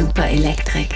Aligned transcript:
Super 0.00 0.30
Electric. 0.30 0.88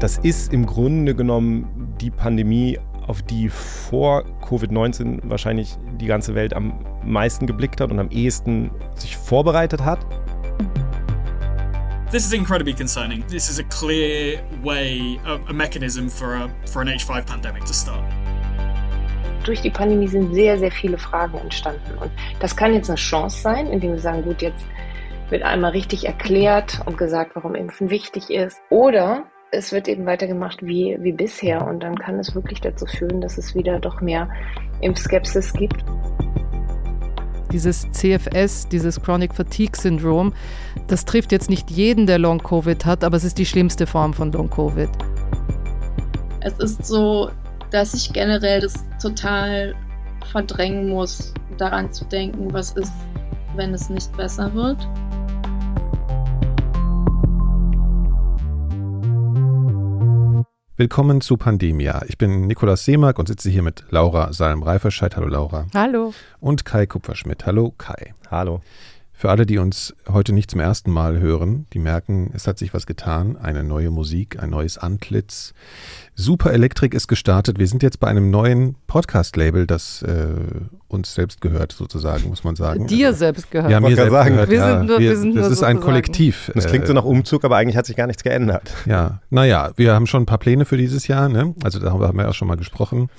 Das 0.00 0.16
ist 0.22 0.54
im 0.54 0.64
Grunde 0.64 1.14
genommen 1.14 1.94
die 2.00 2.10
Pandemie, 2.10 2.78
auf 3.06 3.20
die 3.20 3.50
vor 3.50 4.24
Covid-19 4.40 5.20
wahrscheinlich 5.24 5.76
die 6.00 6.06
ganze 6.06 6.34
Welt 6.34 6.54
am 6.54 6.82
meisten 7.04 7.46
geblickt 7.46 7.82
hat 7.82 7.90
und 7.90 7.98
am 7.98 8.08
ehesten 8.08 8.70
sich 8.94 9.14
vorbereitet 9.14 9.84
hat. 9.84 9.98
This 12.10 12.24
is 12.24 12.32
incredibly 12.32 12.72
concerning. 12.72 13.22
This 13.26 13.50
is 13.50 13.58
a 13.58 13.64
clear 13.64 14.40
way, 14.62 15.20
a, 15.26 15.38
a 15.50 15.52
mechanism 15.52 16.08
for, 16.08 16.34
a, 16.34 16.48
for 16.64 16.80
an 16.80 16.88
H5 16.88 17.26
pandemic 17.26 17.66
to 17.66 17.74
start. 17.74 18.02
Durch 19.48 19.62
die 19.62 19.70
Pandemie 19.70 20.08
sind 20.08 20.34
sehr, 20.34 20.58
sehr 20.58 20.70
viele 20.70 20.98
Fragen 20.98 21.38
entstanden. 21.38 21.96
Und 21.98 22.10
das 22.38 22.54
kann 22.54 22.74
jetzt 22.74 22.90
eine 22.90 22.98
Chance 22.98 23.40
sein, 23.40 23.66
indem 23.68 23.92
wir 23.92 23.98
sagen, 23.98 24.22
gut, 24.22 24.42
jetzt 24.42 24.62
wird 25.30 25.42
einmal 25.42 25.70
richtig 25.70 26.04
erklärt 26.04 26.82
und 26.84 26.98
gesagt, 26.98 27.30
warum 27.34 27.54
Impfen 27.54 27.88
wichtig 27.88 28.28
ist. 28.28 28.58
Oder 28.68 29.22
es 29.50 29.72
wird 29.72 29.88
eben 29.88 30.04
weitergemacht 30.04 30.58
wie, 30.60 30.98
wie 31.00 31.12
bisher. 31.12 31.66
Und 31.66 31.82
dann 31.82 31.98
kann 31.98 32.18
es 32.18 32.34
wirklich 32.34 32.60
dazu 32.60 32.84
führen, 32.84 33.22
dass 33.22 33.38
es 33.38 33.54
wieder 33.54 33.80
doch 33.80 34.02
mehr 34.02 34.28
Impfskepsis 34.82 35.54
gibt. 35.54 35.82
Dieses 37.50 37.90
CFS, 37.92 38.68
dieses 38.68 39.00
Chronic 39.00 39.32
Fatigue 39.32 39.80
Syndrom, 39.80 40.34
das 40.88 41.06
trifft 41.06 41.32
jetzt 41.32 41.48
nicht 41.48 41.70
jeden, 41.70 42.06
der 42.06 42.18
Long 42.18 42.42
Covid 42.42 42.84
hat, 42.84 43.02
aber 43.02 43.16
es 43.16 43.24
ist 43.24 43.38
die 43.38 43.46
schlimmste 43.46 43.86
Form 43.86 44.12
von 44.12 44.30
Long 44.30 44.50
Covid. 44.50 44.90
Es 46.42 46.58
ist 46.58 46.84
so, 46.84 47.30
dass 47.70 47.94
ich 47.94 48.12
generell 48.12 48.60
das 48.60 48.74
total 49.00 49.74
verdrängen 50.30 50.88
muss, 50.88 51.32
daran 51.58 51.92
zu 51.92 52.04
denken, 52.06 52.52
was 52.52 52.72
ist, 52.72 52.92
wenn 53.56 53.74
es 53.74 53.90
nicht 53.90 54.14
besser 54.16 54.52
wird. 54.54 54.78
Willkommen 60.76 61.20
zu 61.20 61.36
Pandemia. 61.36 62.02
Ich 62.06 62.18
bin 62.18 62.46
Nikolaus 62.46 62.84
Seemark 62.84 63.18
und 63.18 63.26
sitze 63.26 63.50
hier 63.50 63.62
mit 63.62 63.84
Laura 63.90 64.32
Salm-Reiferscheid. 64.32 65.16
Hallo 65.16 65.26
Laura. 65.26 65.66
Hallo. 65.74 66.14
Und 66.38 66.64
Kai 66.64 66.86
Kupferschmidt. 66.86 67.46
Hallo 67.46 67.74
Kai. 67.76 68.14
Hallo. 68.30 68.60
Für 69.18 69.30
alle, 69.30 69.46
die 69.46 69.58
uns 69.58 69.96
heute 70.08 70.32
nicht 70.32 70.48
zum 70.48 70.60
ersten 70.60 70.92
Mal 70.92 71.18
hören, 71.18 71.66
die 71.72 71.80
merken, 71.80 72.30
es 72.34 72.46
hat 72.46 72.56
sich 72.56 72.72
was 72.72 72.86
getan. 72.86 73.36
Eine 73.36 73.64
neue 73.64 73.90
Musik, 73.90 74.40
ein 74.40 74.50
neues 74.50 74.78
Antlitz. 74.78 75.54
Super 76.20 76.52
Elektrik 76.52 76.94
ist 76.94 77.06
gestartet. 77.06 77.60
Wir 77.60 77.68
sind 77.68 77.80
jetzt 77.84 78.00
bei 78.00 78.08
einem 78.08 78.28
neuen 78.28 78.74
Podcast-Label, 78.88 79.68
das 79.68 80.02
äh, 80.02 80.26
uns 80.88 81.14
selbst 81.14 81.40
gehört, 81.40 81.70
sozusagen, 81.70 82.28
muss 82.28 82.42
man 82.42 82.56
sagen. 82.56 82.88
Dir 82.88 83.06
also, 83.06 83.20
selbst 83.20 83.52
gehört. 83.52 83.70
Ja, 83.70 83.78
mir 83.78 83.94
selbst 83.94 84.10
sagen. 84.10 84.30
gehört. 84.30 84.50
Wir 84.50 84.58
ja. 84.58 84.78
sind 84.78 84.86
nur, 84.88 84.98
wir, 84.98 85.16
sind 85.16 85.36
das 85.36 85.44
nur 85.44 85.52
ist 85.52 85.62
ein 85.62 85.78
Kollektiv. 85.78 86.50
Das 86.56 86.66
klingt 86.66 86.88
so 86.88 86.92
nach 86.92 87.04
Umzug, 87.04 87.44
aber 87.44 87.56
eigentlich 87.56 87.76
hat 87.76 87.86
sich 87.86 87.94
gar 87.94 88.08
nichts 88.08 88.24
geändert. 88.24 88.74
Ja, 88.84 89.20
naja, 89.30 89.70
wir 89.76 89.94
haben 89.94 90.08
schon 90.08 90.24
ein 90.24 90.26
paar 90.26 90.38
Pläne 90.38 90.64
für 90.64 90.76
dieses 90.76 91.06
Jahr. 91.06 91.28
Ne? 91.28 91.54
Also 91.62 91.78
darüber 91.78 92.08
haben 92.08 92.18
wir 92.18 92.24
ja 92.24 92.30
auch 92.30 92.34
schon 92.34 92.48
mal 92.48 92.56
gesprochen. 92.56 93.10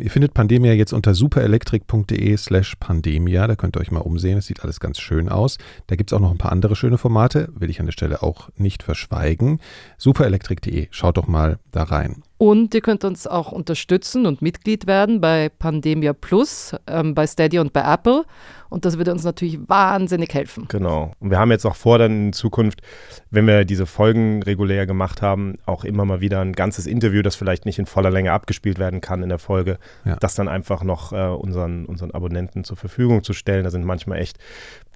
Ihr 0.00 0.10
findet 0.10 0.34
Pandemia 0.34 0.72
jetzt 0.72 0.92
unter 0.92 1.14
superelektrik.de 1.14 2.36
slash 2.36 2.76
Pandemia. 2.76 3.46
Da 3.46 3.56
könnt 3.56 3.76
ihr 3.76 3.80
euch 3.80 3.90
mal 3.90 4.00
umsehen. 4.00 4.38
Es 4.38 4.46
sieht 4.46 4.62
alles 4.62 4.80
ganz 4.80 4.98
schön 4.98 5.28
aus. 5.28 5.58
Da 5.86 5.96
gibt 5.96 6.10
es 6.10 6.16
auch 6.16 6.20
noch 6.20 6.30
ein 6.30 6.38
paar 6.38 6.52
andere 6.52 6.76
schöne 6.76 6.98
Formate. 6.98 7.48
Will 7.54 7.70
ich 7.70 7.80
an 7.80 7.86
der 7.86 7.92
Stelle 7.92 8.22
auch 8.22 8.50
nicht 8.56 8.82
verschweigen. 8.82 9.60
Superelektrik.de. 9.96 10.88
Schaut 10.90 11.16
doch 11.16 11.26
mal 11.26 11.58
da 11.72 11.84
rein. 11.84 12.22
Und 12.38 12.72
ihr 12.72 12.80
könnt 12.80 13.04
uns 13.04 13.26
auch 13.26 13.50
unterstützen 13.50 14.24
und 14.24 14.42
Mitglied 14.42 14.86
werden 14.86 15.20
bei 15.20 15.48
Pandemia 15.48 16.12
Plus, 16.12 16.74
ähm, 16.86 17.14
bei 17.14 17.26
Steady 17.26 17.58
und 17.58 17.72
bei 17.72 17.80
Apple. 17.82 18.24
Und 18.68 18.84
das 18.84 18.98
würde 18.98 19.12
uns 19.12 19.24
natürlich 19.24 19.58
wahnsinnig 19.68 20.32
helfen. 20.34 20.66
Genau. 20.68 21.12
Und 21.20 21.30
wir 21.30 21.38
haben 21.38 21.50
jetzt 21.50 21.64
auch 21.64 21.76
vor, 21.76 21.98
dann 21.98 22.26
in 22.26 22.32
Zukunft, 22.32 22.82
wenn 23.30 23.46
wir 23.46 23.64
diese 23.64 23.86
Folgen 23.86 24.42
regulär 24.42 24.86
gemacht 24.86 25.22
haben, 25.22 25.56
auch 25.66 25.84
immer 25.84 26.04
mal 26.04 26.20
wieder 26.20 26.40
ein 26.40 26.52
ganzes 26.52 26.86
Interview, 26.86 27.22
das 27.22 27.36
vielleicht 27.36 27.64
nicht 27.66 27.78
in 27.78 27.86
voller 27.86 28.10
Länge 28.10 28.32
abgespielt 28.32 28.78
werden 28.78 29.00
kann 29.00 29.22
in 29.22 29.28
der 29.28 29.38
Folge, 29.38 29.78
Ja. 30.04 30.16
das 30.16 30.34
dann 30.34 30.48
einfach 30.48 30.82
noch 30.84 31.12
äh, 31.12 31.26
unseren, 31.28 31.86
unseren 31.86 32.10
Abonnenten 32.10 32.64
zur 32.64 32.76
Verfügung 32.76 33.22
zu 33.24 33.32
stellen. 33.32 33.64
Da 33.64 33.70
sind 33.70 33.84
manchmal 33.84 34.18
echt 34.18 34.38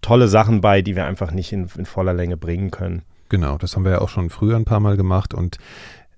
tolle 0.02 0.28
Sachen 0.28 0.60
bei, 0.60 0.82
die 0.82 0.96
wir 0.96 1.06
einfach 1.06 1.30
nicht 1.32 1.52
in, 1.52 1.68
in 1.76 1.86
voller 1.86 2.12
Länge 2.12 2.36
bringen 2.36 2.70
können. 2.70 3.02
Genau, 3.28 3.56
das 3.56 3.74
haben 3.76 3.84
wir 3.84 3.92
ja 3.92 4.00
auch 4.02 4.10
schon 4.10 4.28
früher 4.28 4.56
ein 4.56 4.66
paar 4.66 4.80
Mal 4.80 4.98
gemacht 4.98 5.32
und 5.32 5.56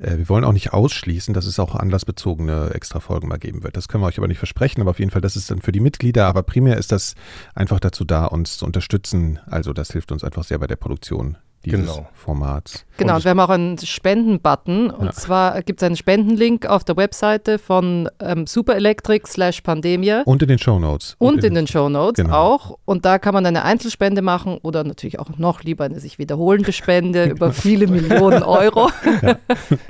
äh, 0.05 0.19
wir 0.19 0.29
wollen 0.29 0.45
auch 0.45 0.53
nicht 0.53 0.73
ausschließen, 0.73 1.35
dass 1.35 1.47
es 1.47 1.59
auch 1.59 1.75
anlassbezogene 1.75 2.71
Extra-Folgen 2.75 3.29
mal 3.29 3.39
geben 3.39 3.63
wird. 3.63 3.77
Das 3.77 3.89
können 3.89 4.03
wir 4.03 4.09
euch 4.09 4.19
aber 4.19 4.29
nicht 4.29 4.39
versprechen, 4.39 4.81
aber 4.81 4.91
auf 4.91 4.99
jeden 4.99 5.11
Fall, 5.11 5.23
das 5.23 5.37
ist 5.37 5.51
dann 5.51 5.61
für 5.61 5.73
die 5.73 5.81
Mitglieder, 5.81 6.27
aber 6.27 6.43
primär 6.43 6.77
ist 6.77 6.93
das 6.93 7.15
einfach 7.55 7.81
dazu 7.81 8.05
da, 8.05 8.27
uns 8.27 8.59
zu 8.59 8.67
unterstützen. 8.67 9.39
Also 9.47 9.73
das 9.73 9.91
hilft 9.91 10.13
uns 10.13 10.25
einfach 10.25 10.45
sehr 10.45 10.59
bei 10.59 10.67
der 10.67 10.77
Produktion 10.77 11.37
dieses 11.65 11.81
Genau. 11.81 12.07
Formats. 12.15 12.85
Genau, 12.97 13.13
Und 13.15 13.17
und 13.17 13.25
wir 13.25 13.31
haben 13.31 13.41
auch 13.41 13.49
einen 13.51 13.77
Spenden-Button. 13.77 14.91
Und 14.91 15.07
Ja. 15.07 15.13
zwar 15.13 15.63
gibt 15.63 15.83
es 15.83 15.87
einen 15.87 15.97
Spendenlink 15.97 16.67
auf 16.67 16.85
der 16.85 16.97
Webseite 16.97 17.59
von 17.59 18.09
ähm, 18.21 18.47
Superelectric 18.47 19.27
slash 19.27 19.61
Pandemia. 19.63 20.23
Und 20.25 20.43
in 20.43 20.49
den 20.49 20.59
Shownotes. 20.59 21.17
Und 21.19 21.43
in 21.45 21.55
den 21.55 21.67
Show 21.67 21.89
Notes 21.89 22.23
Genau. 22.25 22.37
auch. 22.37 22.79
Und 22.85 23.05
da 23.05 23.19
kann 23.19 23.35
man 23.35 23.45
eine 23.47 23.65
Einzelspende 23.65 24.23
machen 24.23 24.59
oder 24.63 24.85
natürlich 24.85 25.19
auch 25.19 25.37
noch 25.39 25.63
lieber 25.65 25.85
eine 25.85 25.99
sich 26.01 26.19
wiederholende 26.19 26.73
Spende 26.73 27.25
über 27.31 27.53
viele 27.53 27.87
Millionen 27.89 28.43
Euro. 28.45 28.91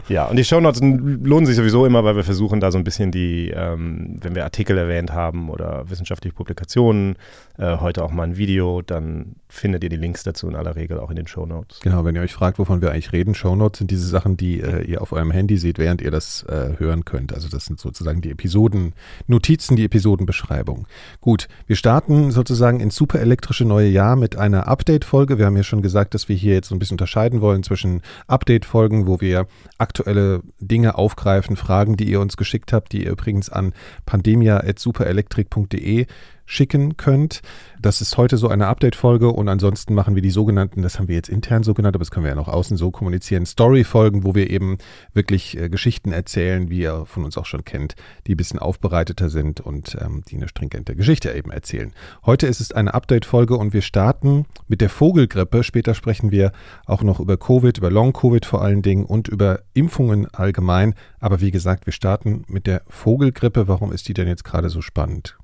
Ja, 0.09 0.25
und 0.31 0.37
die 0.37 0.45
Shownotes 0.45 0.81
lohnen 0.83 1.47
sich 1.47 1.57
sowieso 1.57 1.85
immer, 1.87 2.05
weil 2.05 2.17
wir 2.17 2.25
versuchen 2.25 2.61
da 2.61 2.71
so 2.73 2.79
ein 2.79 2.85
bisschen 2.85 3.11
die, 3.11 3.51
ähm, 3.55 4.17
wenn 4.23 4.35
wir 4.35 4.45
Artikel 4.45 4.79
erwähnt 4.79 5.13
haben 5.13 5.51
oder 5.51 5.89
wissenschaftliche 5.91 6.35
Publikationen, 6.35 7.17
äh, 7.57 7.79
heute 7.79 8.03
auch 8.03 8.11
mal 8.11 8.25
ein 8.25 8.37
Video, 8.37 8.83
dann 8.83 9.37
findet 9.49 9.85
ihr 9.85 9.91
die 9.91 9.97
Links 9.97 10.25
dazu 10.25 10.49
in 10.49 10.57
aller 10.57 10.75
Regel 10.75 10.99
auch 10.99 11.11
in 11.11 11.17
den 11.17 11.29
Shownotes. 11.29 11.79
Genau, 11.81 12.05
wenn 12.05 12.17
ihr 12.17 12.23
euch 12.23 12.33
fragt, 12.33 12.59
wovon 12.59 12.83
wir 12.83 12.91
eigentlich 12.91 13.13
reden, 13.13 13.35
Shownotes 13.35 13.79
sind 13.79 13.93
diese 13.93 14.09
Sachen, 14.09 14.37
die 14.37 14.61
äh, 14.61 14.83
ihr 14.83 15.01
auf 15.01 15.13
eurem 15.13 15.31
Handy 15.31 15.57
seht, 15.57 15.79
während 15.79 16.03
ihr 16.03 16.11
das 16.11 16.43
äh, 16.49 16.71
hören 16.79 17.05
könnt. 17.05 17.33
Also 17.33 17.49
das 17.49 17.67
sind 17.67 17.79
sozusagen 17.79 18.21
die 18.21 18.31
Episoden, 18.31 18.95
Notizen, 19.29 19.77
die 19.77 19.85
Episodenbeschreibung. 19.85 20.89
Gut, 21.21 21.47
wir 21.67 21.77
starten 21.77 22.33
sozusagen 22.33 22.81
ins 22.81 22.97
super 22.97 23.21
elektrische 23.21 23.65
neue 23.65 23.89
Jahr 23.89 24.17
mit 24.17 24.37
einer 24.37 24.67
Update-Folge. 24.67 25.39
Wir 25.39 25.47
haben 25.47 25.57
ja 25.57 25.63
schon 25.63 25.83
gesagt, 25.83 26.15
dass 26.15 26.29
wir 26.29 26.35
hier 26.35 26.55
jetzt 26.55 26.69
so 26.69 26.75
ein 26.75 26.81
bisschen 26.81 26.95
unterscheiden 26.95 27.41
wollen 27.41 27.63
zwischen 27.63 28.03
Update-Folgen, 28.27 29.07
wo 29.07 29.21
wir 29.21 29.47
aktuelle 29.79 30.43
Dinge 30.59 30.99
aufgreifen, 30.99 31.55
Fragen, 31.55 31.97
die 31.97 32.11
ihr 32.11 32.21
uns 32.21 32.37
geschickt 32.37 32.73
habt, 32.73 32.93
die 32.93 33.05
ihr 33.05 33.13
übrigens 33.13 33.49
an 33.49 33.75
pandemia.superelektrik.de 34.07 36.07
schicken 36.47 36.97
könnt. 36.97 37.43
Das 37.81 38.01
ist 38.01 38.17
heute 38.17 38.37
so 38.37 38.49
eine 38.49 38.67
Update-Folge 38.67 39.29
und 39.31 39.49
ansonsten 39.49 39.95
machen 39.95 40.15
wir 40.15 40.23
die 40.23 40.31
sogenannten, 40.31 40.83
das 40.83 40.99
haben 40.99 41.09
wir 41.09 41.15
jetzt 41.15 41.29
intern 41.29 41.63
so 41.63 41.75
genannt, 41.75 41.97
aber 41.97 42.03
das 42.03 42.11
können 42.11 42.25
wir 42.25 42.31
ja 42.31 42.37
noch 42.37 42.49
außen 42.49 42.77
so 42.77 42.91
kommunizieren, 42.91 43.47
Story-Folgen, 43.47 44.25
wo 44.25 44.35
wir 44.35 44.51
eben 44.51 44.79
wirklich 45.13 45.59
äh, 45.59 45.69
Geschichten 45.69 46.13
erzählen, 46.13 46.71
wie 46.71 46.81
ihr 46.81 47.05
von 47.07 47.25
uns 47.25 47.37
auch 47.37 47.47
schon 47.47 47.65
kennt, 47.65 47.95
die 48.27 48.35
ein 48.35 48.37
bisschen 48.37 48.59
aufbereiteter 48.59 49.29
sind 49.29 49.61
und 49.61 49.97
ähm, 50.01 50.23
die 50.29 50.37
eine 50.37 50.49
stringente 50.49 50.97
Geschichte 50.97 51.33
eben 51.33 51.51
erzählen. 51.51 51.93
Heute 52.25 52.47
ist 52.47 52.61
es 52.61 52.73
eine 52.73 52.95
Update-Folge 52.95 53.57
und 53.57 53.73
wir 53.73 53.83
starten 53.83 54.47
mit 54.69 54.81
der 54.81 54.89
Vogelgrippe. 54.89 55.63
Später 55.63 55.95
sprechen 55.95 56.31
wir 56.31 56.53
auch 56.87 57.03
noch 57.03 57.21
über 57.21 57.37
Covid, 57.37 57.77
über 57.79 57.91
Long-Covid 57.91 58.47
vor 58.47 58.63
allen 58.63 58.83
Dingen 58.83 59.05
und 59.05 59.29
über 59.29 59.61
Impfungen 59.75 60.27
allgemein. 60.33 60.95
Aber 61.21 61.41
wie 61.41 61.51
gesagt, 61.51 61.87
wir 61.87 61.93
starten 61.93 62.45
mit 62.49 62.67
der 62.67 62.83
Vogelgrippe. 62.89 63.69
Warum 63.69 63.93
ist 63.93 64.09
die 64.09 64.15
denn 64.15 64.29
jetzt 64.29 64.45
gerade 64.45 64.71
so 64.71 64.81
spannend? 64.81 65.37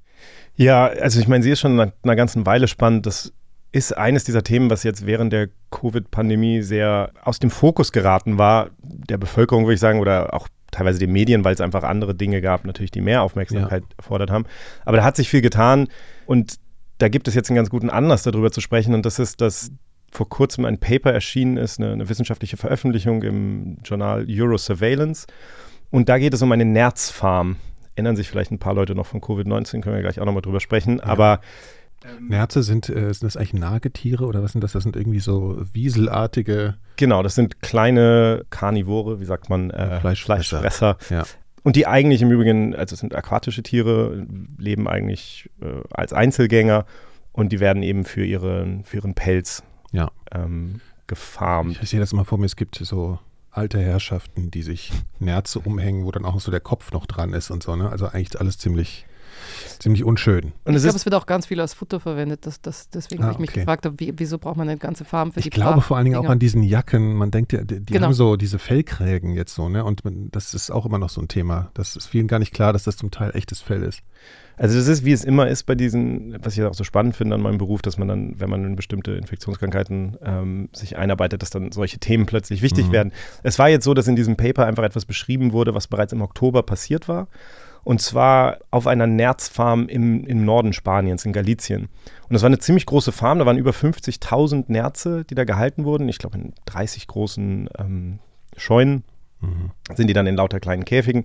Ja, 0.60 0.88
also 0.88 1.21
ich 1.21 1.26
meine, 1.26 1.43
sie 1.43 1.50
ist 1.53 1.60
schon 1.60 1.76
nach 1.76 1.91
einer 2.03 2.16
ganzen 2.16 2.44
Weile 2.44 2.69
spannend. 2.69 3.06
Das 3.06 3.32
ist 3.72 3.97
eines 3.97 4.25
dieser 4.25 4.43
Themen, 4.43 4.69
was 4.69 4.82
jetzt 4.82 5.06
während 5.06 5.32
der 5.32 5.48
Covid-Pandemie 5.71 6.60
sehr 6.60 7.12
aus 7.25 7.38
dem 7.38 7.48
Fokus 7.50 7.93
geraten 7.93 8.37
war, 8.37 8.69
der 8.82 9.16
Bevölkerung, 9.16 9.65
würde 9.65 9.76
ich 9.76 9.81
sagen, 9.81 10.00
oder 10.00 10.34
auch 10.34 10.48
teilweise 10.71 10.98
den 10.98 11.12
Medien, 11.12 11.47
weil 11.47 11.54
es 11.54 11.62
einfach 11.62 11.82
andere 11.82 12.15
Dinge 12.15 12.42
gab, 12.42 12.66
natürlich, 12.66 12.91
die 12.91 13.01
mehr 13.01 13.22
Aufmerksamkeit 13.22 13.84
erfordert 13.97 14.30
haben. 14.30 14.45
Aber 14.84 14.98
da 14.98 15.03
hat 15.03 15.16
sich 15.16 15.30
viel 15.30 15.41
getan 15.41 15.89
und 16.27 16.57
da 16.98 17.09
gibt 17.09 17.27
es 17.27 17.34
jetzt 17.34 17.48
einen 17.48 17.56
ganz 17.56 17.71
guten 17.71 17.89
Anlass, 17.89 18.24
darüber 18.24 18.53
zu 18.53 18.60
sprechen. 18.60 18.92
Und 18.92 19.06
das 19.06 19.18
ist, 19.18 19.41
dass 19.41 19.72
vor 20.13 20.28
kurzem 20.28 20.66
ein 20.66 20.77
Paper 20.77 21.10
erschienen 21.10 21.56
ist, 21.56 21.80
eine, 21.80 21.92
eine 21.92 22.10
wissenschaftliche 22.10 22.59
Veröffentlichung 22.59 23.22
im 23.22 23.78
Journal 23.83 24.27
Eurosurveillance. 24.28 25.27
Und 25.89 26.10
da 26.10 26.18
geht 26.18 26.34
es 26.34 26.42
um 26.42 26.53
eine 26.53 26.66
Nerzfarm. 26.66 27.56
Erinnern 28.01 28.17
sich 28.17 28.29
vielleicht 28.29 28.51
ein 28.51 28.59
paar 28.59 28.75
Leute 28.75 28.95
noch 28.95 29.07
von 29.07 29.21
Covid-19, 29.21 29.81
können 29.83 29.95
wir 29.97 30.03
gleich 30.03 30.21
auch 30.21 30.25
nochmal 30.25 30.43
drüber 30.43 30.61
sprechen. 30.61 31.01
Aber 31.01 31.41
Nerze 32.19 32.63
sind, 32.63 32.89
äh, 32.89 33.13
sind 33.13 33.25
das 33.25 33.37
eigentlich 33.37 33.53
Nagetiere 33.55 34.25
oder 34.25 34.43
was 34.43 34.53
sind 34.53 34.65
das? 34.65 34.73
Das 34.73 34.83
sind 34.83 34.97
irgendwie 34.97 35.21
so 35.21 35.59
wieselartige. 35.73 36.77
genau, 36.97 37.23
das 37.23 37.35
sind 37.35 37.61
kleine 37.61 38.45
Karnivore, 38.51 39.21
wie 39.21 39.27
sagt 39.27 39.51
man, 39.51 39.71
äh, 39.71 40.01
Fleischfresser. 40.01 40.61
Fleischfresser. 40.61 40.97
Ja. 41.11 41.25
Und 41.63 41.77
die 41.77 41.87
eigentlich 41.87 42.23
im 42.23 42.31
Übrigen, 42.31 42.75
also 42.75 42.95
es 42.95 43.01
sind 43.01 43.15
aquatische 43.15 43.63
Tiere, 43.63 44.27
leben 44.57 44.89
eigentlich 44.89 45.51
äh, 45.61 45.83
als 45.91 46.15
Einzelgänger 46.15 46.87
und 47.33 47.53
die 47.53 47.61
werden 47.61 47.83
eben 47.83 48.05
für, 48.05 48.25
ihre, 48.25 48.81
für 48.85 48.97
ihren 48.97 49.15
Pelz 49.15 49.63
Ja. 49.93 50.11
ähm, 50.33 50.81
gefarmt. 51.07 51.79
Ich 51.83 51.91
sehe 51.91 52.01
das 52.01 52.15
immer 52.15 52.25
vor 52.25 52.39
mir, 52.39 52.47
es 52.47 52.57
gibt 52.57 52.77
so 52.77 53.19
alte 53.51 53.81
Herrschaften, 53.81 54.51
die 54.51 54.63
sich 54.63 54.93
Nerze 55.19 55.59
umhängen, 55.59 56.05
wo 56.05 56.11
dann 56.11 56.25
auch 56.25 56.41
so 56.41 56.51
der 56.51 56.61
Kopf 56.61 56.93
noch 56.93 57.07
dran 57.07 57.33
ist 57.33 57.51
und 57.51 57.63
so. 57.63 57.77
Ne? 57.77 57.91
Also 57.91 58.07
eigentlich 58.07 58.39
alles 58.41 58.59
ziemlich, 58.59 59.07
ziemlich 59.78 60.04
unschön. 60.04 60.53
Und 60.65 60.75
ich 60.75 60.83
glaube, 60.83 60.97
es 60.97 61.04
wird 61.04 61.15
auch 61.15 61.27
ganz 61.27 61.47
viel 61.47 61.60
als 61.60 61.75
Futter 61.75 62.01
verwendet. 62.01 62.47
Das, 62.47 62.60
das, 62.60 62.91
deswegen 62.91 63.22
ah, 63.22 63.27
habe 63.27 63.34
ich 63.34 63.39
mich 63.39 63.51
okay. 63.51 63.60
gefragt, 63.60 63.89
wie, 63.98 64.13
wieso 64.16 64.39
braucht 64.39 64.57
man 64.57 64.69
eine 64.69 64.78
ganze 64.78 65.04
Farm 65.04 65.33
für 65.33 65.41
ich 65.41 65.45
die 65.45 65.48
Ich 65.48 65.54
glaube 65.54 65.81
vor 65.81 65.97
allen 65.97 66.04
Dingen 66.04 66.16
auch 66.16 66.28
an 66.28 66.39
diesen 66.39 66.63
Jacken. 66.63 67.15
Man 67.15 67.31
denkt 67.31 67.53
ja, 67.53 67.63
die, 67.63 67.81
die 67.81 67.92
genau. 67.92 68.07
haben 68.07 68.15
so 68.15 68.37
diese 68.37 68.59
Fellkrägen 68.59 69.34
jetzt 69.34 69.54
so, 69.54 69.69
ne? 69.69 69.84
Und 69.84 70.03
das 70.33 70.54
ist 70.54 70.71
auch 70.71 70.87
immer 70.87 70.98
noch 70.98 71.10
so 71.10 71.21
ein 71.21 71.28
Thema. 71.28 71.71
Das 71.75 71.97
ist 71.97 72.07
vielen 72.07 72.28
gar 72.28 72.39
nicht 72.39 72.53
klar, 72.53 72.72
dass 72.72 72.84
das 72.84 72.97
zum 72.97 73.10
Teil 73.10 73.31
echtes 73.34 73.60
Fell 73.60 73.83
ist. 73.83 74.03
Also 74.60 74.77
das 74.77 74.89
ist, 74.89 75.07
wie 75.07 75.13
es 75.13 75.25
immer 75.25 75.48
ist 75.48 75.63
bei 75.65 75.75
diesen, 75.75 76.37
was 76.45 76.54
ich 76.54 76.63
auch 76.63 76.75
so 76.75 76.84
spannend 76.84 77.16
finde 77.16 77.34
an 77.34 77.41
meinem 77.41 77.57
Beruf, 77.57 77.81
dass 77.81 77.97
man 77.97 78.09
dann, 78.09 78.39
wenn 78.39 78.51
man 78.51 78.63
in 78.66 78.77
bestimmte 78.77 79.13
Infektionskrankheiten 79.13 80.19
ähm, 80.22 80.69
sich 80.75 80.98
einarbeitet, 80.98 81.41
dass 81.41 81.48
dann 81.48 81.72
solche 81.72 81.98
Themen 81.98 82.27
plötzlich 82.27 82.60
wichtig 82.60 82.89
mhm. 82.89 82.92
werden. 82.92 83.13
Es 83.42 83.59
war 83.59 83.71
jetzt 83.71 83.84
so, 83.84 83.95
dass 83.95 84.07
in 84.07 84.16
diesem 84.16 84.37
Paper 84.37 84.66
einfach 84.66 84.83
etwas 84.83 85.07
beschrieben 85.07 85.53
wurde, 85.53 85.75
was 85.75 85.87
bereits 85.87 86.13
im 86.13 86.21
Oktober 86.21 86.63
passiert 86.63 87.09
war. 87.09 87.28
Und 87.84 88.00
zwar 88.00 88.59
auf 88.71 88.86
einer 88.86 89.06
Nerzfarm 89.06 89.88
im, 89.88 90.24
im 90.24 90.44
Norden 90.44 90.72
Spaniens, 90.72 91.24
in 91.24 91.32
Galicien. 91.32 91.82
Und 91.82 92.34
das 92.34 92.42
war 92.42 92.48
eine 92.48 92.59
ziemlich 92.59 92.86
große 92.86 93.12
Farm, 93.12 93.38
da 93.38 93.47
waren 93.47 93.59
über 93.59 93.71
50.000 93.71 94.65
Nerze, 94.68 95.24
die 95.24 95.34
da 95.34 95.44
gehalten 95.44 95.84
wurden. 95.84 96.09
Ich 96.09 96.18
glaube, 96.18 96.38
in 96.38 96.53
30 96.66 97.06
großen 97.06 97.68
ähm, 97.78 98.18
Scheunen 98.56 99.04
mhm. 99.41 99.71
sind 99.94 100.09
die 100.09 100.15
dann 100.15 100.27
in 100.27 100.36
lauter 100.36 100.60
kleinen 100.60 100.84
Käfigen. 100.84 101.24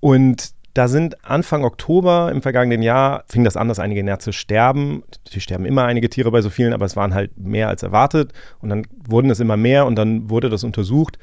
Und 0.00 0.54
da 0.76 0.88
sind 0.88 1.24
Anfang 1.24 1.64
Oktober 1.64 2.30
im 2.30 2.42
vergangenen 2.42 2.82
Jahr, 2.82 3.24
fing 3.28 3.44
das 3.44 3.56
an, 3.56 3.68
dass 3.68 3.78
einige 3.78 4.04
Nerze 4.04 4.34
sterben. 4.34 5.04
Die 5.32 5.40
sterben 5.40 5.64
immer 5.64 5.84
einige 5.84 6.10
Tiere 6.10 6.30
bei 6.30 6.42
so 6.42 6.50
vielen, 6.50 6.74
aber 6.74 6.84
es 6.84 6.96
waren 6.96 7.14
halt 7.14 7.38
mehr 7.38 7.68
als 7.68 7.82
erwartet. 7.82 8.32
Und 8.60 8.68
dann 8.68 8.86
wurden 9.08 9.30
es 9.30 9.40
immer 9.40 9.56
mehr 9.56 9.86
und 9.86 9.96
dann 9.96 10.28
wurde 10.28 10.50
das 10.50 10.64
untersucht. 10.64 11.18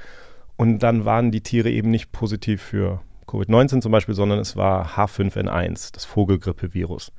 Und 0.56 0.80
dann 0.80 1.06
waren 1.06 1.32
die 1.32 1.42
Tiere 1.42 1.70
eben 1.70 1.92
nicht 1.92 2.12
positiv 2.12 2.64
für 2.64 3.02
Covid-19 3.28 3.82
zum 3.82 3.92
Beispiel, 3.92 4.16
sondern 4.16 4.40
es 4.40 4.56
war 4.56 4.96
H5N1, 4.96 5.94
das 5.94 6.06
Vogelgrippevirus. 6.06 7.12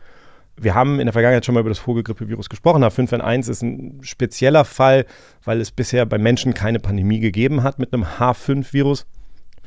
Wir 0.56 0.74
haben 0.74 1.00
in 1.00 1.06
der 1.06 1.12
Vergangenheit 1.12 1.44
schon 1.44 1.54
mal 1.54 1.60
über 1.60 1.70
das 1.70 1.80
Vogelgrippevirus 1.80 2.48
gesprochen. 2.48 2.84
H5N1 2.84 3.50
ist 3.50 3.62
ein 3.62 3.98
spezieller 4.02 4.64
Fall, 4.64 5.04
weil 5.44 5.60
es 5.60 5.72
bisher 5.72 6.06
bei 6.06 6.18
Menschen 6.18 6.54
keine 6.54 6.78
Pandemie 6.78 7.18
gegeben 7.18 7.62
hat 7.62 7.78
mit 7.78 7.92
einem 7.92 8.04
H5-Virus. 8.04 9.06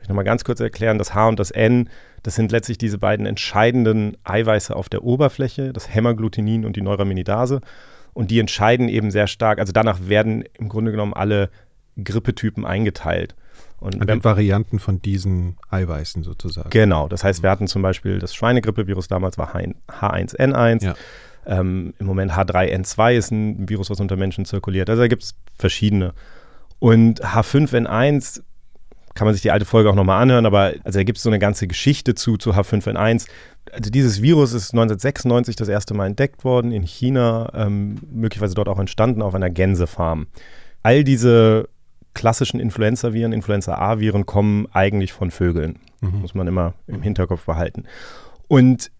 Ich 0.01 0.07
nochmal 0.07 0.23
ganz 0.23 0.45
kurz 0.45 0.61
erklären, 0.61 0.97
das 0.97 1.13
H 1.13 1.27
und 1.27 1.39
das 1.39 1.51
N 1.51 1.89
das 2.27 2.35
sind 2.35 2.51
letztlich 2.51 2.77
diese 2.77 2.97
beiden 2.97 3.25
entscheidenden 3.25 4.17
Eiweiße 4.25 4.75
auf 4.75 4.89
der 4.89 5.03
Oberfläche, 5.03 5.71
das 5.71 5.93
Hämagglutinin 5.93 6.65
und 6.65 6.75
die 6.75 6.81
Neuraminidase. 6.81 7.61
Und 8.13 8.31
die 8.31 8.39
entscheiden 8.39 8.89
eben 8.89 9.11
sehr 9.11 9.27
stark, 9.27 9.59
also 9.59 9.71
danach 9.71 10.09
werden 10.09 10.43
im 10.59 10.67
Grunde 10.67 10.91
genommen 10.91 11.13
alle 11.13 11.49
Grippetypen 12.03 12.65
eingeteilt. 12.65 13.35
Und 13.79 14.07
wenn, 14.07 14.23
Varianten 14.23 14.79
von 14.79 15.01
diesen 15.01 15.57
Eiweißen 15.69 16.23
sozusagen. 16.23 16.69
Genau, 16.71 17.07
das 17.07 17.23
heißt, 17.23 17.43
wir 17.43 17.49
hatten 17.51 17.67
zum 17.67 17.81
Beispiel 17.81 18.19
das 18.19 18.33
Schweinegrippevirus 18.33 19.07
damals 19.07 19.37
war 19.37 19.53
H1N1. 19.55 20.83
Ja. 20.83 20.95
Ähm, 21.45 21.93
Im 21.99 22.05
Moment 22.07 22.31
H3N2 22.31 23.13
ist 23.13 23.31
ein 23.31 23.69
Virus, 23.69 23.89
was 23.89 23.99
unter 23.99 24.15
Menschen 24.15 24.45
zirkuliert. 24.45 24.89
Also 24.89 25.03
da 25.03 25.07
gibt 25.07 25.23
es 25.23 25.35
verschiedene. 25.57 26.13
Und 26.79 27.23
H5N1 27.23 28.41
kann 29.13 29.25
man 29.25 29.33
sich 29.33 29.41
die 29.41 29.51
alte 29.51 29.65
Folge 29.65 29.89
auch 29.89 29.95
nochmal 29.95 30.21
anhören, 30.21 30.45
aber 30.45 30.73
also 30.83 30.99
da 30.99 31.03
gibt 31.03 31.17
es 31.17 31.23
so 31.23 31.29
eine 31.29 31.39
ganze 31.39 31.67
Geschichte 31.67 32.13
zu, 32.13 32.37
zu 32.37 32.51
H5N1. 32.51 33.27
Also 33.71 33.89
dieses 33.89 34.21
Virus 34.21 34.53
ist 34.53 34.73
1996 34.73 35.55
das 35.55 35.69
erste 35.69 35.93
Mal 35.93 36.07
entdeckt 36.07 36.43
worden 36.43 36.71
in 36.71 36.83
China, 36.83 37.51
ähm, 37.55 37.95
möglicherweise 38.11 38.53
dort 38.53 38.69
auch 38.69 38.79
entstanden 38.79 39.21
auf 39.21 39.33
einer 39.33 39.49
Gänsefarm. 39.49 40.27
All 40.83 41.03
diese 41.03 41.67
klassischen 42.17 42.59
Influenza-Viren, 42.59 43.31
Influenza-A-Viren 43.31 44.25
kommen 44.25 44.67
eigentlich 44.73 45.13
von 45.13 45.31
Vögeln. 45.31 45.79
Mhm. 46.01 46.21
Muss 46.21 46.35
man 46.35 46.47
immer 46.47 46.73
im 46.87 47.01
Hinterkopf 47.01 47.45
behalten. 47.45 47.85
Und 48.47 48.91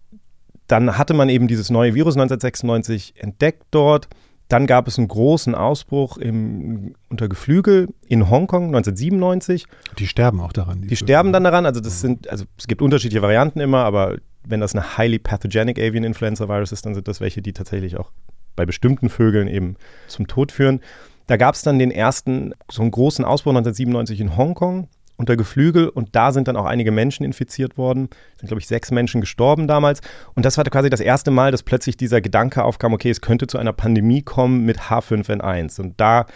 dann 0.66 0.98
hatte 0.98 1.14
man 1.14 1.28
eben 1.28 1.48
dieses 1.48 1.70
neue 1.70 1.94
Virus 1.94 2.14
1996 2.14 3.14
entdeckt 3.16 3.64
dort 3.70 4.08
dann 4.48 4.66
gab 4.66 4.88
es 4.88 4.98
einen 4.98 5.08
großen 5.08 5.54
Ausbruch 5.54 6.16
im, 6.16 6.94
unter 7.10 7.28
Geflügel 7.28 7.88
in 8.08 8.30
Hongkong 8.30 8.66
1997. 8.68 9.66
Die 9.98 10.06
sterben 10.06 10.40
auch 10.40 10.54
daran. 10.54 10.80
Die, 10.80 10.88
die 10.88 10.96
sterben 10.96 11.32
dann 11.32 11.44
daran. 11.44 11.66
Also 11.66 11.80
das 11.80 12.00
sind, 12.00 12.28
also 12.30 12.46
es 12.56 12.66
gibt 12.66 12.80
unterschiedliche 12.80 13.20
Varianten 13.20 13.60
immer, 13.60 13.84
aber 13.84 14.16
wenn 14.44 14.60
das 14.60 14.74
eine 14.74 14.96
highly 14.96 15.18
pathogenic 15.18 15.78
Avian 15.78 16.02
Influenza 16.02 16.48
Virus 16.48 16.72
ist, 16.72 16.86
dann 16.86 16.94
sind 16.94 17.08
das 17.08 17.20
welche, 17.20 17.42
die 17.42 17.52
tatsächlich 17.52 17.98
auch 17.98 18.10
bei 18.56 18.64
bestimmten 18.64 19.10
Vögeln 19.10 19.48
eben 19.48 19.76
zum 20.06 20.26
Tod 20.26 20.50
führen. 20.50 20.80
Da 21.28 21.36
gab 21.36 21.54
es 21.54 21.62
dann 21.62 21.78
den 21.78 21.90
ersten, 21.90 22.54
so 22.70 22.82
einen 22.82 22.90
großen 22.90 23.24
Ausbruch 23.24 23.50
1997 23.50 24.20
in 24.20 24.36
Hongkong 24.36 24.88
unter 25.18 25.36
Geflügel 25.36 25.88
und 25.88 26.16
da 26.16 26.32
sind 26.32 26.48
dann 26.48 26.56
auch 26.56 26.64
einige 26.64 26.90
Menschen 26.90 27.24
infiziert 27.24 27.76
worden. 27.76 28.08
Es 28.32 28.40
sind, 28.40 28.48
glaube 28.48 28.60
ich, 28.60 28.66
sechs 28.66 28.90
Menschen 28.90 29.20
gestorben 29.20 29.66
damals. 29.66 30.00
Und 30.34 30.46
das 30.46 30.56
war 30.56 30.64
quasi 30.64 30.88
das 30.88 31.00
erste 31.00 31.30
Mal, 31.30 31.50
dass 31.50 31.62
plötzlich 31.62 31.96
dieser 31.96 32.20
Gedanke 32.20 32.64
aufkam, 32.64 32.94
okay, 32.94 33.10
es 33.10 33.20
könnte 33.20 33.46
zu 33.46 33.58
einer 33.58 33.72
Pandemie 33.74 34.22
kommen 34.22 34.64
mit 34.64 34.78
H5N1. 34.78 35.80
Und 35.80 36.00
da, 36.00 36.26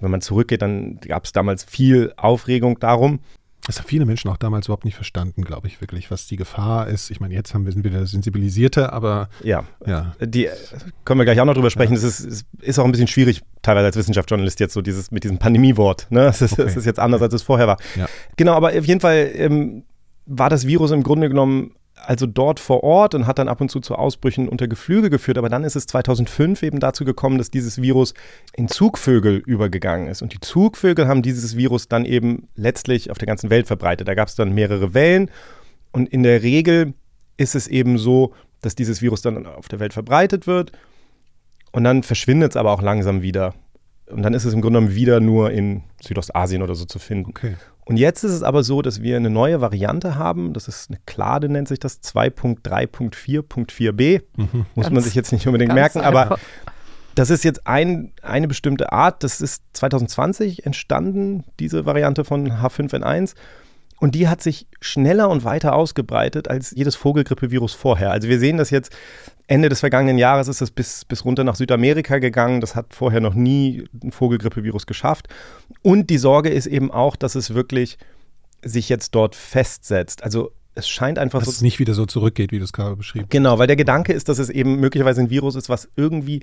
wenn 0.00 0.10
man 0.10 0.20
zurückgeht, 0.20 0.62
dann 0.62 1.00
gab 1.00 1.24
es 1.24 1.32
damals 1.32 1.64
viel 1.64 2.12
Aufregung 2.16 2.78
darum. 2.78 3.20
Das 3.68 3.78
haben 3.78 3.86
viele 3.86 4.06
Menschen 4.06 4.30
auch 4.30 4.38
damals 4.38 4.66
überhaupt 4.66 4.86
nicht 4.86 4.94
verstanden, 4.94 5.42
glaube 5.42 5.66
ich, 5.66 5.82
wirklich, 5.82 6.10
was 6.10 6.26
die 6.26 6.36
Gefahr 6.36 6.88
ist. 6.88 7.10
Ich 7.10 7.20
meine, 7.20 7.34
jetzt 7.34 7.52
haben 7.52 7.66
wir, 7.66 7.72
sind 7.72 7.84
wir 7.84 7.90
wieder 7.90 8.06
sensibilisierter, 8.06 8.94
aber. 8.94 9.28
Ja, 9.44 9.64
ja. 9.86 10.14
Die 10.20 10.48
können 11.04 11.20
wir 11.20 11.26
gleich 11.26 11.38
auch 11.38 11.44
noch 11.44 11.52
drüber 11.52 11.68
sprechen. 11.68 11.94
Es 11.94 12.00
ja. 12.00 12.08
ist, 12.08 12.20
ist, 12.20 12.46
ist, 12.62 12.78
auch 12.78 12.86
ein 12.86 12.92
bisschen 12.92 13.08
schwierig, 13.08 13.42
teilweise 13.60 13.84
als 13.84 13.96
Wissenschaftsjournalist 13.96 14.58
jetzt 14.58 14.72
so 14.72 14.80
dieses 14.80 15.10
mit 15.10 15.22
diesem 15.22 15.38
Pandemiewort. 15.38 16.06
Ne? 16.08 16.24
Das, 16.24 16.40
ist, 16.40 16.54
okay. 16.54 16.64
das 16.64 16.76
ist 16.76 16.86
jetzt 16.86 16.98
anders, 16.98 17.20
als 17.20 17.34
es 17.34 17.42
vorher 17.42 17.66
war. 17.66 17.76
Ja. 17.94 18.06
Genau, 18.38 18.54
aber 18.54 18.68
auf 18.68 18.86
jeden 18.86 19.00
Fall 19.00 19.30
ähm, 19.34 19.84
war 20.24 20.48
das 20.48 20.66
Virus 20.66 20.90
im 20.90 21.02
Grunde 21.02 21.28
genommen 21.28 21.72
also 22.06 22.26
dort 22.26 22.60
vor 22.60 22.82
Ort 22.82 23.14
und 23.14 23.26
hat 23.26 23.38
dann 23.38 23.48
ab 23.48 23.60
und 23.60 23.70
zu 23.70 23.80
zu 23.80 23.94
Ausbrüchen 23.94 24.48
unter 24.48 24.68
Geflügel 24.68 25.10
geführt. 25.10 25.38
Aber 25.38 25.48
dann 25.48 25.64
ist 25.64 25.76
es 25.76 25.86
2005 25.86 26.62
eben 26.62 26.80
dazu 26.80 27.04
gekommen, 27.04 27.38
dass 27.38 27.50
dieses 27.50 27.80
Virus 27.80 28.14
in 28.54 28.68
Zugvögel 28.68 29.36
übergegangen 29.36 30.08
ist. 30.08 30.22
Und 30.22 30.32
die 30.32 30.40
Zugvögel 30.40 31.08
haben 31.08 31.22
dieses 31.22 31.56
Virus 31.56 31.88
dann 31.88 32.04
eben 32.04 32.48
letztlich 32.54 33.10
auf 33.10 33.18
der 33.18 33.26
ganzen 33.26 33.50
Welt 33.50 33.66
verbreitet. 33.66 34.08
Da 34.08 34.14
gab 34.14 34.28
es 34.28 34.34
dann 34.34 34.54
mehrere 34.54 34.94
Wellen. 34.94 35.30
Und 35.92 36.08
in 36.08 36.22
der 36.22 36.42
Regel 36.42 36.94
ist 37.36 37.54
es 37.54 37.66
eben 37.66 37.98
so, 37.98 38.34
dass 38.60 38.74
dieses 38.74 39.02
Virus 39.02 39.22
dann 39.22 39.46
auf 39.46 39.68
der 39.68 39.80
Welt 39.80 39.92
verbreitet 39.92 40.46
wird. 40.46 40.72
Und 41.72 41.84
dann 41.84 42.02
verschwindet 42.02 42.52
es 42.52 42.56
aber 42.56 42.72
auch 42.72 42.82
langsam 42.82 43.22
wieder. 43.22 43.54
Und 44.10 44.22
dann 44.22 44.34
ist 44.34 44.44
es 44.44 44.52
im 44.54 44.60
Grunde 44.60 44.78
genommen 44.78 44.94
wieder 44.94 45.18
nur 45.20 45.50
in 45.50 45.82
Südostasien 46.02 46.62
oder 46.62 46.74
so 46.74 46.84
zu 46.84 46.98
finden. 46.98 47.30
Okay. 47.30 47.54
Und 47.84 47.96
jetzt 47.96 48.22
ist 48.22 48.32
es 48.32 48.42
aber 48.42 48.62
so, 48.62 48.82
dass 48.82 49.00
wir 49.02 49.16
eine 49.16 49.30
neue 49.30 49.62
Variante 49.62 50.16
haben. 50.16 50.52
Das 50.52 50.68
ist 50.68 50.90
eine 50.90 50.98
Klade, 51.06 51.48
nennt 51.48 51.68
sich 51.68 51.78
das 51.78 52.02
2.3.4.4b. 52.02 54.20
Mhm. 54.36 54.66
Muss 54.74 54.84
ganz, 54.84 54.94
man 54.94 55.02
sich 55.02 55.14
jetzt 55.14 55.32
nicht 55.32 55.46
unbedingt 55.46 55.72
merken, 55.72 56.00
einfach. 56.00 56.30
aber 56.30 56.38
das 57.14 57.30
ist 57.30 57.44
jetzt 57.44 57.66
ein, 57.66 58.12
eine 58.22 58.46
bestimmte 58.46 58.92
Art. 58.92 59.24
Das 59.24 59.40
ist 59.40 59.62
2020 59.72 60.66
entstanden, 60.66 61.44
diese 61.58 61.86
Variante 61.86 62.24
von 62.24 62.52
H5N1. 62.52 63.32
Und 63.98 64.14
die 64.14 64.28
hat 64.28 64.42
sich 64.42 64.66
schneller 64.80 65.28
und 65.28 65.44
weiter 65.44 65.74
ausgebreitet 65.74 66.48
als 66.48 66.70
jedes 66.70 66.94
Vogelgrippevirus 66.94 67.74
vorher. 67.74 68.12
Also 68.12 68.28
wir 68.28 68.38
sehen 68.38 68.58
das 68.58 68.70
jetzt, 68.70 68.94
Ende 69.48 69.70
des 69.70 69.80
vergangenen 69.80 70.18
Jahres 70.18 70.46
ist 70.46 70.60
es 70.60 70.70
bis, 70.70 71.06
bis 71.06 71.24
runter 71.24 71.42
nach 71.42 71.56
Südamerika 71.56 72.18
gegangen. 72.18 72.60
Das 72.60 72.76
hat 72.76 72.92
vorher 72.92 73.20
noch 73.20 73.34
nie 73.34 73.84
ein 74.04 74.12
Vogelgrippevirus 74.12 74.86
geschafft. 74.86 75.28
Und 75.82 76.10
die 76.10 76.18
Sorge 76.18 76.50
ist 76.50 76.66
eben 76.66 76.90
auch, 76.90 77.16
dass 77.16 77.34
es 77.34 77.54
wirklich 77.54 77.98
sich 78.62 78.90
jetzt 78.90 79.14
dort 79.14 79.34
festsetzt. 79.34 80.22
Also 80.22 80.52
es 80.74 80.86
scheint 80.86 81.18
einfach 81.18 81.38
dass 81.38 81.46
so. 81.46 81.50
Dass 81.52 81.56
es 81.56 81.62
nicht 81.62 81.78
wieder 81.78 81.94
so 81.94 82.04
zurückgeht, 82.04 82.52
wie 82.52 82.58
du 82.58 82.64
es 82.64 82.74
gerade 82.74 82.94
beschrieben 82.94 83.24
hast. 83.24 83.30
Genau, 83.30 83.58
weil 83.58 83.66
der 83.66 83.76
Gedanke 83.76 84.12
ist, 84.12 84.28
dass 84.28 84.38
es 84.38 84.50
eben 84.50 84.80
möglicherweise 84.80 85.22
ein 85.22 85.30
Virus 85.30 85.54
ist, 85.54 85.70
was 85.70 85.88
irgendwie 85.96 86.42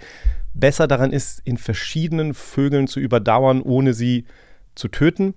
besser 0.56 0.88
daran 0.88 1.14
ist, 1.14 1.42
in 1.46 1.58
verschiedenen 1.58 2.34
Vögeln 2.34 2.88
zu 2.88 3.00
überdauern, 3.00 3.62
ohne 3.62 3.94
sie 3.94 4.26
zu 4.74 4.88
töten 4.88 5.36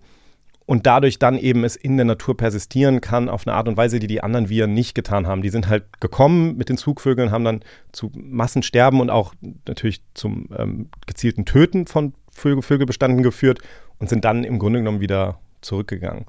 und 0.68 0.84
dadurch 0.84 1.18
dann 1.18 1.38
eben 1.38 1.64
es 1.64 1.76
in 1.76 1.96
der 1.96 2.04
Natur 2.04 2.36
persistieren 2.36 3.00
kann 3.00 3.30
auf 3.30 3.46
eine 3.46 3.56
Art 3.56 3.68
und 3.68 3.78
Weise, 3.78 4.00
die 4.00 4.06
die 4.06 4.22
anderen 4.22 4.50
Viren 4.50 4.74
nicht 4.74 4.94
getan 4.94 5.26
haben. 5.26 5.40
Die 5.40 5.48
sind 5.48 5.66
halt 5.66 5.84
gekommen 5.98 6.58
mit 6.58 6.68
den 6.68 6.76
Zugvögeln, 6.76 7.30
haben 7.30 7.44
dann 7.44 7.60
zu 7.90 8.12
Massensterben 8.14 9.00
und 9.00 9.08
auch 9.08 9.32
natürlich 9.66 10.02
zum 10.12 10.50
ähm, 10.54 10.90
gezielten 11.06 11.46
Töten 11.46 11.86
von 11.86 12.12
Vögel, 12.30 12.60
Vögelbestanden 12.60 13.22
geführt 13.22 13.60
und 13.98 14.10
sind 14.10 14.26
dann 14.26 14.44
im 14.44 14.58
Grunde 14.58 14.80
genommen 14.80 15.00
wieder 15.00 15.38
zurückgegangen. 15.62 16.26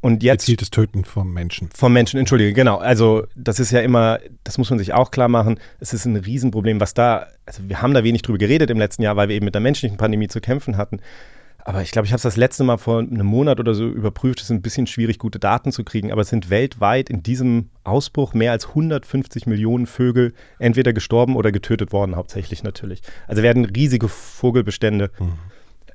Und 0.00 0.22
jetzt, 0.22 0.46
Gezieltes 0.46 0.70
Töten 0.70 1.04
vom 1.04 1.30
Menschen. 1.30 1.68
Vom 1.74 1.92
Menschen, 1.92 2.18
entschuldige, 2.18 2.54
genau. 2.54 2.78
Also 2.78 3.26
das 3.36 3.60
ist 3.60 3.72
ja 3.72 3.80
immer, 3.80 4.20
das 4.44 4.56
muss 4.56 4.70
man 4.70 4.78
sich 4.78 4.94
auch 4.94 5.10
klar 5.10 5.28
machen, 5.28 5.60
es 5.80 5.92
ist 5.92 6.06
ein 6.06 6.16
Riesenproblem, 6.16 6.80
was 6.80 6.94
da, 6.94 7.26
also 7.44 7.62
wir 7.68 7.82
haben 7.82 7.92
da 7.92 8.04
wenig 8.04 8.22
drüber 8.22 8.38
geredet 8.38 8.70
im 8.70 8.78
letzten 8.78 9.02
Jahr, 9.02 9.16
weil 9.16 9.28
wir 9.28 9.36
eben 9.36 9.44
mit 9.44 9.54
der 9.54 9.60
menschlichen 9.60 9.98
Pandemie 9.98 10.28
zu 10.28 10.40
kämpfen 10.40 10.78
hatten. 10.78 11.00
Aber 11.66 11.80
ich 11.80 11.90
glaube, 11.92 12.04
ich 12.04 12.12
habe 12.12 12.18
es 12.18 12.22
das 12.22 12.36
letzte 12.36 12.62
Mal 12.62 12.76
vor 12.76 12.98
einem 12.98 13.26
Monat 13.26 13.58
oder 13.58 13.74
so 13.74 13.88
überprüft. 13.88 14.38
Es 14.38 14.44
ist 14.44 14.50
ein 14.50 14.60
bisschen 14.60 14.86
schwierig, 14.86 15.18
gute 15.18 15.38
Daten 15.38 15.72
zu 15.72 15.82
kriegen. 15.82 16.12
Aber 16.12 16.20
es 16.20 16.28
sind 16.28 16.50
weltweit 16.50 17.08
in 17.08 17.22
diesem 17.22 17.70
Ausbruch 17.84 18.34
mehr 18.34 18.52
als 18.52 18.68
150 18.68 19.46
Millionen 19.46 19.86
Vögel 19.86 20.34
entweder 20.58 20.92
gestorben 20.92 21.36
oder 21.36 21.52
getötet 21.52 21.90
worden, 21.90 22.16
hauptsächlich 22.16 22.62
natürlich. 22.62 23.00
Also 23.26 23.42
werden 23.42 23.64
riesige 23.64 24.08
Vogelbestände 24.08 25.10
mhm. 25.18 25.32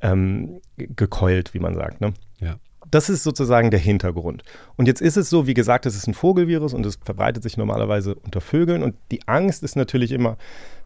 ähm, 0.02 0.62
gekeult, 0.76 1.54
wie 1.54 1.60
man 1.60 1.76
sagt. 1.76 2.02
Ne? 2.02 2.14
Ja. 2.40 2.56
Das 2.90 3.08
ist 3.08 3.22
sozusagen 3.22 3.70
der 3.70 3.80
Hintergrund. 3.80 4.44
Und 4.76 4.88
jetzt 4.88 5.02
ist 5.02 5.18
es 5.18 5.30
so, 5.30 5.46
wie 5.46 5.54
gesagt, 5.54 5.86
es 5.86 5.96
ist 5.96 6.08
ein 6.08 6.16
Vogelvirus 6.16 6.74
und 6.74 6.84
es 6.84 6.98
verbreitet 7.04 7.44
sich 7.44 7.58
normalerweise 7.58 8.16
unter 8.16 8.42
Vögeln. 8.42 8.82
Und 8.82 8.96
die 9.12 9.28
Angst 9.28 9.62
ist 9.62 9.76
natürlich 9.76 10.14
immer, 10.14 10.38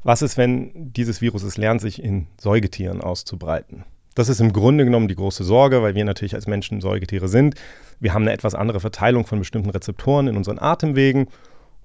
was 0.04 0.22
ist, 0.22 0.36
wenn 0.36 0.92
dieses 0.92 1.22
Virus 1.22 1.44
es 1.44 1.56
lernt, 1.56 1.80
sich 1.80 2.04
in 2.04 2.28
Säugetieren 2.38 3.00
auszubreiten? 3.00 3.86
Das 4.16 4.30
ist 4.30 4.42
im 4.42 4.54
Grunde 4.54 4.86
genommen 4.86 5.08
die 5.08 5.16
große 5.16 5.44
Sorge, 5.44 5.82
weil 5.82 5.96
wir 5.96 6.06
natürlich 6.06 6.36
als 6.36 6.48
Menschen 6.48 6.82
Säugetiere 6.82 7.28
sind. 7.28 7.56
Wir 8.00 8.14
haben 8.14 8.24
eine 8.24 8.34
etwas 8.34 8.56
andere 8.56 8.80
Verteilung 8.80 9.26
von 9.26 9.40
bestimmten 9.40 9.70
Rezeptoren 9.70 10.28
in 10.28 10.38
unseren 10.38 10.60
Atemwegen. 10.60 11.28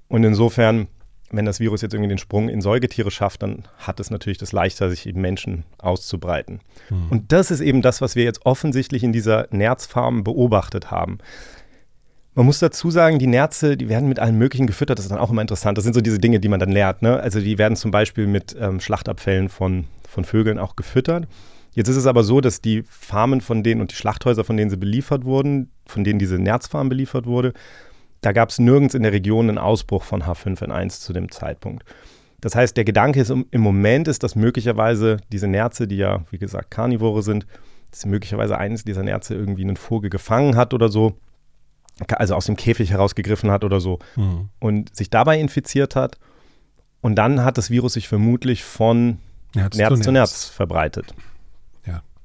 Und 0.09 0.25
insofern 0.25 0.89
wenn 1.31 1.45
das 1.45 1.61
Virus 1.61 1.83
jetzt 1.83 1.93
irgendwie 1.93 2.09
den 2.09 2.19
Sprung 2.19 2.49
in 2.49 2.61
Säugetiere 2.61 3.11
schafft, 3.11 3.43
dann 3.43 3.65
hat 3.79 4.01
es 4.01 4.11
natürlich 4.11 4.39
das 4.39 4.53
leichter, 4.53 4.89
sich 4.89 5.07
eben 5.07 5.21
Menschen 5.21 5.65
auszubreiten. 5.79 6.61
Mhm. 6.89 7.07
Und 7.11 7.33
das 7.33 7.51
ist 7.51 7.61
eben 7.61 7.83
das, 7.83 8.01
was 8.01 8.17
wir 8.17 8.25
jetzt 8.25 8.47
offensichtlich 8.47 9.05
in 9.05 9.13
dieser 9.13 9.47
Nerzfarm 9.51 10.25
beobachtet 10.25 10.91
haben. 10.91 11.19
Man 12.35 12.47
muss 12.47 12.61
dazu 12.61 12.91
sagen, 12.91 13.19
die 13.19 13.27
Nerze, 13.27 13.77
die 13.77 13.89
werden 13.89 14.09
mit 14.09 14.21
allem 14.21 14.39
Möglichen 14.39 14.67
gefüttert. 14.67 14.99
Das 14.99 15.07
ist 15.07 15.11
dann 15.11 15.19
auch 15.19 15.31
immer 15.31 15.43
interessant. 15.43 15.77
Das 15.77 15.85
sind 15.85 15.95
so 15.95 16.01
diese 16.01 16.19
Dinge, 16.19 16.41
die 16.41 16.49
man 16.49 16.61
dann 16.61 16.71
lernt. 16.71 17.03
Ne? 17.03 17.19
Also 17.19 17.41
die 17.41 17.59
werden 17.59 17.77
zum 17.77 17.91
Beispiel 17.91 18.27
mit 18.27 18.57
ähm, 18.59 18.81
Schlachtabfällen 18.81 19.49
von, 19.49 19.85
von 20.09 20.25
Vögeln 20.25 20.59
auch 20.59 20.77
gefüttert. 20.77 21.27
Jetzt 21.75 21.89
ist 21.89 21.97
es 21.97 22.07
aber 22.07 22.25
so, 22.25 22.41
dass 22.41 22.61
die 22.61 22.83
Farmen 22.89 23.41
von 23.41 23.63
denen 23.63 23.81
und 23.81 23.93
die 23.93 23.97
Schlachthäuser, 23.97 24.45
von 24.45 24.57
denen 24.57 24.71
sie 24.71 24.77
beliefert 24.77 25.25
wurden, 25.25 25.71
von 25.87 26.05
denen 26.05 26.19
diese 26.19 26.39
Nerzfarm 26.39 26.89
beliefert 26.89 27.27
wurde, 27.27 27.53
da 28.21 28.33
gab 28.33 28.51
es 28.51 28.59
nirgends 28.59 28.95
in 28.95 29.03
der 29.03 29.13
Region 29.13 29.49
einen 29.49 29.59
Ausbruch 29.59 30.03
von 30.03 30.23
H5N1 30.23 31.01
zu 31.01 31.13
dem 31.13 31.31
Zeitpunkt. 31.31 31.85
Das 32.41 32.55
heißt, 32.55 32.77
der 32.77 32.85
Gedanke 32.85 33.21
ist 33.21 33.31
im 33.31 33.61
Moment 33.61 34.09
ist, 34.09 34.23
dass 34.23 34.37
möglicherweise 34.37 35.19
diese 35.33 35.49
Nerze, 35.49 35.89
die 35.89 35.97
ja, 35.97 36.25
wie 36.31 36.39
gesagt, 36.39 36.71
Karnivore 36.71 37.23
sind, 37.23 37.47
dass 37.91 38.07
möglicherweise 38.07 38.59
eines 38.59 38.85
dieser 38.85 39.03
Nerze 39.03 39.35
irgendwie 39.35 39.63
einen 39.63 39.77
Vogel 39.77 40.11
gefangen 40.11 40.57
hat 40.57 40.75
oder 40.75 40.89
so, 40.89 41.15
also 42.09 42.35
aus 42.35 42.47
dem 42.47 42.57
Käfig 42.57 42.91
herausgegriffen 42.91 43.51
hat 43.51 43.65
oder 43.65 43.81
so 43.81 43.99
mhm. 44.15 44.51
und 44.61 44.95
sich 44.95 45.11
dabei 45.11 45.41
infiziert 45.41 45.97
hat. 45.97 46.19
Und 47.01 47.17
dann 47.17 47.45
hat 47.45 47.59
das 47.59 47.71
Virus 47.71 47.95
sich 47.95 48.09
vermutlich 48.09 48.63
von 48.63 49.19
Nerz, 49.55 49.77
Nerz 49.77 50.01
zu 50.01 50.13
Nerz 50.13 50.45
verbreitet. 50.45 51.15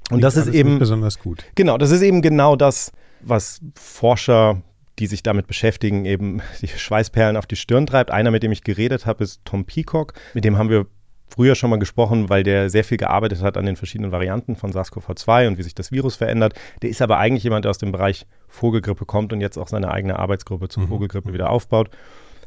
Und 0.10 0.22
das 0.22 0.36
ist 0.38 0.50
eben 0.50 0.80
besonders 0.80 1.20
gut. 1.20 1.44
Genau, 1.56 1.78
das 1.78 1.92
ist 1.92 2.02
eben 2.02 2.22
genau 2.22 2.56
das, 2.56 2.92
was 3.22 3.62
Forscher 3.76 4.62
die 5.00 5.08
sich 5.08 5.24
damit 5.24 5.48
beschäftigen, 5.48 6.06
eben 6.06 6.42
die 6.62 6.68
Schweißperlen 6.68 7.38
auf 7.38 7.46
die 7.46 7.56
Stirn 7.56 7.86
treibt. 7.86 8.12
Einer, 8.12 8.32
mit 8.32 8.44
dem 8.44 8.52
ich 8.52 8.64
geredet 8.64 9.06
habe, 9.06 9.24
ist 9.24 9.42
Tom 9.46 9.66
Peacock. 9.66 10.14
Mit 10.34 10.46
dem 10.46 10.58
haben 10.58 10.70
wir 10.70 10.86
früher 11.28 11.56
schon 11.56 11.72
mal 11.72 11.80
gesprochen, 11.80 12.30
weil 12.30 12.44
der 12.44 12.70
sehr 12.70 12.84
viel 12.84 12.98
gearbeitet 12.98 13.42
hat 13.42 13.58
an 13.58 13.66
den 13.66 13.76
verschiedenen 13.76 14.12
Varianten 14.12 14.56
von 14.56 14.72
SARS-CoV-2 14.72 15.48
und 15.48 15.58
wie 15.58 15.64
sich 15.64 15.74
das 15.74 15.92
Virus 15.92 16.16
verändert. 16.16 16.54
Der 16.82 16.92
ist 16.92 17.02
aber 17.02 17.18
eigentlich 17.18 17.44
jemand, 17.44 17.66
der 17.66 17.72
aus 17.72 17.80
dem 17.80 17.92
Bereich 17.92 18.28
Vogelgrippe 18.48 19.06
kommt 19.06 19.34
und 19.34 19.42
jetzt 19.42 19.58
auch 19.58 19.68
seine 19.68 19.90
eigene 19.90 20.20
Arbeitsgruppe 20.20 20.70
zur 20.70 20.84
mhm. 20.84 20.90
Vogelgrippe 20.90 21.34
wieder 21.34 21.50
aufbaut. 21.50 21.90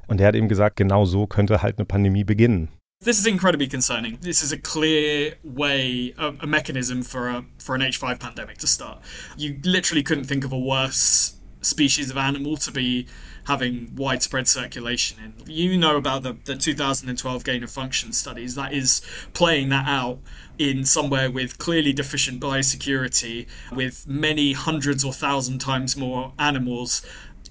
Und 0.06 0.20
der 0.20 0.28
hat 0.28 0.36
eben 0.36 0.48
gesagt, 0.48 0.76
genau 0.76 1.04
so 1.04 1.26
könnte 1.26 1.62
halt 1.62 1.78
eine 1.78 1.86
Pandemie 1.86 2.22
beginnen. 2.22 2.68
This 3.00 3.18
is 3.18 3.26
incredibly 3.26 3.66
concerning. 3.66 4.16
This 4.22 4.42
is 4.42 4.52
a 4.52 4.58
clear 4.58 5.34
way, 5.44 6.14
a, 6.16 6.34
a 6.40 6.46
mechanism 6.46 7.02
for 7.02 7.28
a 7.28 7.44
for 7.58 7.74
an 7.74 7.82
H5 7.82 8.18
pandemic 8.18 8.56
to 8.58 8.66
start. 8.66 9.02
You 9.36 9.60
literally 9.64 10.02
couldn't 10.02 10.24
think 10.24 10.44
of 10.44 10.52
a 10.52 10.58
worse 10.58 11.36
species 11.60 12.10
of 12.10 12.16
animal 12.16 12.56
to 12.56 12.72
be 12.72 13.06
having 13.46 13.92
widespread 13.94 14.48
circulation 14.48 15.18
in. 15.22 15.34
You 15.46 15.76
know 15.76 15.96
about 15.96 16.22
the, 16.22 16.36
the 16.44 16.56
2012 16.56 17.44
gain 17.44 17.62
of 17.62 17.70
function 17.70 18.12
studies, 18.12 18.54
that 18.54 18.72
is 18.72 19.02
playing 19.34 19.68
that 19.68 19.86
out 19.86 20.18
in 20.58 20.84
somewhere 20.84 21.30
with 21.30 21.58
clearly 21.58 21.92
deficient 21.92 22.40
biosecurity, 22.40 23.46
with 23.70 24.06
many 24.08 24.52
hundreds 24.52 25.04
or 25.04 25.12
thousand 25.12 25.58
times 25.58 25.96
more 25.96 26.32
animals. 26.38 27.04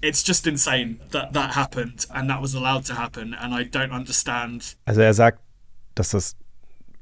It's 0.06 0.24
just 0.26 0.46
insane 0.46 1.00
that 1.10 1.32
that 1.32 1.56
happened 1.56 2.06
and 2.10 2.30
that 2.30 2.40
was 2.40 2.54
allowed 2.54 2.84
to 2.86 2.94
happen, 2.94 3.34
and 3.34 3.52
I 3.52 3.64
don't 3.64 3.92
understand. 3.92 4.76
Also 4.84 5.00
er 5.00 5.14
sagt, 5.14 5.40
dass 5.94 6.10
das 6.10 6.36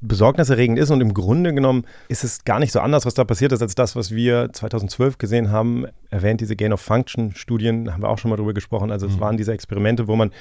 besorgniserregend 0.01 0.79
ist 0.79 0.89
und 0.89 1.01
im 1.01 1.13
Grunde 1.13 1.53
genommen 1.53 1.85
ist 2.07 2.23
es 2.23 2.43
gar 2.43 2.59
nicht 2.59 2.71
so 2.71 2.79
anders, 2.79 3.05
was 3.05 3.13
da 3.13 3.23
passiert 3.23 3.51
ist, 3.51 3.61
als 3.61 3.75
das, 3.75 3.95
was 3.95 4.11
wir 4.11 4.51
2012 4.51 5.17
gesehen 5.17 5.51
haben. 5.51 5.85
Erwähnt 6.09 6.41
diese 6.41 6.55
Gain-of-Function-Studien, 6.55 7.91
haben 7.93 8.01
wir 8.01 8.09
auch 8.09 8.17
schon 8.17 8.29
mal 8.29 8.37
drüber 8.37 8.53
gesprochen. 8.53 8.91
Also 8.91 9.07
es 9.07 9.15
mhm. 9.15 9.19
waren 9.19 9.37
diese 9.37 9.53
Experimente, 9.53 10.07
wo 10.07 10.15
man 10.15 10.31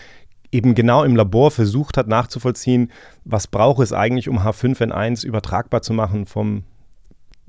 eben 0.52 0.74
genau 0.74 1.04
im 1.04 1.16
Labor 1.16 1.50
versucht 1.50 1.96
hat 1.96 2.06
nachzuvollziehen, 2.06 2.90
was 3.24 3.46
braucht 3.46 3.82
es 3.82 3.92
eigentlich, 3.92 4.28
um 4.28 4.38
H5N1 4.38 5.24
übertragbar 5.24 5.82
zu 5.82 5.92
machen 5.92 6.26
vom 6.26 6.64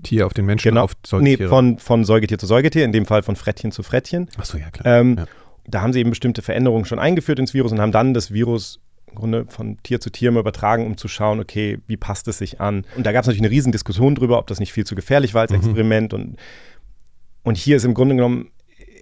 Tier 0.06 0.26
auf 0.26 0.34
den 0.34 0.46
Menschen 0.46 0.70
genau, 0.70 0.84
auf 0.84 0.94
Säugetiere. 1.06 1.44
Nee, 1.44 1.50
von, 1.50 1.78
von 1.78 2.06
Säugetier 2.06 2.38
zu 2.38 2.46
Säugetier, 2.46 2.86
in 2.86 2.92
dem 2.92 3.06
Fall 3.06 3.24
von 3.24 3.36
Frettchen 3.36 3.72
zu 3.72 3.84
Frettchen. 3.84 4.30
Achso, 4.38 4.58
ja 4.58 4.70
klar. 4.70 5.00
Ähm, 5.00 5.18
ja. 5.18 5.26
Da 5.68 5.82
haben 5.82 5.94
sie 5.94 6.00
eben 6.00 6.12
bestimmte 6.12 6.42
Veränderungen 6.42 6.86
schon 6.86 7.00
eingeführt 7.00 7.40
ins 7.40 7.54
Virus 7.54 7.72
und 7.72 7.80
haben 7.80 7.92
dann 7.92 8.14
das 8.14 8.32
Virus 8.32 8.80
im 9.08 9.16
Grunde 9.16 9.46
von 9.48 9.82
Tier 9.82 10.00
zu 10.00 10.10
Tier 10.10 10.32
mal 10.32 10.42
übertragen, 10.42 10.86
um 10.86 10.98
zu 10.98 11.08
schauen, 11.08 11.40
okay, 11.40 11.80
wie 11.88 11.98
passt 11.98 12.28
es 12.28 12.38
sich 12.38 12.62
an? 12.62 12.86
Und 12.96 13.06
da 13.06 13.12
gab 13.12 13.22
es 13.22 13.28
natürlich 13.28 13.42
eine 13.42 13.52
riesen 13.52 13.72
Diskussion 13.72 14.16
drüber, 14.16 14.38
ob 14.38 14.48
das 14.48 14.60
nicht 14.60 14.74
viel 14.74 14.86
zu 14.86 14.96
gefährlich 14.96 15.34
war 15.34 15.42
als 15.42 15.52
mhm. 15.52 15.58
Experiment. 15.58 16.14
Und, 16.14 16.38
und 17.44 17.58
hier 17.58 17.78
ist 17.78 17.86
im 17.86 17.94
Grunde 17.94 18.16
genommen 18.16 18.52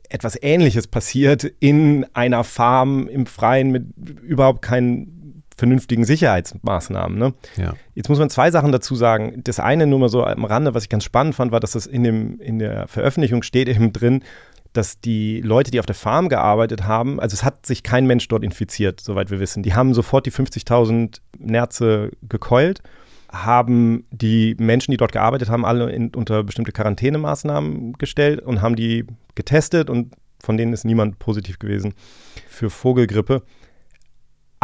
etwas 0.10 0.38
Ähnliches 0.42 0.88
passiert 0.88 1.44
in 1.60 2.06
einer 2.14 2.44
Farm 2.44 3.08
im 3.08 3.26
Freien 3.26 3.72
mit 3.72 3.86
überhaupt 4.22 4.62
keinen 4.62 5.13
vernünftigen 5.56 6.06
Sicherheitsmaßnahmen. 6.06 7.18
Ne? 7.18 7.34
Ja. 7.58 7.74
Jetzt 7.96 8.10
muss 8.10 8.20
man 8.20 8.30
zwei 8.30 8.52
Sachen 8.52 8.72
dazu 8.72 8.96
sagen. 8.96 9.42
Das 9.44 9.60
eine 9.60 9.88
nur 9.88 10.00
mal 10.00 10.10
so 10.10 10.24
am 10.24 10.46
Rande, 10.46 10.74
was 10.74 10.84
ich 10.84 10.90
ganz 10.90 11.04
spannend 11.04 11.36
fand, 11.36 11.52
war, 11.52 11.60
dass 11.60 11.72
das 11.72 11.86
in, 11.86 12.04
dem, 12.04 12.40
in 12.40 12.60
der 12.60 12.88
Veröffentlichung 12.88 13.44
steht 13.44 13.68
eben 13.68 13.94
drin, 13.94 14.24
dass 14.74 15.00
die 15.00 15.40
Leute, 15.42 15.72
die 15.72 15.80
auf 15.80 15.86
der 15.86 15.96
Farm 15.96 16.30
gearbeitet 16.30 16.84
haben, 16.86 17.20
also 17.20 17.36
es 17.36 17.44
hat 17.44 17.66
sich 17.66 17.84
kein 17.84 18.08
Mensch 18.08 18.28
dort 18.28 18.44
infiziert, 18.44 19.00
soweit 19.00 19.30
wir 19.30 19.40
wissen. 19.40 19.64
Die 19.64 19.76
haben 19.76 19.94
sofort 19.94 20.26
die 20.26 20.32
50.000 20.32 21.20
Nerze 21.38 22.12
gekeult, 22.28 22.82
haben 23.32 24.06
die 24.12 24.56
Menschen, 24.60 24.92
die 24.92 24.98
dort 24.98 25.12
gearbeitet 25.12 25.50
haben, 25.50 25.66
alle 25.66 25.92
in, 25.92 26.10
unter 26.10 26.44
bestimmte 26.44 26.72
Quarantänemaßnahmen 26.72 27.94
gestellt 27.94 28.42
und 28.42 28.62
haben 28.62 28.76
die 28.76 29.06
getestet 29.36 29.90
und 29.90 30.14
von 30.44 30.58
denen 30.58 30.74
ist 30.74 30.84
niemand 30.84 31.20
positiv 31.20 31.60
gewesen 31.60 31.94
für 32.48 32.70
Vogelgrippe. 32.70 33.44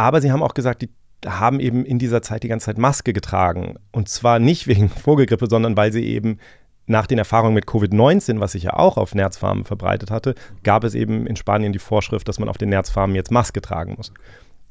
Aber 0.00 0.22
sie 0.22 0.32
haben 0.32 0.42
auch 0.42 0.54
gesagt, 0.54 0.80
die 0.80 0.88
haben 1.26 1.60
eben 1.60 1.84
in 1.84 1.98
dieser 1.98 2.22
Zeit 2.22 2.42
die 2.42 2.48
ganze 2.48 2.66
Zeit 2.66 2.78
Maske 2.78 3.12
getragen. 3.12 3.74
Und 3.92 4.08
zwar 4.08 4.38
nicht 4.38 4.66
wegen 4.66 4.88
Vogelgrippe, 5.04 5.46
sondern 5.46 5.76
weil 5.76 5.92
sie 5.92 6.06
eben 6.06 6.38
nach 6.86 7.06
den 7.06 7.18
Erfahrungen 7.18 7.52
mit 7.52 7.66
Covid-19, 7.66 8.40
was 8.40 8.52
sich 8.52 8.62
ja 8.62 8.72
auch 8.72 8.96
auf 8.96 9.14
Nerzfarmen 9.14 9.66
verbreitet 9.66 10.10
hatte, 10.10 10.34
gab 10.62 10.84
es 10.84 10.94
eben 10.94 11.26
in 11.26 11.36
Spanien 11.36 11.74
die 11.74 11.78
Vorschrift, 11.78 12.26
dass 12.28 12.38
man 12.38 12.48
auf 12.48 12.56
den 12.56 12.70
Nerzfarmen 12.70 13.14
jetzt 13.14 13.30
Maske 13.30 13.60
tragen 13.60 13.96
muss. 13.98 14.10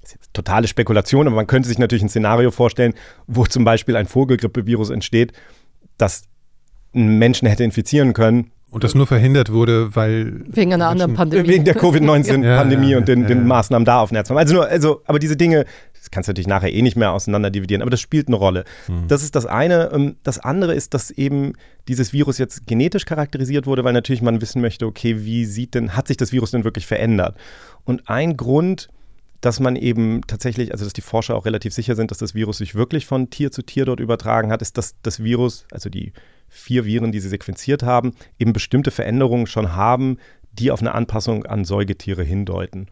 Das 0.02 0.10
ist 0.10 0.16
jetzt 0.16 0.34
totale 0.34 0.68
Spekulation, 0.68 1.28
aber 1.28 1.36
man 1.36 1.48
könnte 1.48 1.70
sich 1.70 1.78
natürlich 1.78 2.04
ein 2.04 2.10
Szenario 2.10 2.50
vorstellen, 2.50 2.96
wo 3.28 3.46
zum 3.46 3.64
Beispiel 3.64 3.96
ein 3.96 4.08
Vogelgrippevirus 4.08 4.90
entsteht, 4.90 5.34
das 6.00 6.24
einen 6.96 7.20
Menschen 7.20 7.48
hätte 7.48 7.64
infizieren 7.64 8.14
können 8.14 8.52
und 8.72 8.84
das 8.84 8.94
nur 8.94 9.08
verhindert 9.08 9.52
wurde, 9.52 9.96
weil. 9.96 10.44
Wegen 10.46 10.74
einer 10.74 10.90
anderen 10.90 11.14
Pandemie. 11.14 11.48
Wegen 11.48 11.66
der 11.66 11.76
Covid-19-Pandemie 11.76 12.88
ja, 12.88 12.92
ja, 12.92 12.98
und 12.98 13.08
den, 13.08 13.26
den 13.26 13.48
Maßnahmen 13.48 13.86
da 13.86 14.02
auf 14.02 14.12
Netzwerk. 14.12 14.40
Also 14.40 14.54
nur, 14.56 14.68
also, 14.68 15.02
aber 15.06 15.18
diese 15.18 15.36
Dinge, 15.36 15.66
das 16.00 16.12
kannst 16.12 16.28
du 16.28 16.32
natürlich 16.32 16.48
nachher 16.48 16.72
eh 16.72 16.82
nicht 16.82 16.96
mehr 16.96 17.12
auseinander 17.12 17.50
dividieren, 17.50 17.82
aber 17.82 17.92
das 17.92 18.00
spielt 18.00 18.28
eine 18.28 18.36
Rolle. 18.38 18.66
Mhm. 18.88 19.08
Das 19.08 19.24
ist 19.24 19.36
das 19.36 19.46
eine. 19.46 19.92
Ähm, 19.92 20.18
das 20.24 20.40
andere 20.40 20.76
ist, 20.76 20.94
dass 20.94 21.10
eben 21.10 21.54
dieses 21.88 22.14
Virus 22.14 22.38
jetzt 22.38 22.68
genetisch 22.68 23.06
charakterisiert 23.06 23.66
wurde, 23.66 23.84
weil 23.84 23.94
natürlich 23.94 24.22
man 24.22 24.42
wissen 24.42 24.62
möchte, 24.62 24.86
okay, 24.86 25.24
wie 25.26 25.46
sieht 25.46 25.74
denn, 25.74 25.96
hat 25.96 26.08
sich 26.08 26.18
das 26.18 26.32
Virus 26.32 26.52
denn 26.52 26.64
wirklich 26.64 26.86
verändert? 26.86 27.36
Und 27.86 28.08
ein 28.08 28.38
Grund, 28.38 28.90
dass 29.42 29.60
man 29.60 29.76
eben 29.76 30.22
tatsächlich, 30.28 30.72
also 30.72 30.84
dass 30.84 30.94
die 30.94 31.02
Forscher 31.02 31.36
auch 31.36 31.46
relativ 31.46 31.74
sicher 31.74 31.96
sind, 31.96 32.12
dass 32.12 32.18
das 32.18 32.36
Virus 32.36 32.58
sich 32.58 32.76
wirklich 32.76 33.06
von 33.06 33.30
Tier 33.30 33.52
zu 33.52 33.62
Tier 33.62 33.86
dort 33.86 34.00
übertragen 34.00 34.52
hat, 34.52 34.62
ist, 34.62 34.78
dass 34.78 34.96
das 35.02 35.24
Virus, 35.24 35.66
also 35.72 35.90
die 35.90 36.14
vier 36.50 36.86
Viren, 36.86 37.12
die 37.12 37.20
sie 37.20 37.30
sequenziert 37.30 37.84
haben, 37.84 38.14
eben 38.38 38.54
bestimmte 38.54 38.92
Veränderungen 38.92 39.48
schon 39.48 39.76
haben, 39.76 40.18
die 40.52 40.72
auf 40.72 40.82
eine 40.82 40.94
Anpassung 40.94 41.46
an 41.46 41.64
Säugetiere 41.64 42.24
hindeuten. 42.24 42.88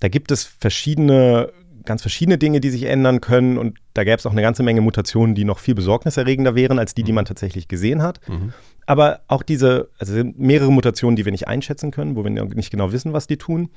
Da 0.00 0.08
gibt 0.08 0.30
es 0.30 0.44
verschiedene, 0.44 1.52
ganz 1.84 2.02
verschiedene 2.02 2.38
Dinge, 2.38 2.60
die 2.60 2.70
sich 2.70 2.84
ändern 2.84 3.20
können 3.20 3.58
und 3.58 3.78
da 3.94 4.04
gäbe 4.04 4.16
es 4.16 4.26
auch 4.26 4.32
eine 4.32 4.42
ganze 4.42 4.62
Menge 4.62 4.80
Mutationen, 4.80 5.34
die 5.34 5.44
noch 5.44 5.58
viel 5.58 5.74
besorgniserregender 5.74 6.54
wären 6.54 6.78
als 6.78 6.94
die, 6.94 7.02
die 7.02 7.12
man 7.12 7.24
tatsächlich 7.24 7.68
gesehen 7.68 8.02
hat. 8.02 8.20
Mhm. 8.28 8.52
Aber 8.86 9.20
auch 9.28 9.42
diese, 9.42 9.90
also 9.98 10.12
sind 10.12 10.38
mehrere 10.38 10.72
Mutationen, 10.72 11.16
die 11.16 11.24
wir 11.24 11.32
nicht 11.32 11.48
einschätzen 11.48 11.90
können, 11.90 12.16
wo 12.16 12.24
wir 12.24 12.30
nicht 12.30 12.70
genau 12.70 12.92
wissen, 12.92 13.12
was 13.12 13.26
die 13.26 13.36
tun. 13.36 13.70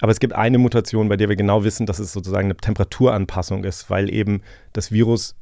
Aber 0.00 0.12
es 0.12 0.20
gibt 0.20 0.34
eine 0.34 0.58
Mutation, 0.58 1.08
bei 1.08 1.16
der 1.16 1.28
wir 1.28 1.36
genau 1.36 1.64
wissen, 1.64 1.86
dass 1.86 1.98
es 1.98 2.12
sozusagen 2.12 2.46
eine 2.46 2.56
Temperaturanpassung 2.56 3.64
ist, 3.64 3.90
weil 3.90 4.12
eben 4.12 4.42
das 4.72 4.90
Virus 4.92 5.36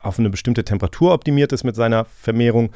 auf 0.00 0.18
eine 0.18 0.30
bestimmte 0.30 0.64
Temperatur 0.64 1.12
optimiert 1.12 1.52
ist 1.52 1.64
mit 1.64 1.76
seiner 1.76 2.04
Vermehrung 2.04 2.70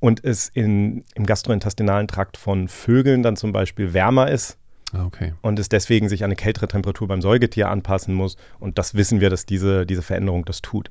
und 0.00 0.24
es 0.24 0.48
in, 0.48 1.04
im 1.14 1.26
gastrointestinalen 1.26 2.06
Trakt 2.08 2.36
von 2.36 2.68
Vögeln 2.68 3.22
dann 3.22 3.36
zum 3.36 3.52
Beispiel 3.52 3.94
wärmer 3.94 4.30
ist. 4.30 4.58
Ah, 4.92 5.04
okay. 5.04 5.34
Und 5.42 5.58
es 5.58 5.68
deswegen 5.68 6.08
sich 6.08 6.22
an 6.22 6.28
eine 6.28 6.36
kältere 6.36 6.68
Temperatur 6.68 7.08
beim 7.08 7.20
Säugetier 7.20 7.68
anpassen 7.68 8.14
muss. 8.14 8.36
Und 8.58 8.78
das 8.78 8.94
wissen 8.94 9.20
wir, 9.20 9.28
dass 9.28 9.44
diese, 9.44 9.84
diese 9.86 10.02
Veränderung 10.02 10.44
das 10.44 10.62
tut. 10.62 10.88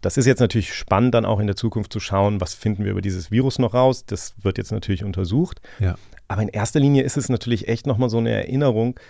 Das 0.00 0.16
ist 0.16 0.24
jetzt 0.24 0.40
natürlich 0.40 0.72
spannend, 0.72 1.14
dann 1.14 1.26
auch 1.26 1.40
in 1.40 1.46
der 1.46 1.56
Zukunft 1.56 1.92
zu 1.92 2.00
schauen, 2.00 2.40
was 2.40 2.54
finden 2.54 2.84
wir 2.84 2.92
über 2.92 3.02
dieses 3.02 3.30
Virus 3.30 3.58
noch 3.58 3.74
raus. 3.74 4.06
Das 4.06 4.34
wird 4.42 4.56
jetzt 4.56 4.72
natürlich 4.72 5.04
untersucht. 5.04 5.60
Ja. 5.78 5.96
Aber 6.30 6.42
in 6.42 6.48
erster 6.48 6.78
Linie 6.78 7.02
ist 7.02 7.16
es 7.16 7.28
natürlich 7.28 7.66
echt 7.66 7.88
nochmal 7.88 8.08
so 8.08 8.18
eine 8.18 8.30
Erinnerung, 8.30 9.00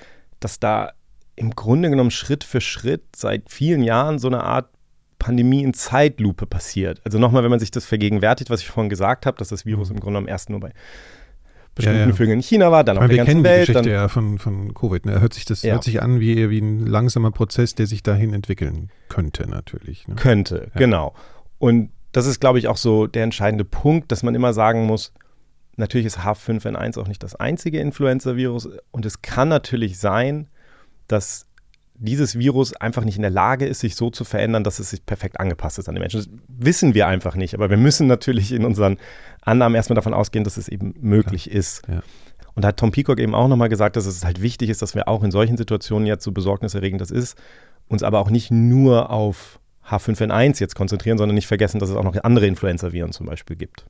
dass 0.40 0.58
da 0.58 0.92
im 1.36 1.50
Grunde 1.50 1.90
genommen 1.90 2.10
Schritt 2.10 2.44
für 2.44 2.62
Schritt 2.62 3.02
seit 3.14 3.50
vielen 3.50 3.82
Jahren 3.82 4.18
so 4.18 4.28
eine 4.28 4.42
Art 4.42 4.70
Pandemie 5.18 5.62
in 5.62 5.74
Zeitlupe 5.74 6.46
passiert. 6.46 7.02
Also 7.04 7.18
nochmal, 7.18 7.42
wenn 7.42 7.50
man 7.50 7.60
sich 7.60 7.70
das 7.70 7.84
vergegenwärtigt, 7.84 8.48
was 8.48 8.62
ich 8.62 8.68
vorhin 8.68 8.88
gesagt 8.88 9.26
habe, 9.26 9.36
dass 9.36 9.48
das 9.48 9.66
Virus 9.66 9.90
im 9.90 9.96
Grunde 10.00 10.12
genommen 10.12 10.28
erst 10.28 10.48
nur 10.48 10.60
bei 10.60 10.72
bestimmten 11.74 12.00
Ja, 12.00 12.06
ja. 12.06 12.12
Vögeln 12.14 12.38
in 12.38 12.42
China 12.42 12.72
war, 12.72 12.84
dann 12.84 12.96
Ich 12.96 13.00
auf 13.00 13.02
meine, 13.02 13.16
der 13.16 13.26
wir 13.26 13.34
ganzen 13.34 13.42
kennen 13.42 13.44
die 13.44 13.50
Welt. 13.50 13.66
Geschichte 13.66 13.82
Dann, 13.82 14.00
ja 14.00 14.08
von, 14.08 14.38
von 14.38 14.72
Covid. 14.72 15.04
Ne? 15.04 15.20
Hört 15.20 15.34
sich 15.34 15.44
das 15.44 15.62
Ja. 15.62 15.74
hört 15.74 15.84
sich 15.84 16.00
an 16.00 16.20
wie, 16.20 16.48
wie 16.48 16.58
ein 16.60 16.86
langsamer 16.86 17.32
Prozess, 17.32 17.74
der 17.74 17.86
sich 17.86 18.02
dahin 18.02 18.32
entwickeln 18.32 18.88
könnte, 19.10 19.46
natürlich. 19.46 20.08
Ne? 20.08 20.14
Könnte, 20.14 20.70
genau. 20.74 21.12
Und 21.58 21.90
das 22.12 22.24
ist, 22.24 22.40
glaube 22.40 22.58
ich, 22.58 22.66
auch 22.66 22.78
so 22.78 23.06
der 23.06 23.24
entscheidende 23.24 23.66
Punkt, 23.66 24.10
dass 24.10 24.22
man 24.22 24.34
immer 24.34 24.54
sagen 24.54 24.86
muss, 24.86 25.12
natürlich 25.80 26.06
ist 26.06 26.18
H5N1 26.20 26.98
auch 27.00 27.08
nicht 27.08 27.22
das 27.22 27.34
einzige 27.34 27.80
Influenza-Virus 27.80 28.68
und 28.92 29.04
es 29.04 29.22
kann 29.22 29.48
natürlich 29.48 29.98
sein, 29.98 30.48
dass 31.08 31.46
dieses 31.94 32.38
Virus 32.38 32.74
einfach 32.74 33.04
nicht 33.04 33.16
in 33.16 33.22
der 33.22 33.30
Lage 33.30 33.66
ist, 33.66 33.80
sich 33.80 33.94
so 33.94 34.08
zu 34.08 34.24
verändern, 34.24 34.64
dass 34.64 34.78
es 34.78 34.90
sich 34.90 35.04
perfekt 35.04 35.38
angepasst 35.38 35.78
ist 35.78 35.88
an 35.88 35.94
die 35.94 36.00
Menschen. 36.00 36.20
Das 36.20 36.28
wissen 36.48 36.94
wir 36.94 37.06
einfach 37.06 37.34
nicht, 37.34 37.54
aber 37.54 37.68
wir 37.68 37.76
müssen 37.76 38.06
natürlich 38.06 38.52
in 38.52 38.64
unseren 38.64 38.96
Annahmen 39.42 39.74
erstmal 39.74 39.96
davon 39.96 40.14
ausgehen, 40.14 40.44
dass 40.44 40.56
es 40.56 40.68
eben 40.68 40.94
möglich 40.98 41.50
ist. 41.50 41.82
Ja. 41.88 42.02
Und 42.54 42.64
da 42.64 42.68
hat 42.68 42.78
Tom 42.78 42.90
Peacock 42.90 43.20
eben 43.20 43.34
auch 43.34 43.48
nochmal 43.48 43.68
gesagt, 43.68 43.96
dass 43.96 44.06
es 44.06 44.24
halt 44.24 44.40
wichtig 44.40 44.70
ist, 44.70 44.80
dass 44.80 44.94
wir 44.94 45.08
auch 45.08 45.22
in 45.22 45.30
solchen 45.30 45.56
Situationen 45.56 46.06
jetzt 46.06 46.24
so 46.24 46.32
besorgniserregend 46.32 47.00
das 47.00 47.10
ist, 47.10 47.36
uns 47.86 48.02
aber 48.02 48.20
auch 48.20 48.30
nicht 48.30 48.50
nur 48.50 49.10
auf 49.10 49.60
H5N1 49.86 50.58
jetzt 50.60 50.74
konzentrieren, 50.74 51.18
sondern 51.18 51.34
nicht 51.34 51.46
vergessen, 51.46 51.80
dass 51.80 51.90
es 51.90 51.96
auch 51.96 52.04
noch 52.04 52.16
andere 52.22 52.46
Influenza-Viren 52.46 53.12
zum 53.12 53.26
Beispiel 53.26 53.56
gibt. 53.56 53.86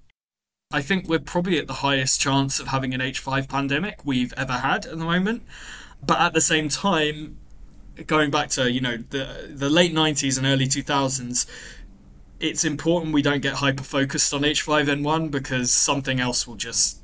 I 0.72 0.82
think 0.82 1.08
we're 1.08 1.18
probably 1.18 1.58
at 1.58 1.66
the 1.66 1.74
highest 1.74 2.20
chance 2.20 2.60
of 2.60 2.68
having 2.68 2.94
an 2.94 3.00
H5 3.00 3.48
pandemic 3.48 4.04
we've 4.04 4.32
ever 4.36 4.52
had 4.52 4.86
at 4.86 4.96
the 4.96 5.04
moment. 5.04 5.42
But 6.00 6.20
at 6.20 6.32
the 6.32 6.40
same 6.40 6.68
time, 6.68 7.38
going 8.06 8.30
back 8.30 8.50
to, 8.50 8.70
you 8.70 8.80
know, 8.80 8.98
the 8.98 9.48
the 9.50 9.68
late 9.68 9.92
90s 9.92 10.38
and 10.38 10.46
early 10.46 10.66
2000s, 10.66 11.44
it's 12.38 12.64
important 12.64 13.12
we 13.12 13.20
don't 13.20 13.42
get 13.42 13.54
hyper 13.54 13.82
focused 13.82 14.32
on 14.32 14.42
H5N1 14.42 15.32
because 15.32 15.72
something 15.72 16.20
else 16.20 16.46
will 16.46 16.54
just 16.54 16.99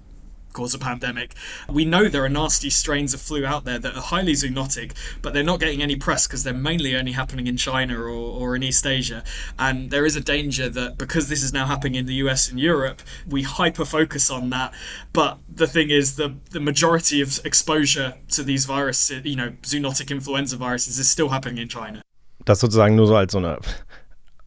cause 0.56 0.74
a 0.74 0.78
pandemic. 0.78 1.34
We 1.68 1.84
know 1.84 2.08
there 2.08 2.24
are 2.24 2.34
nasty 2.42 2.70
strains 2.70 3.12
of 3.12 3.20
flu 3.20 3.44
out 3.44 3.64
there 3.64 3.78
that 3.78 3.94
are 3.94 4.06
highly 4.14 4.32
zoonotic, 4.32 4.92
but 5.22 5.34
they're 5.34 5.50
not 5.52 5.60
getting 5.60 5.82
any 5.82 5.96
press 5.96 6.26
because 6.26 6.42
they're 6.44 6.64
mainly 6.70 6.96
only 6.96 7.12
happening 7.12 7.46
in 7.46 7.56
China 7.58 7.94
or, 8.00 8.08
or 8.08 8.56
in 8.56 8.62
East 8.62 8.86
Asia. 8.86 9.22
And 9.58 9.90
there 9.90 10.06
is 10.06 10.16
a 10.16 10.24
danger 10.36 10.70
that 10.70 10.96
because 10.96 11.28
this 11.28 11.42
is 11.42 11.52
now 11.52 11.66
happening 11.66 11.96
in 11.96 12.06
the 12.06 12.14
US 12.24 12.48
and 12.50 12.58
Europe, 12.58 13.02
we 13.28 13.42
hyper 13.42 13.84
focus 13.84 14.30
on 14.30 14.50
that. 14.50 14.72
But 15.12 15.38
the 15.62 15.66
thing 15.66 15.90
is, 15.90 16.16
the, 16.16 16.34
the 16.50 16.60
majority 16.60 17.20
of 17.20 17.44
exposure 17.44 18.14
to 18.30 18.42
these 18.42 18.64
viruses, 18.64 19.24
you 19.24 19.36
know, 19.36 19.50
zoonotic 19.62 20.10
influenza 20.10 20.56
viruses, 20.56 20.98
is 20.98 21.08
still 21.10 21.28
happening 21.28 21.58
in 21.58 21.68
China. 21.68 22.00
Das 22.46 22.60
sozusagen 22.60 22.94
nur 22.94 23.06
so 23.08 23.16
als 23.16 23.32
so 23.32 23.38
eine 23.38 23.58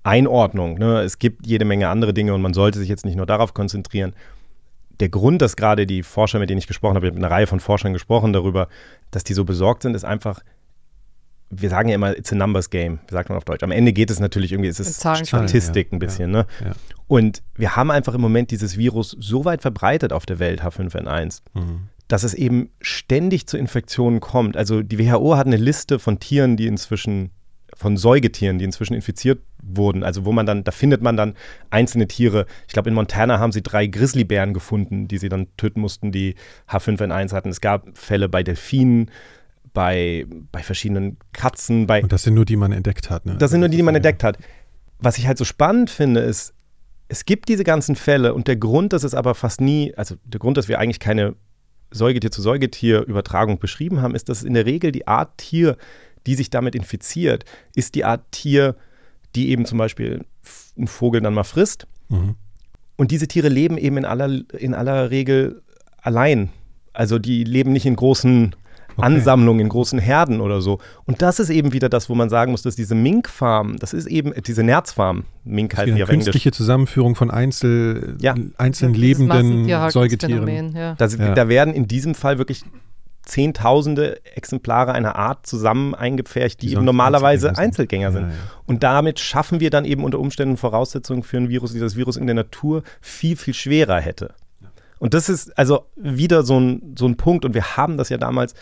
Einordnung. 0.03 0.79
Ne? 0.79 1.01
Es 1.01 1.19
gibt 1.19 1.45
jede 1.45 1.65
Menge 1.65 1.89
andere 1.89 2.13
Dinge 2.13 2.33
und 2.33 2.41
man 2.41 2.53
sollte 2.53 2.79
sich 2.79 2.89
jetzt 2.89 3.05
nicht 3.05 3.17
nur 3.17 3.25
darauf 3.25 3.53
konzentrieren. 3.53 4.13
Der 4.99 5.09
Grund, 5.09 5.41
dass 5.41 5.55
gerade 5.55 5.85
die 5.87 6.03
Forscher, 6.03 6.39
mit 6.39 6.49
denen 6.49 6.59
ich 6.59 6.67
gesprochen 6.67 6.95
habe, 6.95 7.05
ich 7.05 7.11
habe 7.11 7.19
mit 7.19 7.25
einer 7.25 7.33
Reihe 7.33 7.47
von 7.47 7.59
Forschern 7.59 7.93
gesprochen 7.93 8.33
darüber, 8.33 8.67
dass 9.11 9.23
die 9.23 9.33
so 9.33 9.45
besorgt 9.45 9.83
sind, 9.83 9.95
ist 9.95 10.03
einfach, 10.03 10.41
wir 11.49 11.69
sagen 11.69 11.89
ja 11.89 11.95
immer, 11.95 12.15
it's 12.17 12.31
a 12.31 12.35
numbers 12.35 12.69
game, 12.69 12.99
sagt 13.09 13.29
man 13.29 13.37
auf 13.37 13.45
Deutsch. 13.45 13.63
Am 13.63 13.71
Ende 13.71 13.93
geht 13.93 14.11
es 14.11 14.19
natürlich 14.19 14.51
irgendwie, 14.51 14.69
es 14.69 14.79
ist 14.79 14.99
Statistik 15.27 15.87
ja, 15.91 15.95
ein 15.95 15.99
bisschen. 15.99 16.33
ja, 16.33 16.39
Ne? 16.41 16.47
ja. 16.65 16.71
Und 17.07 17.41
wir 17.55 17.75
haben 17.75 17.89
einfach 17.91 18.13
im 18.13 18.21
Moment 18.21 18.51
dieses 18.51 18.77
Virus 18.77 19.15
so 19.19 19.45
weit 19.45 19.61
verbreitet 19.61 20.13
auf 20.13 20.25
der 20.25 20.37
Welt, 20.39 20.61
H5N1, 20.63 21.41
Mhm. 21.55 21.87
dass 22.07 22.23
es 22.23 22.33
eben 22.35 22.69
ständig 22.81 23.47
zu 23.47 23.57
Infektionen 23.57 24.19
kommt. 24.19 24.57
Also 24.57 24.83
die 24.83 24.99
WHO 24.99 25.37
hat 25.37 25.47
eine 25.47 25.57
Liste 25.57 25.97
von 25.97 26.19
Tieren, 26.19 26.55
die 26.57 26.67
inzwischen, 26.67 27.31
von 27.79 27.95
Säugetieren, 27.95 28.59
die 28.59 28.65
inzwischen 28.65 28.93
infiziert 28.93 29.41
wurden. 29.63 30.03
Also 30.03 30.25
wo 30.25 30.33
man 30.33 30.45
dann, 30.45 30.65
da 30.65 30.71
findet 30.71 31.01
man 31.01 31.15
dann 31.15 31.35
einzelne 31.69 32.09
Tiere. 32.09 32.45
Ich 32.67 32.73
glaube, 32.73 32.89
in 32.89 32.95
Montana 32.95 33.39
haben 33.39 33.53
sie 33.53 33.63
drei 33.63 33.87
Grizzlybären 33.87 34.53
gefunden, 34.53 35.07
die 35.07 35.17
sie 35.17 35.29
dann 35.29 35.47
töten 35.55 35.79
mussten, 35.79 36.11
die 36.11 36.35
H5N1 36.69 37.31
hatten. 37.31 37.47
Es 37.47 37.61
gab 37.61 37.97
Fälle 37.97 38.27
bei 38.27 38.43
Delfinen, 38.43 39.09
bei, 39.73 40.25
bei 40.51 40.61
verschiedenen 40.61 41.17
Katzen, 41.31 41.87
bei 41.87 42.03
Und 42.03 42.11
das 42.11 42.23
sind 42.23 42.33
nur 42.33 42.43
die, 42.43 42.57
man 42.57 42.73
entdeckt 42.73 43.09
hat. 43.09 43.25
Ne? 43.25 43.37
das 43.37 43.51
sind 43.51 43.61
nur 43.61 43.69
die, 43.69 43.77
die 43.77 43.83
man 43.83 43.95
entdeckt 43.95 44.25
hat. 44.25 44.37
Was 44.99 45.17
ich 45.17 45.25
halt 45.25 45.37
so 45.37 45.45
spannend 45.45 45.89
finde, 45.89 46.19
ist, 46.19 46.53
es 47.07 47.23
gibt 47.23 47.47
diese 47.47 47.63
ganzen 47.63 47.95
Fälle 47.95 48.33
und 48.33 48.49
der 48.49 48.57
Grund, 48.57 48.91
dass 48.91 49.05
es 49.05 49.15
aber 49.15 49.35
fast 49.35 49.61
nie, 49.61 49.93
also 49.95 50.15
der 50.25 50.41
Grund, 50.41 50.57
dass 50.57 50.67
wir 50.67 50.79
eigentlich 50.79 50.99
keine 50.99 51.35
Säugetier-zu-Säugetier-Übertragung 51.91 53.59
beschrieben 53.59 54.01
haben, 54.01 54.15
ist, 54.15 54.29
dass 54.29 54.43
in 54.43 54.53
der 54.53 54.65
Regel 54.65 54.91
die 54.91 55.07
Art 55.07 55.37
Tier, 55.37 55.77
die 56.27 56.35
sich 56.35 56.49
damit 56.49 56.75
infiziert, 56.75 57.45
ist 57.75 57.95
die 57.95 58.05
Art 58.05 58.21
Tier, 58.31 58.75
die 59.35 59.49
eben 59.49 59.65
zum 59.65 59.77
Beispiel 59.77 60.25
einen 60.77 60.87
Vogel 60.87 61.21
dann 61.21 61.33
mal 61.33 61.43
frisst. 61.43 61.87
Mhm. 62.09 62.35
Und 62.95 63.11
diese 63.11 63.27
Tiere 63.27 63.49
leben 63.49 63.77
eben 63.77 63.97
in 63.97 64.05
aller, 64.05 64.41
in 64.57 64.73
aller 64.73 65.09
Regel 65.11 65.61
allein. 66.01 66.49
Also 66.93 67.19
die 67.19 67.43
leben 67.43 67.71
nicht 67.71 67.85
in 67.85 67.95
großen 67.95 68.55
Okay. 68.97 69.05
Ansammlungen, 69.05 69.61
in 69.61 69.69
großen 69.69 69.97
Herden 69.99 70.41
oder 70.41 70.59
so. 70.61 70.79
Und 71.05 71.21
das 71.21 71.39
ist 71.39 71.49
eben 71.49 71.71
wieder 71.71 71.87
das, 71.87 72.09
wo 72.09 72.15
man 72.15 72.29
sagen 72.29 72.51
muss, 72.51 72.63
dass 72.63 72.75
diese 72.75 72.95
Minkfarm, 72.95 73.77
das 73.77 73.93
ist 73.93 74.07
eben 74.07 74.33
äh, 74.33 74.41
diese 74.41 74.61
Nerzfarm, 74.63 75.23
Mink 75.45 75.71
die 75.75 75.77
eine 75.77 75.93
auf 76.03 76.09
Englisch. 76.09 76.25
künstliche 76.25 76.51
Zusammenführung 76.51 77.15
von 77.15 77.31
Einzel, 77.31 78.17
Ja. 78.19 78.35
einzeln 78.57 78.93
lebenden 78.93 79.69
Säugetieren. 79.89 80.75
Ja. 80.75 80.95
Da, 80.95 81.07
da 81.07 81.47
werden 81.47 81.73
in 81.73 81.87
diesem 81.87 82.13
Fall 82.13 82.39
wirklich 82.39 82.63
Zehntausende 83.29 84.19
Exemplare 84.35 84.93
einer 84.93 85.15
Art 85.15 85.45
zusammen 85.45 85.95
eingepfercht, 85.95 86.61
die, 86.61 86.67
Die 86.67 86.73
eben 86.73 86.83
normalerweise 86.83 87.49
Einzelgänger 87.49 88.07
Einzelgänger 88.07 88.11
sind. 88.11 88.21
sind. 88.21 88.31
Ja, 88.31 88.35
ja. 88.35 88.61
Und 88.65 88.83
damit 88.83 89.19
schaffen 89.19 89.59
wir 89.59 89.69
dann 89.69 89.85
eben 89.85 90.03
unter 90.03 90.19
Umständen 90.19 90.57
Voraussetzungen 90.57 91.23
für 91.23 91.37
ein 91.37 91.49
Virus, 91.49 91.73
die 91.73 91.79
das 91.79 91.95
Virus 91.95 92.17
in 92.17 92.25
der 92.25 92.35
Natur 92.35 92.83
viel, 93.01 93.37
viel 93.37 93.53
schwerer 93.53 93.99
hätte. 93.99 94.33
Und 94.99 95.13
das 95.13 95.29
ist 95.29 95.57
also 95.57 95.85
wieder 95.95 96.43
so 96.43 96.59
ein, 96.59 96.95
so 96.97 97.07
ein 97.07 97.17
Punkt. 97.17 97.45
Und 97.45 97.53
wir 97.53 97.77
haben 97.77 97.97
das 97.97 98.09
ja 98.09 98.17
damals 98.17 98.53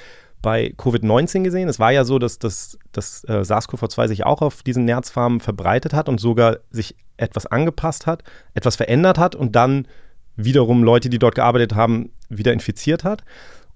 bei 0.41 0.73
Covid-19 0.77 1.43
gesehen. 1.43 1.69
Es 1.69 1.79
war 1.79 1.91
ja 1.91 2.03
so, 2.05 2.19
dass 2.19 2.37
das, 2.37 2.77
das 2.91 3.23
äh, 3.23 3.43
SARS-CoV-2 3.43 4.07
sich 4.07 4.25
auch 4.25 4.41
auf 4.41 4.63
diesen 4.63 4.85
Nerzfarmen 4.85 5.39
verbreitet 5.39 5.93
hat 5.93 6.09
und 6.09 6.19
sogar 6.19 6.57
sich 6.69 6.95
etwas 7.17 7.47
angepasst 7.47 8.05
hat, 8.05 8.23
etwas 8.53 8.75
verändert 8.75 9.17
hat 9.17 9.35
und 9.35 9.55
dann 9.55 9.87
wiederum 10.35 10.83
Leute, 10.83 11.09
die 11.09 11.17
dort 11.17 11.35
gearbeitet 11.35 11.73
haben, 11.73 12.11
wieder 12.29 12.53
infiziert 12.53 13.03
hat. 13.03 13.23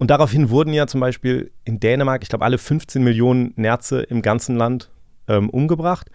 Und 0.01 0.07
daraufhin 0.07 0.49
wurden 0.49 0.73
ja 0.73 0.87
zum 0.87 0.99
Beispiel 0.99 1.51
in 1.63 1.79
Dänemark, 1.79 2.23
ich 2.23 2.29
glaube, 2.29 2.43
alle 2.43 2.57
15 2.57 3.03
Millionen 3.03 3.53
Nerze 3.55 4.01
im 4.01 4.23
ganzen 4.23 4.57
Land 4.57 4.89
ähm, 5.27 5.47
umgebracht. 5.51 6.09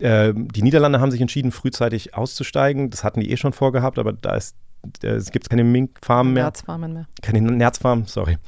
Ähm, 0.00 0.48
die 0.48 0.60
Niederlande 0.62 0.98
haben 0.98 1.12
sich 1.12 1.20
entschieden, 1.20 1.52
frühzeitig 1.52 2.14
auszusteigen. 2.16 2.90
Das 2.90 3.04
hatten 3.04 3.20
die 3.20 3.30
eh 3.30 3.36
schon 3.36 3.52
vorgehabt, 3.52 4.00
aber 4.00 4.12
da 4.12 4.34
ist, 4.34 4.56
äh, 5.04 5.10
es 5.10 5.30
gibt 5.30 5.48
keine 5.48 5.62
Minkfarmen 5.62 6.32
mehr 6.32 6.42
Herzfarmen 6.42 6.92
mehr. 6.92 7.06
keine 7.22 7.40
Nerzfarm, 7.40 8.06
sorry. 8.06 8.38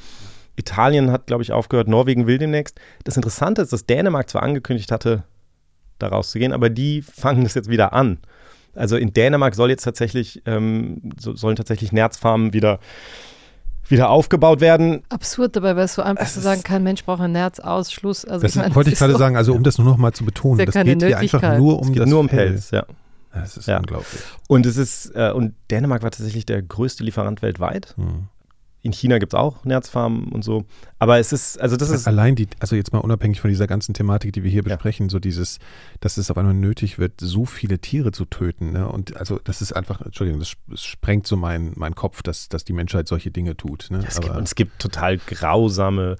Italien 0.56 1.12
hat, 1.12 1.28
glaube 1.28 1.44
ich, 1.44 1.52
aufgehört, 1.52 1.86
Norwegen 1.86 2.26
will 2.26 2.38
demnächst. 2.38 2.80
Das 3.04 3.14
Interessante 3.14 3.62
ist, 3.62 3.72
dass 3.72 3.86
Dänemark 3.86 4.28
zwar 4.28 4.42
angekündigt 4.42 4.90
hatte, 4.90 5.22
da 6.00 6.08
rauszugehen, 6.08 6.52
aber 6.52 6.68
die 6.68 7.02
fangen 7.02 7.44
das 7.44 7.54
jetzt 7.54 7.70
wieder 7.70 7.92
an. 7.92 8.18
Also 8.74 8.96
in 8.96 9.12
Dänemark 9.12 9.54
soll 9.54 9.70
jetzt 9.70 9.84
tatsächlich, 9.84 10.42
ähm, 10.46 11.12
so, 11.16 11.36
sollen 11.36 11.54
tatsächlich 11.54 11.92
Nerzfarmen 11.92 12.52
wieder, 12.52 12.80
wieder 13.88 14.10
aufgebaut 14.10 14.60
werden. 14.60 15.02
Absurd 15.10 15.56
dabei 15.56 15.76
wäre 15.76 15.84
es 15.86 15.94
so 15.94 16.02
einfach 16.02 16.24
Es 16.24 16.34
zu 16.34 16.40
sagen, 16.40 16.62
kein 16.62 16.82
Mensch 16.82 17.04
braucht 17.04 17.20
ein 17.20 17.32
Nerz, 17.32 17.60
aus, 17.60 17.92
Schluss. 17.92 18.24
Also 18.24 18.42
Das 18.42 18.52
ich 18.52 18.60
meine, 18.60 18.74
wollte 18.74 18.90
ich 18.90 18.98
gerade 18.98 19.12
so- 19.12 19.18
sagen, 19.18 19.36
also 19.36 19.54
um 19.54 19.62
das 19.62 19.78
nur 19.78 19.86
noch 19.86 19.96
mal 19.98 20.12
zu 20.12 20.24
betonen, 20.24 20.60
ja 20.60 20.66
das 20.66 20.74
geht 20.74 21.02
hier 21.02 21.18
einfach 21.18 21.58
nur 21.58 21.80
Es 21.80 21.86
um 21.88 21.92
geht 21.92 22.02
das 22.02 22.08
nur 22.10 22.20
um 22.20 22.28
Fell. 22.28 22.48
Pelz, 22.50 22.70
ja. 22.70 22.84
Das 23.34 23.56
ist 23.56 23.66
Ja. 23.66 23.78
unglaublich. 23.78 24.20
Und 24.48 24.66
es 24.66 24.76
ist, 24.76 25.12
äh, 25.14 25.30
und 25.32 25.54
Dänemark 25.70 26.02
war 26.02 26.10
tatsächlich 26.10 26.44
der 26.44 26.60
größte 26.62 27.02
Lieferant 27.02 27.40
weltweit. 27.42 27.94
Hm. 27.96 28.28
In 28.84 28.92
China 28.92 29.18
gibt 29.18 29.32
es 29.32 29.38
auch 29.38 29.64
Nerzfarmen 29.64 30.24
und 30.32 30.42
so. 30.42 30.64
Aber 30.98 31.18
es 31.20 31.32
ist, 31.32 31.60
also 31.60 31.76
das 31.76 31.90
ist, 31.90 32.08
Allein 32.08 32.34
die, 32.34 32.48
also 32.58 32.74
jetzt 32.74 32.92
mal 32.92 32.98
unabhängig 32.98 33.40
von 33.40 33.48
dieser 33.48 33.68
ganzen 33.68 33.94
Thematik, 33.94 34.32
die 34.32 34.42
wir 34.42 34.50
hier 34.50 34.62
Ja. 34.64 34.74
besprechen, 34.74 35.08
so 35.08 35.20
dieses, 35.20 35.58
dass 36.00 36.16
es 36.16 36.30
auf 36.32 36.36
einmal 36.36 36.54
nötig 36.54 36.98
wird, 36.98 37.20
so 37.20 37.44
viele 37.44 37.78
Tiere 37.78 38.10
zu 38.10 38.24
töten. 38.24 38.72
Ne? 38.72 38.88
Und 38.88 39.16
also 39.16 39.38
das 39.44 39.62
ist 39.62 39.72
einfach, 39.72 40.00
Entschuldigung, 40.00 40.40
das, 40.40 40.54
das 40.68 40.82
sprengt 40.82 41.28
so 41.28 41.36
meinen 41.36 41.72
mein 41.76 41.94
Kopf, 41.94 42.22
dass, 42.24 42.48
dass 42.48 42.64
die 42.64 42.72
Menschheit 42.72 43.06
solche 43.06 43.30
Dinge 43.30 43.56
tut. 43.56 43.86
Ne? 43.90 44.02
es 44.06 44.20
gibt, 44.20 44.34
und 44.36 44.42
es 44.42 44.54
gibt 44.56 44.80
total 44.80 45.18
grausame 45.18 46.16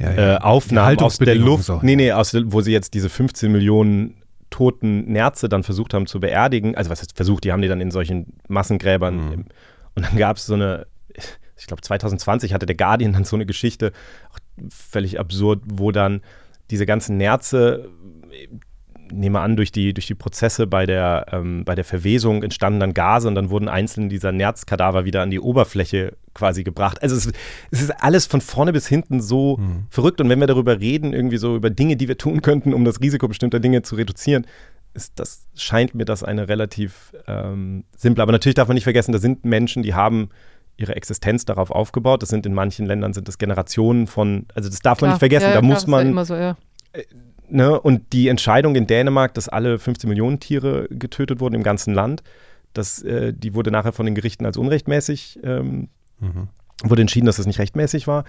ja, 0.00 0.34
äh, 0.34 0.38
Aufnahmen 0.38 0.98
aus 0.98 1.18
der 1.18 1.36
Luft, 1.36 1.64
so. 1.64 1.78
nee, 1.82 1.94
nee, 1.94 2.10
aus, 2.10 2.32
der- 2.32 2.50
wo 2.52 2.62
sie 2.62 2.72
jetzt 2.72 2.94
diese 2.94 3.08
15 3.10 3.52
Millionen 3.52 4.14
toten 4.50 5.04
Nerze 5.12 5.48
dann 5.48 5.62
versucht 5.62 5.94
haben 5.94 6.06
zu 6.06 6.18
beerdigen. 6.20 6.74
Also 6.74 6.90
was 6.90 7.00
heißt 7.00 7.14
versucht, 7.16 7.44
die 7.44 7.52
haben 7.52 7.62
die 7.62 7.68
dann 7.68 7.80
in 7.80 7.90
solchen 7.92 8.34
Massengräbern. 8.48 9.26
Mhm. 9.26 9.32
im- 9.32 9.44
Und 9.94 10.06
dann 10.06 10.16
gab 10.16 10.36
es 10.38 10.46
so 10.46 10.54
eine, 10.54 10.86
ich 11.62 11.68
glaube 11.68 11.80
2020 11.80 12.52
hatte 12.52 12.66
der 12.66 12.74
Guardian 12.76 13.12
dann 13.12 13.24
so 13.24 13.36
eine 13.36 13.46
Geschichte, 13.46 13.92
auch 14.32 14.38
völlig 14.68 15.20
absurd, 15.20 15.62
wo 15.64 15.92
dann 15.92 16.20
diese 16.70 16.86
ganzen 16.86 17.16
Nerze 17.16 17.88
nehme 19.12 19.40
an, 19.40 19.56
durch 19.56 19.70
die, 19.70 19.94
durch 19.94 20.06
die 20.06 20.14
Prozesse 20.14 20.66
bei 20.66 20.86
der, 20.86 21.26
ähm, 21.30 21.64
bei 21.64 21.74
der 21.74 21.84
Verwesung 21.84 22.42
entstanden 22.42 22.80
dann 22.80 22.94
Gase 22.94 23.28
und 23.28 23.34
dann 23.34 23.50
wurden 23.50 23.68
einzelne 23.68 24.08
dieser 24.08 24.32
Nerzkadaver 24.32 25.04
wieder 25.04 25.22
an 25.22 25.30
die 25.30 25.38
Oberfläche 25.38 26.16
quasi 26.34 26.64
gebracht. 26.64 27.00
Also 27.02 27.14
es, 27.14 27.30
es 27.70 27.82
ist 27.82 27.90
alles 28.02 28.26
von 28.26 28.40
vorne 28.40 28.72
bis 28.72 28.88
hinten 28.88 29.20
so 29.20 29.58
mhm. 29.58 29.84
verrückt. 29.90 30.20
Und 30.20 30.30
wenn 30.30 30.40
wir 30.40 30.46
darüber 30.46 30.80
reden, 30.80 31.12
irgendwie 31.12 31.36
so 31.36 31.54
über 31.54 31.70
Dinge, 31.70 31.96
die 31.96 32.08
wir 32.08 32.18
tun 32.18 32.42
könnten, 32.42 32.74
um 32.74 32.84
das 32.84 33.00
Risiko 33.00 33.28
bestimmter 33.28 33.60
Dinge 33.60 33.82
zu 33.82 33.96
reduzieren, 33.96 34.46
ist 34.94 35.12
das, 35.16 35.46
scheint 35.54 35.94
mir 35.94 36.04
das 36.04 36.22
eine 36.24 36.48
relativ 36.48 37.14
ähm, 37.26 37.84
simple. 37.96 38.22
Aber 38.22 38.32
natürlich 38.32 38.54
darf 38.54 38.68
man 38.68 38.74
nicht 38.74 38.84
vergessen, 38.84 39.12
da 39.12 39.18
sind 39.18 39.44
Menschen, 39.44 39.82
die 39.82 39.94
haben 39.94 40.30
ihre 40.76 40.96
Existenz 40.96 41.44
darauf 41.44 41.70
aufgebaut. 41.70 42.22
Das 42.22 42.28
sind 42.28 42.46
in 42.46 42.54
manchen 42.54 42.86
Ländern 42.86 43.12
sind 43.12 43.28
das 43.28 43.38
Generationen 43.38 44.06
von, 44.06 44.46
also 44.54 44.68
das 44.68 44.80
darf 44.80 44.98
klar, 44.98 45.08
man 45.08 45.14
nicht 45.14 45.20
vergessen. 45.20 45.48
Ja, 45.48 45.54
da 45.54 45.60
klar, 45.60 45.70
muss 45.72 45.86
man. 45.86 46.14
Ja 46.14 46.24
so, 46.24 46.34
ja. 46.34 46.56
Äh, 46.92 47.04
ne, 47.48 47.80
und 47.80 48.12
die 48.12 48.28
Entscheidung 48.28 48.74
in 48.74 48.86
Dänemark, 48.86 49.34
dass 49.34 49.48
alle 49.48 49.78
15 49.78 50.08
Millionen 50.08 50.40
Tiere 50.40 50.88
getötet 50.90 51.40
wurden 51.40 51.54
im 51.54 51.62
ganzen 51.62 51.94
Land, 51.94 52.22
das, 52.72 53.02
äh, 53.02 53.32
die 53.34 53.54
wurde 53.54 53.70
nachher 53.70 53.92
von 53.92 54.06
den 54.06 54.14
Gerichten 54.14 54.46
als 54.46 54.56
unrechtmäßig, 54.56 55.40
ähm, 55.44 55.88
mhm. 56.20 56.48
Wurde 56.84 57.02
entschieden, 57.02 57.26
dass 57.26 57.34
es 57.34 57.38
das 57.38 57.46
nicht 57.46 57.58
rechtmäßig 57.58 58.06
war. 58.06 58.24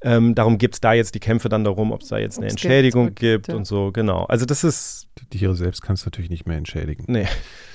Ähm, 0.00 0.34
darum 0.34 0.58
gibt 0.58 0.74
es 0.74 0.80
da 0.80 0.92
jetzt 0.92 1.14
die 1.14 1.20
Kämpfe 1.20 1.48
dann 1.48 1.64
darum, 1.64 1.90
ob 1.90 2.02
es 2.02 2.08
da 2.08 2.18
jetzt 2.18 2.38
eine 2.38 2.48
Entschädigung 2.48 3.14
gibt 3.14 3.48
ja. 3.48 3.54
und 3.54 3.66
so, 3.66 3.90
genau. 3.92 4.24
Also 4.24 4.46
das 4.46 4.62
ist. 4.62 5.08
Die 5.18 5.38
Tiere 5.38 5.56
selbst 5.56 5.82
kannst 5.82 6.04
du 6.04 6.06
natürlich 6.06 6.30
nicht 6.30 6.46
mehr 6.46 6.56
entschädigen. 6.56 7.04
Nee. 7.08 7.26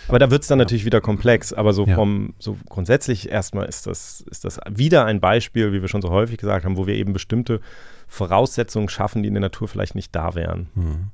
Aber 0.08 0.20
da 0.20 0.32
wird 0.32 0.44
es 0.44 0.48
dann 0.48 0.60
ja. 0.60 0.64
natürlich 0.64 0.86
wieder 0.86 1.02
komplex. 1.02 1.52
Aber 1.52 1.74
so 1.74 1.86
ja. 1.86 1.96
vom, 1.96 2.34
so 2.40 2.58
grundsätzlich 2.70 3.30
erstmal 3.30 3.68
ist 3.68 3.86
das, 3.86 4.22
ist 4.22 4.46
das 4.46 4.60
wieder 4.70 5.06
ein 5.06 5.20
Beispiel, 5.20 5.74
wie 5.74 5.82
wir 5.82 5.90
schon 5.90 6.02
so 6.02 6.10
häufig 6.10 6.38
gesagt 6.38 6.64
haben, 6.64 6.78
wo 6.78 6.88
wir 6.88 6.96
eben 6.96 7.12
bestimmte 7.12 7.60
Voraussetzungen 8.08 8.88
schaffen, 8.88 9.24
die 9.24 9.28
in 9.28 9.34
der 9.34 9.42
Natur 9.42 9.68
vielleicht 9.68 9.96
nicht 9.96 10.16
da 10.16 10.36
wären. 10.36 10.70
Hm. 10.76 11.08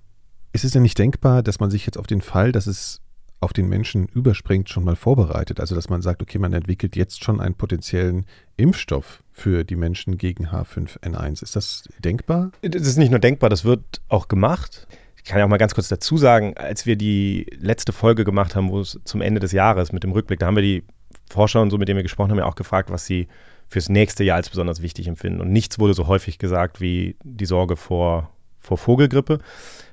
Ist 0.54 0.64
es 0.64 0.72
denn 0.72 0.84
nicht 0.84 0.98
denkbar, 0.98 1.42
dass 1.42 1.60
man 1.60 1.72
sich 1.72 1.86
jetzt 1.86 1.98
auf 1.98 2.08
den 2.08 2.22
Fall, 2.22 2.52
dass 2.52 2.68
es 2.68 3.02
auf 3.42 3.54
den 3.54 3.70
Menschen 3.70 4.08
überspringt, 4.08 4.70
schon 4.70 4.84
mal 4.84 4.96
vorbereitet? 4.96 5.60
Also 5.60 5.76
dass 5.76 5.90
man 5.90 6.02
sagt, 6.02 6.22
okay, 6.22 6.38
man 6.38 6.54
entwickelt 6.54 6.96
jetzt 6.96 7.24
schon 7.24 7.40
einen 7.40 7.56
potenziellen 7.56 8.26
Impfstoff 8.58 9.24
für 9.32 9.64
die 9.64 9.76
Menschen 9.76 10.18
gegen 10.18 10.48
H5N1. 10.48 11.44
Ist 11.44 11.56
das 11.56 11.84
denkbar? 12.00 12.52
Das 12.62 12.82
ist 12.82 12.98
nicht 12.98 13.12
nur 13.12 13.20
denkbar, 13.20 13.50
das 13.50 13.64
wird 13.64 14.02
auch 14.10 14.28
gemacht. 14.28 14.88
Ich 15.18 15.24
kann 15.24 15.40
ja 15.40 15.46
auch 15.46 15.50
mal 15.50 15.58
ganz 15.58 15.76
kurz 15.76 15.88
dazu 15.88 16.18
sagen, 16.18 16.56
als 16.58 16.86
wir 16.86 16.96
die 16.96 17.46
letzte 17.58 17.92
Folge 17.92 18.24
gemacht 18.24 18.56
haben, 18.56 18.70
wo 18.70 18.80
es 18.80 19.00
zum 19.04 19.22
Ende 19.22 19.40
des 19.40 19.52
Jahres 19.52 19.92
mit 19.92 20.04
dem 20.04 20.12
Rückblick, 20.12 20.40
da 20.40 20.48
haben 20.48 20.56
wir 20.56 20.64
die 20.64 20.84
Forscher 21.30 21.62
und 21.62 21.70
so, 21.70 21.78
mit 21.78 21.88
denen 21.88 21.98
wir 21.98 22.04
gesprochen 22.04 22.32
haben, 22.32 22.40
ja 22.40 22.46
auch 22.46 22.56
gefragt, 22.56 22.90
was 22.90 23.06
sie 23.06 23.28
fürs 23.68 23.90
nächste 23.90 24.24
Jahr 24.24 24.38
als 24.38 24.50
besonders 24.50 24.82
wichtig 24.82 25.08
empfinden. 25.08 25.42
Und 25.42 25.52
nichts 25.52 25.78
wurde 25.80 25.94
so 25.94 26.08
häufig 26.08 26.40
gesagt 26.40 26.82
wie 26.82 27.16
die 27.24 27.46
Sorge 27.46 27.76
vor, 27.76 28.32
vor 28.60 28.78
Vogelgrippe. 28.78 29.40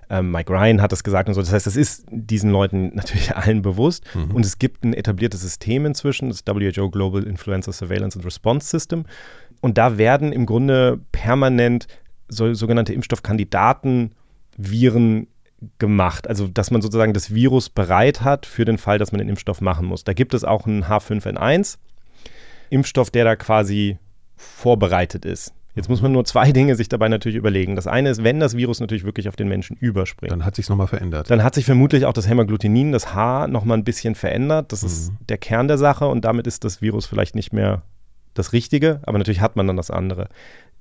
Ähm, 0.08 0.30
Mike 0.30 0.52
Ryan 0.52 0.80
hat 0.80 0.92
das 0.92 1.02
gesagt 1.02 1.28
und 1.28 1.34
so. 1.34 1.40
Das 1.40 1.52
heißt, 1.52 1.66
das 1.66 1.76
ist 1.76 2.06
diesen 2.10 2.50
Leuten 2.50 2.90
natürlich 2.94 3.36
allen 3.36 3.62
bewusst. 3.62 4.04
Mhm. 4.14 4.32
Und 4.32 4.46
es 4.46 4.58
gibt 4.58 4.84
ein 4.84 4.94
etabliertes 4.94 5.40
System 5.40 5.86
inzwischen, 5.86 6.28
das 6.28 6.42
WHO 6.46 6.90
Global 6.90 7.24
Influenza 7.24 7.72
Surveillance 7.72 8.16
and 8.16 8.24
Response 8.24 8.68
System. 8.68 9.04
Und 9.60 9.78
da 9.78 9.98
werden 9.98 10.32
im 10.32 10.46
Grunde 10.46 11.00
permanent 11.12 11.88
so, 12.28 12.52
sogenannte 12.54 12.92
Impfstoffkandidaten 12.92 14.12
Viren 14.56 15.28
gemacht. 15.78 16.28
Also, 16.28 16.46
dass 16.46 16.70
man 16.70 16.82
sozusagen 16.82 17.14
das 17.14 17.34
Virus 17.34 17.70
bereit 17.70 18.22
hat 18.22 18.46
für 18.46 18.64
den 18.64 18.78
Fall, 18.78 18.98
dass 18.98 19.12
man 19.12 19.18
den 19.18 19.28
Impfstoff 19.28 19.60
machen 19.60 19.86
muss. 19.86 20.04
Da 20.04 20.12
gibt 20.12 20.34
es 20.34 20.44
auch 20.44 20.66
einen 20.66 20.84
H5N1 20.84 21.78
Impfstoff, 22.70 23.10
der 23.10 23.24
da 23.24 23.36
quasi 23.36 23.98
vorbereitet 24.36 25.24
ist. 25.24 25.52
Jetzt 25.76 25.88
muss 25.88 26.02
man 26.02 26.10
nur 26.10 26.24
zwei 26.24 26.50
Dinge 26.56 26.74
sich 26.74 26.88
dabei 26.88 27.08
natürlich 27.08 27.36
überlegen. 27.36 27.76
Das 27.76 27.86
eine 27.86 28.10
ist, 28.10 28.24
wenn 28.24 28.40
das 28.40 28.56
Virus 28.56 28.80
natürlich 28.80 29.04
wirklich 29.04 29.28
auf 29.28 29.36
den 29.36 29.46
Menschen 29.46 29.76
überspringt. 29.76 30.32
Dann 30.32 30.44
hat 30.44 30.56
sich 30.56 30.68
nochmal 30.68 30.88
verändert. 30.88 31.30
Dann 31.30 31.44
hat 31.44 31.54
sich 31.54 31.66
vermutlich 31.66 32.06
auch 32.06 32.14
das 32.14 32.28
Hämagglutinin, 32.28 32.90
das 32.90 33.14
H, 33.14 33.46
nochmal 33.46 33.78
ein 33.78 33.84
bisschen 33.84 34.16
verändert. 34.16 34.72
Das 34.72 34.82
mhm. 34.82 34.88
ist 34.88 35.12
der 35.28 35.38
Kern 35.38 35.68
der 35.68 35.78
Sache 35.78 36.08
und 36.08 36.24
damit 36.24 36.46
ist 36.46 36.64
das 36.64 36.82
Virus 36.82 37.06
vielleicht 37.06 37.36
nicht 37.36 37.52
mehr 37.52 37.82
das 38.34 38.52
Richtige, 38.52 39.00
aber 39.04 39.18
natürlich 39.18 39.40
hat 39.40 39.56
man 39.56 39.66
dann 39.66 39.76
das 39.76 39.90
andere. 39.90 40.28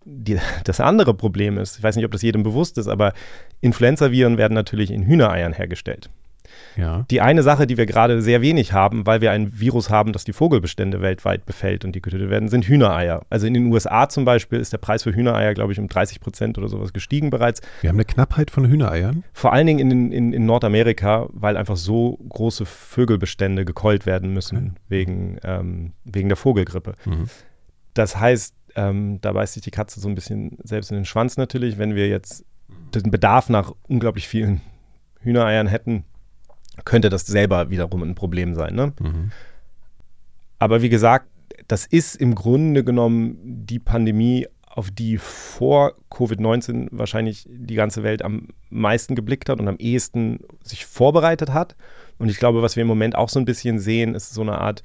Die, 0.05 0.39
das 0.63 0.79
andere 0.79 1.13
Problem 1.13 1.58
ist, 1.58 1.77
ich 1.77 1.84
weiß 1.84 1.95
nicht, 1.97 2.05
ob 2.05 2.12
das 2.12 2.21
jedem 2.21 2.43
bewusst 2.43 2.77
ist, 2.77 2.88
aber 2.88 3.13
Influenzaviren 3.62 4.38
werden 4.38 4.53
natürlich 4.53 4.91
in 4.91 5.03
Hühnereiern 5.03 5.53
hergestellt. 5.53 6.10
Ja. 6.77 7.05
Die 7.09 7.21
eine 7.21 7.43
Sache, 7.43 7.67
die 7.67 7.77
wir 7.77 7.85
gerade 7.85 8.21
sehr 8.21 8.41
wenig 8.41 8.73
haben, 8.73 9.05
weil 9.05 9.21
wir 9.21 9.31
ein 9.31 9.59
Virus 9.59 9.89
haben, 9.89 10.13
das 10.13 10.23
die 10.23 10.33
Vogelbestände 10.33 11.01
weltweit 11.01 11.45
befällt 11.45 11.85
und 11.85 11.93
die 11.95 12.01
getötet 12.01 12.29
werden, 12.29 12.49
sind 12.49 12.65
Hühnereier. 12.65 13.21
Also 13.29 13.47
in 13.47 13.53
den 13.53 13.71
USA 13.71 14.09
zum 14.09 14.25
Beispiel 14.25 14.59
ist 14.59 14.73
der 14.73 14.77
Preis 14.77 15.03
für 15.03 15.13
Hühnereier, 15.13 15.53
glaube 15.53 15.73
ich, 15.73 15.79
um 15.79 15.88
30 15.88 16.19
Prozent 16.19 16.57
oder 16.57 16.67
sowas 16.67 16.93
gestiegen 16.93 17.29
bereits. 17.29 17.61
Wir 17.81 17.89
haben 17.89 17.97
eine 17.97 18.05
Knappheit 18.05 18.51
von 18.51 18.67
Hühnereiern? 18.67 19.23
Vor 19.33 19.53
allen 19.53 19.67
Dingen 19.67 19.79
in, 19.79 20.11
in, 20.11 20.33
in 20.33 20.45
Nordamerika, 20.45 21.27
weil 21.31 21.57
einfach 21.57 21.77
so 21.77 22.17
große 22.29 22.65
Vögelbestände 22.65 23.65
gekeult 23.65 24.05
werden 24.05 24.33
müssen 24.33 24.57
okay. 24.57 24.71
wegen, 24.89 25.38
ähm, 25.43 25.93
wegen 26.03 26.29
der 26.29 26.38
Vogelgrippe. 26.38 26.95
Mhm. 27.05 27.29
Das 27.93 28.19
heißt, 28.19 28.55
ähm, 28.75 29.19
da 29.21 29.31
beißt 29.31 29.53
sich 29.53 29.63
die 29.63 29.71
Katze 29.71 29.99
so 29.99 30.07
ein 30.07 30.15
bisschen 30.15 30.57
selbst 30.63 30.91
in 30.91 30.97
den 30.97 31.05
Schwanz 31.05 31.38
natürlich, 31.38 31.77
wenn 31.77 31.95
wir 31.95 32.07
jetzt 32.07 32.45
den 32.93 33.11
Bedarf 33.11 33.49
nach 33.49 33.71
unglaublich 33.88 34.27
vielen 34.27 34.61
Hühnereiern 35.21 35.67
hätten, 35.67 36.05
könnte 36.83 37.09
das 37.09 37.25
selber 37.25 37.69
wiederum 37.69 38.03
ein 38.03 38.15
Problem 38.15 38.55
sein. 38.55 38.75
Ne? 38.75 38.93
Mhm. 38.99 39.31
Aber 40.59 40.81
wie 40.81 40.89
gesagt, 40.89 41.27
das 41.67 41.85
ist 41.85 42.15
im 42.15 42.35
Grunde 42.35 42.83
genommen 42.83 43.38
die 43.41 43.79
Pandemie, 43.79 44.47
auf 44.67 44.91
die 44.91 45.17
vor 45.17 45.93
Covid-19 46.11 46.89
wahrscheinlich 46.91 47.47
die 47.49 47.75
ganze 47.75 48.03
Welt 48.03 48.21
am 48.21 48.49
meisten 48.69 49.15
geblickt 49.15 49.47
hat 49.47 49.61
und 49.61 49.69
am 49.69 49.77
ehesten 49.77 50.39
sich 50.63 50.85
vorbereitet 50.85 51.53
hat. 51.53 51.77
Und 52.17 52.27
ich 52.29 52.38
glaube, 52.38 52.61
was 52.61 52.75
wir 52.75 52.81
im 52.81 52.88
Moment 52.88 53.15
auch 53.15 53.29
so 53.29 53.39
ein 53.39 53.45
bisschen 53.45 53.79
sehen, 53.79 54.15
ist 54.15 54.33
so 54.33 54.41
eine 54.41 54.59
Art 54.59 54.83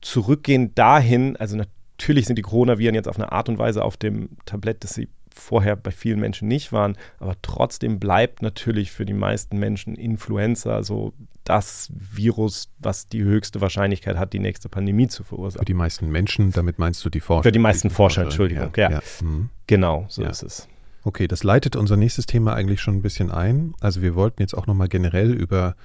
Zurückgehen 0.00 0.74
dahin, 0.74 1.36
also 1.36 1.56
natürlich 1.56 2.26
sind 2.26 2.36
die 2.36 2.42
Coronaviren 2.42 2.94
jetzt 2.94 3.08
auf 3.08 3.16
eine 3.16 3.32
Art 3.32 3.48
und 3.48 3.58
Weise 3.58 3.82
auf 3.82 3.96
dem 3.96 4.30
Tablett, 4.44 4.84
dass 4.84 4.94
sie 4.94 5.08
vorher 5.34 5.76
bei 5.76 5.90
vielen 5.90 6.20
Menschen 6.20 6.48
nicht 6.48 6.72
waren. 6.72 6.96
Aber 7.18 7.36
trotzdem 7.42 7.98
bleibt 7.98 8.42
natürlich 8.42 8.92
für 8.92 9.04
die 9.04 9.14
meisten 9.14 9.58
Menschen 9.58 9.96
Influenza 9.96 10.82
so 10.82 11.12
das 11.44 11.92
Virus, 11.94 12.70
was 12.78 13.08
die 13.08 13.22
höchste 13.22 13.60
Wahrscheinlichkeit 13.60 14.16
hat, 14.16 14.32
die 14.32 14.38
nächste 14.38 14.68
Pandemie 14.68 15.08
zu 15.08 15.24
verursachen. 15.24 15.60
Für 15.60 15.66
die 15.66 15.74
meisten 15.74 16.08
Menschen, 16.08 16.52
damit 16.52 16.78
meinst 16.78 17.04
du 17.04 17.10
die 17.10 17.20
Forscher? 17.20 17.42
Für 17.42 17.52
die 17.52 17.58
meisten 17.58 17.88
die 17.88 17.94
Forscher, 17.94 18.22
Entschuldigung, 18.22 18.72
ja. 18.76 18.90
ja. 18.90 18.96
ja. 18.96 19.02
Mhm. 19.22 19.50
Genau, 19.66 20.06
so 20.08 20.22
ja. 20.22 20.30
ist 20.30 20.42
es. 20.42 20.68
Okay, 21.02 21.28
das 21.28 21.44
leitet 21.44 21.76
unser 21.76 21.98
nächstes 21.98 22.24
Thema 22.24 22.54
eigentlich 22.54 22.80
schon 22.80 22.96
ein 22.96 23.02
bisschen 23.02 23.30
ein. 23.30 23.74
Also 23.80 24.00
wir 24.00 24.14
wollten 24.14 24.40
jetzt 24.40 24.54
auch 24.54 24.66
nochmal 24.66 24.88
generell 24.88 25.32
über 25.32 25.76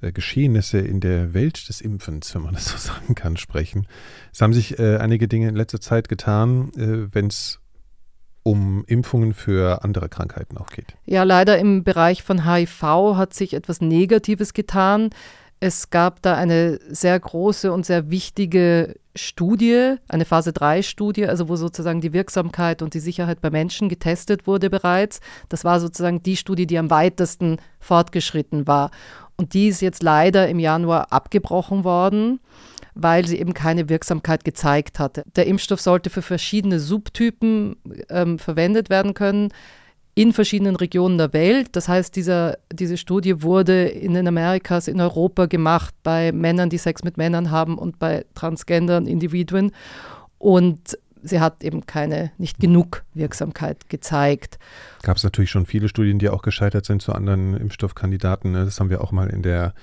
äh, 0.00 0.12
Geschehnisse 0.12 0.78
in 0.78 1.00
der 1.00 1.34
Welt 1.34 1.68
des 1.68 1.80
Impfens, 1.80 2.32
wenn 2.34 2.42
man 2.42 2.54
das 2.54 2.66
so 2.66 2.76
sagen 2.92 3.16
kann, 3.16 3.36
sprechen. 3.36 3.86
Es 4.32 4.40
haben 4.40 4.52
sich 4.52 4.78
äh, 4.78 4.98
einige 4.98 5.26
Dinge 5.26 5.48
in 5.48 5.56
letzter 5.56 5.80
Zeit 5.80 6.08
getan, 6.08 6.70
äh, 6.76 7.12
wenn 7.12 7.26
es 7.26 7.60
um 8.44 8.84
Impfungen 8.86 9.32
für 9.32 9.82
andere 9.82 10.08
Krankheiten 10.08 10.56
auch 10.58 10.68
geht. 10.68 10.94
Ja, 11.06 11.24
leider 11.24 11.58
im 11.58 11.82
Bereich 11.82 12.22
von 12.22 12.44
HIV 12.48 12.82
hat 13.16 13.34
sich 13.34 13.54
etwas 13.54 13.80
Negatives 13.80 14.52
getan. 14.52 15.10
Es 15.60 15.88
gab 15.88 16.20
da 16.20 16.34
eine 16.34 16.78
sehr 16.88 17.18
große 17.18 17.72
und 17.72 17.86
sehr 17.86 18.10
wichtige 18.10 18.96
Studie, 19.16 19.94
eine 20.08 20.26
Phase 20.26 20.50
3-Studie, 20.50 21.26
also 21.26 21.48
wo 21.48 21.56
sozusagen 21.56 22.02
die 22.02 22.12
Wirksamkeit 22.12 22.82
und 22.82 22.92
die 22.92 23.00
Sicherheit 23.00 23.40
bei 23.40 23.50
Menschen 23.50 23.88
getestet 23.88 24.46
wurde 24.46 24.68
bereits. 24.68 25.20
Das 25.48 25.64
war 25.64 25.80
sozusagen 25.80 26.22
die 26.22 26.36
Studie, 26.36 26.66
die 26.66 26.78
am 26.78 26.90
weitesten 26.90 27.56
fortgeschritten 27.80 28.66
war. 28.66 28.90
Und 29.36 29.54
die 29.54 29.68
ist 29.68 29.80
jetzt 29.80 30.02
leider 30.02 30.48
im 30.48 30.58
Januar 30.58 31.12
abgebrochen 31.12 31.82
worden 31.82 32.40
weil 32.94 33.26
sie 33.26 33.38
eben 33.38 33.54
keine 33.54 33.88
Wirksamkeit 33.88 34.44
gezeigt 34.44 34.98
hatte. 34.98 35.24
Der 35.36 35.46
Impfstoff 35.46 35.80
sollte 35.80 36.10
für 36.10 36.22
verschiedene 36.22 36.78
Subtypen 36.80 37.76
ähm, 38.08 38.38
verwendet 38.38 38.90
werden 38.90 39.14
können 39.14 39.52
in 40.14 40.32
verschiedenen 40.32 40.76
Regionen 40.76 41.18
der 41.18 41.32
Welt. 41.32 41.70
Das 41.72 41.88
heißt, 41.88 42.14
dieser, 42.14 42.56
diese 42.72 42.96
Studie 42.96 43.42
wurde 43.42 43.86
in 43.86 44.14
den 44.14 44.28
Amerikas, 44.28 44.86
in 44.86 45.00
Europa 45.00 45.46
gemacht 45.46 45.94
bei 46.04 46.30
Männern, 46.30 46.70
die 46.70 46.78
Sex 46.78 47.02
mit 47.02 47.16
Männern 47.16 47.50
haben 47.50 47.78
und 47.78 47.98
bei 47.98 48.24
transgendern 48.34 49.06
Individuen. 49.08 49.72
Und 50.38 50.96
sie 51.22 51.40
hat 51.40 51.64
eben 51.64 51.86
keine, 51.86 52.30
nicht 52.38 52.60
genug 52.60 53.02
Wirksamkeit 53.14 53.88
gezeigt. 53.88 54.58
Gab 55.02 55.16
es 55.16 55.24
natürlich 55.24 55.50
schon 55.50 55.66
viele 55.66 55.88
Studien, 55.88 56.18
die 56.20 56.28
auch 56.28 56.42
gescheitert 56.42 56.84
sind 56.84 57.02
zu 57.02 57.12
anderen 57.12 57.56
Impfstoffkandidaten. 57.56 58.52
Ne? 58.52 58.64
Das 58.64 58.78
haben 58.78 58.90
wir 58.90 59.00
auch 59.00 59.10
mal 59.10 59.28
in 59.30 59.42
der 59.42 59.74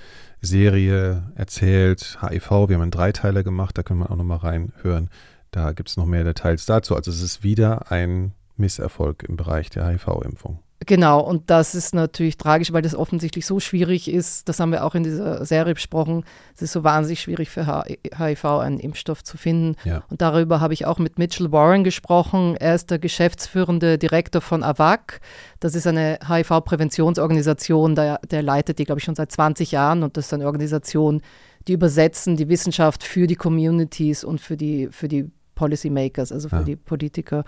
Serie 0.41 1.31
erzählt. 1.35 2.19
HIV, 2.21 2.49
wir 2.51 2.75
haben 2.75 2.81
einen 2.81 2.91
Dreiteiler 2.91 3.43
gemacht, 3.43 3.77
da 3.77 3.83
können 3.83 3.99
wir 3.99 4.11
auch 4.11 4.15
nochmal 4.15 4.39
reinhören. 4.39 5.09
Da 5.51 5.71
gibt 5.73 5.89
es 5.89 5.97
noch 5.97 6.05
mehr 6.05 6.23
Details 6.23 6.65
dazu. 6.65 6.95
Also 6.95 7.11
es 7.11 7.21
ist 7.21 7.43
wieder 7.43 7.91
ein 7.91 8.33
Misserfolg 8.57 9.23
im 9.23 9.35
Bereich 9.37 9.69
der 9.69 9.87
HIV-Impfung. 9.87 10.59
Genau, 10.87 11.19
und 11.21 11.51
das 11.51 11.75
ist 11.75 11.93
natürlich 11.93 12.37
tragisch, 12.37 12.73
weil 12.73 12.81
das 12.81 12.95
offensichtlich 12.95 13.45
so 13.45 13.59
schwierig 13.59 14.09
ist. 14.09 14.49
Das 14.49 14.59
haben 14.59 14.71
wir 14.71 14.83
auch 14.83 14.95
in 14.95 15.03
dieser 15.03 15.45
Serie 15.45 15.75
besprochen. 15.75 16.23
Es 16.55 16.63
ist 16.63 16.71
so 16.71 16.83
wahnsinnig 16.83 17.21
schwierig 17.21 17.49
für 17.49 17.83
HIV 18.17 18.45
einen 18.45 18.79
Impfstoff 18.79 19.23
zu 19.23 19.37
finden. 19.37 19.75
Ja. 19.83 20.01
Und 20.09 20.21
darüber 20.21 20.59
habe 20.59 20.73
ich 20.73 20.87
auch 20.87 20.97
mit 20.97 21.19
Mitchell 21.19 21.51
Warren 21.51 21.83
gesprochen. 21.83 22.55
Er 22.57 22.73
ist 22.73 22.89
der 22.89 22.97
geschäftsführende 22.97 23.99
Direktor 23.99 24.41
von 24.41 24.63
AVAC. 24.63 25.21
Das 25.59 25.75
ist 25.75 25.85
eine 25.85 26.17
HIV-Präventionsorganisation. 26.27 27.93
Der, 27.93 28.19
der 28.31 28.41
leitet 28.41 28.79
die, 28.79 28.85
glaube 28.85 28.99
ich, 28.99 29.05
schon 29.05 29.15
seit 29.15 29.31
20 29.31 29.71
Jahren. 29.71 30.01
Und 30.01 30.17
das 30.17 30.25
ist 30.25 30.33
eine 30.33 30.47
Organisation, 30.47 31.21
die 31.67 31.73
übersetzen 31.73 32.37
die 32.37 32.49
Wissenschaft 32.49 33.03
für 33.03 33.27
die 33.27 33.35
Communities 33.35 34.23
und 34.23 34.41
für 34.41 34.57
die, 34.57 34.87
für 34.89 35.07
die 35.07 35.29
Policymakers, 35.53 36.31
also 36.31 36.49
für 36.49 36.55
ja. 36.55 36.63
die 36.63 36.75
Politiker. 36.75 37.43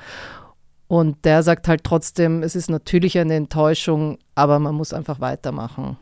Und 0.93 1.25
der 1.25 1.41
sagt 1.41 1.67
halt 1.67 1.83
trotzdem, 1.83 2.43
es 2.43 2.55
ist 2.55 2.69
natürlich 2.69 3.17
eine 3.17 3.33
Enttäuschung, 3.33 4.19
aber 4.35 4.59
man 4.59 4.75
muss 4.75 4.93
einfach 4.93 5.19
weitermachen. 5.19 5.97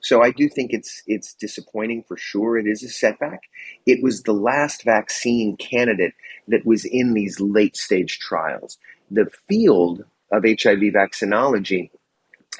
So 0.00 0.22
I 0.22 0.30
do 0.30 0.46
think 0.48 0.72
it's 0.72 1.02
it's 1.06 1.36
disappointing 1.36 2.04
for 2.06 2.16
sure. 2.16 2.56
It 2.56 2.68
is 2.68 2.84
a 2.84 2.88
setback. 2.88 3.40
It 3.84 4.00
was 4.00 4.22
the 4.24 4.32
last 4.32 4.84
vaccine 4.84 5.56
candidate 5.56 6.14
that 6.48 6.64
was 6.64 6.84
in 6.84 7.14
these 7.14 7.40
late 7.40 7.76
stage 7.76 8.20
trials. 8.20 8.78
The 9.10 9.26
field 9.48 10.04
of 10.30 10.44
HIV 10.44 10.94
vaccinology 10.94 11.90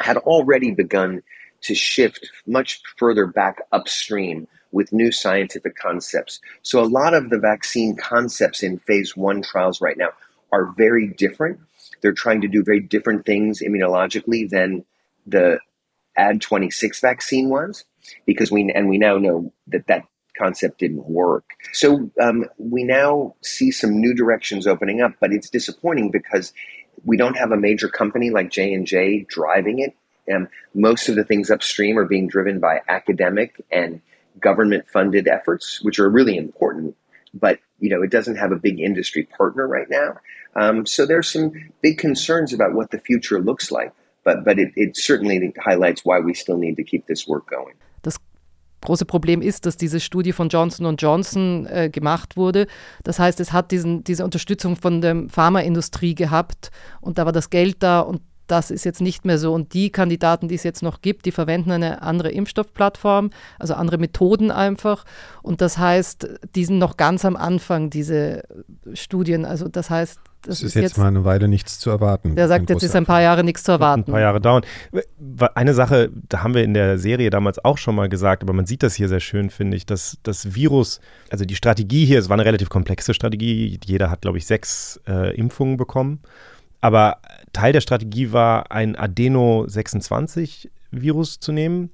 had 0.00 0.16
already 0.16 0.72
begun 0.72 1.22
to 1.60 1.76
shift 1.76 2.28
much 2.44 2.82
further 2.98 3.28
back 3.28 3.62
upstream 3.70 4.48
with 4.72 4.92
new 4.92 5.12
scientific 5.12 5.76
concepts. 5.76 6.40
So 6.62 6.80
a 6.80 6.90
lot 6.90 7.14
of 7.14 7.30
the 7.30 7.38
vaccine 7.38 7.94
concepts 7.94 8.64
in 8.64 8.78
phase 8.78 9.16
1 9.16 9.42
trials 9.42 9.80
right 9.80 9.96
now 9.96 10.10
are 10.52 10.72
very 10.76 11.08
different. 11.08 11.60
They're 12.00 12.12
trying 12.12 12.42
to 12.42 12.48
do 12.48 12.62
very 12.62 12.80
different 12.80 13.26
things 13.26 13.60
immunologically 13.60 14.48
than 14.48 14.84
the 15.26 15.58
AD26 16.18 17.00
vaccine 17.00 17.48
was, 17.48 17.84
because 18.26 18.50
we 18.50 18.70
and 18.74 18.88
we 18.88 18.98
now 18.98 19.18
know 19.18 19.52
that 19.68 19.86
that 19.86 20.04
concept 20.38 20.78
didn't 20.78 21.08
work. 21.08 21.44
So 21.72 22.10
um, 22.20 22.46
we 22.58 22.84
now 22.84 23.34
see 23.42 23.70
some 23.70 24.00
new 24.00 24.14
directions 24.14 24.66
opening 24.66 25.00
up, 25.00 25.12
but 25.20 25.32
it's 25.32 25.50
disappointing 25.50 26.10
because 26.10 26.52
we 27.04 27.16
don't 27.16 27.36
have 27.36 27.52
a 27.52 27.56
major 27.56 27.88
company 27.88 28.30
like 28.30 28.50
J 28.50 28.72
and 28.72 28.86
J 28.86 29.26
driving 29.28 29.78
it. 29.78 29.94
And 30.26 30.48
most 30.74 31.08
of 31.08 31.16
the 31.16 31.24
things 31.24 31.50
upstream 31.50 31.98
are 31.98 32.04
being 32.04 32.28
driven 32.28 32.60
by 32.60 32.80
academic 32.88 33.64
and 33.70 34.00
government 34.38 34.88
funded 34.88 35.28
efforts, 35.28 35.82
which 35.82 35.98
are 35.98 36.08
really 36.08 36.36
important. 36.36 36.96
But 37.34 37.58
you 37.80 37.90
know, 37.90 38.02
it 38.02 38.10
doesn't 38.10 38.36
have 38.36 38.52
a 38.52 38.56
big 38.56 38.78
industry 38.80 39.24
partner 39.24 39.66
right 39.66 39.88
now. 39.90 40.18
Um, 40.54 40.84
so 40.86 41.06
there's 41.06 41.30
some 41.30 41.52
big 41.82 41.98
concerns 41.98 42.52
about 42.52 42.74
what 42.74 42.90
the 42.90 42.98
future 42.98 43.40
looks 43.40 43.70
like. 43.70 43.92
But, 44.24 44.44
but 44.44 44.58
it, 44.58 44.72
it 44.76 44.96
certainly 44.96 45.52
highlights 45.58 46.04
why 46.04 46.20
we 46.20 46.34
still 46.34 46.56
need 46.56 46.76
to 46.76 46.84
keep 46.84 47.06
this 47.06 47.26
work 47.26 47.48
going. 47.48 47.74
Das 48.02 48.16
große 48.80 49.04
Problem 49.04 49.42
ist, 49.42 49.66
dass 49.66 49.76
diese 49.76 49.98
Studie 50.00 50.32
von 50.32 50.48
Johnson 50.48 50.96
Johnson 50.96 51.66
äh, 51.66 51.90
gemacht 51.90 52.36
wurde. 52.36 52.66
Das 53.02 53.18
heißt, 53.18 53.40
es 53.40 53.52
hat 53.52 53.72
diesen, 53.72 54.04
diese 54.04 54.24
Unterstützung 54.24 54.76
von 54.76 55.00
der 55.00 55.24
Pharmaindustrie 55.28 56.14
gehabt 56.14 56.70
und 57.00 57.18
da 57.18 57.24
war 57.24 57.32
das 57.32 57.50
Geld 57.50 57.82
da 57.82 58.00
und 58.00 58.20
das 58.46 58.70
ist 58.70 58.84
jetzt 58.84 59.00
nicht 59.00 59.24
mehr 59.24 59.38
so. 59.38 59.54
Und 59.54 59.72
die 59.72 59.90
Kandidaten, 59.90 60.46
die 60.46 60.56
es 60.56 60.62
jetzt 60.62 60.82
noch 60.82 61.00
gibt, 61.00 61.24
die 61.24 61.32
verwenden 61.32 61.70
eine 61.70 62.02
andere 62.02 62.30
Impfstoffplattform, 62.30 63.30
also 63.58 63.74
andere 63.74 63.98
Methoden 63.98 64.50
einfach. 64.50 65.04
Und 65.42 65.60
das 65.60 65.78
heißt, 65.78 66.28
die 66.54 66.64
sind 66.64 66.78
noch 66.78 66.96
ganz 66.96 67.24
am 67.24 67.36
Anfang, 67.36 67.88
diese 67.88 68.42
Studien. 68.92 69.46
Also 69.46 69.68
das 69.68 69.88
heißt, 69.90 70.20
das 70.42 70.58
es 70.58 70.64
ist, 70.64 70.74
jetzt, 70.74 70.82
jetzt, 70.82 70.98
mal 70.98 71.06
eine 71.06 71.24
Weile 71.24 71.48
nichts 71.48 71.78
zu 71.78 71.88
erwarten. 71.90 72.34
Der 72.34 72.48
sagt, 72.48 72.68
jetzt 72.68 72.82
ist 72.82 72.96
ein 72.96 73.06
paar 73.06 73.22
Jahre 73.22 73.44
nichts 73.44 73.62
zu 73.62 73.70
erwarten. 73.72 74.02
Ein 74.02 74.12
paar 74.12 74.20
Jahre 74.20 74.40
dauern. 74.40 74.64
Eine 75.54 75.74
Sache, 75.74 76.10
da 76.28 76.42
haben 76.42 76.54
wir 76.54 76.64
in 76.64 76.74
der 76.74 76.98
Serie 76.98 77.30
damals 77.30 77.64
auch 77.64 77.78
schon 77.78 77.94
mal 77.94 78.08
gesagt, 78.08 78.42
aber 78.42 78.52
man 78.52 78.66
sieht 78.66 78.82
das 78.82 78.94
hier 78.94 79.08
sehr 79.08 79.20
schön, 79.20 79.50
finde 79.50 79.76
ich, 79.76 79.86
dass 79.86 80.18
das 80.22 80.54
Virus, 80.54 81.00
also 81.30 81.44
die 81.44 81.54
Strategie 81.54 82.04
hier, 82.04 82.18
es 82.18 82.28
war 82.28 82.34
eine 82.34 82.44
relativ 82.44 82.68
komplexe 82.68 83.14
Strategie. 83.14 83.78
Jeder 83.84 84.10
hat, 84.10 84.22
glaube 84.22 84.38
ich, 84.38 84.46
sechs 84.46 85.00
äh, 85.06 85.36
Impfungen 85.36 85.76
bekommen. 85.76 86.18
Aber 86.80 87.18
Teil 87.52 87.72
der 87.72 87.80
Strategie 87.80 88.32
war, 88.32 88.72
ein 88.72 88.96
Adeno26-Virus 88.96 91.38
zu 91.38 91.52
nehmen 91.52 91.90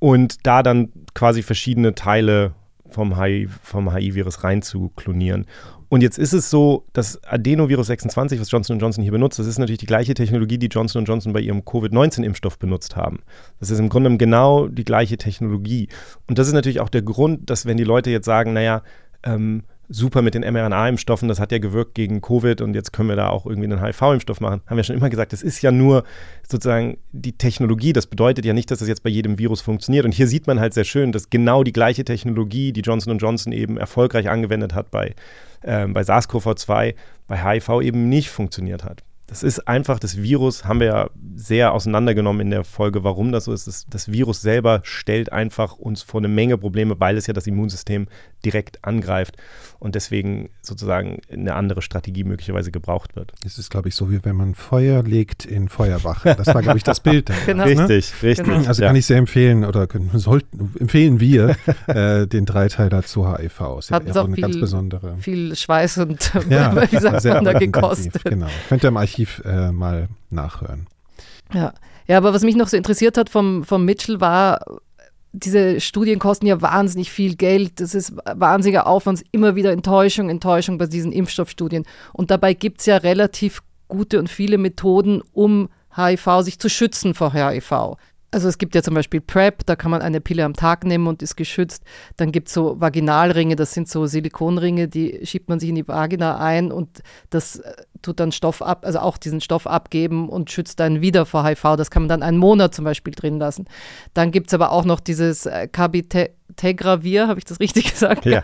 und 0.00 0.44
da 0.46 0.64
dann 0.64 0.88
quasi 1.14 1.42
verschiedene 1.42 1.94
Teile 1.94 2.54
vom 2.90 3.20
HIV, 3.20 3.50
vom 3.62 3.94
HIV-Virus 3.94 4.42
rein 4.44 4.62
zu 4.62 4.92
klonieren. 4.96 5.46
Und 5.94 6.00
jetzt 6.00 6.18
ist 6.18 6.32
es 6.32 6.50
so, 6.50 6.86
das 6.92 7.22
Adenovirus 7.22 7.86
26, 7.86 8.40
was 8.40 8.50
Johnson 8.50 8.80
Johnson 8.80 9.04
hier 9.04 9.12
benutzt, 9.12 9.38
das 9.38 9.46
ist 9.46 9.58
natürlich 9.58 9.78
die 9.78 9.86
gleiche 9.86 10.12
Technologie, 10.14 10.58
die 10.58 10.66
Johnson 10.66 11.04
Johnson 11.04 11.32
bei 11.32 11.38
ihrem 11.38 11.64
Covid-19-Impfstoff 11.64 12.58
benutzt 12.58 12.96
haben. 12.96 13.20
Das 13.60 13.70
ist 13.70 13.78
im 13.78 13.88
Grunde 13.88 14.16
genau 14.16 14.66
die 14.66 14.84
gleiche 14.84 15.18
Technologie. 15.18 15.88
Und 16.26 16.40
das 16.40 16.48
ist 16.48 16.52
natürlich 16.52 16.80
auch 16.80 16.88
der 16.88 17.02
Grund, 17.02 17.48
dass 17.48 17.64
wenn 17.64 17.76
die 17.76 17.84
Leute 17.84 18.10
jetzt 18.10 18.24
sagen, 18.24 18.54
naja, 18.54 18.82
ähm, 19.22 19.62
super 19.88 20.22
mit 20.22 20.34
den 20.34 20.42
mRNA-Impfstoffen, 20.42 21.28
das 21.28 21.40
hat 21.40 21.52
ja 21.52 21.58
gewirkt 21.58 21.94
gegen 21.94 22.20
Covid 22.20 22.60
und 22.60 22.74
jetzt 22.74 22.92
können 22.92 23.08
wir 23.08 23.16
da 23.16 23.28
auch 23.28 23.46
irgendwie 23.46 23.70
einen 23.70 23.82
HIV-Impfstoff 23.82 24.40
machen. 24.40 24.62
Haben 24.66 24.76
wir 24.76 24.84
schon 24.84 24.96
immer 24.96 25.10
gesagt, 25.10 25.32
das 25.32 25.42
ist 25.42 25.62
ja 25.62 25.70
nur 25.70 26.04
sozusagen 26.48 26.98
die 27.12 27.36
Technologie. 27.36 27.92
Das 27.92 28.06
bedeutet 28.06 28.44
ja 28.44 28.52
nicht, 28.52 28.70
dass 28.70 28.78
das 28.78 28.88
jetzt 28.88 29.02
bei 29.02 29.10
jedem 29.10 29.38
Virus 29.38 29.60
funktioniert. 29.60 30.04
Und 30.04 30.12
hier 30.12 30.26
sieht 30.26 30.46
man 30.46 30.60
halt 30.60 30.74
sehr 30.74 30.84
schön, 30.84 31.12
dass 31.12 31.30
genau 31.30 31.64
die 31.64 31.72
gleiche 31.72 32.04
Technologie, 32.04 32.72
die 32.72 32.80
Johnson 32.80 33.18
Johnson 33.18 33.52
eben 33.52 33.76
erfolgreich 33.76 34.28
angewendet 34.28 34.74
hat 34.74 34.90
bei, 34.90 35.14
äh, 35.62 35.86
bei 35.86 36.02
SARS-CoV-2, 36.02 36.94
bei 37.26 37.36
HIV 37.36 37.80
eben 37.80 38.08
nicht 38.08 38.30
funktioniert 38.30 38.84
hat. 38.84 39.02
Das 39.26 39.42
ist 39.42 39.66
einfach, 39.66 39.98
das 39.98 40.18
Virus 40.18 40.66
haben 40.66 40.80
wir 40.80 40.86
ja 40.86 41.10
sehr 41.34 41.72
auseinandergenommen 41.72 42.42
in 42.42 42.50
der 42.50 42.62
Folge, 42.62 43.04
warum 43.04 43.32
das 43.32 43.44
so 43.44 43.54
ist. 43.54 43.66
Das, 43.66 43.86
das, 43.88 44.12
Virus 44.12 44.42
selber 44.42 44.80
stellt 44.84 45.32
einfach 45.32 45.76
uns 45.78 46.02
vor 46.02 46.20
eine 46.20 46.28
Menge 46.28 46.58
Probleme, 46.58 47.00
weil 47.00 47.16
es 47.16 47.26
ja 47.26 47.32
das 47.32 47.46
Immunsystem 47.46 48.06
direkt 48.44 48.84
angreift 48.84 49.36
und 49.84 49.94
deswegen 49.94 50.48
sozusagen 50.62 51.20
eine 51.30 51.54
andere 51.54 51.82
Strategie 51.82 52.24
möglicherweise 52.24 52.72
gebraucht 52.72 53.16
wird. 53.16 53.34
Es 53.44 53.58
ist, 53.58 53.70
glaube 53.70 53.90
ich, 53.90 53.94
so, 53.94 54.10
wie 54.10 54.24
wenn 54.24 54.34
man 54.34 54.54
Feuer 54.54 55.02
legt 55.02 55.44
in 55.44 55.68
Feuerwache. 55.68 56.34
Das 56.34 56.46
war, 56.46 56.62
glaube 56.62 56.78
ich, 56.78 56.84
das 56.84 57.00
Bild. 57.00 57.30
genau. 57.46 57.64
Richtig, 57.64 58.10
ne? 58.22 58.28
richtig. 58.28 58.46
Genau. 58.46 58.66
Also 58.66 58.80
ja. 58.80 58.88
kann 58.88 58.96
ich 58.96 59.04
sehr 59.04 59.18
empfehlen 59.18 59.62
oder 59.62 59.86
können, 59.86 60.10
sollten, 60.14 60.72
empfehlen 60.80 61.20
wir 61.20 61.56
äh, 61.86 62.26
den 62.26 62.46
Dreiteiler 62.46 63.02
zu 63.02 63.30
HIV. 63.30 63.60
Es 63.78 63.90
hat 63.90 64.06
ja 64.06 64.22
auch 64.22 64.24
eine 64.24 64.36
viel, 64.36 64.42
ganz 64.42 64.58
besondere. 64.58 65.18
Viel 65.18 65.54
Schweiß 65.54 65.98
und 65.98 66.32
ja, 66.48 66.90
wie 66.90 66.96
sagt 66.96 67.22
man 67.22 67.44
da 67.44 67.52
gekostet. 67.52 68.24
Genau. 68.24 68.46
Könnt 68.70 68.84
ihr 68.84 68.88
im 68.88 68.96
Archiv 68.96 69.42
äh, 69.44 69.70
mal 69.70 70.08
nachhören. 70.30 70.86
Ja. 71.52 71.74
ja, 72.06 72.16
aber 72.16 72.32
was 72.32 72.42
mich 72.42 72.56
noch 72.56 72.68
so 72.68 72.78
interessiert 72.78 73.18
hat 73.18 73.28
vom, 73.28 73.64
vom 73.64 73.84
Mitchell 73.84 74.18
war, 74.22 74.64
diese 75.34 75.80
Studien 75.80 76.20
kosten 76.20 76.46
ja 76.46 76.62
wahnsinnig 76.62 77.10
viel 77.10 77.34
Geld. 77.34 77.80
Das 77.80 77.94
ist 77.94 78.14
wahnsinniger 78.24 78.86
Aufwand, 78.86 79.22
immer 79.32 79.56
wieder 79.56 79.72
Enttäuschung, 79.72 80.30
Enttäuschung 80.30 80.78
bei 80.78 80.86
diesen 80.86 81.10
Impfstoffstudien. 81.10 81.84
Und 82.12 82.30
dabei 82.30 82.54
gibt 82.54 82.80
es 82.80 82.86
ja 82.86 82.98
relativ 82.98 83.62
gute 83.88 84.20
und 84.20 84.30
viele 84.30 84.58
Methoden, 84.58 85.22
um 85.32 85.68
HIV 85.96 86.42
sich 86.42 86.58
zu 86.58 86.68
schützen 86.68 87.14
vor 87.14 87.32
HIV. 87.32 87.96
Also 88.34 88.48
es 88.48 88.58
gibt 88.58 88.74
ja 88.74 88.82
zum 88.82 88.94
Beispiel 88.94 89.20
PrEP, 89.20 89.64
da 89.64 89.76
kann 89.76 89.92
man 89.92 90.02
eine 90.02 90.20
Pille 90.20 90.44
am 90.44 90.54
Tag 90.54 90.84
nehmen 90.84 91.06
und 91.06 91.22
ist 91.22 91.36
geschützt. 91.36 91.84
Dann 92.16 92.32
gibt 92.32 92.48
es 92.48 92.54
so 92.54 92.80
Vaginalringe, 92.80 93.54
das 93.54 93.72
sind 93.72 93.88
so 93.88 94.06
Silikonringe, 94.06 94.88
die 94.88 95.20
schiebt 95.22 95.48
man 95.48 95.60
sich 95.60 95.68
in 95.68 95.76
die 95.76 95.86
Vagina 95.86 96.38
ein 96.38 96.72
und 96.72 97.02
das 97.30 97.60
äh, 97.60 97.72
tut 98.02 98.18
dann 98.18 98.32
Stoff 98.32 98.60
ab, 98.60 98.84
also 98.84 98.98
auch 98.98 99.18
diesen 99.18 99.40
Stoff 99.40 99.68
abgeben 99.68 100.28
und 100.28 100.50
schützt 100.50 100.80
dann 100.80 101.00
wieder 101.00 101.26
vor 101.26 101.46
HIV. 101.46 101.76
Das 101.76 101.92
kann 101.92 102.02
man 102.02 102.08
dann 102.08 102.22
einen 102.24 102.38
Monat 102.38 102.74
zum 102.74 102.84
Beispiel 102.84 103.14
drin 103.14 103.38
lassen. 103.38 103.66
Dann 104.14 104.32
gibt 104.32 104.48
es 104.48 104.54
aber 104.54 104.72
auch 104.72 104.84
noch 104.84 104.98
dieses 104.98 105.46
äh, 105.46 105.68
Cabitagravir, 105.68 107.28
habe 107.28 107.38
ich 107.38 107.44
das 107.44 107.60
richtig 107.60 107.84
gesagt? 107.92 108.26
Ja. 108.26 108.42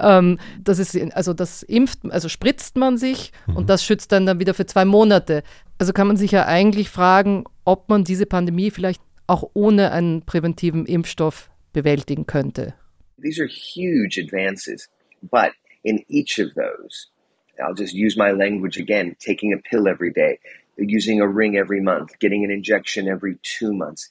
ähm, 0.00 0.38
das 0.62 0.78
ist, 0.78 0.96
also 1.14 1.34
das 1.34 1.64
impft, 1.64 2.08
also 2.08 2.28
spritzt 2.28 2.76
man 2.76 2.96
sich 2.98 3.32
mhm. 3.48 3.56
und 3.56 3.68
das 3.68 3.84
schützt 3.84 4.12
dann, 4.12 4.26
dann 4.26 4.38
wieder 4.38 4.54
für 4.54 4.66
zwei 4.66 4.84
Monate. 4.84 5.42
Also 5.78 5.92
kann 5.92 6.06
man 6.06 6.16
sich 6.16 6.30
ja 6.30 6.46
eigentlich 6.46 6.88
fragen, 6.88 7.44
ob 7.64 7.88
man 7.88 8.04
diese 8.04 8.26
Pandemie 8.26 8.70
vielleicht 8.70 9.02
auch 9.28 9.50
ohne 9.54 9.92
einen 9.92 10.22
präventiven 10.22 10.86
Impfstoff 10.86 11.50
bewältigen 11.72 12.26
könnte. 12.26 12.74
These 13.22 13.40
are 13.40 13.48
huge 13.48 14.18
advances, 14.18 14.88
but 15.22 15.52
in 15.84 16.04
each 16.08 16.38
of 16.38 16.54
those, 16.54 17.08
I'll 17.60 17.74
just 17.74 17.94
use 17.94 18.16
my 18.16 18.32
language 18.32 18.78
again, 18.78 19.16
taking 19.18 19.52
a 19.52 19.58
pill 19.58 19.88
every 19.88 20.12
day, 20.12 20.38
using 20.76 21.20
a 21.20 21.26
ring 21.26 21.56
every 21.56 21.80
month, 21.80 22.18
getting 22.20 22.44
an 22.44 22.50
injection 22.50 23.08
every 23.08 23.38
two 23.42 23.72
months. 23.72 24.08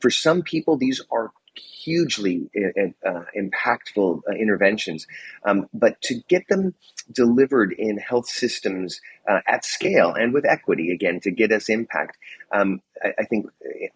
For 0.00 0.10
some 0.10 0.42
people, 0.42 0.76
these 0.76 1.00
are 1.10 1.32
hugely 1.58 2.50
uh, 2.56 3.08
uh, 3.08 3.24
impactful 3.36 4.20
uh, 4.28 4.32
interventions. 4.32 5.06
Um, 5.44 5.68
but 5.72 6.00
to 6.02 6.20
get 6.28 6.48
them 6.48 6.74
delivered 7.12 7.72
in 7.72 7.98
health 7.98 8.28
systems 8.28 9.00
uh, 9.28 9.40
at 9.46 9.64
scale 9.64 10.12
and 10.12 10.32
with 10.34 10.44
equity, 10.44 10.90
again, 10.92 11.20
to 11.20 11.30
get 11.30 11.52
us 11.52 11.68
impact, 11.68 12.18
um, 12.52 12.80
I, 13.02 13.12
I, 13.20 13.24
think 13.24 13.46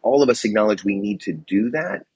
all 0.03 0.23
of 0.23 0.29
us 0.29 0.45
acknowledge 0.45 0.85
we 0.85 0.97
need 0.97 1.21
to 1.23 1.33
do 1.33 1.71
that. 1.71 2.07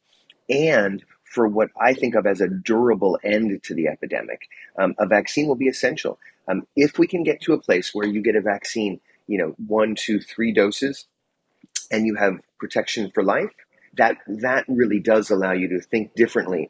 And 0.48 1.02
for 1.24 1.48
what 1.48 1.70
I 1.80 1.94
think 1.94 2.14
of 2.14 2.26
as 2.26 2.40
a 2.40 2.48
durable 2.48 3.18
end 3.24 3.62
to 3.64 3.74
the 3.74 3.88
epidemic, 3.88 4.48
um, 4.78 4.94
a 4.98 5.06
vaccine 5.06 5.46
will 5.46 5.56
be 5.56 5.68
essential. 5.68 6.18
Um, 6.48 6.66
if 6.76 6.98
we 6.98 7.06
can 7.06 7.22
get 7.22 7.40
to 7.42 7.54
a 7.54 7.60
place 7.60 7.94
where 7.94 8.06
you 8.06 8.22
get 8.22 8.36
a 8.36 8.40
vaccine, 8.40 9.00
you 9.26 9.38
know, 9.38 9.54
one, 9.66 9.94
two, 9.94 10.20
three 10.20 10.52
doses 10.52 11.06
and 11.90 12.06
you 12.06 12.14
have 12.16 12.40
protection 12.58 13.10
for 13.14 13.22
life, 13.22 13.50
that 13.96 14.18
that 14.26 14.64
really 14.68 15.00
does 15.00 15.30
allow 15.30 15.52
you 15.52 15.68
to 15.68 15.80
think 15.80 16.14
differently 16.14 16.68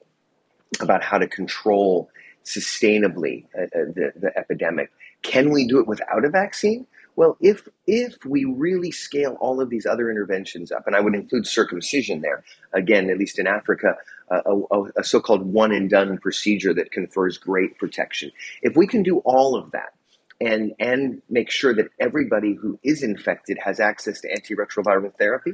about 0.80 1.02
how 1.02 1.18
to 1.18 1.26
control 1.26 2.10
sustainably 2.44 3.46
uh, 3.56 3.62
uh, 3.62 3.84
the, 3.94 4.12
the 4.16 4.38
epidemic. 4.38 4.90
Can 5.22 5.50
we 5.50 5.66
do 5.66 5.80
it 5.80 5.86
without 5.86 6.24
a 6.24 6.30
vaccine? 6.30 6.86
Well, 7.16 7.36
if 7.40 7.68
if 7.86 8.24
we 8.24 8.44
really 8.44 8.90
scale 8.90 9.36
all 9.40 9.60
of 9.60 9.70
these 9.70 9.86
other 9.86 10.10
interventions 10.10 10.72
up, 10.72 10.86
and 10.86 10.96
I 10.96 11.00
would 11.00 11.14
include 11.14 11.46
circumcision 11.46 12.20
there, 12.20 12.44
again, 12.72 13.10
at 13.10 13.18
least 13.18 13.38
in 13.38 13.46
Africa, 13.46 13.96
uh, 14.30 14.42
a, 14.46 14.82
a 14.98 15.04
so-called 15.04 15.42
one 15.42 15.72
and 15.72 15.88
done 15.88 16.18
procedure 16.18 16.74
that 16.74 16.90
confers 16.90 17.38
great 17.38 17.78
protection. 17.78 18.32
If 18.62 18.76
we 18.76 18.86
can 18.86 19.02
do 19.02 19.18
all 19.18 19.56
of 19.56 19.70
that, 19.72 19.94
and 20.40 20.72
and 20.80 21.22
make 21.30 21.50
sure 21.50 21.74
that 21.74 21.88
everybody 22.00 22.54
who 22.54 22.78
is 22.82 23.02
infected 23.02 23.58
has 23.64 23.78
access 23.80 24.20
to 24.22 24.28
antiretroviral 24.34 25.14
therapy, 25.16 25.52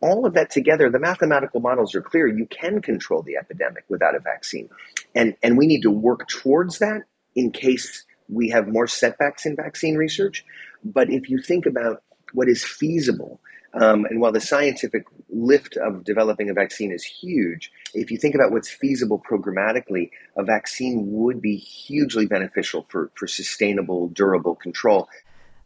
all 0.00 0.26
of 0.26 0.34
that 0.34 0.50
together, 0.50 0.90
the 0.90 0.98
mathematical 0.98 1.60
models 1.60 1.94
are 1.94 2.02
clear. 2.02 2.26
You 2.26 2.46
can 2.46 2.82
control 2.82 3.22
the 3.22 3.36
epidemic 3.36 3.84
without 3.88 4.16
a 4.16 4.20
vaccine, 4.20 4.68
and 5.14 5.36
and 5.44 5.56
we 5.56 5.66
need 5.68 5.82
to 5.82 5.92
work 5.92 6.26
towards 6.28 6.80
that 6.80 7.02
in 7.36 7.52
case 7.52 8.04
we 8.32 8.48
have 8.50 8.66
more 8.68 8.86
setbacks 8.86 9.46
in 9.46 9.56
vaccine 9.56 9.96
research. 9.96 10.44
But 10.84 11.10
if 11.10 11.28
you 11.28 11.38
think 11.38 11.66
about 11.66 12.02
what 12.32 12.48
is 12.48 12.64
feasible, 12.64 13.40
um, 13.74 14.04
and 14.04 14.20
while 14.20 14.32
the 14.32 14.40
scientific 14.40 15.04
lift 15.30 15.76
of 15.76 16.04
developing 16.04 16.50
a 16.50 16.54
vaccine 16.54 16.92
is 16.92 17.04
huge, 17.04 17.70
if 17.94 18.10
you 18.10 18.18
think 18.18 18.34
about 18.34 18.52
what's 18.52 18.68
feasible 18.68 19.20
programmatically, 19.30 20.10
a 20.36 20.44
vaccine 20.44 21.12
would 21.12 21.40
be 21.40 21.56
hugely 21.56 22.26
beneficial 22.26 22.86
for, 22.88 23.10
for 23.14 23.26
sustainable, 23.26 24.08
durable 24.08 24.54
control. 24.54 25.08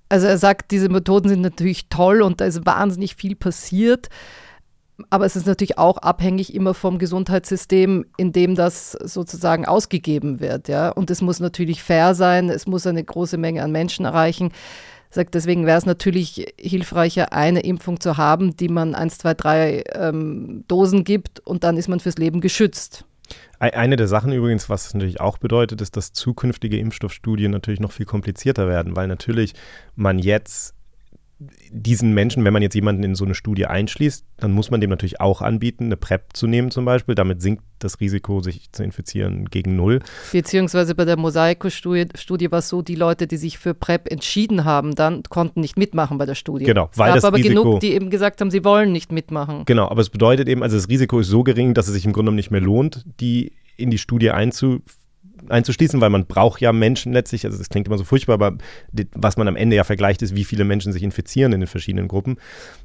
Also 0.08 0.28
er 0.28 0.38
sagt, 0.38 0.70
diese 0.70 0.88
Methoden 0.88 1.28
sind 1.28 1.40
natürlich 1.40 1.88
toll 1.88 2.22
und 2.22 2.40
da 2.40 2.44
ist 2.44 2.64
wahnsinnig 2.64 3.16
viel 3.16 3.34
passiert. 3.34 4.08
Aber 5.10 5.26
es 5.26 5.36
ist 5.36 5.46
natürlich 5.46 5.78
auch 5.78 5.98
abhängig 5.98 6.54
immer 6.54 6.72
vom 6.72 6.98
Gesundheitssystem, 6.98 8.06
in 8.16 8.32
dem 8.32 8.54
das 8.54 8.92
sozusagen 8.92 9.66
ausgegeben 9.66 10.40
wird. 10.40 10.68
Ja? 10.68 10.88
Und 10.90 11.10
es 11.10 11.20
muss 11.20 11.38
natürlich 11.38 11.82
fair 11.82 12.14
sein, 12.14 12.48
es 12.48 12.66
muss 12.66 12.86
eine 12.86 13.04
große 13.04 13.36
Menge 13.36 13.62
an 13.62 13.72
Menschen 13.72 14.06
erreichen 14.06 14.52
sagt, 15.10 15.34
deswegen 15.34 15.66
wäre 15.66 15.78
es 15.78 15.86
natürlich 15.86 16.54
hilfreicher, 16.60 17.32
eine 17.32 17.60
Impfung 17.60 18.00
zu 18.00 18.16
haben, 18.16 18.56
die 18.56 18.68
man 18.68 18.94
eins, 18.94 19.18
zwei, 19.18 19.34
drei 19.34 19.82
ähm, 19.92 20.64
Dosen 20.68 21.02
gibt 21.02 21.40
und 21.40 21.64
dann 21.64 21.76
ist 21.76 21.88
man 21.88 21.98
fürs 21.98 22.18
Leben 22.18 22.40
geschützt. 22.40 23.04
Eine 23.58 23.96
der 23.96 24.06
Sachen 24.06 24.32
übrigens, 24.32 24.68
was 24.68 24.86
es 24.86 24.94
natürlich 24.94 25.20
auch 25.20 25.38
bedeutet, 25.38 25.80
ist, 25.80 25.96
dass 25.96 26.12
zukünftige 26.12 26.78
Impfstoffstudien 26.78 27.50
natürlich 27.50 27.80
noch 27.80 27.90
viel 27.90 28.06
komplizierter 28.06 28.68
werden, 28.68 28.94
weil 28.94 29.08
natürlich 29.08 29.54
man 29.96 30.20
jetzt 30.20 30.75
diesen 31.38 32.14
Menschen, 32.14 32.44
wenn 32.44 32.52
man 32.52 32.62
jetzt 32.62 32.74
jemanden 32.74 33.02
in 33.02 33.14
so 33.14 33.24
eine 33.24 33.34
Studie 33.34 33.66
einschließt, 33.66 34.24
dann 34.38 34.52
muss 34.52 34.70
man 34.70 34.80
dem 34.80 34.88
natürlich 34.88 35.20
auch 35.20 35.42
anbieten, 35.42 35.84
eine 35.84 35.96
PrEP 35.98 36.34
zu 36.34 36.46
nehmen 36.46 36.70
zum 36.70 36.86
Beispiel. 36.86 37.14
Damit 37.14 37.42
sinkt 37.42 37.62
das 37.78 38.00
Risiko, 38.00 38.40
sich 38.40 38.72
zu 38.72 38.82
infizieren, 38.82 39.44
gegen 39.50 39.76
null. 39.76 40.00
Beziehungsweise 40.32 40.94
bei 40.94 41.04
der 41.04 41.18
Mosaiko-Studie 41.18 42.50
war 42.50 42.60
es 42.60 42.70
so, 42.70 42.80
die 42.80 42.94
Leute, 42.94 43.26
die 43.26 43.36
sich 43.36 43.58
für 43.58 43.74
PrEP 43.74 44.10
entschieden 44.10 44.64
haben, 44.64 44.94
dann 44.94 45.24
konnten 45.24 45.60
nicht 45.60 45.76
mitmachen 45.76 46.16
bei 46.16 46.24
der 46.24 46.36
Studie. 46.36 46.64
Genau, 46.64 46.88
weil 46.94 47.08
es 47.08 47.14
gab 47.14 47.14
das 47.16 47.24
aber 47.24 47.36
Risiko, 47.36 47.62
genug, 47.64 47.80
die 47.80 47.92
eben 47.92 48.08
gesagt 48.08 48.40
haben, 48.40 48.50
sie 48.50 48.64
wollen 48.64 48.92
nicht 48.92 49.12
mitmachen. 49.12 49.64
Genau, 49.66 49.88
aber 49.88 50.00
es 50.00 50.08
bedeutet 50.08 50.48
eben, 50.48 50.62
also 50.62 50.76
das 50.76 50.88
Risiko 50.88 51.20
ist 51.20 51.28
so 51.28 51.42
gering, 51.42 51.74
dass 51.74 51.86
es 51.86 51.94
sich 51.94 52.06
im 52.06 52.12
Grunde 52.12 52.26
genommen 52.26 52.36
nicht 52.36 52.50
mehr 52.50 52.62
lohnt, 52.62 53.04
die 53.20 53.52
in 53.76 53.90
die 53.90 53.98
Studie 53.98 54.30
einzuführen 54.30 54.82
einzuschließen, 55.48 56.00
weil 56.00 56.10
man 56.10 56.26
braucht 56.26 56.60
ja 56.60 56.72
Menschen 56.72 57.12
letztlich, 57.12 57.44
also 57.44 57.58
das 57.58 57.68
klingt 57.68 57.86
immer 57.86 57.98
so 57.98 58.04
furchtbar, 58.04 58.34
aber 58.34 58.56
was 59.12 59.36
man 59.36 59.48
am 59.48 59.56
Ende 59.56 59.76
ja 59.76 59.84
vergleicht, 59.84 60.22
ist, 60.22 60.34
wie 60.34 60.44
viele 60.44 60.64
Menschen 60.64 60.92
sich 60.92 61.02
infizieren 61.02 61.52
in 61.52 61.60
den 61.60 61.66
verschiedenen 61.66 62.08
Gruppen. 62.08 62.36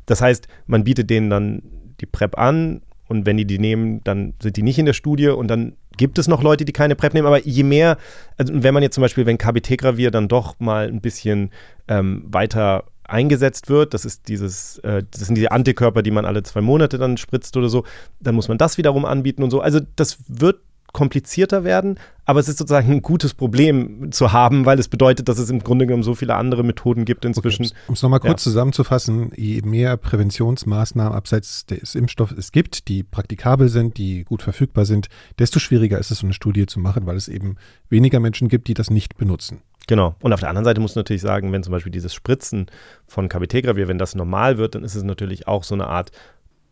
Das 0.05 0.21
heißt, 0.21 0.47
man 0.67 0.83
bietet 0.83 1.09
denen 1.09 1.29
dann 1.29 1.63
die 1.99 2.05
PrEP 2.05 2.37
an 2.37 2.81
und 3.07 3.25
wenn 3.25 3.37
die 3.37 3.45
die 3.45 3.59
nehmen, 3.59 4.03
dann 4.03 4.33
sind 4.41 4.57
die 4.57 4.63
nicht 4.63 4.79
in 4.79 4.85
der 4.85 4.93
Studie 4.93 5.29
und 5.29 5.47
dann 5.47 5.73
gibt 5.97 6.17
es 6.17 6.27
noch 6.27 6.41
Leute, 6.41 6.65
die 6.65 6.71
keine 6.71 6.95
PrEP 6.95 7.13
nehmen, 7.13 7.27
aber 7.27 7.45
je 7.45 7.63
mehr, 7.63 7.97
also 8.37 8.53
wenn 8.55 8.73
man 8.73 8.83
jetzt 8.83 8.95
zum 8.95 9.01
Beispiel, 9.01 9.25
wenn 9.25 9.37
Cabotegravir 9.37 10.11
dann 10.11 10.27
doch 10.27 10.59
mal 10.59 10.87
ein 10.87 11.01
bisschen 11.01 11.51
ähm, 11.87 12.23
weiter 12.27 12.85
eingesetzt 13.03 13.69
wird, 13.69 13.93
das 13.93 14.05
ist 14.05 14.27
dieses, 14.29 14.77
äh, 14.79 15.03
das 15.11 15.21
sind 15.25 15.35
diese 15.35 15.51
Antikörper, 15.51 16.01
die 16.01 16.11
man 16.11 16.25
alle 16.25 16.43
zwei 16.43 16.61
Monate 16.61 16.97
dann 16.97 17.17
spritzt 17.17 17.57
oder 17.57 17.69
so, 17.69 17.83
dann 18.19 18.35
muss 18.35 18.47
man 18.47 18.57
das 18.57 18.77
wiederum 18.77 19.05
anbieten 19.05 19.43
und 19.43 19.51
so. 19.51 19.59
Also 19.59 19.79
das 19.95 20.17
wird 20.27 20.61
komplizierter 20.91 21.63
werden, 21.63 21.99
aber 22.25 22.39
es 22.39 22.47
ist 22.47 22.59
sozusagen 22.59 22.91
ein 22.91 23.01
gutes 23.01 23.33
Problem 23.33 24.11
zu 24.11 24.31
haben, 24.31 24.65
weil 24.65 24.79
es 24.79 24.87
bedeutet, 24.87 25.27
dass 25.27 25.37
es 25.37 25.49
im 25.49 25.59
Grunde 25.59 25.85
genommen 25.85 26.03
so 26.03 26.15
viele 26.15 26.35
andere 26.35 26.63
Methoden 26.63 27.05
gibt 27.05 27.25
inzwischen. 27.25 27.65
Okay, 27.65 27.75
um 27.87 27.93
es 27.93 28.01
nochmal 28.01 28.19
kurz 28.19 28.45
ja. 28.45 28.51
zusammenzufassen, 28.51 29.31
je 29.35 29.61
mehr 29.63 29.97
Präventionsmaßnahmen 29.97 31.13
abseits 31.13 31.65
des 31.65 31.95
Impfstoffs 31.95 32.33
es 32.37 32.51
gibt, 32.51 32.87
die 32.87 33.03
praktikabel 33.03 33.69
sind, 33.69 33.97
die 33.97 34.23
gut 34.23 34.41
verfügbar 34.41 34.85
sind, 34.85 35.07
desto 35.39 35.59
schwieriger 35.59 35.99
ist 35.99 36.11
es, 36.11 36.19
so 36.19 36.27
eine 36.27 36.33
Studie 36.33 36.65
zu 36.65 36.79
machen, 36.79 37.05
weil 37.05 37.17
es 37.17 37.27
eben 37.27 37.55
weniger 37.89 38.19
Menschen 38.19 38.47
gibt, 38.47 38.67
die 38.67 38.73
das 38.73 38.89
nicht 38.89 39.17
benutzen. 39.17 39.61
Genau. 39.87 40.15
Und 40.21 40.31
auf 40.31 40.39
der 40.39 40.49
anderen 40.49 40.65
Seite 40.65 40.79
muss 40.79 40.95
man 40.95 41.01
natürlich 41.01 41.21
sagen, 41.21 41.51
wenn 41.51 41.63
zum 41.63 41.71
Beispiel 41.71 41.91
dieses 41.91 42.13
Spritzen 42.13 42.67
von 43.07 43.29
Cabotegravir, 43.29 43.87
wenn 43.87 43.97
das 43.97 44.15
normal 44.15 44.57
wird, 44.57 44.75
dann 44.75 44.83
ist 44.83 44.95
es 44.95 45.03
natürlich 45.03 45.47
auch 45.47 45.63
so 45.63 45.73
eine 45.75 45.87
Art 45.87 46.11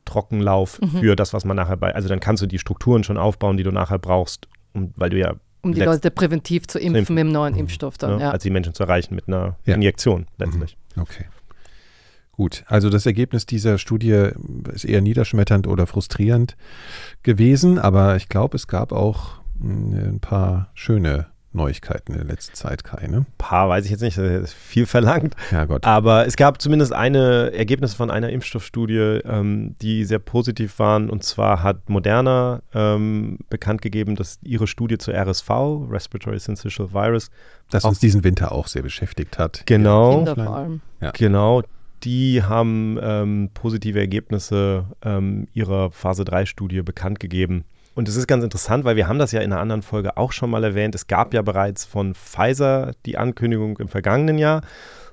Trockenlauf 0.10 0.82
mhm. 0.82 1.00
für 1.00 1.15
das, 1.15 1.34
was 1.34 1.45
man 1.45 1.56
nachher 1.56 1.78
bei, 1.78 1.93
also 1.93 2.10
dann 2.10 2.19
kannst 2.19 2.41
du 2.41 2.48
die 2.48 2.60
Strukturen 2.60 3.04
schon 3.04 3.17
aufbauen, 3.17 3.58
die 3.58 3.63
du 3.63 3.72
nachher 3.72 4.00
brauchst, 4.00 4.48
um, 4.74 4.91
weil 4.95 5.10
du 5.10 5.19
ja 5.19 5.36
um 5.62 5.74
die 5.74 5.82
Leute 5.82 6.10
präventiv 6.10 6.67
zu 6.67 6.80
impfen, 6.80 6.95
impfen. 6.95 7.15
mit 7.15 7.26
dem 7.26 7.32
neuen 7.32 7.56
Impfstoff 7.56 7.98
dann, 7.98 8.12
ja, 8.12 8.28
ja. 8.28 8.32
Als 8.32 8.43
die 8.43 8.50
Menschen 8.50 8.74
zu 8.74 8.84
erreichen 8.84 9.13
mit 9.13 9.28
einer 9.28 9.58
ja. 9.65 9.76
Injektion 9.76 10.26
letztlich. 10.38 10.78
Mhm. 10.95 11.02
Okay. 11.02 11.26
Gut, 12.32 12.63
also 12.67 12.89
das 12.89 13.06
Ergebnis 13.06 13.45
dieser 13.45 13.78
Studie 13.78 14.30
ist 14.74 14.86
eher 14.86 15.02
niederschmetternd 15.02 15.67
oder 15.67 15.86
frustrierend 15.86 16.56
gewesen, 17.22 17.78
aber 17.78 18.15
ich 18.15 18.30
glaube, 18.30 18.56
es 18.56 18.67
gab 18.67 18.93
auch 18.93 19.41
hm, 19.60 19.91
ein 19.91 20.19
paar 20.22 20.72
schöne 20.74 21.28
Neuigkeiten 21.51 22.13
in 22.13 22.19
der 22.19 22.27
letzten 22.27 22.53
Zeit, 22.53 22.83
keine. 22.83 23.17
Ein 23.17 23.25
paar 23.38 23.69
weiß 23.69 23.85
ich 23.85 23.91
jetzt 23.91 24.01
nicht, 24.01 24.17
das 24.17 24.25
ist 24.25 24.53
viel 24.53 24.85
verlangt. 24.85 25.35
Ja, 25.51 25.65
Gott. 25.65 25.83
Aber 25.85 26.27
es 26.27 26.35
gab 26.35 26.62
zumindest 26.62 26.93
eine 26.93 27.51
Ergebnisse 27.53 27.95
von 27.95 28.12
einer 28.12 28.29
Impfstoffstudie, 28.29 29.21
ähm, 29.25 29.75
die 29.81 30.05
sehr 30.05 30.19
positiv 30.19 30.77
waren. 30.77 31.09
Und 31.09 31.23
zwar 31.23 31.63
hat 31.63 31.89
Moderna 31.89 32.62
ähm, 32.73 33.39
bekannt 33.49 33.81
gegeben, 33.81 34.15
dass 34.15 34.39
ihre 34.43 34.67
Studie 34.67 34.99
zur 34.99 35.15
RSV, 35.15 35.49
Respiratory 35.89 36.39
Syncytial 36.39 36.93
Virus, 36.93 37.31
das 37.71 37.83
uns 37.83 37.99
diesen 37.99 38.23
Winter 38.23 38.51
auch 38.51 38.67
sehr 38.67 38.83
beschäftigt 38.83 39.39
hat. 39.39 39.63
Genau. 39.65 40.17
Kinder 40.17 40.35
vor 40.35 40.55
allem. 40.55 40.81
Ja. 41.01 41.12
Genau. 41.12 41.63
Die 42.03 42.43
haben 42.43 42.97
ähm, 43.01 43.49
positive 43.53 43.99
Ergebnisse 43.99 44.85
ähm, 45.03 45.47
ihrer 45.53 45.91
Phase 45.91 46.23
3-Studie 46.23 46.81
bekannt 46.81 47.19
gegeben. 47.19 47.65
Und 47.99 48.07
es 48.07 48.15
ist 48.15 48.27
ganz 48.27 48.45
interessant, 48.45 48.85
weil 48.85 48.95
wir 48.95 49.09
haben 49.09 49.19
das 49.19 49.33
ja 49.33 49.41
in 49.41 49.51
einer 49.51 49.59
anderen 49.59 49.81
Folge 49.81 50.15
auch 50.15 50.31
schon 50.31 50.49
mal 50.49 50.63
erwähnt. 50.63 50.95
Es 50.95 51.07
gab 51.07 51.33
ja 51.33 51.41
bereits 51.41 51.83
von 51.83 52.15
Pfizer 52.15 52.93
die 53.05 53.17
Ankündigung 53.17 53.77
im 53.77 53.89
vergangenen 53.89 54.38
Jahr. 54.38 54.62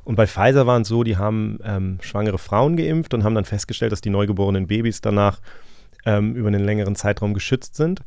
Und 0.05 0.15
bei 0.15 0.29
Pfizer 0.29 0.69
waren 0.69 0.83
es 0.83 0.89
so, 0.89 1.03
die 1.03 1.17
haben 1.17 1.59
ähm, 1.65 1.99
schwangere 2.01 2.39
Frauen 2.39 2.77
geimpft 2.77 3.13
und 3.13 3.25
haben 3.25 3.35
dann 3.35 3.45
festgestellt, 3.45 3.91
dass 3.91 4.03
die 4.03 4.11
neugeborenen 4.11 4.69
Babys 4.69 5.01
danach 5.01 5.41
ähm, 6.05 6.37
über 6.37 6.47
einen 6.47 6.63
längeren 6.63 6.95
Zeitraum 6.95 7.35
geschützt 7.35 7.75
sind. 7.75 8.03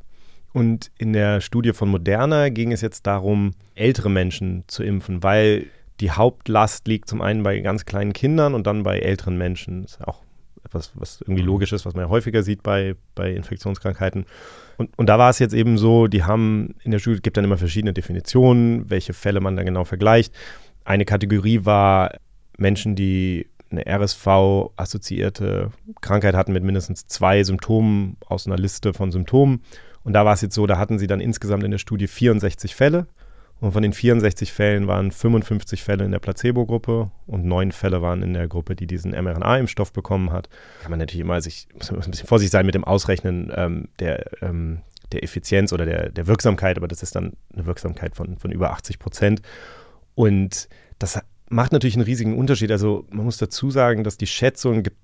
Und 0.53 0.91
in 0.97 1.11
der 1.11 1.41
Studie 1.41 1.73
von 1.73 1.89
Moderna 1.89 2.47
ging 2.47 2.71
es 2.71 2.79
jetzt 2.79 3.05
darum, 3.05 3.51
ältere 3.75 4.09
Menschen 4.09 4.63
zu 4.67 4.83
impfen, 4.83 5.23
weil 5.23 5.65
die 5.99 6.11
Hauptlast 6.11 6.87
liegt 6.87 7.09
zum 7.09 7.21
einen 7.21 7.43
bei 7.43 7.59
ganz 7.59 7.83
kleinen 7.83 8.13
Kindern 8.13 8.53
und 8.53 8.65
dann 8.65 8.83
bei 8.83 8.99
älteren 8.99 9.37
Menschen. 9.37 9.81
Das 9.81 9.95
ist 9.95 10.07
auch 10.07 10.21
etwas, 10.63 10.93
was 10.95 11.19
irgendwie 11.19 11.43
logisch 11.43 11.73
ist, 11.73 11.85
was 11.85 11.95
man 11.95 12.05
ja 12.05 12.09
häufiger 12.09 12.43
sieht 12.43 12.63
bei, 12.63 12.95
bei 13.13 13.33
Infektionskrankheiten. 13.33 14.25
Und, 14.79 14.97
und 14.97 15.07
da 15.07 15.19
war 15.19 15.29
es 15.29 15.39
jetzt 15.39 15.53
eben 15.53 15.77
so, 15.77 16.07
die 16.07 16.23
haben 16.23 16.73
in 16.83 16.91
der 16.91 16.99
Studie, 16.99 17.21
gibt 17.21 17.35
dann 17.35 17.43
immer 17.43 17.57
verschiedene 17.57 17.91
Definitionen, 17.91 18.89
welche 18.89 19.11
Fälle 19.11 19.41
man 19.41 19.57
dann 19.57 19.65
genau 19.65 19.83
vergleicht. 19.83 20.33
Eine 20.85 21.03
Kategorie 21.03 21.65
war 21.65 22.13
Menschen, 22.57 22.95
die 22.95 23.47
eine 23.71 23.83
RSV-assoziierte 23.85 25.71
Krankheit 25.99 26.33
hatten 26.33 26.53
mit 26.53 26.63
mindestens 26.63 27.07
zwei 27.07 27.43
Symptomen 27.43 28.15
aus 28.25 28.47
einer 28.47 28.55
Liste 28.55 28.93
von 28.93 29.11
Symptomen. 29.11 29.63
Und 30.05 30.13
da 30.13 30.23
war 30.23 30.33
es 30.33 30.39
jetzt 30.39 30.55
so, 30.55 30.65
da 30.65 30.77
hatten 30.77 30.97
sie 30.97 31.07
dann 31.07 31.19
insgesamt 31.19 31.65
in 31.65 31.71
der 31.71 31.77
Studie 31.77 32.07
64 32.07 32.73
Fälle. 32.73 33.07
Und 33.61 33.73
von 33.73 33.83
den 33.83 33.91
64 33.91 34.53
Fällen 34.53 34.87
waren 34.87 35.11
55 35.11 35.83
Fälle 35.83 36.05
in 36.05 36.11
der 36.11 36.19
Placebo-Gruppe 36.19 37.11
und 37.27 37.45
neun 37.45 37.71
Fälle 37.73 38.01
waren 38.01 38.23
in 38.23 38.33
der 38.33 38.47
Gruppe, 38.47 38.75
die 38.75 38.87
diesen 38.87 39.11
mRNA-Impfstoff 39.11 39.91
bekommen 39.91 40.31
hat. 40.31 40.49
Kann 40.81 40.91
man 40.91 40.99
natürlich 40.99 41.21
immer 41.21 41.41
sich, 41.41 41.67
muss 41.73 41.91
ein 41.91 42.11
bisschen 42.11 42.27
vorsichtig 42.27 42.51
sein 42.51 42.65
mit 42.65 42.75
dem 42.75 42.85
Ausrechnen 42.85 43.51
ähm, 43.53 43.89
der, 43.99 44.41
ähm, 44.41 44.79
der 45.11 45.23
Effizienz 45.23 45.73
oder 45.73 45.85
der, 45.85 46.09
der 46.09 46.27
Wirksamkeit, 46.27 46.77
aber 46.77 46.87
das 46.87 47.03
ist 47.03 47.15
dann 47.15 47.33
eine 47.53 47.65
Wirksamkeit 47.65 48.15
von, 48.15 48.37
von 48.37 48.51
über 48.51 48.71
80 48.71 48.97
Prozent. 48.97 49.41
Und 50.15 50.69
das 50.97 51.19
macht 51.49 51.73
natürlich 51.73 51.95
einen 51.95 52.05
riesigen 52.05 52.37
Unterschied. 52.37 52.71
Also 52.71 53.05
man 53.09 53.25
muss 53.25 53.37
dazu 53.37 53.71
sagen, 53.71 54.05
dass 54.05 54.17
die 54.17 54.27
Schätzungen, 54.27 54.83
gibt 54.83 54.97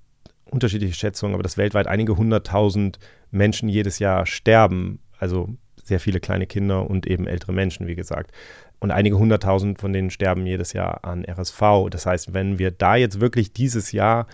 unterschiedliche 0.49 0.93
Schätzungen, 0.93 1.34
aber 1.34 1.43
dass 1.43 1.58
weltweit 1.58 1.88
einige 1.88 2.16
hunderttausend 2.16 2.99
Menschen 3.32 3.68
jedes 3.68 3.99
Jahr 3.99 4.26
sterben. 4.26 4.99
Also 5.18 5.49
sehr 5.86 5.99
viele 5.99 6.19
kleine 6.19 6.47
Kinder 6.47 6.89
und 6.89 7.07
eben 7.07 7.27
ältere 7.27 7.53
Menschen, 7.53 7.88
wie 7.88 7.95
gesagt. 7.95 8.31
Und 8.79 8.91
einige 8.91 9.17
hunderttausend 9.17 9.79
von 9.79 9.93
denen 9.93 10.09
sterben 10.09 10.45
jedes 10.45 10.73
Jahr 10.73 11.05
an 11.05 11.25
RSV. 11.25 11.89
Das 11.89 12.05
heißt, 12.05 12.33
wenn 12.33 12.59
wir 12.59 12.71
da 12.71 12.95
jetzt 12.95 13.21
wirklich 13.21 13.53
dieses 13.53 13.91
Jahr 13.91 14.27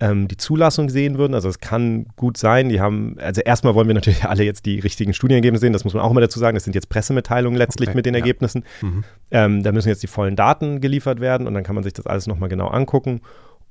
ähm, 0.00 0.28
die 0.28 0.36
Zulassung 0.36 0.90
sehen 0.90 1.18
würden. 1.18 1.34
Also 1.34 1.48
es 1.48 1.60
kann 1.60 2.06
gut 2.16 2.36
sein, 2.36 2.68
die 2.68 2.80
haben, 2.80 3.16
also 3.18 3.40
erstmal 3.40 3.74
wollen 3.74 3.86
wir 3.86 3.94
natürlich 3.94 4.24
alle 4.24 4.44
jetzt 4.44 4.66
die 4.66 4.78
richtigen 4.78 5.14
Studienergebnisse 5.14 5.62
sehen, 5.62 5.72
das 5.72 5.84
muss 5.84 5.94
man 5.94 6.02
auch 6.02 6.10
immer 6.10 6.20
dazu 6.20 6.38
sagen, 6.38 6.54
das 6.54 6.64
sind 6.64 6.74
jetzt 6.74 6.88
Pressemitteilungen 6.88 7.56
letztlich 7.56 7.88
Okay, 7.88 7.96
mit 7.96 8.06
den 8.06 8.14
ja. 8.14 8.20
Ergebnissen. 8.20 8.64
Mhm. 8.82 9.04
Ähm, 9.30 9.62
da 9.62 9.72
müssen 9.72 9.88
jetzt 9.88 10.02
die 10.02 10.08
vollen 10.08 10.36
Daten 10.36 10.80
geliefert 10.80 11.20
werden 11.20 11.46
und 11.46 11.54
dann 11.54 11.64
kann 11.64 11.74
man 11.74 11.84
sich 11.84 11.94
das 11.94 12.06
alles 12.06 12.26
nochmal 12.26 12.48
genau 12.48 12.68
angucken. 12.68 13.20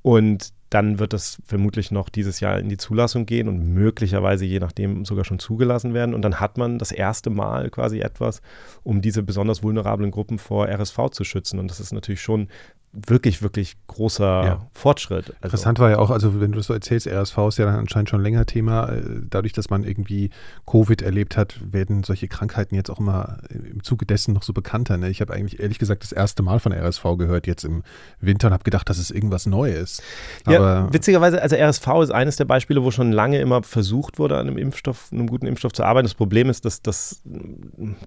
Und 0.01 0.49
dann 0.75 0.99
wird 0.99 1.13
das 1.13 1.41
vermutlich 1.45 1.89
noch 1.89 2.09
dieses 2.09 2.41
Jahr 2.41 2.59
in 2.59 2.67
die 2.67 2.75
Zulassung 2.75 3.25
gehen 3.25 3.47
und 3.47 3.65
möglicherweise 3.73 4.43
je 4.43 4.59
nachdem 4.59 5.05
sogar 5.05 5.23
schon 5.23 5.39
zugelassen 5.39 5.93
werden. 5.93 6.13
Und 6.13 6.21
dann 6.21 6.41
hat 6.41 6.57
man 6.57 6.79
das 6.79 6.91
erste 6.91 7.29
Mal 7.29 7.69
quasi 7.69 8.01
etwas, 8.01 8.41
um 8.83 9.01
diese 9.01 9.23
besonders 9.23 9.63
vulnerablen 9.63 10.11
Gruppen 10.11 10.37
vor 10.37 10.67
RSV 10.67 11.11
zu 11.11 11.23
schützen. 11.23 11.59
Und 11.59 11.71
das 11.71 11.79
ist 11.79 11.93
natürlich 11.93 12.21
schon 12.21 12.49
wirklich, 12.95 13.41
wirklich 13.41 13.75
großer 13.87 14.45
Ja. 14.45 14.67
Fortschritt. 14.71 15.25
Also, 15.27 15.43
Interessant 15.43 15.79
war 15.79 15.89
ja 15.89 15.99
auch, 15.99 16.11
also 16.11 16.39
wenn 16.39 16.51
du 16.51 16.57
das 16.57 16.67
so 16.67 16.73
erzählst, 16.73 17.07
RSV 17.07 17.37
ist 17.49 17.57
ja 17.57 17.65
dann 17.65 17.75
anscheinend 17.75 18.09
schon 18.09 18.21
länger 18.21 18.45
Thema. 18.45 18.89
Äh, 18.89 19.01
Dadurch, 19.29 19.53
dass 19.53 19.69
man 19.69 19.83
irgendwie 19.83 20.29
Covid 20.65 21.01
erlebt 21.01 21.35
hat, 21.35 21.55
werden 21.73 22.03
solche 22.03 22.27
Krankheiten 22.27 22.75
jetzt 22.75 22.89
auch 22.89 22.99
immer 22.99 23.39
im 23.49 23.83
Zuge 23.83 24.05
dessen 24.05 24.33
noch 24.33 24.43
so 24.43 24.53
bekannter. 24.53 24.97
Ne? 24.97 25.09
Ich 25.09 25.19
habe 25.19 25.33
eigentlich 25.33 25.59
ehrlich 25.59 25.79
gesagt 25.79 26.03
das 26.03 26.11
erste 26.11 26.41
Mal 26.41 26.59
von 26.59 26.71
RSV 26.71 27.03
gehört 27.17 27.47
jetzt 27.47 27.65
im 27.65 27.83
Winter 28.21 28.47
und 28.47 28.53
habe 28.53 28.63
gedacht, 28.63 28.89
das 28.89 28.97
ist 28.97 29.11
irgendwas 29.11 29.45
Neues. 29.45 30.01
Ja, 30.47 30.53
Aber 30.65 30.93
witzigerweise, 30.93 31.41
also 31.41 31.55
RSV 31.55 31.87
ist 32.03 32.11
eines 32.11 32.35
der 32.35 32.45
Beispiele, 32.45 32.83
wo 32.83 32.91
schon 32.91 33.11
lange 33.11 33.39
immer 33.39 33.63
versucht 33.63 34.19
wurde, 34.19 34.37
an 34.37 34.47
einem 34.47 34.57
Impfstoff, 34.57 35.09
einem 35.11 35.27
guten 35.27 35.47
Impfstoff 35.47 35.73
zu 35.73 35.83
arbeiten. 35.83 36.05
Das 36.05 36.13
Problem 36.13 36.49
ist, 36.49 36.65
dass 36.65 36.81
das, 36.81 37.21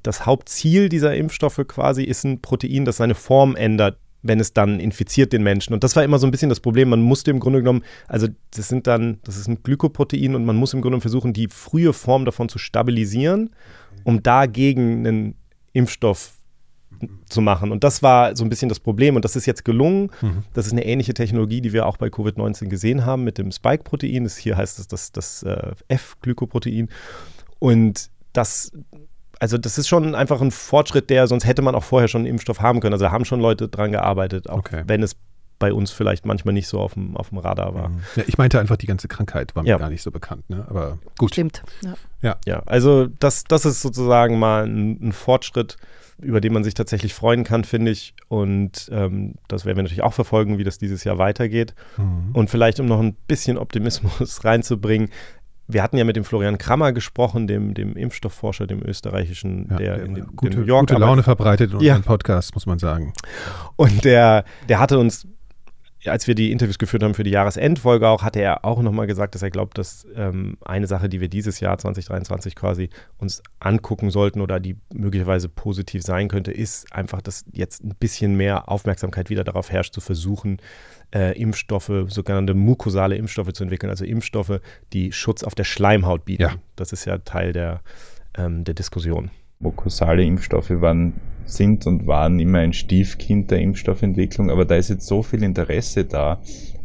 das 0.02 0.26
Hauptziel 0.26 0.88
dieser 0.88 1.14
Impfstoffe 1.14 1.61
quasi 1.66 2.04
ist 2.04 2.24
ein 2.24 2.40
Protein, 2.40 2.84
das 2.84 2.98
seine 2.98 3.14
Form 3.14 3.56
ändert, 3.56 3.98
wenn 4.22 4.40
es 4.40 4.52
dann 4.52 4.80
infiziert 4.80 5.32
den 5.32 5.42
Menschen. 5.42 5.74
Und 5.74 5.84
das 5.84 5.94
war 5.94 6.02
immer 6.02 6.18
so 6.18 6.26
ein 6.26 6.30
bisschen 6.30 6.48
das 6.48 6.61
Problem. 6.61 6.88
Man 6.88 7.02
musste 7.02 7.30
im 7.30 7.40
Grunde 7.40 7.61
genommen, 7.61 7.84
also 8.09 8.26
das 8.54 8.68
sind 8.68 8.86
dann, 8.86 9.18
das 9.24 9.36
ist 9.36 9.48
ein 9.48 9.62
Glykoprotein 9.62 10.34
und 10.34 10.44
man 10.44 10.56
muss 10.56 10.74
im 10.74 10.80
Grunde 10.80 10.94
genommen 10.94 11.02
versuchen, 11.02 11.32
die 11.32 11.48
frühe 11.48 11.92
Form 11.92 12.24
davon 12.24 12.48
zu 12.48 12.59
stabilisieren, 12.59 13.50
um 14.04 14.22
dagegen 14.22 15.06
einen 15.06 15.34
Impfstoff 15.72 16.38
zu 17.28 17.40
machen. 17.40 17.70
Und 17.72 17.84
das 17.84 18.03
war 18.03 18.34
so 18.36 18.44
ein 18.44 18.49
bisschen 18.49 18.68
das 18.68 18.80
Problem. 18.80 19.16
Und 19.16 19.24
das 19.24 19.36
ist 19.36 19.46
jetzt 19.46 19.64
gelungen. 19.64 20.11
Mhm. 20.20 20.42
Das 20.55 20.66
ist 20.66 20.72
eine 20.72 20.84
ähnliche 20.84 21.14
Technologie, 21.14 21.61
die 21.61 21.72
wir 21.72 21.86
auch 21.86 21.96
bei 21.96 22.09
Covid-19 22.09 22.68
gesehen 22.68 23.05
haben 23.07 23.24
mit 23.24 23.38
dem 23.38 23.51
Spike-Protein. 23.53 24.24
Das 24.24 24.36
Hier 24.36 24.57
heißt 24.57 24.78
es 24.78 24.88
das, 24.88 25.12
das 25.12 25.42
äh, 25.42 25.72
F-Glykoprotein. 25.88 26.88
Und 27.59 28.11
das, 28.32 28.72
also 29.40 29.59
das 29.59 29.78
ist 29.78 29.88
schon 29.88 30.14
einfach 30.14 30.40
ein 30.40 30.51
Fortschritt, 30.51 31.11
der, 31.11 31.26
sonst 31.26 31.44
hätte 31.46 31.62
man 31.62 31.74
auch 31.74 31.84
vorher 31.84 32.09
schon 32.09 32.20
einen 32.22 32.30
Impfstoff 32.30 32.61
haben 32.61 32.80
können. 32.80 32.94
Also 32.94 33.05
da 33.07 33.12
haben 33.12 33.24
schon 33.24 33.40
Leute 33.40 33.68
dran 33.68 33.92
gearbeitet, 33.92 34.49
auch 34.49 34.59
Okay. 34.59 34.84
wenn 34.86 35.03
es 35.03 35.16
bei 35.61 35.72
uns 35.72 35.90
vielleicht 35.90 36.24
manchmal 36.24 36.55
nicht 36.55 36.68
so 36.68 36.78
auf 36.78 36.94
dem, 36.94 37.16
auf 37.16 37.30
dem 37.30 37.38
Radar 37.38 37.74
war. 37.74 37.90
ja, 38.14 38.22
ich 38.28 38.38
meinte 38.38 38.61
einfach, 38.61 38.76
die 38.76 38.86
ganze 38.86 39.09
Krankheit 39.09 39.57
war 39.57 39.64
mir 39.64 39.70
Ja. 39.70 39.76
gar 39.78 39.90
nicht 39.90 40.03
so 40.03 40.12
bekannt. 40.12 40.49
Ne? 40.49 40.64
Aber 40.68 40.99
gut. 41.18 41.32
Stimmt. 41.32 41.62
Ja. 42.22 42.36
Ja, 42.46 42.62
also 42.66 43.07
das, 43.07 43.42
das 43.42 43.64
ist 43.64 43.82
sozusagen 43.82 44.38
mal 44.38 44.66
ein, 44.68 45.09
ein 45.09 45.12
Fortschritt, 45.12 45.76
über 46.20 46.40
den 46.40 46.52
man 46.52 46.64
sich 46.64 46.74
tatsächlich 46.74 47.14
freuen 47.14 47.44
kann, 47.44 47.64
finde 47.64 47.90
ich. 47.92 48.14
Und 48.28 48.88
ähm, 48.92 49.34
das 49.48 49.64
werden 49.64 49.76
wir 49.76 49.82
natürlich 49.84 50.02
auch 50.02 50.12
verfolgen, 50.14 50.58
wie 50.58 50.64
das 50.64 50.78
dieses 50.78 51.04
Jahr 51.04 51.18
weitergeht. 51.18 51.74
Mhm. 51.96 52.30
Und 52.32 52.50
vielleicht, 52.50 52.80
um 52.80 52.86
noch 52.86 53.00
ein 53.00 53.14
bisschen 53.26 53.56
Optimismus 53.58 54.44
reinzubringen, 54.44 55.10
wir 55.70 55.82
hatten 55.82 55.98
ja 55.98 56.04
mit 56.04 56.16
dem 56.16 56.24
Florian 56.24 56.56
Krammer 56.56 56.92
gesprochen, 56.92 57.46
dem, 57.46 57.74
dem 57.74 57.94
Impfstoffforscher, 57.94 58.66
dem 58.66 58.82
österreichischen, 58.82 59.68
Ja, 59.70 59.76
der 59.76 59.96
der 59.96 60.04
in, 60.06 60.14
den, 60.14 60.26
gute, 60.34 60.54
in 60.54 60.60
New 60.60 60.66
York 60.66 60.80
gute 60.88 60.94
arbeitet. 60.94 61.08
Laune 61.08 61.22
verbreitet 61.22 61.72
in 61.74 61.80
Ja. 61.80 61.96
unserem 61.96 62.02
Podcast, 62.04 62.54
muss 62.54 62.64
man 62.66 62.78
sagen. 62.78 63.12
Und 63.76 64.04
der, 64.04 64.44
der 64.68 64.80
hatte 64.80 64.98
uns, 64.98 65.28
als 66.07 66.26
wir 66.26 66.34
die 66.34 66.53
Interviews 66.53 66.78
geführt 66.78 67.03
haben 67.03 67.14
für 67.14 67.24
die 67.24 67.30
Jahresendfolge 67.30 68.07
auch, 68.07 68.22
hatte 68.22 68.40
er 68.40 68.64
auch 68.64 68.80
nochmal 68.82 69.07
gesagt, 69.07 69.34
dass 69.34 69.42
er 69.42 69.51
glaubt, 69.51 69.78
dass 69.78 70.07
ähm, 70.14 70.57
eine 70.64 70.86
Sache, 70.86 71.09
die 71.09 71.20
wir 71.20 71.28
dieses 71.28 71.59
Jahr 71.61 71.76
2023 71.76 72.55
quasi 72.55 72.88
uns 73.18 73.42
angucken 73.59 74.11
sollten 74.11 74.40
oder 74.40 74.61
die 74.61 74.76
möglicherweise 74.94 75.49
positiv 75.49 76.03
sein 76.03 76.28
könnte, 76.28 76.53
ist 76.53 76.92
einfach, 76.92 77.20
dass 77.20 77.44
jetzt 77.53 77.82
ein 77.82 77.94
bisschen 77.99 78.36
mehr 78.36 78.68
Aufmerksamkeit 78.68 79.28
wieder 79.28 79.42
darauf 79.42 79.72
herrscht, 79.72 79.92
zu 79.92 80.01
versuchen, 80.01 80.59
äh, 81.14 81.40
Impfstoffe, 81.40 81.90
sogenannte 82.09 82.55
mukosale 82.55 83.16
Impfstoffe 83.16 83.53
zu 83.53 83.64
entwickeln, 83.64 83.90
also 83.90 84.05
Impfstoffe, 84.05 84.61
die 84.92 85.12
Schutz 85.12 85.42
auf 85.42 85.55
der 85.55 85.64
Schleimhaut 85.64 86.24
bieten. 86.24 86.42
Ja. 86.42 86.55
Das 86.76 86.92
ist 86.92 87.07
ja 87.07 87.18
Teil 87.18 87.53
der, 87.53 87.80
ähm, 88.36 88.64
der 88.64 88.74
Diskussion. 88.74 89.30
Mukosale 89.59 90.22
Impfstoffe 90.22 90.70
waren, 90.70 91.14
sind 91.51 91.86
und 91.86 92.07
waren 92.07 92.38
immer 92.40 92.59
ein 92.59 92.72
Stiefkind 92.72 93.51
der 93.51 93.61
Impfstoffentwicklung, 93.61 94.51
aber 94.51 94.64
da 94.64 94.76
ist 94.76 94.90
jetzt 94.90 95.07
so 95.07 95.22
viel 95.22 95.42
Interesse 95.42 96.05
da, 96.05 96.38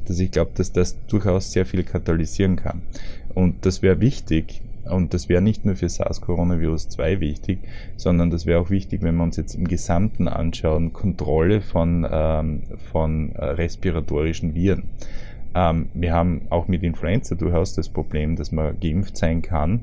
dass 0.05 0.19
ich 0.19 0.31
glaube, 0.31 0.51
dass 0.55 0.71
das 0.71 0.97
durchaus 1.07 1.51
sehr 1.51 1.65
viel 1.65 1.83
katalysieren 1.83 2.55
kann. 2.55 2.81
Und 3.33 3.65
das 3.65 3.81
wäre 3.81 3.99
wichtig. 3.99 4.61
Und 4.85 5.13
das 5.13 5.29
wäre 5.29 5.41
nicht 5.41 5.63
nur 5.63 5.77
für 5.77 5.87
SARS-Coronavirus 5.87 6.89
2 6.89 7.21
wichtig, 7.21 7.59
sondern 7.95 8.29
das 8.31 8.45
wäre 8.45 8.59
auch 8.59 8.69
wichtig, 8.69 9.01
wenn 9.01 9.15
wir 9.15 9.23
uns 9.23 9.37
jetzt 9.37 9.55
im 9.55 9.65
Gesamten 9.65 10.27
anschauen, 10.27 10.91
Kontrolle 10.91 11.61
von, 11.61 12.05
ähm, 12.11 12.63
von 12.91 13.31
äh, 13.33 13.45
respiratorischen 13.45 14.55
Viren. 14.55 14.83
Ähm, 15.55 15.87
wir 15.93 16.13
haben 16.13 16.41
auch 16.49 16.67
mit 16.67 16.83
Influenza 16.83 17.35
durchaus 17.35 17.73
das 17.75 17.87
Problem, 17.87 18.35
dass 18.35 18.51
man 18.51 18.77
geimpft 18.81 19.15
sein 19.15 19.41
kann 19.41 19.79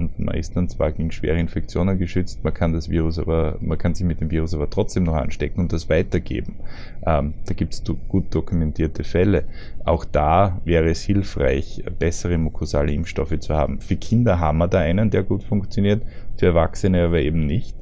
und 0.00 0.18
man 0.18 0.34
ist 0.34 0.56
dann 0.56 0.68
zwar 0.68 0.92
gegen 0.92 1.12
schwere 1.12 1.38
Infektionen 1.38 1.98
geschützt, 1.98 2.42
man 2.42 2.54
kann 2.54 2.72
das 2.72 2.88
Virus 2.88 3.18
aber, 3.18 3.58
man 3.60 3.78
kann 3.78 3.94
sich 3.94 4.06
mit 4.06 4.20
dem 4.20 4.30
Virus 4.30 4.54
aber 4.54 4.70
trotzdem 4.70 5.04
noch 5.04 5.14
anstecken 5.14 5.60
und 5.60 5.72
das 5.72 5.88
weitergeben. 5.88 6.56
Ähm, 7.06 7.34
da 7.46 7.54
gibt 7.54 7.74
es 7.74 7.82
do, 7.82 7.96
gut 8.08 8.34
dokumentierte 8.34 9.04
Fälle. 9.04 9.44
Auch 9.84 10.04
da 10.04 10.60
wäre 10.64 10.90
es 10.90 11.02
hilfreich, 11.02 11.84
bessere 11.98 12.38
mukosale 12.38 12.92
Impfstoffe 12.92 13.38
zu 13.38 13.54
haben. 13.54 13.80
Für 13.80 13.96
Kinder 13.96 14.40
haben 14.40 14.58
wir 14.58 14.68
da 14.68 14.78
einen, 14.78 15.10
der 15.10 15.22
gut 15.22 15.44
funktioniert, 15.44 16.02
für 16.36 16.46
Erwachsene 16.46 17.04
aber 17.04 17.20
eben 17.20 17.46
nicht. 17.46 17.76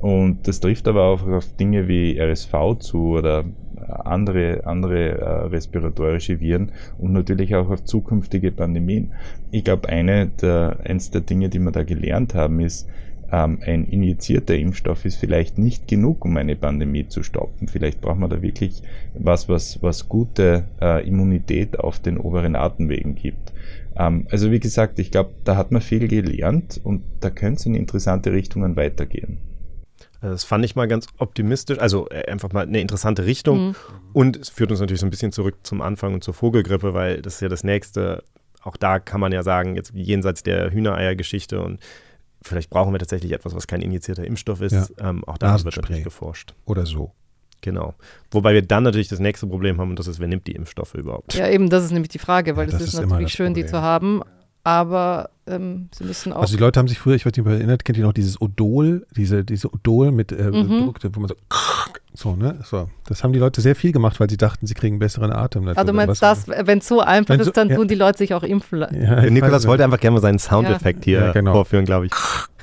Und 0.00 0.48
das 0.48 0.60
trifft 0.60 0.88
aber 0.88 1.04
auch 1.04 1.26
auf 1.26 1.54
Dinge 1.56 1.86
wie 1.86 2.18
RSV 2.18 2.78
zu 2.78 3.18
oder 3.18 3.44
andere, 3.88 4.66
andere 4.66 5.18
äh, 5.18 5.24
respiratorische 5.48 6.40
Viren 6.40 6.72
und 6.98 7.12
natürlich 7.12 7.54
auch 7.54 7.70
auf 7.70 7.84
zukünftige 7.84 8.52
Pandemien. 8.52 9.12
Ich 9.50 9.64
glaube, 9.64 9.88
eine 9.88 10.28
der, 10.28 10.78
eins 10.84 11.10
der 11.10 11.22
Dinge, 11.22 11.48
die 11.48 11.58
wir 11.58 11.72
da 11.72 11.82
gelernt 11.82 12.34
haben, 12.34 12.60
ist, 12.60 12.88
ähm, 13.32 13.58
ein 13.64 13.84
injizierter 13.84 14.56
Impfstoff 14.56 15.04
ist 15.04 15.16
vielleicht 15.16 15.58
nicht 15.58 15.86
genug, 15.86 16.24
um 16.24 16.36
eine 16.36 16.56
Pandemie 16.56 17.06
zu 17.06 17.22
stoppen. 17.22 17.68
Vielleicht 17.68 18.00
braucht 18.00 18.18
man 18.18 18.30
da 18.30 18.42
wirklich 18.42 18.82
was, 19.14 19.48
was, 19.48 19.82
was 19.82 20.08
gute 20.08 20.64
äh, 20.80 21.06
Immunität 21.06 21.78
auf 21.78 22.00
den 22.00 22.18
oberen 22.18 22.56
Atemwegen 22.56 23.14
gibt. 23.14 23.52
Ähm, 23.96 24.26
also 24.30 24.50
wie 24.50 24.60
gesagt, 24.60 24.98
ich 24.98 25.10
glaube, 25.10 25.30
da 25.44 25.56
hat 25.56 25.70
man 25.70 25.82
viel 25.82 26.08
gelernt 26.08 26.80
und 26.82 27.02
da 27.20 27.30
können 27.30 27.56
es 27.56 27.66
in 27.66 27.74
interessante 27.74 28.32
Richtungen 28.32 28.76
weitergehen. 28.76 29.38
Das 30.20 30.44
fand 30.44 30.64
ich 30.64 30.76
mal 30.76 30.86
ganz 30.86 31.06
optimistisch, 31.18 31.78
also 31.78 32.08
äh, 32.10 32.30
einfach 32.30 32.52
mal 32.52 32.66
eine 32.66 32.80
interessante 32.80 33.24
Richtung. 33.24 33.68
Mhm. 33.68 33.74
Und 34.12 34.36
es 34.36 34.48
führt 34.50 34.70
uns 34.70 34.80
natürlich 34.80 35.00
so 35.00 35.06
ein 35.06 35.10
bisschen 35.10 35.32
zurück 35.32 35.56
zum 35.62 35.80
Anfang 35.80 36.14
und 36.14 36.22
zur 36.24 36.34
Vogelgrippe, 36.34 36.92
weil 36.94 37.22
das 37.22 37.34
ist 37.34 37.40
ja 37.40 37.48
das 37.48 37.64
nächste. 37.64 38.22
Auch 38.62 38.76
da 38.76 38.98
kann 38.98 39.20
man 39.20 39.32
ja 39.32 39.42
sagen, 39.42 39.76
jetzt 39.76 39.92
jenseits 39.94 40.42
der 40.42 40.70
Hühnereiergeschichte 40.70 41.62
und 41.62 41.80
vielleicht 42.42 42.68
brauchen 42.68 42.92
wir 42.92 42.98
tatsächlich 42.98 43.32
etwas, 43.32 43.54
was 43.54 43.66
kein 43.66 43.80
injizierter 43.80 44.24
Impfstoff 44.24 44.60
ist. 44.60 44.92
Ähm, 45.00 45.24
auch 45.24 45.38
da 45.38 45.62
wird 45.62 45.76
natürlich 45.76 46.04
geforscht. 46.04 46.54
Oder 46.66 46.84
so. 46.84 47.12
Genau. 47.62 47.94
Wobei 48.30 48.54
wir 48.54 48.62
dann 48.62 48.84
natürlich 48.84 49.08
das 49.08 49.18
nächste 49.18 49.46
Problem 49.46 49.80
haben 49.80 49.90
und 49.90 49.98
das 49.98 50.06
ist, 50.06 50.18
wer 50.18 50.28
nimmt 50.28 50.46
die 50.46 50.52
Impfstoffe 50.52 50.94
überhaupt? 50.94 51.34
Ja, 51.34 51.48
eben, 51.48 51.68
das 51.68 51.84
ist 51.84 51.92
nämlich 51.92 52.08
die 52.08 52.18
Frage, 52.18 52.56
weil 52.56 52.66
Ja, 52.66 52.72
das, 52.72 52.80
das 52.80 52.88
ist, 52.94 53.00
ist 53.00 53.06
natürlich 53.06 53.32
schön, 53.32 53.54
die 53.54 53.62
Problem. 53.62 53.80
zu 53.80 53.82
haben, 53.82 54.22
aber 54.64 55.30
ähm, 55.46 55.88
sie 55.94 56.04
müssen 56.04 56.32
auch. 56.32 56.42
Also 56.42 56.56
die 56.56 56.60
Leute 56.62 56.78
haben 56.78 56.88
sich 56.88 56.98
früher, 56.98 57.14
ich 57.14 57.24
weiß 57.26 57.32
nicht, 57.32 57.40
ob 57.40 57.46
ihr 57.48 57.54
erinnert, 57.58 57.84
kennt 57.84 57.98
ihr 57.98 58.04
noch 58.04 58.12
dieses 58.12 58.40
Odol, 58.40 59.06
diese, 59.16 59.44
diese 59.44 59.72
Odol 59.72 60.12
mit 60.12 60.32
äh, 60.32 60.50
Mhm. 60.50 60.84
Druck, 60.84 60.98
wo 61.12 61.20
man 61.20 61.28
so, 61.28 61.34
so, 62.12 62.36
ne? 62.36 62.58
So. 62.64 62.88
Das 63.06 63.22
haben 63.24 63.32
die 63.32 63.38
Leute 63.38 63.60
sehr 63.60 63.74
viel 63.76 63.92
gemacht, 63.92 64.18
weil 64.20 64.28
sie 64.28 64.36
dachten, 64.36 64.66
sie 64.66 64.74
kriegen 64.74 64.98
besseren 64.98 65.32
Atem. 65.32 65.66
ah, 65.68 65.84
du 65.84 65.92
meinst 65.92 66.22
das, 66.22 66.46
wenn 66.48 66.78
es 66.78 66.88
so 66.88 67.00
einfach 67.00 67.34
Wenn 67.34 67.44
so- 67.44 67.50
ist, 67.50 67.56
dann 67.56 67.70
ja. 67.70 67.76
tun 67.76 67.88
die 67.88 67.94
Leute 67.94 68.18
sich 68.18 68.34
auch 68.34 68.42
impfen 68.42 68.80
lassen. 68.80 69.00
Ja, 69.02 69.22
Nikolas 69.30 69.66
wollte 69.66 69.84
einfach 69.84 70.00
gerne 70.00 70.14
mal 70.14 70.20
seinen 70.20 70.38
Soundeffekt 70.40 71.04
hier 71.04 71.20
Ja, 71.20 71.32
genau. 71.32 71.52
vorführen, 71.52 71.84
glaube 71.84 72.06
ich. 72.06 72.12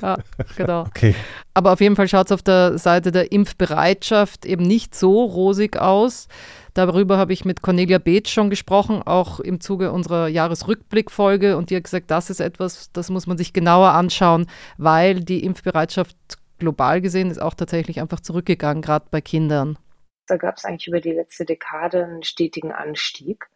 Ja, 0.02 0.18
genau. 0.56 0.82
Okay. 0.88 1.14
Aber 1.54 1.72
auf 1.72 1.80
jeden 1.80 1.96
Fall 1.96 2.06
schaut 2.08 2.26
es 2.26 2.32
auf 2.32 2.42
der 2.42 2.78
Seite 2.78 3.10
der 3.10 3.32
Impfbereitschaft 3.32 4.46
eben 4.46 4.62
nicht 4.64 4.94
so 4.94 5.24
rosig 5.24 5.76
aus. 5.76 6.28
Darüber 6.74 7.16
habe 7.18 7.32
ich 7.32 7.44
mit 7.44 7.62
Cornelia 7.62 7.98
Beetz 7.98 8.28
schon 8.30 8.50
gesprochen, 8.50 9.02
auch 9.04 9.40
im 9.40 9.60
Zuge 9.60 9.90
unserer 9.90 10.28
Jahresrückblickfolge. 10.28 11.56
Und 11.56 11.70
die 11.70 11.76
hat 11.76 11.84
gesagt, 11.84 12.10
das 12.10 12.30
ist 12.30 12.40
etwas, 12.40 12.67
das 12.92 13.10
muss 13.10 13.26
man 13.26 13.38
sich 13.38 13.52
genauer 13.52 13.90
anschauen, 13.90 14.46
weil 14.76 15.20
die 15.20 15.44
Impfbereitschaft 15.44 16.16
global 16.58 17.00
gesehen 17.00 17.30
ist 17.30 17.40
auch 17.40 17.54
tatsächlich 17.54 18.00
einfach 18.00 18.20
zurückgegangen, 18.20 18.82
gerade 18.82 19.06
bei 19.10 19.20
Kindern. 19.20 19.78
Da 20.26 20.36
gab 20.36 20.56
es 20.56 20.64
eigentlich 20.64 20.88
über 20.88 21.00
die 21.00 21.12
letzte 21.12 21.44
Dekade 21.44 22.04
einen 22.04 22.22
stetigen 22.22 22.72
Anstieg 22.72 23.48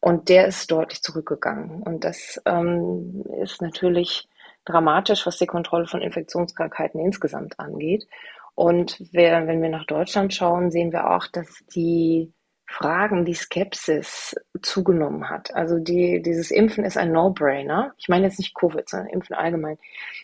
und 0.00 0.28
der 0.28 0.46
ist 0.46 0.70
deutlich 0.70 1.02
zurückgegangen. 1.02 1.82
Und 1.82 2.04
das 2.04 2.40
ähm, 2.44 3.24
ist 3.40 3.62
natürlich 3.62 4.28
dramatisch, 4.64 5.26
was 5.26 5.38
die 5.38 5.46
Kontrolle 5.46 5.86
von 5.86 6.02
Infektionskrankheiten 6.02 7.00
insgesamt 7.00 7.58
angeht. 7.58 8.06
Und 8.54 9.02
wer, 9.12 9.46
wenn 9.46 9.62
wir 9.62 9.70
nach 9.70 9.86
Deutschland 9.86 10.34
schauen, 10.34 10.70
sehen 10.70 10.92
wir 10.92 11.10
auch, 11.10 11.26
dass 11.28 11.64
die 11.74 12.32
Fragen, 12.70 13.24
die 13.24 13.34
Skepsis 13.34 14.36
zugenommen 14.60 15.30
hat. 15.30 15.54
Also 15.54 15.78
die, 15.78 16.20
dieses 16.22 16.50
Impfen 16.50 16.84
ist 16.84 16.98
ein 16.98 17.12
No-Brainer. 17.12 17.94
Ich 17.96 18.08
meine 18.08 18.26
jetzt 18.26 18.38
nicht 18.38 18.54
Covid, 18.54 18.86
sondern 18.86 19.08
Impfen 19.08 19.34
allgemein 19.34 19.78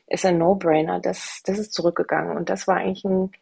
ist 0.09 0.27
ein 0.27 0.37
No-Brainer. 0.37 1.01
Das, 1.01 1.41
das 1.47 1.59
ist 1.59 1.73
zurückgegangen. 1.73 2.37
Und 2.37 2.51
das 2.51 2.69
war 2.69 2.77
eigentlich 2.77 3.05
ein 3.07 3.33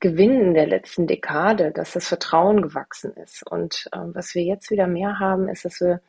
Gewinn 0.00 0.40
in 0.40 0.54
der 0.54 0.66
letzten 0.66 1.06
Dekade, 1.06 1.72
dass 1.72 1.92
das 1.92 2.08
Vertrauen 2.08 2.62
gewachsen 2.62 3.12
ist. 3.22 3.46
Und 3.46 3.86
ähm, 3.94 4.14
was 4.14 4.34
wir 4.34 4.42
jetzt 4.42 4.70
wieder 4.70 4.86
mehr 4.86 5.18
haben, 5.18 5.50
ist, 5.50 5.66
dass 5.66 5.80
wir 5.82 6.00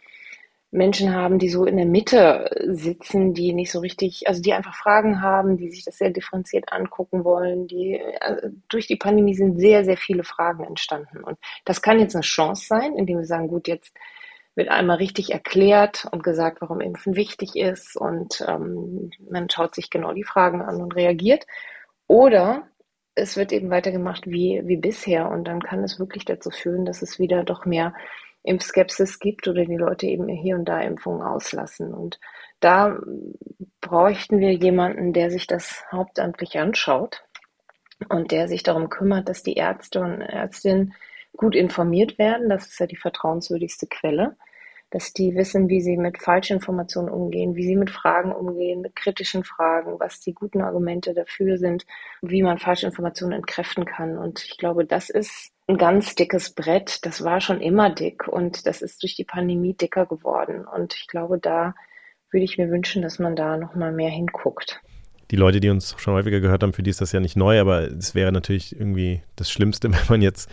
Menschen 0.78 1.14
haben, 1.14 1.40
die 1.40 1.50
so 1.50 1.66
in 1.66 1.78
der 1.78 1.86
Mitte 1.86 2.50
sitzen, 2.68 3.34
die 3.34 3.54
nicht 3.54 3.72
so 3.72 3.80
richtig, 3.80 4.28
also 4.28 4.42
die 4.42 4.54
einfach 4.54 4.76
Fragen 4.76 5.22
haben, 5.22 5.58
die 5.58 5.70
sich 5.70 5.84
das 5.84 5.98
sehr 5.98 6.12
differenziert 6.12 6.72
angucken 6.72 7.24
wollen. 7.24 7.68
Die 7.68 8.00
also 8.22 8.48
durch 8.70 8.88
die 8.88 8.96
Pandemie 8.96 9.36
sind 9.36 9.58
sehr, 9.58 9.84
sehr 9.84 9.98
viele 9.98 10.24
Fragen 10.24 10.64
entstanden. 10.64 11.24
Und 11.24 11.38
das 11.66 11.82
kann 11.82 12.00
jetzt 12.00 12.16
eine 12.16 12.24
Chance 12.24 12.66
sein, 12.68 12.96
indem 12.96 13.18
wir 13.18 13.26
sagen, 13.26 13.48
gut, 13.48 13.68
jetzt 13.68 13.94
wird 14.56 14.70
einmal 14.70 14.98
richtig 14.98 15.32
erklärt 15.32 16.08
und 16.12 16.24
gesagt, 16.24 16.62
warum 16.62 16.82
Impfen 16.82 17.16
wichtig 17.16 17.56
ist 17.56 17.96
und 17.96 18.44
ähm, 18.48 19.12
man 19.30 19.50
schaut 19.50 19.76
sich 19.76 19.92
genau 19.92 20.14
die 20.14 20.24
Fragen 20.24 20.64
an 20.64 20.82
und 20.82 20.96
reagiert. 20.96 21.46
Oder 22.08 22.68
es 23.14 23.38
wird 23.38 23.52
eben 23.52 23.70
weitergemacht 23.70 24.26
wie, 24.26 24.62
wie 24.66 24.78
bisher 24.78 25.30
und 25.30 25.48
dann 25.48 25.62
kann 25.62 25.84
es 25.84 26.00
wirklich 26.00 26.26
dazu 26.26 26.50
führen, 26.50 26.86
dass 26.86 27.04
es 27.04 27.20
wieder 27.20 27.44
doch 27.44 27.66
mehr 27.66 27.94
Impfskepsis 28.48 29.20
gibt 29.20 29.48
oder 29.48 29.66
die 29.66 29.78
Leute 29.78 30.08
eben 30.08 30.28
hier 30.28 30.56
und 30.56 30.66
da 30.66 30.82
Impfungen 30.82 31.22
auslassen. 31.22 31.94
Und 31.94 32.20
da 32.60 32.98
bräuchten 33.82 34.40
wir 34.40 34.54
jemanden, 34.54 35.14
der 35.14 35.30
sich 35.30 35.48
das 35.48 35.84
hauptamtlich 35.92 36.58
anschaut 36.58 37.24
und 38.10 38.32
der 38.32 38.48
sich 38.48 38.64
darum 38.64 38.90
kümmert, 38.90 39.30
dass 39.30 39.44
die 39.44 39.56
Ärzte 39.56 40.02
und 40.02 40.22
Ärztinnen 40.22 40.94
gut 41.36 41.56
informiert 41.56 42.18
werden. 42.18 42.50
Das 42.50 42.68
ist 42.68 42.80
ja 42.80 42.88
die 42.88 42.96
vertrauenswürdigste 42.96 43.88
Quelle 43.88 44.36
dass 44.90 45.12
die 45.12 45.36
wissen, 45.36 45.68
wie 45.68 45.82
sie 45.82 45.98
mit 45.98 46.18
Falschinformationen 46.18 47.12
umgehen, 47.12 47.56
wie 47.56 47.66
sie 47.66 47.76
mit 47.76 47.90
Fragen 47.90 48.32
umgehen, 48.32 48.82
mit 48.82 48.96
kritischen 48.96 49.44
Fragen, 49.44 50.00
was 50.00 50.22
die 50.22 50.34
guten 50.34 50.62
Argumente 50.62 51.14
dafür 51.14 51.58
sind, 51.58 51.86
wie 52.22 52.42
man 52.42 52.58
Falschinformationen 52.58 53.38
entkräften 53.38 53.86
kann. 53.86 54.18
Und 54.18 54.46
ich 54.46 54.58
glaube, 54.58 54.86
das 54.86 55.10
ist 55.10 55.52
ein 55.68 55.78
ganz 55.78 56.16
dickes 56.16 56.52
Brett. 56.52 57.06
Das 57.06 57.24
war 57.24 57.42
schon 57.42 57.62
immer 57.62 57.90
dick 57.90 58.28
und 58.28 58.66
das 58.66 58.82
ist 58.82 59.04
durch 59.04 59.16
die 59.16 59.26
Pandemie 59.26 59.74
dicker 59.74 60.06
geworden. 60.06 60.66
Und 60.66 60.96
ich 60.96 61.08
glaube, 61.08 61.38
da 61.40 61.76
würde 62.32 62.44
ich 62.44 62.58
mir 62.58 62.70
wünschen, 62.70 63.02
dass 63.02 63.20
man 63.20 63.36
da 63.36 63.58
noch 63.58 63.76
mal 63.76 63.92
mehr 63.92 64.10
hinguckt. 64.10 64.82
Die 65.30 65.36
Leute, 65.36 65.60
die 65.60 65.70
uns 65.70 65.94
schon 65.98 66.14
häufiger 66.14 66.40
gehört 66.40 66.64
haben, 66.64 66.72
für 66.72 66.84
die 66.84 66.90
ist 66.90 67.02
das 67.02 67.12
ja 67.12 67.20
nicht 67.20 67.36
neu, 67.36 67.60
aber 67.60 67.82
es 67.82 68.16
wäre 68.16 68.32
natürlich 68.32 68.74
irgendwie 68.74 69.22
das 69.36 69.52
Schlimmste, 69.52 69.92
wenn 69.92 70.00
man 70.08 70.22
jetzt 70.22 70.50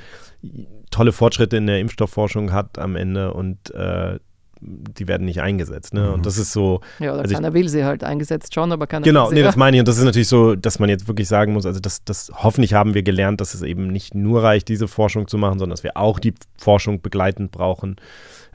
tolle 0.91 1.12
Fortschritte 1.12 1.57
in 1.57 1.67
der 1.67 1.79
Impfstoffforschung 1.79 2.53
hat 2.53 2.79
am 2.79 2.97
Ende 2.97 3.33
und 3.33 3.73
äh, 3.73 4.19
die 4.65 5.09
werden 5.09 5.27
nicht 5.27 5.41
eingesetzt. 5.41 5.95
Ne? 5.95 6.03
Mhm. 6.03 6.15
Und 6.15 6.27
das 6.27 6.39
ist 6.39 6.53
so. 6.53 6.81
Ja, 6.99 7.12
oder 7.12 7.23
also 7.23 7.35
keiner 7.35 7.49
ich, 7.49 7.55
will 7.55 7.69
sie 7.69 7.85
halt 7.85 8.03
eingesetzt 8.03 8.55
schon, 8.55 8.73
aber 8.73 8.87
keiner 8.87 9.05
Genau, 9.05 9.29
will 9.29 9.35
nee, 9.35 9.43
das 9.43 9.57
meine 9.57 9.77
ich. 9.77 9.81
Und 9.81 9.89
das 9.89 9.99
ist 9.99 10.05
natürlich 10.05 10.29
so, 10.29 10.55
dass 10.55 10.79
man 10.79 10.89
jetzt 10.89 11.09
wirklich 11.09 11.29
sagen 11.29 11.53
muss, 11.53 11.67
also 11.67 11.81
das, 11.81 12.05
das 12.05 12.33
hoffentlich 12.35 12.75
haben 12.75 12.95
wir 12.95 13.03
gelernt, 13.03 13.41
dass 13.41 13.55
es 13.55 13.62
eben 13.62 13.89
nicht 13.89 14.15
nur 14.15 14.43
reicht, 14.43 14.69
diese 14.69 14.89
Forschung 14.89 15.29
zu 15.29 15.39
machen, 15.39 15.59
sondern 15.59 15.75
dass 15.75 15.85
wir 15.85 15.97
auch 15.97 16.19
die 16.19 16.35
Forschung 16.57 17.01
begleitend 17.01 17.53
brauchen. 17.53 17.97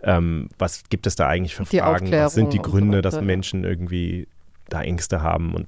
Ähm, 0.02 0.50
was 0.58 0.84
gibt 0.90 1.08
es 1.08 1.16
da 1.16 1.28
eigentlich 1.28 1.56
für 1.56 1.64
die 1.64 1.80
Fragen? 1.80 2.12
Was 2.12 2.34
sind 2.34 2.54
die 2.54 2.60
Gründe, 2.60 2.98
so 2.98 3.02
dass 3.02 3.22
Menschen 3.22 3.64
irgendwie 3.64 4.28
da 4.70 4.82
Ängste 4.82 5.22
haben 5.22 5.54
und 5.54 5.68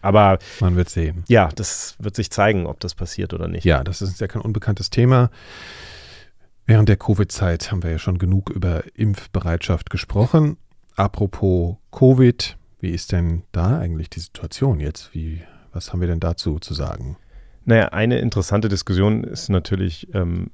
aber 0.00 0.38
man 0.60 0.76
wird 0.76 0.88
sehen. 0.88 1.24
Ja, 1.28 1.48
das 1.54 1.96
wird 1.98 2.14
sich 2.14 2.30
zeigen, 2.30 2.66
ob 2.66 2.78
das 2.80 2.94
passiert 2.94 3.34
oder 3.34 3.48
nicht. 3.48 3.64
Ja, 3.64 3.82
das 3.82 4.00
ist 4.00 4.20
ja 4.20 4.28
kein 4.28 4.42
unbekanntes 4.42 4.90
Thema. 4.90 5.30
Während 6.68 6.90
der 6.90 6.98
Covid-Zeit 6.98 7.72
haben 7.72 7.82
wir 7.82 7.92
ja 7.92 7.98
schon 7.98 8.18
genug 8.18 8.50
über 8.50 8.82
Impfbereitschaft 8.94 9.88
gesprochen. 9.88 10.58
Apropos 10.96 11.76
Covid, 11.92 12.58
wie 12.78 12.90
ist 12.90 13.10
denn 13.10 13.44
da 13.52 13.78
eigentlich 13.78 14.10
die 14.10 14.20
Situation 14.20 14.78
jetzt? 14.78 15.14
Wie, 15.14 15.40
was 15.72 15.90
haben 15.90 16.00
wir 16.02 16.08
denn 16.08 16.20
dazu 16.20 16.58
zu 16.58 16.74
sagen? 16.74 17.16
Naja, 17.64 17.88
eine 17.88 18.18
interessante 18.18 18.68
Diskussion 18.68 19.24
ist 19.24 19.48
natürlich, 19.48 20.12
ähm, 20.12 20.50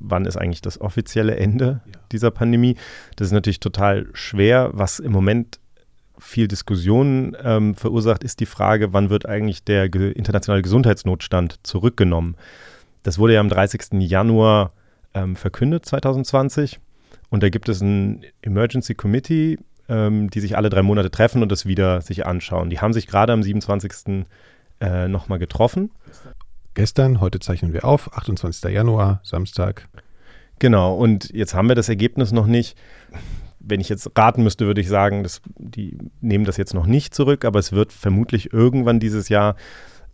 wann 0.00 0.24
ist 0.24 0.36
eigentlich 0.36 0.62
das 0.62 0.80
offizielle 0.80 1.36
Ende 1.36 1.80
ja. 1.86 1.92
dieser 2.10 2.32
Pandemie? 2.32 2.76
Das 3.14 3.28
ist 3.28 3.32
natürlich 3.32 3.60
total 3.60 4.08
schwer. 4.14 4.70
Was 4.72 4.98
im 4.98 5.12
Moment 5.12 5.60
viel 6.18 6.48
Diskussionen 6.48 7.36
ähm, 7.40 7.76
verursacht, 7.76 8.24
ist 8.24 8.40
die 8.40 8.46
Frage, 8.46 8.92
wann 8.92 9.10
wird 9.10 9.26
eigentlich 9.26 9.62
der 9.62 9.84
internationale 9.94 10.62
Gesundheitsnotstand 10.62 11.60
zurückgenommen? 11.62 12.34
Das 13.04 13.20
wurde 13.20 13.34
ja 13.34 13.40
am 13.40 13.48
30. 13.48 14.00
Januar 14.00 14.72
ähm, 15.16 15.34
verkündet 15.34 15.86
2020. 15.86 16.78
Und 17.30 17.42
da 17.42 17.48
gibt 17.48 17.68
es 17.68 17.80
ein 17.80 18.24
Emergency 18.42 18.94
Committee, 18.94 19.58
ähm, 19.88 20.30
die 20.30 20.40
sich 20.40 20.56
alle 20.56 20.68
drei 20.68 20.82
Monate 20.82 21.10
treffen 21.10 21.42
und 21.42 21.50
das 21.50 21.66
wieder 21.66 22.02
sich 22.02 22.26
anschauen. 22.26 22.70
Die 22.70 22.80
haben 22.80 22.92
sich 22.92 23.06
gerade 23.06 23.32
am 23.32 23.42
27. 23.42 24.26
Äh, 24.78 25.08
nochmal 25.08 25.38
getroffen. 25.38 25.90
Gestern, 26.74 27.20
heute 27.20 27.40
zeichnen 27.40 27.72
wir 27.72 27.86
auf, 27.86 28.12
28. 28.12 28.70
Januar, 28.70 29.20
Samstag. 29.22 29.88
Genau, 30.58 30.94
und 30.94 31.30
jetzt 31.30 31.54
haben 31.54 31.68
wir 31.68 31.74
das 31.74 31.88
Ergebnis 31.88 32.30
noch 32.30 32.46
nicht. 32.46 32.76
Wenn 33.58 33.80
ich 33.80 33.88
jetzt 33.88 34.10
raten 34.16 34.42
müsste, 34.42 34.66
würde 34.66 34.82
ich 34.82 34.88
sagen, 34.88 35.22
dass 35.22 35.40
die 35.56 35.96
nehmen 36.20 36.44
das 36.44 36.58
jetzt 36.58 36.74
noch 36.74 36.86
nicht 36.86 37.14
zurück, 37.14 37.46
aber 37.46 37.58
es 37.58 37.72
wird 37.72 37.92
vermutlich 37.92 38.52
irgendwann 38.52 39.00
dieses 39.00 39.30
Jahr 39.30 39.56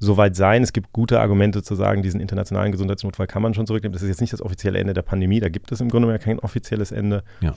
soweit 0.03 0.35
sein. 0.35 0.63
Es 0.63 0.73
gibt 0.73 0.93
gute 0.93 1.21
Argumente 1.21 1.63
zu 1.63 1.77
sagen, 1.77 2.03
diesen 2.03 2.21
internationalen 2.21 2.73
Gesundheitsnotfall 2.73 3.29
kann 3.29 3.41
man 3.41 3.55
schon 3.55 3.67
zurücknehmen. 3.67 3.93
Das 3.93 4.03
ist 4.03 4.09
jetzt 4.09 4.21
nicht 4.21 4.33
das 4.33 4.43
offizielle 4.43 4.79
Ende 4.79 4.95
der 4.95 5.03
Pandemie, 5.03 5.39
da 5.39 5.49
gibt 5.49 5.71
es 5.71 5.81
im 5.81 5.89
Grunde 5.89 6.09
genommen 6.09 6.23
kein 6.23 6.41
offizielles 6.41 6.91
Ende. 6.91 7.23
Ja. 7.41 7.55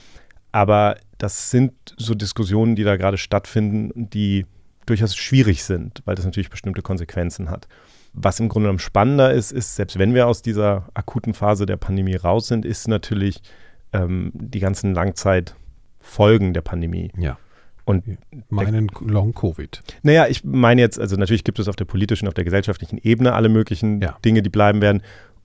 Aber 0.52 0.96
das 1.18 1.50
sind 1.50 1.72
so 1.96 2.14
Diskussionen, 2.14 2.76
die 2.76 2.84
da 2.84 2.96
gerade 2.96 3.18
stattfinden, 3.18 4.08
die 4.10 4.46
durchaus 4.86 5.16
schwierig 5.16 5.64
sind, 5.64 6.02
weil 6.04 6.14
das 6.14 6.24
natürlich 6.24 6.48
bestimmte 6.48 6.82
Konsequenzen 6.82 7.50
hat. 7.50 7.66
Was 8.12 8.38
im 8.38 8.48
Grunde 8.48 8.66
genommen 8.66 8.78
spannender 8.78 9.32
ist, 9.32 9.50
ist, 9.50 9.74
selbst 9.74 9.98
wenn 9.98 10.14
wir 10.14 10.28
aus 10.28 10.40
dieser 10.40 10.88
akuten 10.94 11.34
Phase 11.34 11.66
der 11.66 11.76
Pandemie 11.76 12.14
raus 12.14 12.46
sind, 12.46 12.64
ist 12.64 12.86
natürlich 12.86 13.42
ähm, 13.92 14.30
die 14.34 14.60
ganzen 14.60 14.94
Langzeitfolgen 14.94 16.54
der 16.54 16.62
Pandemie. 16.62 17.10
Ja. 17.18 17.36
Und 17.86 18.02
meinen 18.48 18.90
Long-Covid. 19.00 19.80
Naja, 20.02 20.26
ich 20.26 20.42
meine 20.42 20.80
jetzt, 20.80 20.98
also 20.98 21.14
natürlich 21.14 21.44
gibt 21.44 21.60
es 21.60 21.68
auf 21.68 21.76
der 21.76 21.84
politischen, 21.84 22.26
auf 22.26 22.34
der 22.34 22.42
gesellschaftlichen 22.42 22.98
Ebene 22.98 23.32
alle 23.32 23.48
möglichen 23.48 24.02
ja. 24.02 24.18
Dinge, 24.24 24.42
die 24.42 24.50
bleiben 24.50 24.82
werden. 24.82 25.02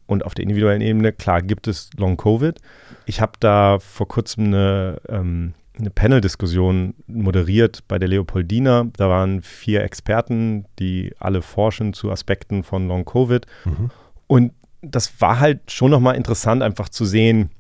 Und 0.08 0.26
auf 0.26 0.34
der 0.34 0.44
individuellen 0.44 0.82
Ebene, 0.82 1.14
klar, 1.14 1.44
gibt 1.44 1.68
es 1.68 1.92
Long-Covid. 1.98 2.60
Ich 3.06 3.22
habe 3.22 3.34
da 3.40 3.78
vor 3.80 4.08
kurzem 4.08 4.46
eine, 4.48 5.00
ähm, 5.08 5.54
eine 5.78 5.92
Panel-Diskussion 5.92 6.96
moderiert 7.06 7.84
bei 7.88 8.00
der 8.00 8.10
Leopoldina. 8.10 8.88
Da 8.98 9.08
waren 9.08 9.44
vier 9.44 9.84
Experten, 9.84 10.66
die 10.80 11.14
alle 11.20 11.44
forschen 11.44 11.94
zu 11.94 12.12
Aspekten 12.12 12.64
von 12.64 12.88
Long-Covid. 12.88 13.46
Mhm. 13.66 13.92
Und 14.26 14.54
das 14.82 15.22
war 15.22 15.40
halt 15.40 15.72
schon 15.72 15.92
nochmal 15.92 16.16
interessant, 16.16 16.64
einfach 16.64 16.90
zu 16.90 17.06
sehen, 17.06 17.52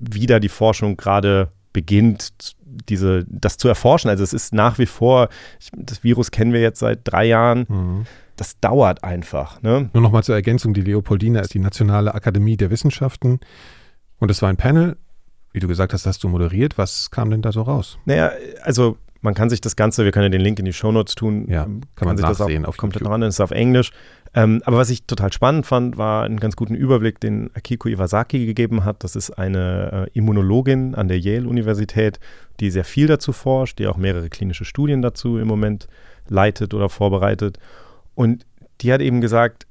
wie 0.00 0.26
da 0.26 0.40
die 0.40 0.48
Forschung 0.48 0.96
gerade 0.96 1.50
beginnt, 1.72 2.56
diese, 2.88 3.24
das 3.28 3.56
zu 3.56 3.68
erforschen. 3.68 4.10
Also 4.10 4.22
es 4.22 4.32
ist 4.32 4.54
nach 4.54 4.78
wie 4.78 4.86
vor, 4.86 5.28
ich, 5.58 5.70
das 5.76 6.04
Virus 6.04 6.30
kennen 6.30 6.52
wir 6.52 6.60
jetzt 6.60 6.80
seit 6.80 7.00
drei 7.04 7.24
Jahren. 7.26 7.66
Mhm. 7.68 8.06
Das 8.36 8.58
dauert 8.58 9.04
einfach. 9.04 9.60
Ne? 9.62 9.90
Nur 9.92 10.02
nochmal 10.02 10.24
zur 10.24 10.34
Ergänzung, 10.34 10.72
die 10.72 10.80
Leopoldina 10.80 11.40
ist 11.40 11.52
die 11.52 11.58
Nationale 11.58 12.14
Akademie 12.14 12.56
der 12.56 12.70
Wissenschaften. 12.70 13.40
Und 14.18 14.30
es 14.30 14.40
war 14.40 14.48
ein 14.48 14.56
Panel, 14.56 14.96
wie 15.52 15.60
du 15.60 15.68
gesagt 15.68 15.92
hast, 15.92 16.06
hast 16.06 16.24
du 16.24 16.28
moderiert. 16.28 16.78
Was 16.78 17.10
kam 17.10 17.30
denn 17.30 17.42
da 17.42 17.52
so 17.52 17.62
raus? 17.62 17.98
Naja, 18.06 18.30
also 18.62 18.96
man 19.20 19.34
kann 19.34 19.50
sich 19.50 19.60
das 19.60 19.76
Ganze, 19.76 20.04
wir 20.04 20.12
können 20.12 20.24
ja 20.24 20.30
den 20.30 20.40
Link 20.40 20.58
in 20.58 20.64
die 20.64 20.72
Shownotes 20.72 21.14
tun. 21.14 21.46
Ja, 21.48 21.64
kann, 21.64 21.82
kann 21.94 22.08
man 22.08 22.16
sich 22.16 22.24
nachsehen 22.24 22.62
das 22.62 22.70
auch 22.70 22.76
komplett 22.76 23.02
YouTube. 23.02 23.12
ran, 23.12 23.22
ist 23.22 23.40
auf 23.40 23.50
Englisch. 23.50 23.92
Ähm, 24.32 24.62
aber 24.64 24.76
was 24.76 24.90
ich 24.90 25.04
total 25.04 25.32
spannend 25.32 25.66
fand, 25.66 25.98
war 25.98 26.22
einen 26.24 26.38
ganz 26.38 26.54
guten 26.54 26.74
Überblick, 26.74 27.18
den 27.18 27.50
Akiko 27.54 27.88
Iwasaki 27.88 28.46
gegeben 28.46 28.84
hat. 28.84 29.02
Das 29.02 29.16
ist 29.16 29.30
eine 29.30 30.08
äh, 30.14 30.18
Immunologin 30.18 30.94
an 30.94 31.08
der 31.08 31.18
Yale-Universität, 31.18 32.20
die 32.60 32.70
sehr 32.70 32.84
viel 32.84 33.08
dazu 33.08 33.32
forscht, 33.32 33.78
die 33.78 33.88
auch 33.88 33.96
mehrere 33.96 34.28
klinische 34.28 34.64
Studien 34.64 35.02
dazu 35.02 35.38
im 35.38 35.48
Moment 35.48 35.88
leitet 36.28 36.74
oder 36.74 36.88
vorbereitet. 36.88 37.58
Und 38.14 38.46
die 38.82 38.92
hat 38.92 39.00
eben 39.00 39.20
gesagt, 39.20 39.66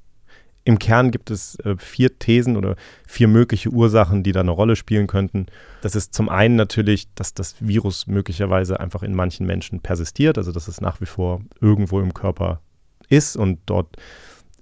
im 0.66 0.78
Kern 0.78 1.10
gibt 1.12 1.32
es 1.32 1.58
äh, 1.62 1.76
vier 1.78 2.20
Thesen 2.20 2.58
oder 2.58 2.76
vier 3.08 3.30
mögliche 3.30 3.70
Ursachen, 3.70 4.24
die 4.24 4.34
da 4.34 4.42
eine 4.42 4.52
Rolle 4.52 4.76
spielen 4.76 5.08
könnten. 5.08 5.48
Das 5.82 5.96
ist 5.96 6.14
zum 6.14 6.28
einen 6.28 6.58
natürlich, 6.58 7.08
dass 7.16 7.34
das 7.34 7.56
Virus 7.62 8.08
möglicherweise 8.08 8.80
einfach 8.80 9.04
in 9.04 9.16
manchen 9.16 9.48
Menschen 9.48 9.80
persistiert, 9.80 10.38
also 10.38 10.52
dass 10.52 10.68
es 10.68 10.82
nach 10.82 11.00
wie 11.00 11.06
vor 11.06 11.42
irgendwo 11.62 12.02
im 12.02 12.14
Körper 12.14 12.60
ist 13.08 13.38
und 13.38 13.60
dort 13.66 13.96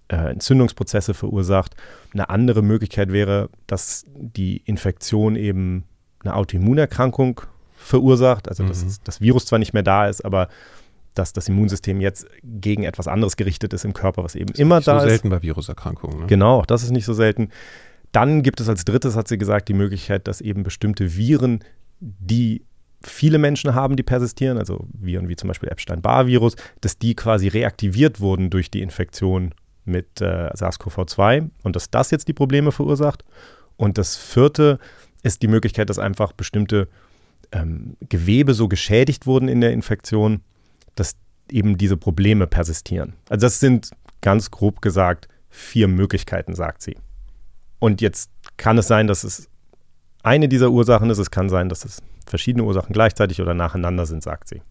äh, 0.10 0.32
Entzündungsprozesse 0.32 1.14
verursacht. 1.14 1.76
Eine 2.14 2.30
andere 2.30 2.62
Möglichkeit 2.62 3.12
wäre, 3.12 3.49
dass 3.68 4.05
die 4.16 4.58
Infektion 4.66 5.36
eben 5.36 5.84
eine 6.24 6.36
Autoimmunerkrankung 6.36 7.41
verursacht, 7.76 8.49
also 8.49 8.66
dass 8.66 8.84
mhm. 8.84 8.95
das 9.03 9.22
Virus 9.22 9.45
zwar 9.45 9.60
nicht 9.60 9.74
mehr 9.74 9.84
da 9.84 10.08
ist, 10.08 10.26
aber 10.26 10.49
dass 11.14 11.34
das 11.34 11.49
Immunsystem 11.49 11.99
jetzt 11.99 12.28
gegen 12.43 12.84
etwas 12.84 13.08
anderes 13.08 13.38
gerichtet 13.38 13.74
ist 13.74 13.86
im 13.86 13.93
Körper, 13.93 14.24
was 14.24 14.36
eben 14.36 14.53
immer 14.53 14.82
da 14.82 14.97
ist. 14.97 15.03
ist. 15.03 15.10
selten 15.10 15.30
bei 15.30 15.41
Viruserkrankungen. 15.41 16.22
Ne? 16.22 16.26
Genau, 16.28 16.60
auch 16.60 16.66
das 16.66 16.84
ist 16.84 16.91
nicht 16.91 17.05
so 17.05 17.14
selten. 17.14 17.49
Dann 18.12 18.43
gibt 18.43 18.62
es 18.62 18.70
als 18.70 18.86
drittes, 18.86 19.16
hat 19.16 19.28
sie 19.28 19.38
gesagt, 19.38 19.68
die 19.68 19.74
Möglichkeit, 19.74 20.28
dass 20.28 20.41
eben 20.41 20.64
bestimmte 20.64 21.16
Viren, 21.16 21.64
die 21.99 22.64
viele 23.01 23.38
Menschen 23.38 23.76
haben, 23.76 23.95
die 23.95 24.03
persistieren, 24.03 24.58
also 24.58 24.88
Viren 24.93 25.28
wie 25.28 25.36
zum 25.36 25.47
Beispiel 25.47 25.70
Epstein-Barr-Virus, 25.70 26.55
dass 26.82 26.97
die 26.97 27.16
quasi 27.16 27.47
reaktiviert 27.47 28.20
wurden 28.20 28.49
durch 28.49 28.72
die 28.72 28.82
Infektion 28.82 29.53
mit 29.88 30.21
äh, 30.21 30.49
SARS-CoV-2 30.53 31.49
und 31.63 31.75
dass 31.75 31.89
das 31.89 32.11
jetzt 32.11 32.27
die 32.27 32.33
Probleme 32.33 32.71
verursacht. 32.71 33.23
Und 33.75 33.97
das 33.97 34.15
vierte 34.15 34.79
ist 35.23 35.41
die 35.41 35.47
Möglichkeit, 35.47 35.89
dass 35.89 35.99
einfach 35.99 36.33
bestimmte 36.33 36.88
ähm, 37.51 37.95
Gewebe 38.09 38.53
so 38.53 38.67
geschädigt 38.67 39.25
wurden 39.25 39.47
in 39.47 39.61
der 39.61 39.71
Infektion, 39.71 40.41
dass 40.95 41.15
eben 41.51 41.77
diese 41.77 41.97
Probleme 41.97 42.47
persistieren. 42.47 43.13
Also 43.29 43.45
das 43.45 43.59
sind 43.59 43.91
ganz 44.21 44.51
grob 44.51 44.81
gesagt 44.81 45.27
vier 45.49 45.88
Möglichkeiten, 45.88 46.55
sagt 46.55 46.81
sie. 46.81 46.97
Und 47.79 48.01
jetzt 48.01 48.31
kann 48.57 48.77
es 48.77 48.88
sein, 48.88 49.07
dass 49.07 49.23
es 49.23 49.49
eine 50.23 50.49
dieser 50.49 50.71
Ursachen 50.71 51.09
ist. 51.09 51.19
Es 51.19 51.31
kann 51.31 51.49
sein, 51.49 51.69
dass 51.69 51.85
es 51.85 52.01
verschiedene 52.25 52.65
Ursachen 52.65 52.93
gleichzeitig 52.93 53.41
oder 53.41 53.53
nacheinander 53.53 54.05
sind, 54.05 54.23
sagt 54.23 54.49
sie. 54.49 54.61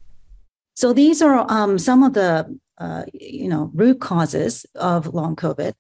So 0.78 0.92
these 0.92 1.24
are 1.24 1.46
um, 1.48 1.78
some 1.78 2.06
of 2.06 2.12
the 2.14 2.44
uh, 2.78 3.04
you 3.12 3.48
know 3.48 3.70
root 3.74 4.00
causes 4.00 4.66
of 4.74 5.14
long 5.14 5.36
COVID, 5.36 5.74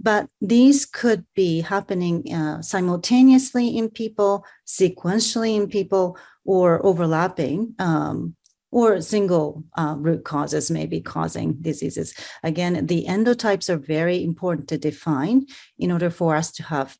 but 0.00 0.28
these 0.40 0.84
could 0.86 1.24
be 1.34 1.60
happening 1.60 2.32
uh, 2.32 2.62
simultaneously 2.62 3.76
in 3.76 3.88
people, 3.88 4.44
sequentially 4.66 5.56
in 5.56 5.68
people, 5.68 6.18
or 6.44 6.84
overlapping. 6.84 7.74
Um, 7.78 8.36
or 8.72 9.02
single 9.02 9.62
uh, 9.76 9.94
root 9.98 10.24
causes 10.24 10.70
may 10.70 10.86
be 10.86 10.98
causing 10.98 11.52
diseases. 11.60 12.14
Again, 12.42 12.86
the 12.86 13.04
endotypes 13.06 13.68
are 13.68 13.76
very 13.76 14.24
important 14.24 14.66
to 14.68 14.78
define 14.78 15.46
in 15.78 15.92
order 15.92 16.08
for 16.08 16.34
us 16.34 16.50
to 16.52 16.62
have 16.62 16.96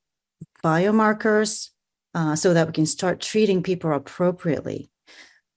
biomarkers 0.63 1.71
uh, 2.15 2.37
so 2.37 2.53
that 2.53 2.67
we 2.67 2.73
can 2.75 2.87
start 2.87 3.21
treating 3.21 3.63
people 3.63 3.91
appropriately. 3.93 4.91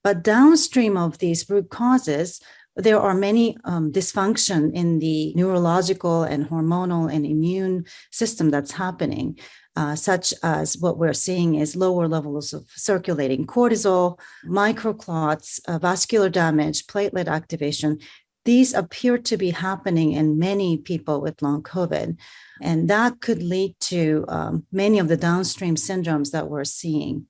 But 0.04 0.24
downstream 0.24 0.98
of 0.98 1.18
these 1.18 1.50
root 1.50 1.70
causes, 1.70 2.39
there 2.76 2.99
are 2.99 3.13
many 3.13 3.57
um, 3.63 3.91
dysfunction 3.91 4.73
in 4.73 4.99
the 4.99 5.34
neurological 5.36 6.23
and 6.23 6.49
hormonal 6.49 7.13
and 7.13 7.26
immune 7.26 7.86
system 8.11 8.49
that's 8.49 8.71
happening, 8.71 9.39
uh, 9.76 9.95
such 9.95 10.34
as 10.43 10.78
what 10.78 10.97
we're 10.97 11.13
seeing 11.13 11.55
is 11.55 11.76
lower 11.76 12.07
levels 12.07 12.53
of 12.53 12.65
circulating 12.76 13.47
cortisol, 13.47 14.19
microclots, 14.45 15.59
uh, 15.67 15.80
vascular 15.80 16.30
damage, 16.30 16.86
platelet 16.88 17.28
activation. 17.28 17.99
These 18.43 18.73
appear 18.73 19.17
to 19.17 19.38
be 19.38 19.49
happening 19.51 20.11
in 20.11 20.38
many 20.38 20.78
people 20.78 21.21
with 21.21 21.41
long 21.41 21.63
COVID. 21.63 22.17
And 22.61 22.89
that 22.89 23.19
could 23.19 23.41
lead 23.41 23.76
to 23.82 24.26
um, 24.28 24.65
many 24.71 24.99
of 24.99 25.07
the 25.07 25.17
downstream 25.17 25.76
syndromes 25.76 26.32
that 26.32 26.49
we're 26.49 26.63
seeing. 26.63 27.26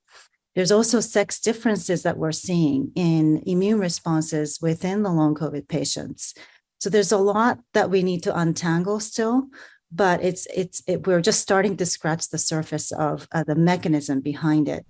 There's 0.56 0.72
also 0.72 1.00
sex 1.00 1.38
differences 1.38 2.02
that 2.02 2.16
we're 2.16 2.32
seeing 2.32 2.90
in 2.96 3.42
immune 3.46 3.78
responses 3.78 4.58
within 4.60 5.02
the 5.02 5.10
long 5.10 5.34
COVID 5.34 5.68
patients. 5.68 6.34
So 6.78 6.90
there's 6.90 7.12
a 7.12 7.18
lot 7.18 7.58
that 7.74 7.90
we 7.90 8.02
need 8.02 8.22
to 8.22 8.34
untangle 8.34 8.98
still, 9.00 9.42
but 9.92 10.24
it's 10.24 10.46
it's 10.54 10.82
it, 10.86 11.06
we're 11.06 11.20
just 11.20 11.40
starting 11.40 11.76
to 11.76 11.84
scratch 11.84 12.30
the 12.30 12.38
surface 12.38 12.90
of 12.90 13.28
uh, 13.32 13.44
the 13.44 13.54
mechanism 13.54 14.20
behind 14.20 14.68
it. 14.68 14.84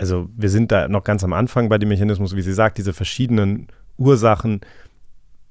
Also 0.00 0.28
wir 0.36 0.50
sind 0.50 0.72
da 0.72 0.88
noch 0.88 1.04
ganz 1.04 1.22
am 1.22 1.32
Anfang 1.32 1.68
bei 1.68 1.78
dem 1.78 1.88
Mechanismus, 1.88 2.34
wie 2.34 2.42
sie 2.42 2.52
sagt, 2.52 2.78
diese 2.78 2.92
verschiedenen 2.92 3.68
Ursachen 3.96 4.60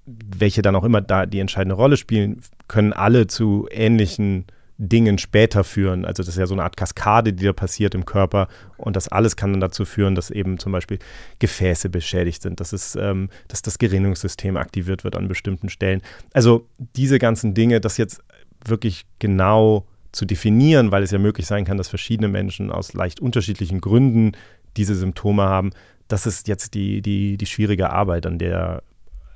welche 0.06 0.62
dann 0.62 0.76
auch 0.76 0.84
immer 0.84 1.02
da 1.02 1.26
die 1.26 1.40
entscheidende 1.40 1.76
Rolle 1.76 1.98
spielen, 1.98 2.42
können 2.68 2.94
alle 2.94 3.28
zu 3.28 3.68
ähnlichen 3.72 4.46
Dingen 4.78 5.18
später 5.18 5.64
führen. 5.64 6.06
Also 6.06 6.24
das 6.24 6.30
ist 6.30 6.40
ja 6.40 6.48
so 6.48 6.56
eine 6.56 6.64
Art 6.64 6.78
Kaskade, 6.78 7.34
die 7.34 7.46
da 7.46 7.54
passiert 7.54 7.94
im 7.96 8.06
Körper 8.06 8.48
und 8.78 8.96
das 8.96 9.08
alles 9.08 9.36
kann 9.36 9.54
dann 9.54 9.62
dazu 9.62 9.86
führen, 9.86 10.16
dass 10.16 10.32
eben 10.32 10.58
zum 10.58 10.72
Beispiel 10.72 11.00
Gefäße 11.40 11.90
beschädigt 11.90 12.42
sind, 12.42 12.60
dass, 12.60 12.74
es, 12.74 12.96
ähm, 12.96 13.30
dass 13.48 13.62
das 13.62 13.78
Gerinnungssystem 13.78 14.58
aktiviert 14.58 15.04
wird 15.04 15.16
an 15.16 15.28
bestimmten 15.28 15.70
Stellen. 15.70 16.02
Also 16.34 16.68
diese 16.96 17.20
ganzen 17.20 17.54
Dinge, 17.54 17.82
das 17.82 17.98
jetzt 17.98 18.24
wirklich 18.66 19.06
genau 19.20 19.86
zu 20.12 20.26
definieren, 20.26 20.92
weil 20.92 21.04
es 21.04 21.12
ja 21.12 21.20
möglich 21.20 21.46
sein 21.46 21.66
kann, 21.66 21.78
dass 21.78 21.90
verschiedene 21.90 22.28
Menschen 22.28 22.72
aus 22.72 22.94
leicht 22.94 23.20
unterschiedlichen 23.20 23.82
Gründen 23.82 24.34
diese 24.78 24.96
Symptome 24.96 25.44
haben, 25.44 25.72
das 26.08 26.26
ist 26.26 26.48
jetzt 26.48 26.74
die, 26.74 27.02
die, 27.02 27.38
die 27.38 27.46
schwierige 27.46 27.92
Arbeit, 27.92 28.26
an 28.26 28.38
der 28.38 28.84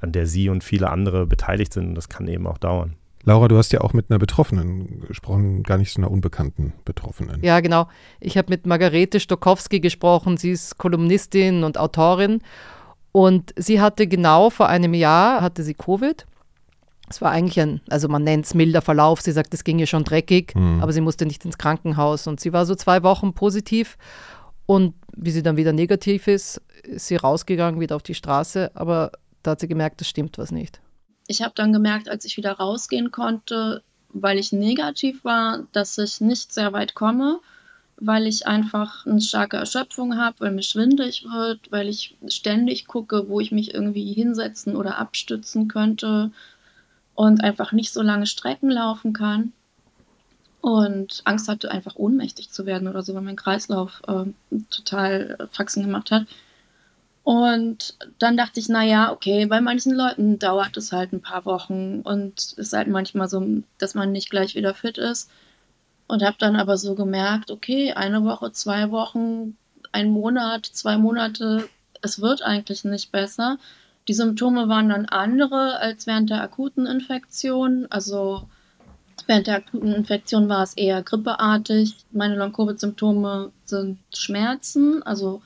an 0.01 0.11
der 0.11 0.27
Sie 0.27 0.49
und 0.49 0.63
viele 0.63 0.89
andere 0.89 1.25
beteiligt 1.25 1.73
sind. 1.73 1.87
Und 1.87 1.95
das 1.95 2.09
kann 2.09 2.27
eben 2.27 2.47
auch 2.47 2.57
dauern. 2.57 2.95
Laura, 3.27 3.49
du 3.49 3.57
hast 3.57 3.73
ja 3.73 3.81
auch 3.81 3.91
mit 3.91 4.09
einer 4.09 4.19
Betroffenen 4.19 5.01
gesprochen, 5.05 5.63
gar 5.63 5.77
nicht 5.77 5.91
so 5.91 5.99
einer 5.99 6.09
unbekannten 6.09 6.71
Betroffenen. 6.85 7.43
Ja, 7.43 7.59
genau. 7.59 7.89
Ich 8.21 8.37
habe 8.37 8.49
mit 8.49 8.65
Margarete 8.65 9.19
Stokowski 9.19 9.81
gesprochen. 9.81 10.37
Sie 10.37 10.51
ist 10.51 10.77
Kolumnistin 10.77 11.65
und 11.65 11.77
Autorin. 11.77 12.39
Und 13.11 13.53
sie 13.57 13.81
hatte 13.81 14.07
genau 14.07 14.49
vor 14.49 14.69
einem 14.69 14.93
Jahr, 14.93 15.41
hatte 15.41 15.63
sie 15.63 15.73
Covid. 15.73 16.25
Es 17.09 17.21
war 17.21 17.31
eigentlich 17.31 17.59
ein, 17.59 17.81
also 17.89 18.07
man 18.07 18.23
nennt 18.23 18.45
es 18.45 18.53
milder 18.53 18.81
Verlauf. 18.81 19.19
Sie 19.19 19.33
sagt, 19.33 19.53
es 19.53 19.65
ging 19.65 19.77
ihr 19.77 19.87
schon 19.87 20.05
dreckig, 20.05 20.55
mhm. 20.55 20.81
aber 20.81 20.93
sie 20.93 21.01
musste 21.01 21.25
nicht 21.25 21.43
ins 21.43 21.57
Krankenhaus. 21.57 22.27
Und 22.27 22.39
sie 22.39 22.53
war 22.53 22.65
so 22.65 22.75
zwei 22.75 23.03
Wochen 23.03 23.33
positiv. 23.33 23.97
Und 24.67 24.93
wie 25.17 25.31
sie 25.31 25.43
dann 25.43 25.57
wieder 25.57 25.73
negativ 25.73 26.29
ist, 26.29 26.61
ist 26.83 27.07
sie 27.07 27.17
rausgegangen, 27.17 27.81
wieder 27.81 27.97
auf 27.97 28.03
die 28.03 28.15
Straße. 28.15 28.71
Aber 28.73 29.11
da 29.43 29.51
hat 29.51 29.59
sie 29.59 29.67
gemerkt, 29.67 29.99
es 29.99 30.07
stimmt 30.07 30.37
was 30.37 30.53
nicht. 30.53 30.79
Ich 31.27 31.41
habe 31.41 31.53
dann 31.55 31.73
gemerkt, 31.73 32.09
als 32.09 32.25
ich 32.25 32.37
wieder 32.37 32.53
rausgehen 32.53 33.11
konnte, 33.11 33.83
weil 34.09 34.37
ich 34.37 34.51
negativ 34.51 35.23
war, 35.23 35.67
dass 35.73 35.97
ich 35.97 36.21
nicht 36.21 36.53
sehr 36.53 36.73
weit 36.73 36.95
komme, 36.95 37.39
weil 37.97 38.27
ich 38.27 38.47
einfach 38.47 39.05
eine 39.05 39.21
starke 39.21 39.57
Erschöpfung 39.57 40.17
habe, 40.17 40.39
weil 40.39 40.51
mir 40.51 40.63
schwindelig 40.63 41.25
wird, 41.25 41.71
weil 41.71 41.89
ich 41.89 42.15
ständig 42.27 42.87
gucke, 42.87 43.27
wo 43.27 43.39
ich 43.39 43.51
mich 43.51 43.73
irgendwie 43.73 44.13
hinsetzen 44.13 44.75
oder 44.75 44.97
abstützen 44.97 45.67
könnte 45.67 46.31
und 47.15 47.43
einfach 47.43 47.71
nicht 47.71 47.91
so 47.91 48.01
lange 48.01 48.27
Strecken 48.27 48.69
laufen 48.69 49.13
kann 49.13 49.51
und 50.61 51.21
Angst 51.25 51.47
hatte, 51.47 51.71
einfach 51.71 51.95
ohnmächtig 51.95 52.51
zu 52.51 52.65
werden 52.65 52.87
oder 52.87 53.01
so, 53.01 53.15
weil 53.15 53.21
mein 53.21 53.35
Kreislauf 53.35 54.01
äh, 54.07 54.25
total 54.69 55.49
Faxen 55.51 55.83
gemacht 55.83 56.11
hat. 56.11 56.25
Und 57.27 57.97
dann 58.19 58.37
dachte 58.37 58.61
ich, 58.61 58.69
naja, 58.69 59.11
okay, 59.11 59.47
bei 59.47 59.59
manchen 59.59 59.93
Leuten 59.93 60.39
dauert 60.39 60.77
es 60.77 60.93
halt 60.93 61.11
ein 61.11 61.21
paar 61.21 61.43
Wochen 61.43 61.99
und 61.99 62.39
es 62.39 62.53
ist 62.53 62.71
halt 62.71 62.87
manchmal 62.87 63.27
so, 63.27 63.45
dass 63.79 63.95
man 63.95 64.13
nicht 64.13 64.29
gleich 64.29 64.55
wieder 64.55 64.73
fit 64.73 64.97
ist. 64.97 65.29
Und 66.07 66.23
habe 66.23 66.37
dann 66.39 66.55
aber 66.55 66.77
so 66.77 66.95
gemerkt, 66.95 67.51
okay, 67.51 67.91
eine 67.91 68.23
Woche, 68.23 68.53
zwei 68.53 68.91
Wochen, 68.91 69.57
ein 69.91 70.09
Monat, 70.09 70.67
zwei 70.67 70.97
Monate, 70.97 71.67
es 72.01 72.21
wird 72.21 72.43
eigentlich 72.43 72.85
nicht 72.85 73.11
besser. 73.11 73.57
Die 74.07 74.13
Symptome 74.13 74.69
waren 74.69 74.87
dann 74.87 75.05
andere 75.07 75.79
als 75.79 76.07
während 76.07 76.29
der 76.29 76.41
akuten 76.41 76.85
Infektion. 76.85 77.87
Also 77.89 78.47
während 79.25 79.47
der 79.47 79.57
akuten 79.57 79.93
Infektion 79.93 80.47
war 80.47 80.63
es 80.63 80.75
eher 80.75 81.03
grippeartig. 81.03 81.93
Meine 82.13 82.37
Long-Covid-Symptome 82.37 83.51
sind 83.65 83.99
Schmerzen, 84.13 85.03
also 85.03 85.41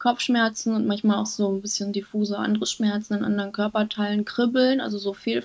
Kopfschmerzen 0.00 0.74
und 0.74 0.86
manchmal 0.86 1.18
auch 1.18 1.26
so 1.26 1.52
ein 1.52 1.60
bisschen 1.60 1.92
diffuse 1.92 2.36
andere 2.36 2.66
Schmerzen 2.66 3.14
in 3.14 3.24
anderen 3.24 3.52
Körperteilen, 3.52 4.24
Kribbeln, 4.24 4.80
also 4.80 4.98
so 4.98 5.14
viel 5.14 5.44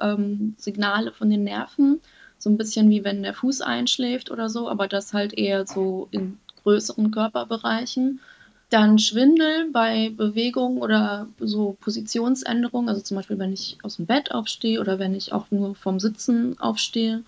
ähm, 0.00 0.54
Signale 0.58 1.12
von 1.12 1.30
den 1.30 1.44
Nerven, 1.44 2.00
so 2.38 2.50
ein 2.50 2.58
bisschen 2.58 2.90
wie 2.90 3.04
wenn 3.04 3.22
der 3.22 3.34
Fuß 3.34 3.62
einschläft 3.62 4.30
oder 4.30 4.50
so, 4.50 4.68
aber 4.68 4.88
das 4.88 5.14
halt 5.14 5.32
eher 5.32 5.66
so 5.66 6.08
in 6.10 6.38
größeren 6.64 7.10
Körperbereichen. 7.10 8.20
Dann 8.68 8.98
Schwindel 8.98 9.70
bei 9.70 10.12
Bewegung 10.16 10.78
oder 10.78 11.28
so 11.38 11.76
Positionsänderungen, 11.80 12.88
also 12.88 13.00
zum 13.00 13.16
Beispiel 13.16 13.38
wenn 13.38 13.52
ich 13.52 13.78
aus 13.82 13.96
dem 13.96 14.06
Bett 14.06 14.32
aufstehe 14.32 14.80
oder 14.80 14.98
wenn 14.98 15.14
ich 15.14 15.32
auch 15.32 15.50
nur 15.50 15.74
vom 15.74 16.00
Sitzen 16.00 16.58
aufstehe 16.58 17.22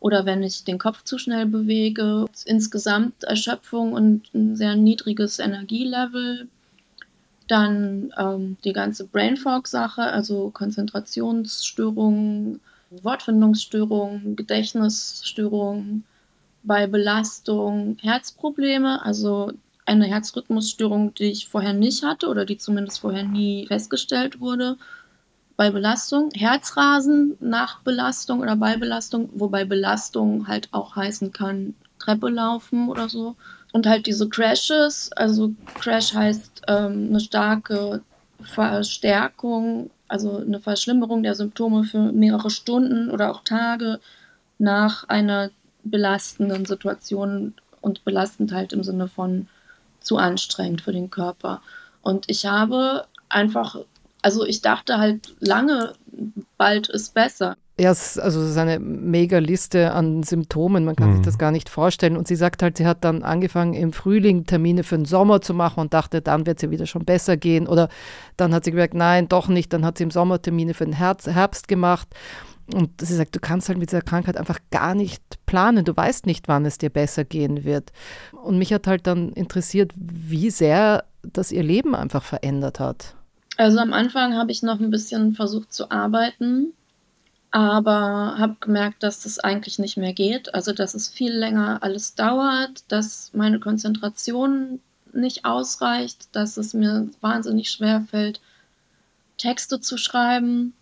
oder 0.00 0.24
wenn 0.24 0.42
ich 0.42 0.64
den 0.64 0.78
Kopf 0.78 1.04
zu 1.04 1.18
schnell 1.18 1.46
bewege. 1.46 2.24
Insgesamt 2.46 3.22
Erschöpfung 3.24 3.92
und 3.92 4.34
ein 4.34 4.56
sehr 4.56 4.74
niedriges 4.74 5.38
Energielevel. 5.38 6.48
Dann 7.46 8.12
ähm, 8.16 8.56
die 8.64 8.72
ganze 8.72 9.06
Brain 9.06 9.36
Fog-Sache, 9.36 10.02
also 10.02 10.50
Konzentrationsstörungen, 10.50 12.60
Wortfindungsstörungen, 12.90 14.36
Gedächtnisstörungen, 14.36 16.04
bei 16.62 16.86
Belastung 16.86 17.96
Herzprobleme, 18.00 19.04
also 19.04 19.52
eine 19.86 20.06
Herzrhythmusstörung, 20.06 21.14
die 21.14 21.30
ich 21.30 21.48
vorher 21.48 21.72
nicht 21.72 22.04
hatte 22.04 22.28
oder 22.28 22.44
die 22.44 22.58
zumindest 22.58 23.00
vorher 23.00 23.24
nie 23.24 23.66
festgestellt 23.66 24.40
wurde 24.40 24.76
bei 25.60 25.70
Belastung, 25.70 26.30
Herzrasen 26.32 27.36
nach 27.38 27.80
Belastung 27.80 28.40
oder 28.40 28.56
bei 28.56 28.78
Belastung, 28.78 29.28
wobei 29.34 29.66
Belastung 29.66 30.48
halt 30.48 30.70
auch 30.72 30.96
heißen 30.96 31.34
kann, 31.34 31.74
Treppe 31.98 32.30
laufen 32.30 32.88
oder 32.88 33.10
so. 33.10 33.36
Und 33.70 33.86
halt 33.86 34.06
diese 34.06 34.26
Crashes, 34.30 35.12
also 35.12 35.52
Crash 35.74 36.14
heißt 36.14 36.62
ähm, 36.66 37.08
eine 37.10 37.20
starke 37.20 38.00
Verstärkung, 38.40 39.90
also 40.08 40.38
eine 40.38 40.60
Verschlimmerung 40.60 41.22
der 41.22 41.34
Symptome 41.34 41.84
für 41.84 42.10
mehrere 42.10 42.48
Stunden 42.48 43.10
oder 43.10 43.30
auch 43.30 43.44
Tage 43.44 44.00
nach 44.56 45.10
einer 45.10 45.50
belastenden 45.84 46.64
Situationen 46.64 47.52
und 47.82 48.02
belastend 48.06 48.50
halt 48.52 48.72
im 48.72 48.82
Sinne 48.82 49.08
von 49.08 49.46
zu 50.00 50.16
anstrengend 50.16 50.80
für 50.80 50.92
den 50.92 51.10
Körper. 51.10 51.60
Und 52.00 52.30
ich 52.30 52.46
habe 52.46 53.04
einfach, 53.28 53.76
also 54.22 54.44
ich 54.44 54.62
dachte 54.62 54.98
halt 54.98 55.34
lange, 55.40 55.92
bald 56.56 56.88
ist 56.88 57.14
besser. 57.14 57.56
Ja, 57.78 57.92
es 57.92 58.16
ist 58.16 58.18
also 58.18 58.42
es 58.42 58.50
ist 58.50 58.58
eine 58.58 58.78
mega 58.78 59.38
Liste 59.38 59.92
an 59.92 60.22
Symptomen, 60.22 60.84
man 60.84 60.96
kann 60.96 61.10
Mhm. 61.10 61.16
sich 61.16 61.24
das 61.24 61.38
gar 61.38 61.50
nicht 61.50 61.70
vorstellen. 61.70 62.18
Und 62.18 62.28
sie 62.28 62.36
sagt 62.36 62.62
halt, 62.62 62.76
sie 62.76 62.86
hat 62.86 63.04
dann 63.04 63.22
angefangen 63.22 63.72
im 63.72 63.94
Frühling 63.94 64.44
Termine 64.44 64.82
für 64.84 64.96
den 64.96 65.06
Sommer 65.06 65.40
zu 65.40 65.54
machen 65.54 65.80
und 65.80 65.94
dachte, 65.94 66.20
dann 66.20 66.44
wird 66.44 66.60
sie 66.60 66.70
wieder 66.70 66.84
schon 66.86 67.06
besser 67.06 67.38
gehen. 67.38 67.66
Oder 67.66 67.88
dann 68.36 68.52
hat 68.52 68.64
sie 68.64 68.70
gemerkt, 68.72 68.92
nein, 68.92 69.28
doch 69.28 69.48
nicht. 69.48 69.72
Dann 69.72 69.86
hat 69.86 69.96
sie 69.96 70.04
im 70.04 70.10
Sommer 70.10 70.42
Termine 70.42 70.74
für 70.74 70.84
den 70.84 70.92
Herz, 70.92 71.26
Herbst 71.26 71.68
gemacht. 71.68 72.08
Und 72.74 73.00
sie 73.00 73.14
sagt, 73.16 73.34
du 73.34 73.40
kannst 73.40 73.68
halt 73.68 73.78
mit 73.78 73.90
dieser 73.90 74.02
Krankheit 74.02 74.36
einfach 74.36 74.58
gar 74.70 74.94
nicht 74.94 75.22
planen. 75.46 75.84
Du 75.86 75.96
weißt 75.96 76.26
nicht, 76.26 76.48
wann 76.48 76.66
es 76.66 76.76
dir 76.76 76.90
besser 76.90 77.24
gehen 77.24 77.64
wird. 77.64 77.92
Und 78.42 78.58
mich 78.58 78.74
hat 78.74 78.86
halt 78.86 79.06
dann 79.06 79.32
interessiert, 79.32 79.92
wie 79.96 80.50
sehr 80.50 81.04
das 81.22 81.50
ihr 81.50 81.62
Leben 81.62 81.94
einfach 81.94 82.22
verändert 82.24 82.78
hat. 82.78 83.16
Also 83.56 83.78
am 83.78 83.92
Anfang 83.92 84.34
habe 84.36 84.52
ich 84.52 84.62
noch 84.62 84.80
ein 84.80 84.90
bisschen 84.90 85.34
versucht 85.34 85.72
zu 85.72 85.90
arbeiten, 85.90 86.72
aber 87.50 88.36
habe 88.38 88.56
gemerkt, 88.60 89.02
dass 89.02 89.22
das 89.22 89.38
eigentlich 89.38 89.78
nicht 89.78 89.96
mehr 89.96 90.12
geht. 90.12 90.54
Also 90.54 90.72
dass 90.72 90.94
es 90.94 91.08
viel 91.08 91.32
länger 91.32 91.82
alles 91.82 92.14
dauert, 92.14 92.84
dass 92.88 93.32
meine 93.34 93.60
Konzentration 93.60 94.80
nicht 95.12 95.44
ausreicht, 95.44 96.28
dass 96.32 96.56
es 96.56 96.74
mir 96.74 97.08
wahnsinnig 97.20 97.70
schwer 97.70 98.02
fällt, 98.02 98.40
Texte 99.36 99.80
zu 99.80 99.96
schreiben. 99.96 100.74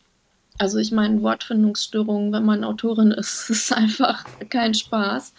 Also 0.59 0.79
ich 0.79 0.93
meine, 0.93 1.23
Wortfindungsstörungen, 1.23 2.33
wenn 2.33 2.45
man 2.45 2.65
Autorin 2.65 3.11
ist, 3.13 3.51
ist 3.51 3.73
einfach 3.73 4.25
kein 4.51 4.75
Spaß. 4.75 5.33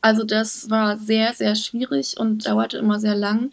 Also 0.00 0.24
das 0.24 0.70
war 0.70 0.98
sehr, 0.98 1.32
sehr 1.34 1.56
schwierig 1.56 2.16
und 2.18 2.46
dauerte 2.46 2.78
immer 2.78 3.00
sehr 3.00 3.16
lang. 3.16 3.50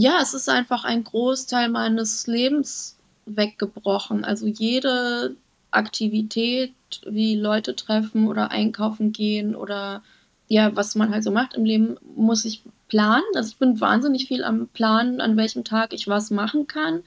Ja, 0.00 0.20
es 0.22 0.32
ist 0.32 0.48
einfach 0.48 0.84
ein 0.84 1.02
Großteil 1.02 1.68
meines 1.68 2.28
Lebens 2.28 2.96
weggebrochen. 3.26 4.24
Also 4.24 4.46
jede 4.46 5.34
Aktivität, 5.72 6.72
wie 7.04 7.34
Leute 7.34 7.74
treffen 7.74 8.28
oder 8.28 8.52
einkaufen 8.52 9.12
gehen 9.12 9.56
oder 9.56 10.04
ja, 10.46 10.76
was 10.76 10.94
man 10.94 11.10
halt 11.10 11.24
so 11.24 11.32
macht 11.32 11.54
im 11.54 11.64
Leben, 11.64 11.96
muss 12.14 12.44
ich 12.44 12.62
planen. 12.86 13.24
Also 13.34 13.50
ich 13.50 13.56
bin 13.56 13.80
wahnsinnig 13.80 14.28
viel 14.28 14.44
am 14.44 14.68
Planen, 14.68 15.20
an 15.20 15.36
welchem 15.36 15.64
Tag 15.64 15.92
ich 15.92 16.06
was 16.06 16.30
machen 16.30 16.68
kann, 16.68 17.02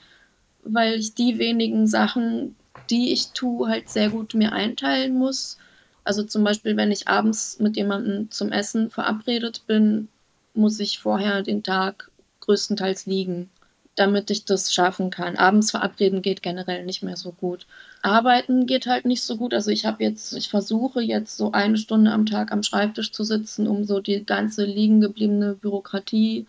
weil 0.65 0.95
ich 0.95 1.13
die 1.13 1.39
wenigen 1.39 1.87
Sachen, 1.87 2.57
die 2.89 3.13
ich 3.13 3.29
tue, 3.31 3.69
halt 3.69 3.87
sehr 3.87 4.09
gut 4.09 4.33
mir 4.33 4.51
einteilen 4.51 5.17
muss. 5.17 5.57
Also 6.03 6.23
zum 6.23 6.43
Beispiel, 6.43 6.75
wenn 6.75 6.91
ich 6.91 7.07
abends 7.07 7.57
mit 7.61 7.77
jemandem 7.77 8.29
zum 8.31 8.51
Essen 8.51 8.89
verabredet 8.89 9.63
bin, 9.65 10.09
muss 10.53 10.81
ich 10.81 10.99
vorher 10.99 11.41
den 11.41 11.63
Tag 11.63 12.11
größtenteils 12.41 13.05
liegen, 13.05 13.49
damit 13.95 14.29
ich 14.29 14.45
das 14.45 14.73
schaffen 14.73 15.09
kann. 15.09 15.37
Abends 15.37 15.71
verabreden 15.71 16.21
geht 16.21 16.41
generell 16.41 16.85
nicht 16.85 17.03
mehr 17.03 17.17
so 17.17 17.31
gut. 17.31 17.65
Arbeiten 18.01 18.65
geht 18.65 18.87
halt 18.87 19.05
nicht 19.05 19.23
so 19.23 19.37
gut. 19.37 19.53
Also 19.53 19.71
ich 19.71 19.85
habe 19.85 20.03
jetzt, 20.03 20.33
ich 20.33 20.49
versuche 20.49 21.01
jetzt 21.01 21.37
so 21.37 21.51
eine 21.51 21.77
Stunde 21.77 22.11
am 22.11 22.25
Tag 22.25 22.51
am 22.51 22.63
Schreibtisch 22.63 23.11
zu 23.11 23.23
sitzen, 23.23 23.67
um 23.67 23.83
so 23.83 23.99
die 23.99 24.25
ganze 24.25 24.65
liegen 24.65 25.01
gebliebene 25.01 25.53
Bürokratie 25.55 26.47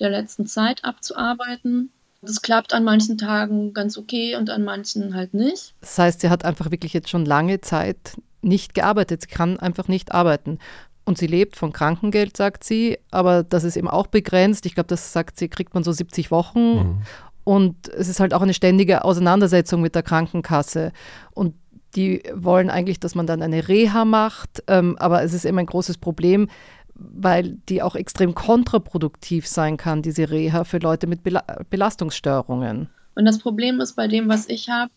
der 0.00 0.10
letzten 0.10 0.46
Zeit 0.46 0.84
abzuarbeiten. 0.84 1.90
Das 2.22 2.42
klappt 2.42 2.72
an 2.72 2.84
manchen 2.84 3.18
Tagen 3.18 3.74
ganz 3.74 3.98
okay 3.98 4.36
und 4.36 4.48
an 4.48 4.64
manchen 4.64 5.14
halt 5.14 5.34
nicht. 5.34 5.74
Das 5.80 5.98
heißt, 5.98 6.20
sie 6.20 6.30
hat 6.30 6.44
einfach 6.44 6.70
wirklich 6.70 6.94
jetzt 6.94 7.10
schon 7.10 7.26
lange 7.26 7.60
Zeit 7.60 8.16
nicht 8.40 8.74
gearbeitet. 8.74 9.22
Sie 9.22 9.28
kann 9.28 9.58
einfach 9.58 9.88
nicht 9.88 10.12
arbeiten. 10.12 10.58
Und 11.04 11.18
sie 11.18 11.26
lebt 11.26 11.56
von 11.56 11.72
Krankengeld, 11.72 12.36
sagt 12.36 12.64
sie, 12.64 12.98
aber 13.10 13.42
das 13.42 13.64
ist 13.64 13.76
eben 13.76 13.88
auch 13.88 14.06
begrenzt. 14.06 14.64
Ich 14.64 14.74
glaube, 14.74 14.86
das 14.86 15.12
sagt 15.12 15.38
sie, 15.38 15.48
kriegt 15.48 15.74
man 15.74 15.84
so 15.84 15.92
70 15.92 16.30
Wochen. 16.30 16.74
Mhm. 16.74 17.02
Und 17.44 17.88
es 17.88 18.08
ist 18.08 18.20
halt 18.20 18.32
auch 18.32 18.40
eine 18.40 18.54
ständige 18.54 19.04
Auseinandersetzung 19.04 19.82
mit 19.82 19.94
der 19.94 20.02
Krankenkasse. 20.02 20.92
Und 21.32 21.54
die 21.94 22.22
wollen 22.34 22.70
eigentlich, 22.70 23.00
dass 23.00 23.14
man 23.14 23.26
dann 23.26 23.42
eine 23.42 23.68
Reha 23.68 24.04
macht, 24.04 24.62
ähm, 24.66 24.96
aber 24.98 25.22
es 25.22 25.32
ist 25.32 25.44
eben 25.44 25.58
ein 25.58 25.66
großes 25.66 25.98
Problem, 25.98 26.48
weil 26.94 27.58
die 27.68 27.82
auch 27.82 27.94
extrem 27.96 28.34
kontraproduktiv 28.34 29.46
sein 29.46 29.76
kann, 29.76 30.02
diese 30.02 30.30
Reha 30.30 30.64
für 30.64 30.78
Leute 30.78 31.06
mit 31.06 31.22
Bela 31.22 31.44
Belastungsstörungen. 31.70 32.88
Und 33.14 33.24
das 33.24 33.38
Problem 33.38 33.80
ist 33.80 33.94
bei 33.94 34.08
dem, 34.08 34.28
was 34.28 34.48
ich 34.48 34.68
habe, 34.68 34.90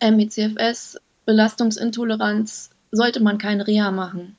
ME/CFS, 0.00 0.98
Belastungsintoleranz, 1.26 2.70
sollte 2.90 3.20
man 3.20 3.38
keine 3.38 3.66
Reha 3.66 3.90
machen. 3.90 4.36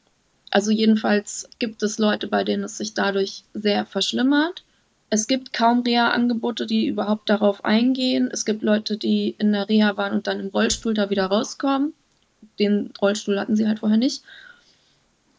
Also 0.53 0.69
jedenfalls 0.69 1.49
gibt 1.57 1.81
es 1.81 1.97
Leute, 1.97 2.27
bei 2.27 2.43
denen 2.43 2.63
es 2.63 2.77
sich 2.77 2.93
dadurch 2.93 3.43
sehr 3.55 3.87
verschlimmert. 3.87 4.63
Es 5.09 5.25
gibt 5.25 5.51
kaum 5.51 5.81
Reha-Angebote, 5.81 6.67
die 6.67 6.85
überhaupt 6.85 7.27
darauf 7.27 7.65
eingehen. 7.65 8.29
Es 8.31 8.45
gibt 8.45 8.61
Leute, 8.61 8.97
die 8.97 9.33
in 9.39 9.51
der 9.51 9.67
Reha 9.67 9.97
waren 9.97 10.13
und 10.13 10.27
dann 10.27 10.39
im 10.39 10.49
Rollstuhl 10.49 10.93
da 10.93 11.09
wieder 11.09 11.25
rauskommen. 11.25 11.93
Den 12.59 12.93
Rollstuhl 13.01 13.39
hatten 13.39 13.55
sie 13.55 13.67
halt 13.67 13.79
vorher 13.79 13.97
nicht. 13.97 14.21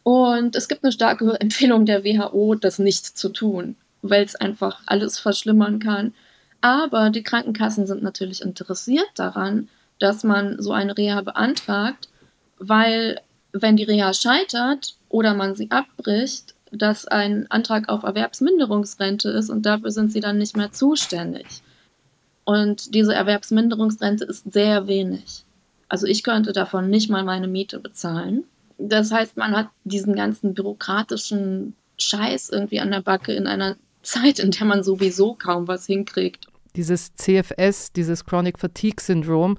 Und 0.03 0.53
es 0.57 0.67
gibt 0.67 0.83
eine 0.83 0.91
starke 0.91 1.33
Empfehlung 1.39 1.85
der 1.85 2.03
WHO, 2.03 2.55
das 2.55 2.77
nicht 2.77 3.05
zu 3.05 3.29
tun, 3.29 3.77
weil 4.01 4.25
es 4.25 4.35
einfach 4.35 4.81
alles 4.85 5.17
verschlimmern 5.17 5.79
kann. 5.79 6.13
Aber 6.59 7.09
die 7.09 7.23
Krankenkassen 7.23 7.87
sind 7.87 8.03
natürlich 8.03 8.41
interessiert 8.41 9.07
daran, 9.15 9.69
dass 9.97 10.25
man 10.25 10.61
so 10.61 10.73
eine 10.73 10.97
Reha 10.97 11.21
beantragt, 11.21 12.09
weil 12.59 13.21
wenn 13.61 13.77
die 13.77 13.83
Reha 13.83 14.13
scheitert 14.13 14.95
oder 15.09 15.33
man 15.33 15.55
sie 15.55 15.71
abbricht, 15.71 16.55
das 16.71 17.05
ein 17.07 17.49
Antrag 17.49 17.89
auf 17.89 18.03
Erwerbsminderungsrente 18.03 19.29
ist 19.29 19.49
und 19.49 19.65
dafür 19.65 19.91
sind 19.91 20.11
sie 20.11 20.19
dann 20.19 20.37
nicht 20.37 20.57
mehr 20.57 20.71
zuständig. 20.71 21.45
Und 22.43 22.93
diese 22.93 23.13
Erwerbsminderungsrente 23.13 24.25
ist 24.25 24.51
sehr 24.51 24.87
wenig. 24.87 25.45
Also 25.87 26.05
ich 26.05 26.23
könnte 26.23 26.51
davon 26.51 26.89
nicht 26.89 27.09
mal 27.09 27.23
meine 27.23 27.47
Miete 27.47 27.79
bezahlen. 27.79 28.43
Das 28.77 29.11
heißt, 29.11 29.37
man 29.37 29.55
hat 29.55 29.69
diesen 29.83 30.15
ganzen 30.15 30.53
bürokratischen 30.53 31.75
Scheiß 31.97 32.49
irgendwie 32.49 32.79
an 32.79 32.91
der 32.91 33.01
Backe 33.01 33.33
in 33.33 33.47
einer 33.47 33.77
Zeit, 34.01 34.39
in 34.39 34.51
der 34.51 34.65
man 34.65 34.83
sowieso 34.83 35.33
kaum 35.33 35.67
was 35.67 35.85
hinkriegt. 35.85 36.47
Dieses 36.75 37.15
CFS, 37.15 37.93
dieses 37.93 38.25
Chronic 38.25 38.59
Fatigue 38.59 39.01
Syndrom, 39.01 39.57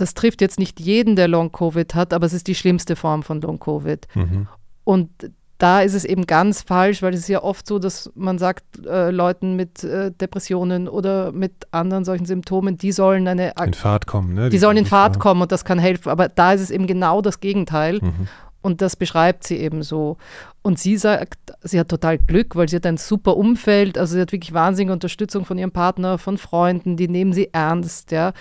das 0.00 0.14
trifft 0.14 0.40
jetzt 0.40 0.58
nicht 0.58 0.80
jeden, 0.80 1.16
der 1.16 1.28
Long-Covid 1.28 1.94
hat, 1.94 2.12
aber 2.12 2.26
es 2.26 2.32
ist 2.32 2.46
die 2.46 2.54
schlimmste 2.54 2.96
Form 2.96 3.22
von 3.22 3.40
Long-Covid. 3.40 4.06
Mhm. 4.14 4.46
Und 4.84 5.10
da 5.58 5.82
ist 5.82 5.94
es 5.94 6.06
eben 6.06 6.26
ganz 6.26 6.62
falsch, 6.62 7.02
weil 7.02 7.12
es 7.12 7.20
ist 7.20 7.28
ja 7.28 7.42
oft 7.42 7.66
so, 7.66 7.78
dass 7.78 8.10
man 8.14 8.38
sagt, 8.38 8.64
äh, 8.86 9.10
Leuten 9.10 9.56
mit 9.56 9.84
äh, 9.84 10.10
Depressionen 10.10 10.88
oder 10.88 11.32
mit 11.32 11.52
anderen 11.70 12.04
solchen 12.04 12.24
Symptomen, 12.24 12.78
die 12.78 12.92
sollen 12.92 13.28
eine 13.28 13.52
In 13.62 13.74
Fahrt 13.74 14.06
kommen, 14.06 14.34
ne? 14.34 14.48
die 14.48 14.58
sollen 14.58 14.78
in 14.78 14.86
Fahrt 14.86 15.18
kommen 15.18 15.42
und 15.42 15.52
das 15.52 15.64
kann 15.64 15.78
helfen. 15.78 16.08
Aber 16.08 16.28
da 16.28 16.54
ist 16.54 16.62
es 16.62 16.70
eben 16.70 16.86
genau 16.86 17.20
das 17.20 17.40
Gegenteil. 17.40 17.98
Mhm. 18.00 18.28
Und 18.62 18.82
das 18.82 18.94
beschreibt 18.96 19.44
sie 19.44 19.56
eben 19.56 19.82
so. 19.82 20.18
Und 20.62 20.78
sie 20.78 20.98
sagt, 20.98 21.38
sie 21.62 21.80
hat 21.80 21.88
total 21.88 22.18
Glück, 22.18 22.54
weil 22.54 22.68
sie 22.68 22.76
hat 22.76 22.84
ein 22.84 22.98
super 22.98 23.38
Umfeld. 23.38 23.96
Also 23.96 24.14
sie 24.16 24.20
hat 24.20 24.32
wirklich 24.32 24.52
wahnsinnige 24.52 24.92
Unterstützung 24.92 25.46
von 25.46 25.56
ihrem 25.56 25.72
Partner, 25.72 26.18
von 26.18 26.36
Freunden, 26.36 26.98
die 26.98 27.08
nehmen 27.08 27.32
sie 27.32 27.48
ernst. 27.54 28.10
Ja. 28.10 28.32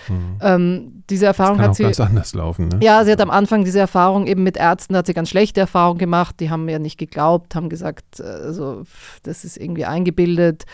Ähm, 0.42 1.04
diese 1.10 1.26
Erfahrung 1.28 1.56
Mhm. 1.56 1.60
Kann 1.60 1.64
hat 1.68 1.72
auch 1.72 1.76
sie. 1.78 1.84
ganz 1.84 2.00
anders 2.02 2.34
laufen, 2.34 2.68
ne? 2.68 2.80
Ja, 2.84 3.06
sie 3.06 3.12
hat 3.14 3.22
am 3.22 3.30
Anfang 3.30 3.64
diese 3.64 3.80
Erfahrung 3.80 4.28
eben 4.28 4.44
mit 4.44 4.58
Ärzten, 4.58 4.92
da 4.94 5.00
hat 5.00 5.06
sie 5.08 5.14
ganz 5.14 5.30
schlechte 5.30 5.62
Erfahrungen 5.62 6.00
gemacht. 6.00 6.36
Die 6.42 6.50
haben 6.50 6.66
mir 6.66 6.80
nicht 6.80 6.98
geglaubt, 6.98 7.56
haben 7.56 7.70
gesagt, 7.70 8.20
also, 8.20 8.84
das 9.24 9.46
ist 9.46 9.56
irgendwie 9.56 9.86
eingebildet. 9.86 10.66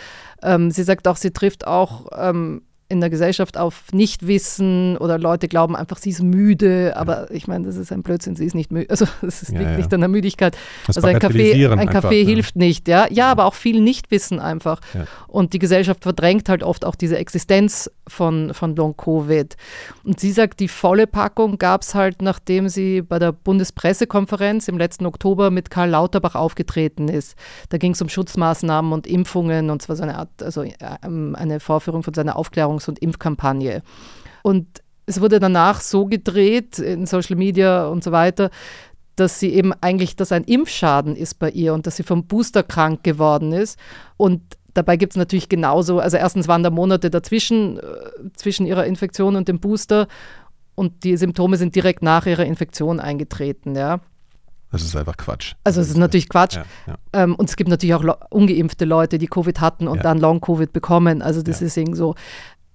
Ähm, 0.41 0.71
sie 0.71 0.81
sagt 0.83 1.07
auch, 1.07 1.15
sie 1.17 1.31
trifft 1.31 1.67
auch 1.67 2.07
ähm, 2.17 2.63
in 2.87 2.99
der 2.99 3.09
Gesellschaft 3.09 3.57
auf 3.57 3.91
Nichtwissen 3.93 4.95
oder 4.97 5.17
Leute 5.17 5.47
glauben 5.47 5.75
einfach, 5.75 5.97
sie 5.97 6.11
ist 6.11 6.21
müde. 6.21 6.93
Aber 6.95 7.31
ich 7.31 7.47
meine, 7.47 7.65
das 7.65 7.77
ist 7.77 7.91
ein 7.91 8.03
Blödsinn, 8.03 8.35
sie 8.35 8.45
ist 8.45 8.53
nicht 8.53 8.71
müde. 8.71 8.89
Also 8.89 9.05
es 9.21 9.41
ist 9.41 9.51
Ja, 9.51 9.59
liegt 9.59 9.71
ja. 9.71 9.77
nicht 9.77 9.93
an 9.93 10.01
der 10.01 10.09
Müdigkeit. 10.09 10.55
Das 10.85 10.97
also 10.97 11.07
ein 11.07 11.19
Kaffee, 11.19 11.65
ein 11.65 11.79
einfach, 11.79 12.01
Kaffee 12.01 12.23
ne? 12.23 12.29
hilft 12.29 12.55
nicht, 12.55 12.87
ja. 12.87 13.07
Ja, 13.09 13.31
aber 13.31 13.45
auch 13.45 13.55
viel 13.55 13.81
Nichtwissen 13.81 14.39
einfach. 14.39 14.81
Ja. 14.93 15.05
Und 15.27 15.53
die 15.53 15.59
Gesellschaft 15.59 16.03
verdrängt 16.03 16.47
halt 16.47 16.61
oft 16.61 16.85
auch 16.85 16.95
diese 16.95 17.17
Existenz 17.17 17.89
von, 18.07 18.53
von 18.53 18.75
Long-Covid. 18.75 19.57
Und 20.03 20.19
sie 20.19 20.31
sagt, 20.31 20.59
die 20.59 20.67
volle 20.67 21.07
Packung 21.07 21.57
gab 21.57 21.81
es 21.81 21.95
halt, 21.95 22.21
nachdem 22.21 22.69
sie 22.69 23.01
bei 23.01 23.17
der 23.17 23.31
Bundespressekonferenz 23.31 24.67
im 24.67 24.77
letzten 24.77 25.07
Oktober 25.07 25.49
mit 25.49 25.71
Karl 25.71 25.89
Lauterbach 25.89 26.35
aufgetreten 26.35 27.07
ist. 27.07 27.35
Da 27.69 27.77
ging 27.77 27.93
es 27.93 28.01
um 28.01 28.09
Schutzmaßnahmen 28.09 28.93
und 28.93 29.07
Impfungen 29.07 29.71
und 29.71 29.81
zwar 29.81 29.95
so 29.95 30.03
eine 30.03 30.17
Art, 30.17 30.29
also 30.43 30.63
ähm, 31.03 31.35
eine 31.35 31.59
Vorführung 31.59 32.03
von 32.03 32.13
seiner 32.13 32.35
Aufklärungs- 32.75 32.89
und 32.89 32.99
Impfkampagne. 32.99 33.81
Und 34.43 34.67
es 35.05 35.21
wurde 35.21 35.39
danach 35.39 35.81
so 35.81 36.05
gedreht 36.05 36.79
in 36.79 37.05
Social 37.05 37.35
Media 37.35 37.87
und 37.87 38.03
so 38.03 38.11
weiter, 38.11 38.49
dass 39.15 39.39
sie 39.39 39.49
eben 39.53 39.71
eigentlich, 39.81 40.15
dass 40.15 40.31
ein 40.31 40.43
Impfschaden 40.43 41.15
ist 41.15 41.39
bei 41.39 41.49
ihr 41.49 41.73
und 41.73 41.87
dass 41.87 41.95
sie 41.95 42.03
vom 42.03 42.25
Booster 42.25 42.63
krank 42.63 43.03
geworden 43.03 43.53
ist. 43.53 43.79
Und 44.17 44.41
dabei 44.73 44.97
gibt 44.97 45.13
es 45.13 45.17
natürlich 45.17 45.47
genauso, 45.47 45.99
also 45.99 46.17
erstens 46.17 46.47
waren 46.47 46.63
da 46.63 46.69
Monate 46.69 47.09
dazwischen, 47.09 47.79
äh, 47.79 47.81
zwischen 48.35 48.65
ihrer 48.65 48.85
Infektion 48.85 49.35
und 49.35 49.47
dem 49.47 49.59
Booster 49.59 50.07
und 50.75 51.03
die 51.05 51.15
Symptome 51.15 51.55
sind 51.55 51.75
direkt 51.75 52.03
nach 52.03 52.25
ihrer 52.25 52.45
Infektion 52.45 52.99
eingetreten, 52.99 53.75
ja. 53.75 54.01
Das 54.71 54.81
ist 54.83 54.95
einfach 54.97 55.15
Quatsch. 55.15 55.53
Also 55.63 55.79
es 55.79 55.89
ist 55.89 55.95
natürlich 55.95 56.27
Quatsch. 56.27 56.55
Ja, 56.55 56.65
ja. 56.87 56.95
Ähm, 57.13 57.35
und 57.35 57.49
es 57.49 57.55
gibt 57.55 57.69
natürlich 57.69 57.95
auch 57.95 58.03
ungeimpfte 58.29 58.83
Leute, 58.83 59.17
die 59.17 59.27
Covid 59.27 59.61
hatten 59.61 59.87
und 59.87 59.97
Ja. 59.97 60.03
dann 60.03 60.19
Long-Covid 60.19 60.73
bekommen. 60.73 61.21
Also 61.21 61.41
das 61.41 61.61
ist 61.61 61.77
irgendwie 61.77 61.97
so. 61.97 62.15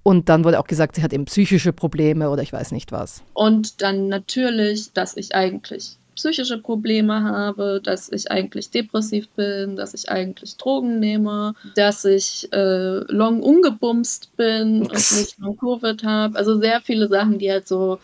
Und 0.02 0.28
dann 0.28 0.44
wurde 0.44 0.58
auch 0.58 0.66
gesagt, 0.66 0.96
sie 0.96 1.02
hat 1.02 1.12
eben 1.12 1.26
psychische 1.26 1.72
Probleme 1.72 2.30
oder 2.30 2.42
ich 2.42 2.52
weiß 2.52 2.72
nicht 2.72 2.90
was. 2.92 3.22
Und 3.34 3.82
dann 3.82 4.08
natürlich, 4.08 4.92
dass 4.92 5.16
ich 5.16 5.34
eigentlich 5.34 5.96
psychische 6.14 6.58
Probleme 6.58 7.22
habe, 7.22 7.80
dass 7.82 8.10
ich 8.10 8.30
eigentlich 8.30 8.70
depressiv 8.70 9.28
bin, 9.30 9.76
dass 9.76 9.94
ich 9.94 10.10
eigentlich 10.10 10.56
Drogen 10.56 11.00
nehme, 11.00 11.54
dass 11.76 12.04
ich 12.04 12.48
äh, 12.52 12.98
long 13.12 13.42
ungebumst 13.42 14.36
bin 14.36 14.82
und 14.82 14.92
nicht 14.92 15.38
long 15.38 15.56
Covid 15.56 16.02
habe. 16.04 16.36
Also 16.36 16.60
sehr 16.60 16.80
viele 16.80 17.08
Sachen, 17.08 17.38
die 17.38 17.50
halt 17.50 17.66
so 17.66 17.98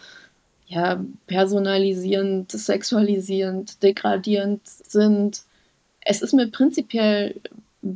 ja, 0.67 1.05
personalisierend, 1.27 2.51
sexualisierend, 2.51 3.83
degradierend 3.83 4.63
sind. 4.65 5.43
Es 6.01 6.23
ist 6.23 6.33
mir 6.33 6.49
prinzipiell 6.49 7.35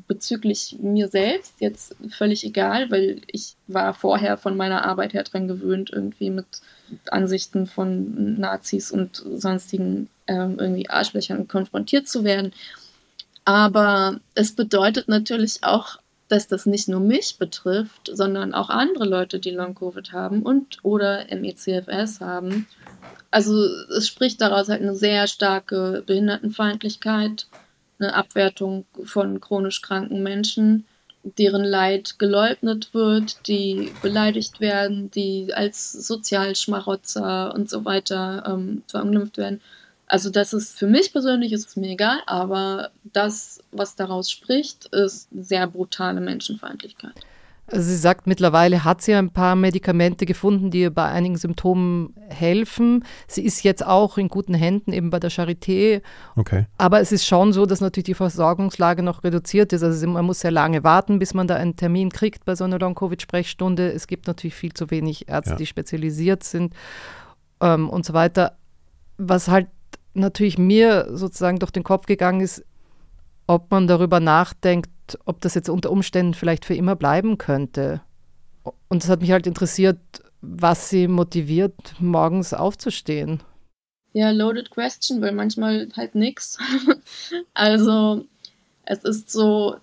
bezüglich 0.06 0.76
mir 0.80 1.08
selbst 1.08 1.60
jetzt 1.60 1.96
völlig 2.10 2.44
egal, 2.44 2.90
weil 2.90 3.20
ich 3.26 3.54
war 3.66 3.94
vorher 3.94 4.36
von 4.36 4.56
meiner 4.56 4.84
Arbeit 4.84 5.12
her 5.12 5.24
dran 5.24 5.48
gewöhnt, 5.48 5.90
irgendwie 5.90 6.30
mit 6.30 6.46
Ansichten 7.10 7.66
von 7.66 8.38
Nazis 8.38 8.90
und 8.90 9.22
sonstigen 9.34 10.08
ähm, 10.26 10.56
irgendwie 10.58 10.88
Arschlöchern 10.88 11.48
konfrontiert 11.48 12.08
zu 12.08 12.24
werden. 12.24 12.52
Aber 13.44 14.20
es 14.34 14.54
bedeutet 14.54 15.08
natürlich 15.08 15.62
auch, 15.62 15.98
dass 16.28 16.46
das 16.46 16.66
nicht 16.66 16.88
nur 16.88 17.00
mich 17.00 17.38
betrifft, 17.38 18.10
sondern 18.12 18.54
auch 18.54 18.70
andere 18.70 19.04
Leute, 19.04 19.40
die 19.40 19.50
Long-Covid 19.50 20.12
haben 20.12 20.42
und 20.42 20.78
oder 20.84 21.26
MECFS 21.30 22.20
haben. 22.20 22.66
Also 23.32 23.64
es 23.96 24.06
spricht 24.06 24.40
daraus 24.40 24.68
halt 24.68 24.82
eine 24.82 24.94
sehr 24.94 25.26
starke 25.26 26.04
Behindertenfeindlichkeit, 26.06 27.46
eine 28.00 28.14
Abwertung 28.14 28.84
von 29.04 29.40
chronisch 29.40 29.82
kranken 29.82 30.22
Menschen, 30.22 30.86
deren 31.22 31.64
Leid 31.64 32.18
geleugnet 32.18 32.94
wird, 32.94 33.46
die 33.46 33.92
beleidigt 34.02 34.60
werden, 34.60 35.10
die 35.10 35.52
als 35.52 35.92
Sozialschmarotzer 35.92 37.54
und 37.54 37.68
so 37.68 37.84
weiter 37.84 38.44
ähm, 38.46 38.82
verunglimpft 38.86 39.36
werden. 39.36 39.60
Also 40.06 40.30
das 40.30 40.52
ist 40.52 40.78
für 40.78 40.86
mich 40.86 41.12
persönlich 41.12 41.52
ist 41.52 41.68
es 41.68 41.76
mir 41.76 41.90
egal, 41.90 42.18
aber 42.26 42.90
das, 43.04 43.62
was 43.70 43.94
daraus 43.94 44.30
spricht, 44.30 44.86
ist 44.86 45.28
sehr 45.32 45.66
brutale 45.66 46.20
Menschenfeindlichkeit. 46.20 47.14
Also 47.72 47.88
sie 47.88 47.96
sagt, 47.96 48.26
mittlerweile 48.26 48.82
hat 48.84 49.00
sie 49.00 49.14
ein 49.14 49.30
paar 49.30 49.54
Medikamente 49.54 50.26
gefunden, 50.26 50.70
die 50.72 50.80
ihr 50.80 50.90
bei 50.90 51.06
einigen 51.06 51.36
Symptomen 51.36 52.14
helfen. 52.28 53.04
Sie 53.28 53.44
ist 53.44 53.62
jetzt 53.62 53.86
auch 53.86 54.18
in 54.18 54.28
guten 54.28 54.54
Händen, 54.54 54.92
eben 54.92 55.10
bei 55.10 55.20
der 55.20 55.30
Charité. 55.30 56.02
Okay. 56.34 56.66
Aber 56.78 57.00
es 57.00 57.12
ist 57.12 57.26
schon 57.26 57.52
so, 57.52 57.66
dass 57.66 57.80
natürlich 57.80 58.06
die 58.06 58.14
Versorgungslage 58.14 59.02
noch 59.04 59.22
reduziert 59.22 59.72
ist. 59.72 59.84
Also 59.84 60.06
man 60.08 60.24
muss 60.24 60.40
sehr 60.40 60.50
lange 60.50 60.82
warten, 60.82 61.20
bis 61.20 61.32
man 61.32 61.46
da 61.46 61.54
einen 61.56 61.76
Termin 61.76 62.10
kriegt 62.10 62.44
bei 62.44 62.56
so 62.56 62.64
einer 62.64 62.78
Long-Covid-Sprechstunde. 62.78 63.92
Es 63.92 64.06
gibt 64.08 64.26
natürlich 64.26 64.54
viel 64.56 64.72
zu 64.72 64.90
wenig 64.90 65.28
Ärzte, 65.28 65.52
Ja. 65.52 65.56
die 65.56 65.66
spezialisiert 65.66 66.42
sind 66.42 66.74
ähm, 67.60 67.88
und 67.88 68.04
so 68.04 68.14
weiter. 68.14 68.56
Was 69.16 69.48
halt 69.48 69.68
natürlich 70.14 70.58
mir 70.58 71.06
sozusagen 71.12 71.58
durch 71.60 71.70
den 71.70 71.84
Kopf 71.84 72.06
gegangen 72.06 72.40
ist, 72.40 72.64
ob 73.46 73.70
man 73.70 73.86
darüber 73.86 74.18
nachdenkt, 74.20 74.90
ob 75.24 75.40
das 75.40 75.54
jetzt 75.54 75.68
unter 75.68 75.90
Umständen 75.90 76.34
vielleicht 76.34 76.64
für 76.64 76.74
immer 76.74 76.96
bleiben 76.96 77.38
könnte. 77.38 78.02
Und 78.88 79.02
es 79.02 79.08
hat 79.08 79.20
mich 79.20 79.32
halt 79.32 79.46
interessiert, 79.46 79.98
was 80.40 80.88
sie 80.88 81.08
motiviert, 81.08 81.94
morgens 81.98 82.54
aufzustehen. 82.54 83.42
Ja, 84.12 84.30
loaded 84.30 84.70
question, 84.70 85.20
weil 85.20 85.32
manchmal 85.32 85.88
halt 85.96 86.14
nix. 86.14 86.58
also 87.54 88.24
es 88.84 89.04
ist 89.04 89.30
so, 89.30 89.76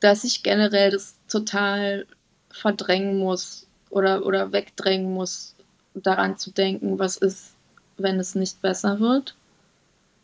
dass 0.00 0.24
ich 0.24 0.42
generell 0.42 0.90
das 0.90 1.16
total 1.28 2.06
verdrängen 2.50 3.18
muss 3.18 3.66
oder, 3.90 4.26
oder 4.26 4.52
wegdrängen 4.52 5.12
muss, 5.12 5.54
daran 5.94 6.38
zu 6.38 6.50
denken, 6.50 6.98
was 6.98 7.16
ist, 7.16 7.54
wenn 7.96 8.18
es 8.18 8.34
nicht 8.34 8.60
besser 8.60 9.00
wird. 9.00 9.36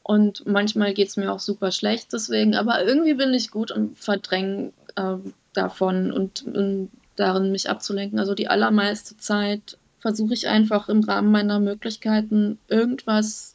Und 0.03 0.45
manchmal 0.47 0.95
geht 0.95 1.09
es 1.09 1.17
mir 1.17 1.33
auch 1.33 1.39
super 1.39 1.71
schlecht 1.71 2.13
deswegen, 2.13 2.55
aber 2.55 2.85
irgendwie 2.85 3.15
bin 3.15 3.33
ich 3.35 3.51
gut 3.51 3.71
im 3.71 3.95
Verdrängen 3.95 4.73
äh, 4.97 5.17
davon 5.53 6.11
und, 6.13 6.45
und 6.47 6.91
darin, 7.17 7.53
mich 7.53 7.71
abzulenken. 7.71 8.19
Also 8.19 8.35
die 8.35 8.49
allermeiste 8.49 9.17
Zeit 9.17 9.79
versuche 10.01 10.35
ich 10.35 10.49
einfach 10.49 10.89
im 10.89 11.05
Rahmen 11.05 11.31
meiner 11.31 11.61
Möglichkeiten 11.61 12.59
irgendwas 12.69 13.55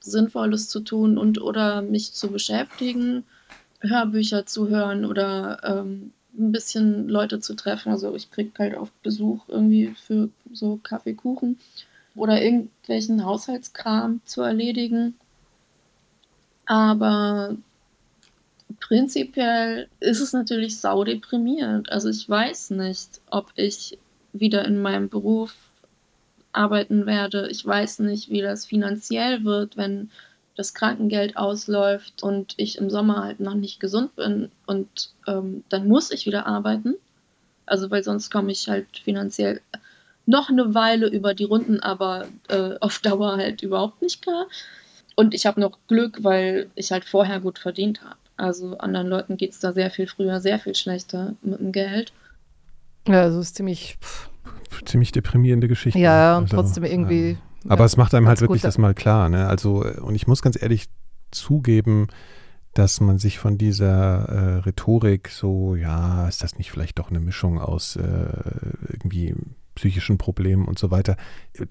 Sinnvolles 0.00 0.68
zu 0.68 0.80
tun 0.80 1.18
und 1.18 1.40
oder 1.40 1.82
mich 1.82 2.12
zu 2.12 2.28
beschäftigen, 2.28 3.24
Hörbücher 3.80 4.46
zu 4.46 4.68
hören 4.68 5.04
oder 5.04 5.60
ähm, 5.64 6.12
ein 6.38 6.52
bisschen 6.52 7.08
Leute 7.08 7.40
zu 7.40 7.54
treffen. 7.54 7.90
Also 7.90 8.14
ich 8.14 8.30
kriege 8.30 8.50
halt 8.58 8.76
oft 8.76 9.02
Besuch 9.02 9.48
irgendwie 9.48 9.94
für 10.06 10.28
so 10.52 10.78
Kaffee, 10.82 11.14
Kuchen 11.14 11.58
oder 12.14 12.40
irgendwelchen 12.40 13.24
Haushaltskram 13.24 14.20
zu 14.24 14.42
erledigen. 14.42 15.14
Aber 16.70 17.56
prinzipiell 18.78 19.88
ist 19.98 20.20
es 20.20 20.32
natürlich 20.32 20.78
saudeprimierend. 20.78 21.90
Also 21.90 22.08
ich 22.08 22.28
weiß 22.28 22.70
nicht, 22.70 23.20
ob 23.28 23.50
ich 23.56 23.98
wieder 24.32 24.64
in 24.64 24.80
meinem 24.80 25.08
Beruf 25.08 25.52
arbeiten 26.52 27.06
werde. 27.06 27.48
Ich 27.50 27.66
weiß 27.66 27.98
nicht, 28.00 28.30
wie 28.30 28.40
das 28.40 28.66
finanziell 28.66 29.42
wird, 29.42 29.76
wenn 29.76 30.12
das 30.54 30.72
Krankengeld 30.72 31.36
ausläuft 31.36 32.22
und 32.22 32.54
ich 32.56 32.78
im 32.78 32.88
Sommer 32.88 33.24
halt 33.24 33.40
noch 33.40 33.54
nicht 33.54 33.80
gesund 33.80 34.14
bin 34.14 34.52
und 34.66 35.10
ähm, 35.26 35.64
dann 35.70 35.88
muss 35.88 36.12
ich 36.12 36.24
wieder 36.24 36.46
arbeiten. 36.46 36.94
Also 37.66 37.90
weil 37.90 38.04
sonst 38.04 38.30
komme 38.30 38.52
ich 38.52 38.68
halt 38.68 38.86
finanziell 39.02 39.60
noch 40.24 40.50
eine 40.50 40.72
Weile 40.72 41.08
über 41.08 41.34
die 41.34 41.44
Runden, 41.44 41.80
aber 41.80 42.28
äh, 42.46 42.76
auf 42.78 43.00
Dauer 43.00 43.38
halt 43.38 43.60
überhaupt 43.62 44.02
nicht 44.02 44.22
klar. 44.22 44.46
Und 45.20 45.34
ich 45.34 45.44
habe 45.44 45.60
noch 45.60 45.78
Glück, 45.86 46.24
weil 46.24 46.70
ich 46.76 46.92
halt 46.92 47.04
vorher 47.04 47.40
gut 47.40 47.58
verdient 47.58 48.00
habe. 48.02 48.16
Also 48.38 48.78
anderen 48.78 49.06
Leuten 49.06 49.36
geht 49.36 49.52
es 49.52 49.58
da 49.58 49.74
sehr 49.74 49.90
viel 49.90 50.06
früher, 50.06 50.40
sehr 50.40 50.58
viel 50.58 50.74
schlechter 50.74 51.34
mit 51.42 51.60
dem 51.60 51.72
Geld. 51.72 52.14
Ja, 53.06 53.20
also 53.20 53.38
es 53.38 53.48
ist 53.48 53.56
ziemlich, 53.56 53.98
pff, 54.00 54.30
Ziemlich 54.86 55.12
deprimierende 55.12 55.68
Geschichte. 55.68 55.98
ja, 55.98 56.38
und 56.38 56.44
Also, 56.44 56.56
trotzdem 56.56 56.84
irgendwie. 56.84 57.32
ja. 57.32 57.70
Aber 57.70 57.80
ja, 57.80 57.84
es 57.84 57.98
macht 57.98 58.14
einem 58.14 58.28
halt 58.28 58.40
wirklich 58.40 58.62
gut. 58.62 58.68
das 58.68 58.78
mal 58.78 58.94
klar. 58.94 59.28
Ne? 59.28 59.46
Also, 59.46 59.84
äh, 59.84 60.00
und 60.00 60.14
ich 60.14 60.26
muss 60.26 60.40
ganz 60.40 60.60
ehrlich 60.60 60.86
zugeben, 61.32 62.06
dass 62.72 63.00
man 63.00 63.18
sich 63.18 63.38
von 63.38 63.58
dieser 63.58 64.24
äh, 64.26 64.54
Rhetorik 64.60 65.28
so, 65.28 65.74
ja, 65.74 66.26
ist 66.28 66.42
das 66.42 66.56
nicht 66.56 66.70
vielleicht 66.70 66.98
doch 66.98 67.10
eine 67.10 67.20
Mischung 67.20 67.60
aus 67.60 67.96
äh, 67.96 68.02
irgendwie 68.88 69.34
psychischen 69.80 70.18
Problemen 70.18 70.66
und 70.66 70.78
so 70.78 70.90
weiter. 70.90 71.16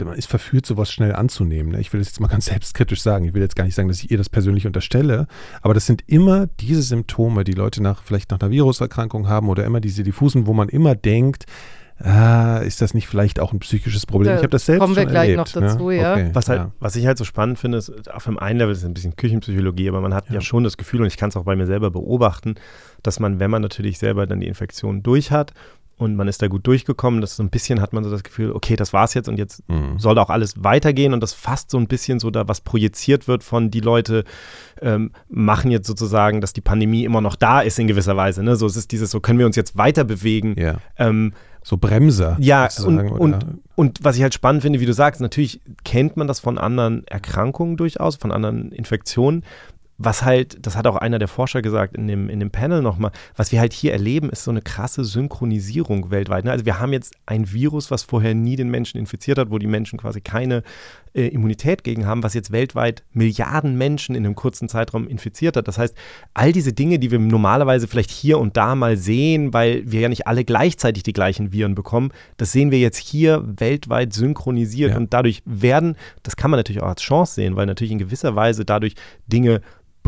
Man 0.03 0.15
ist 0.15 0.25
verführt, 0.27 0.65
sowas 0.65 0.91
schnell 0.91 1.13
anzunehmen. 1.13 1.73
Ne? 1.73 1.79
Ich 1.79 1.93
will 1.93 1.99
das 1.99 2.07
jetzt 2.07 2.19
mal 2.19 2.27
ganz 2.27 2.45
selbstkritisch 2.47 3.01
sagen. 3.01 3.25
Ich 3.25 3.35
will 3.35 3.41
jetzt 3.43 3.55
gar 3.55 3.65
nicht 3.65 3.75
sagen, 3.75 3.87
dass 3.87 3.99
ich 4.03 4.09
ihr 4.09 4.17
das 4.17 4.29
persönlich 4.29 4.65
unterstelle, 4.65 5.27
aber 5.61 5.75
das 5.75 5.85
sind 5.85 6.03
immer 6.07 6.47
diese 6.59 6.81
Symptome, 6.81 7.43
die 7.43 7.53
Leute 7.53 7.83
nach 7.83 8.01
vielleicht 8.01 8.31
nach 8.31 8.39
einer 8.39 8.49
Viruserkrankung 8.49 9.27
haben 9.27 9.47
oder 9.47 9.63
immer 9.63 9.79
diese 9.79 10.01
diffusen, 10.01 10.47
wo 10.47 10.53
man 10.53 10.69
immer 10.69 10.95
denkt, 10.95 11.45
ah, 11.99 12.57
ist 12.59 12.81
das 12.81 12.93
nicht 12.93 13.07
vielleicht 13.07 13.39
auch 13.39 13.53
ein 13.53 13.59
psychisches 13.59 14.05
Problem? 14.07 14.31
Da 14.31 14.37
ich 14.37 14.43
habe 14.43 14.49
das 14.49 14.65
selbst 14.65 14.81
kommen 14.81 14.95
wir 14.95 15.03
schon 15.03 15.11
gleich 15.11 15.29
erlebt, 15.29 15.53
noch 15.55 15.61
dazu, 15.61 15.89
ne? 15.89 15.97
ja. 15.97 16.13
Okay, 16.13 16.29
Was, 16.33 16.49
halt, 16.49 16.59
ja. 16.61 16.71
was 16.79 16.95
ich 16.95 17.05
halt 17.05 17.17
so 17.17 17.25
spannend 17.25 17.59
finde, 17.59 17.77
ist, 17.77 18.09
auf 18.11 18.23
dem 18.23 18.39
einen 18.39 18.57
Level 18.57 18.71
ist 18.71 18.79
es 18.79 18.85
ein 18.85 18.93
bisschen 18.93 19.15
Küchenpsychologie, 19.15 19.89
aber 19.89 20.01
man 20.01 20.13
hat 20.13 20.29
ja, 20.29 20.35
Ja. 20.35 20.41
schon 20.41 20.63
das 20.63 20.77
Gefühl, 20.77 21.01
und 21.01 21.07
ich 21.07 21.17
kann 21.17 21.29
es 21.29 21.37
auch 21.37 21.43
bei 21.43 21.55
mir 21.55 21.65
selber 21.67 21.91
beobachten, 21.91 22.55
dass 23.03 23.19
man, 23.19 23.39
wenn 23.39 23.51
man 23.51 23.61
natürlich 23.61 23.99
selber 23.99 24.25
dann 24.27 24.39
die 24.39 24.47
Infektion 24.47 25.03
durch 25.03 25.31
hat 25.31 25.53
und 25.99 26.15
man 26.15 26.27
ist 26.27 26.41
da 26.41 26.47
gut 26.47 26.65
durchgekommen, 26.65 27.21
dass 27.21 27.35
so 27.35 27.43
ein 27.43 27.49
bisschen 27.51 27.79
hat 27.81 27.93
man 27.93 28.03
so 28.03 28.09
das 28.09 28.23
Gefühl, 28.23 28.51
okay, 28.53 28.75
das 28.75 28.91
war's 28.93 29.13
jetzt 29.13 29.29
und 29.29 29.37
jetzt 29.37 29.61
Mhm. 29.69 29.99
soll 29.99 30.15
da 30.15 30.23
auch 30.23 30.31
alles 30.31 30.55
weitergehen 30.63 31.13
und 31.13 31.21
das 31.21 31.33
fast 31.33 31.69
so 31.69 31.77
ein 31.77 31.87
bisschen 31.87 32.19
so 32.19 32.31
da 32.31 32.47
was 32.47 32.61
projiziert 32.61 33.27
wird 33.27 33.43
von 33.43 33.69
die 33.69 33.81
Leute 33.81 34.23
ähm, 34.81 35.11
machen 35.29 35.69
jetzt 35.69 35.85
sozusagen, 35.87 36.41
dass 36.41 36.53
die 36.53 36.61
Pandemie 36.61 37.03
immer 37.03 37.21
noch 37.21 37.35
da 37.35 37.61
ist 37.61 37.77
in 37.77 37.87
gewisser 37.87 38.17
Weise. 38.17 38.41
Ne? 38.41 38.55
So 38.55 38.65
es 38.65 38.75
ist 38.75 38.91
dieses, 38.91 39.11
so 39.11 39.19
können 39.19 39.37
wir 39.37 39.45
uns 39.45 39.55
jetzt 39.55 39.77
weiter 39.77 40.03
bewegen. 40.05 40.55
Ja. 40.57 40.77
Ähm, 40.97 41.33
So 41.61 41.75
Bremser. 41.77 42.37
ja, 42.39 42.69
und, 42.85 42.99
und, 43.11 43.45
und 43.75 43.99
was 44.01 44.15
ich 44.15 44.21
halt 44.23 44.33
spannend 44.33 44.61
finde, 44.63 44.79
wie 44.79 44.85
du 44.85 44.93
sagst, 44.93 45.19
natürlich 45.21 45.59
kennt 45.83 46.15
man 46.15 46.25
das 46.27 46.39
von 46.39 46.57
anderen 46.57 47.05
Erkrankungen 47.07 47.75
durchaus, 47.75 48.15
von 48.15 48.31
anderen 48.31 48.71
Infektionen. 48.71 49.43
Was 50.01 50.23
halt, 50.23 50.65
das 50.65 50.77
hat 50.77 50.87
auch 50.87 50.95
einer 50.95 51.19
der 51.19 51.27
Forscher 51.27 51.61
gesagt 51.61 51.95
in 51.95 52.07
dem, 52.07 52.29
in 52.29 52.39
dem 52.39 52.51
Panel 52.51 52.81
nochmal, 52.81 53.11
was 53.35 53.51
wir 53.51 53.59
halt 53.59 53.73
hier 53.73 53.91
erleben, 53.91 54.29
ist 54.29 54.45
so 54.45 54.51
eine 54.51 54.61
krasse 54.61 55.03
Synchronisierung 55.03 56.09
weltweit. 56.09 56.45
Ne? 56.45 56.51
Also 56.51 56.65
wir 56.65 56.79
haben 56.79 56.93
jetzt 56.93 57.13
ein 57.25 57.51
Virus, 57.51 57.91
was 57.91 58.03
vorher 58.03 58.33
nie 58.33 58.55
den 58.55 58.69
Menschen 58.69 58.97
infiziert 58.97 59.37
hat, 59.37 59.51
wo 59.51 59.57
die 59.57 59.67
Menschen 59.67 59.99
quasi 59.99 60.21
keine 60.21 60.63
äh, 61.13 61.27
Immunität 61.27 61.83
gegen 61.83 62.05
haben, 62.05 62.23
was 62.23 62.33
jetzt 62.33 62.51
weltweit 62.51 63.03
Milliarden 63.11 63.77
Menschen 63.77 64.15
in 64.15 64.25
einem 64.25 64.35
kurzen 64.35 64.69
Zeitraum 64.69 65.05
infiziert 65.05 65.57
hat. 65.57 65.67
Das 65.67 65.77
heißt, 65.77 65.95
all 66.33 66.53
diese 66.53 66.71
Dinge, 66.71 66.97
die 66.97 67.11
wir 67.11 67.19
normalerweise 67.19 67.89
vielleicht 67.89 68.11
hier 68.11 68.39
und 68.39 68.55
da 68.55 68.75
mal 68.75 68.95
sehen, 68.95 69.53
weil 69.53 69.83
wir 69.91 69.99
ja 69.99 70.07
nicht 70.07 70.27
alle 70.27 70.45
gleichzeitig 70.45 71.03
die 71.03 71.13
gleichen 71.13 71.51
Viren 71.51 71.75
bekommen, 71.75 72.11
das 72.37 72.53
sehen 72.53 72.71
wir 72.71 72.79
jetzt 72.79 72.97
hier 72.97 73.43
weltweit 73.45 74.13
synchronisiert 74.13 74.91
ja. 74.91 74.97
und 74.97 75.13
dadurch 75.13 75.41
werden, 75.43 75.97
das 76.23 76.37
kann 76.37 76.51
man 76.51 76.57
natürlich 76.57 76.81
auch 76.81 76.87
als 76.87 77.01
Chance 77.01 77.33
sehen, 77.33 77.57
weil 77.57 77.65
natürlich 77.65 77.91
in 77.91 77.97
gewisser 77.97 78.37
Weise 78.37 78.63
dadurch 78.63 78.95
Dinge 79.27 79.59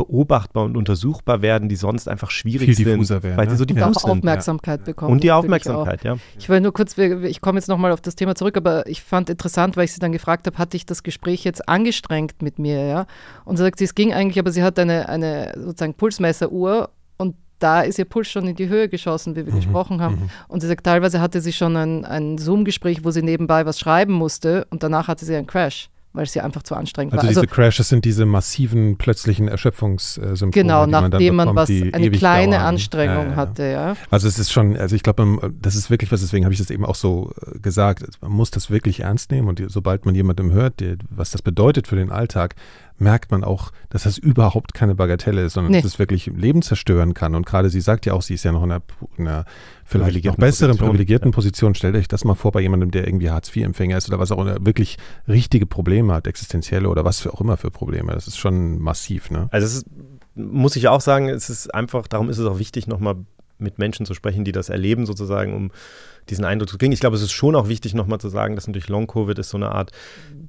beobachtbar 0.01 0.65
und 0.65 0.77
untersuchbar 0.77 1.41
werden, 1.41 1.69
die 1.69 1.75
sonst 1.75 2.07
einfach 2.07 2.31
schwierig 2.31 2.75
Viel 2.75 2.85
sind, 2.85 3.23
werden, 3.23 3.37
weil 3.37 3.49
sie 3.49 3.55
so 3.55 3.65
diffus 3.65 3.83
sind. 3.83 3.97
auch 3.97 4.17
Aufmerksamkeit 4.17 4.79
ja. 4.81 4.85
bekommen. 4.85 5.11
Und 5.11 5.23
die 5.23 5.31
Aufmerksamkeit, 5.31 6.03
ja. 6.03 6.17
Ich 6.39 6.49
will 6.49 6.59
nur 6.59 6.73
kurz, 6.73 6.97
ich 6.97 7.41
komme 7.41 7.59
jetzt 7.59 7.67
nochmal 7.67 7.91
auf 7.91 8.01
das 8.01 8.15
Thema 8.15 8.33
zurück, 8.33 8.57
aber 8.57 8.87
ich 8.87 9.03
fand 9.03 9.29
interessant, 9.29 9.77
weil 9.77 9.85
ich 9.85 9.93
sie 9.93 9.99
dann 9.99 10.11
gefragt 10.11 10.47
habe, 10.47 10.57
hatte 10.57 10.75
ich 10.75 10.85
das 10.85 11.03
Gespräch 11.03 11.43
jetzt 11.43 11.69
angestrengt 11.69 12.41
mit 12.41 12.57
mir, 12.57 12.85
ja? 12.85 13.05
Und 13.45 13.57
sie 13.57 13.63
sagt, 13.63 13.77
sie, 13.77 13.85
es 13.85 13.93
ging 13.93 14.11
eigentlich, 14.13 14.39
aber 14.39 14.51
sie 14.51 14.63
hat 14.63 14.79
eine, 14.79 15.07
eine 15.07 15.53
sozusagen 15.55 15.93
Pulsmesseruhr 15.93 16.89
und 17.17 17.35
da 17.59 17.81
ist 17.81 17.99
ihr 17.99 18.05
Puls 18.05 18.27
schon 18.27 18.47
in 18.47 18.55
die 18.55 18.69
Höhe 18.69 18.89
geschossen, 18.89 19.35
wie 19.35 19.45
wir 19.45 19.53
mhm. 19.53 19.57
gesprochen 19.57 20.01
haben. 20.01 20.15
Mhm. 20.15 20.29
Und 20.47 20.61
sie 20.61 20.67
sagt, 20.67 20.83
teilweise 20.83 21.21
hatte 21.21 21.41
sie 21.41 21.53
schon 21.53 21.75
ein, 21.75 22.05
ein 22.05 22.39
Zoom-Gespräch, 22.39 23.03
wo 23.03 23.11
sie 23.11 23.21
nebenbei 23.21 23.67
was 23.67 23.79
schreiben 23.79 24.13
musste 24.13 24.65
und 24.71 24.81
danach 24.81 25.07
hatte 25.07 25.25
sie 25.25 25.35
einen 25.35 25.47
Crash 25.47 25.89
weil 26.13 26.23
es 26.23 26.33
ja 26.33 26.43
einfach 26.43 26.63
zu 26.63 26.75
anstrengend 26.75 27.13
also 27.13 27.23
war. 27.23 27.29
Also 27.29 27.41
diese 27.41 27.53
Crashes 27.53 27.89
sind 27.89 28.05
diese 28.05 28.25
massiven 28.25 28.97
plötzlichen 28.97 29.47
Erschöpfungssymptome. 29.47 30.51
Genau, 30.51 30.85
nachdem 30.85 31.35
man, 31.35 31.49
bekommt, 31.53 31.69
was 31.69 31.93
eine 31.93 32.11
kleine 32.11 32.57
dauern. 32.57 32.65
Anstrengung 32.67 33.25
ja, 33.25 33.29
ja. 33.29 33.35
hatte, 33.35 33.63
ja. 33.63 33.95
Also 34.09 34.27
es 34.27 34.37
ist 34.37 34.51
schon, 34.51 34.75
also 34.75 34.95
ich 34.95 35.03
glaube, 35.03 35.51
das 35.61 35.75
ist 35.75 35.89
wirklich 35.89 36.11
was, 36.11 36.21
deswegen 36.21 36.45
habe 36.45 36.53
ich 36.53 36.59
das 36.59 36.69
eben 36.69 36.85
auch 36.85 36.95
so 36.95 37.31
äh, 37.45 37.59
gesagt, 37.59 38.03
man 38.21 38.31
muss 38.31 38.51
das 38.51 38.69
wirklich 38.69 39.01
ernst 39.01 39.31
nehmen 39.31 39.47
und 39.47 39.63
sobald 39.67 40.05
man 40.05 40.15
jemandem 40.15 40.51
hört, 40.51 40.83
was 41.09 41.31
das 41.31 41.41
bedeutet 41.41 41.87
für 41.87 41.95
den 41.95 42.11
Alltag, 42.11 42.55
merkt 43.01 43.31
man 43.31 43.43
auch, 43.43 43.71
dass 43.89 44.03
das 44.03 44.17
überhaupt 44.17 44.73
keine 44.73 44.95
Bagatelle 44.95 45.43
ist, 45.43 45.53
sondern 45.53 45.71
nee. 45.71 45.81
dass 45.81 45.93
es 45.93 45.99
wirklich 45.99 46.27
Leben 46.27 46.61
zerstören 46.61 47.13
kann. 47.13 47.35
Und 47.35 47.45
gerade 47.45 47.69
sie 47.69 47.81
sagt 47.81 48.05
ja 48.05 48.13
auch, 48.13 48.21
sie 48.21 48.35
ist 48.35 48.43
ja 48.43 48.51
noch 48.51 48.63
in 48.63 48.71
einer, 48.71 48.81
in 49.17 49.27
einer 49.27 49.45
vielleicht 49.83 50.23
noch 50.23 50.35
besseren, 50.35 50.71
Position. 50.71 50.89
privilegierten 50.89 51.31
ja. 51.31 51.35
Position. 51.35 51.75
Stellt 51.75 51.95
euch 51.95 52.07
das 52.07 52.23
mal 52.23 52.35
vor 52.35 52.51
bei 52.51 52.61
jemandem, 52.61 52.91
der 52.91 53.07
irgendwie 53.07 53.29
Hartz-IV-Empfänger 53.29 53.97
ist 53.97 54.07
oder 54.07 54.19
was 54.19 54.31
auch 54.31 54.39
immer, 54.39 54.65
wirklich 54.65 54.97
richtige 55.27 55.65
Probleme 55.65 56.13
hat, 56.13 56.27
existenzielle 56.27 56.87
oder 56.87 57.03
was 57.03 57.19
für 57.19 57.33
auch 57.33 57.41
immer 57.41 57.57
für 57.57 57.71
Probleme. 57.71 58.13
Das 58.13 58.27
ist 58.27 58.37
schon 58.37 58.79
massiv. 58.79 59.31
Ne? 59.31 59.49
Also 59.51 59.65
es 59.65 59.73
ist, 59.73 59.85
muss 60.35 60.75
ich 60.75 60.87
auch 60.87 61.01
sagen, 61.01 61.27
es 61.27 61.49
ist 61.49 61.73
einfach, 61.73 62.07
darum 62.07 62.29
ist 62.29 62.37
es 62.37 62.45
auch 62.45 62.59
wichtig, 62.59 62.87
nochmal 62.87 63.15
mit 63.57 63.79
Menschen 63.79 64.05
zu 64.05 64.13
sprechen, 64.13 64.43
die 64.43 64.51
das 64.51 64.69
erleben, 64.69 65.05
sozusagen, 65.05 65.53
um 65.53 65.71
diesen 66.31 66.45
Eindruck 66.45 66.69
zu 66.69 66.77
kriegen. 66.77 66.91
Ich 66.91 66.99
glaube, 66.99 67.15
es 67.15 67.21
ist 67.21 67.31
schon 67.31 67.55
auch 67.55 67.67
wichtig, 67.67 67.93
nochmal 67.93 68.19
zu 68.19 68.29
sagen, 68.29 68.55
dass 68.55 68.67
natürlich 68.67 68.89
Long-Covid 68.89 69.37
ist 69.37 69.49
so 69.49 69.57
eine 69.57 69.71
Art 69.71 69.91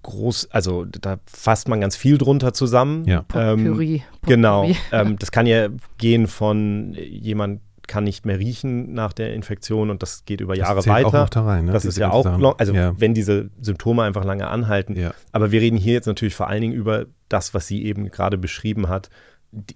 groß, 0.03 0.51
also 0.51 0.85
da 0.85 1.19
fasst 1.27 1.69
man 1.69 1.81
ganz 1.81 1.97
viel 1.97 2.19
drunter 2.19 2.55
zusammen. 2.55 3.05
Ja. 3.05 3.25
Ähm, 3.35 4.01
genau. 4.27 4.71
Ähm, 4.93 5.19
das 5.19 5.33
kann 5.33 5.47
ja 5.47 5.69
gehen 5.97 6.27
von 6.27 6.95
jemand 6.95 7.61
kann 7.87 8.05
nicht 8.05 8.27
mehr 8.27 8.39
riechen 8.39 8.95
nach 8.95 9.13
der 9.13 9.35
Infektion 9.35 9.91
und 9.91 10.03
das 10.03 10.25
geht 10.25 10.41
über 10.41 10.57
Jahre 10.57 10.85
weiter. 10.87 11.09
Auch 11.09 11.13
noch 11.13 11.29
da 11.29 11.45
rein, 11.45 11.67
ne? 11.67 11.73
Das 11.73 11.83
Diese 11.83 11.91
ist 11.91 11.99
ja 11.99 12.11
auch, 12.11 12.39
long, 12.39 12.55
also 12.59 12.73
ja. 12.73 12.95
wenn 12.99 13.15
diese 13.15 13.51
Symptome 13.61 14.03
einfach 14.03 14.25
lange 14.25 14.49
anhalten. 14.49 14.99
Ja. 14.99 15.13
Aber 15.33 15.51
wir 15.51 15.61
reden 15.61 15.77
hier 15.77 15.95
jetzt 15.95 16.07
natürlich 16.07 16.35
vor 16.35 16.49
allen 16.49 16.61
Dingen 16.61 16.75
über 16.75 17.07
das, 17.29 17.55
was 17.55 17.67
sie 17.67 17.85
eben 17.85 18.11
gerade 18.11 18.39
beschrieben 18.39 18.89
hat, 18.89 19.11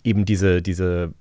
eben 0.04 0.24
diese, 0.24 0.62
diese 0.62 1.12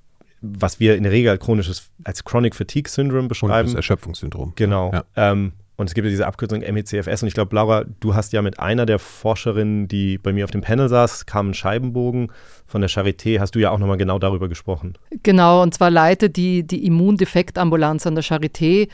was 0.57 0.79
wir 0.79 0.95
in 0.95 1.03
der 1.03 1.11
Regel 1.11 1.37
chronisches 1.37 1.89
als 2.03 2.23
Chronic 2.23 2.55
Fatigue 2.55 2.89
Syndrome 2.89 3.27
beschreiben. 3.27 3.69
Das 3.69 3.75
Erschöpfungssyndrom. 3.75 4.53
Genau. 4.55 4.91
Ja. 4.91 5.03
Ähm, 5.15 5.53
und 5.77 5.87
es 5.87 5.93
gibt 5.93 6.05
ja 6.05 6.09
diese 6.09 6.25
Abkürzung 6.25 6.59
MECFS. 6.61 7.21
Und 7.21 7.27
ich 7.27 7.33
glaube, 7.33 7.53
Laura, 7.55 7.83
du 7.99 8.15
hast 8.15 8.31
ja 8.33 8.41
mit 8.41 8.59
einer 8.59 8.85
der 8.85 8.97
Forscherinnen, 8.97 9.87
die 9.87 10.17
bei 10.17 10.31
mir 10.31 10.45
auf 10.45 10.51
dem 10.51 10.61
Panel 10.61 10.87
saß, 10.87 11.25
Carmen 11.25 11.53
Scheibenbogen 11.53 12.31
von 12.65 12.81
der 12.81 12.89
Charité, 12.89 13.39
hast 13.39 13.55
du 13.55 13.59
ja 13.59 13.71
auch 13.71 13.79
nochmal 13.79 13.97
genau 13.97 14.17
darüber 14.17 14.47
gesprochen. 14.47 14.93
Genau, 15.23 15.61
und 15.61 15.73
zwar 15.73 15.91
leitet 15.91 16.37
die, 16.37 16.65
die 16.65 16.85
Immundefektambulanz 16.85 18.07
an 18.07 18.15
der 18.15 18.23
Charité, 18.23 18.87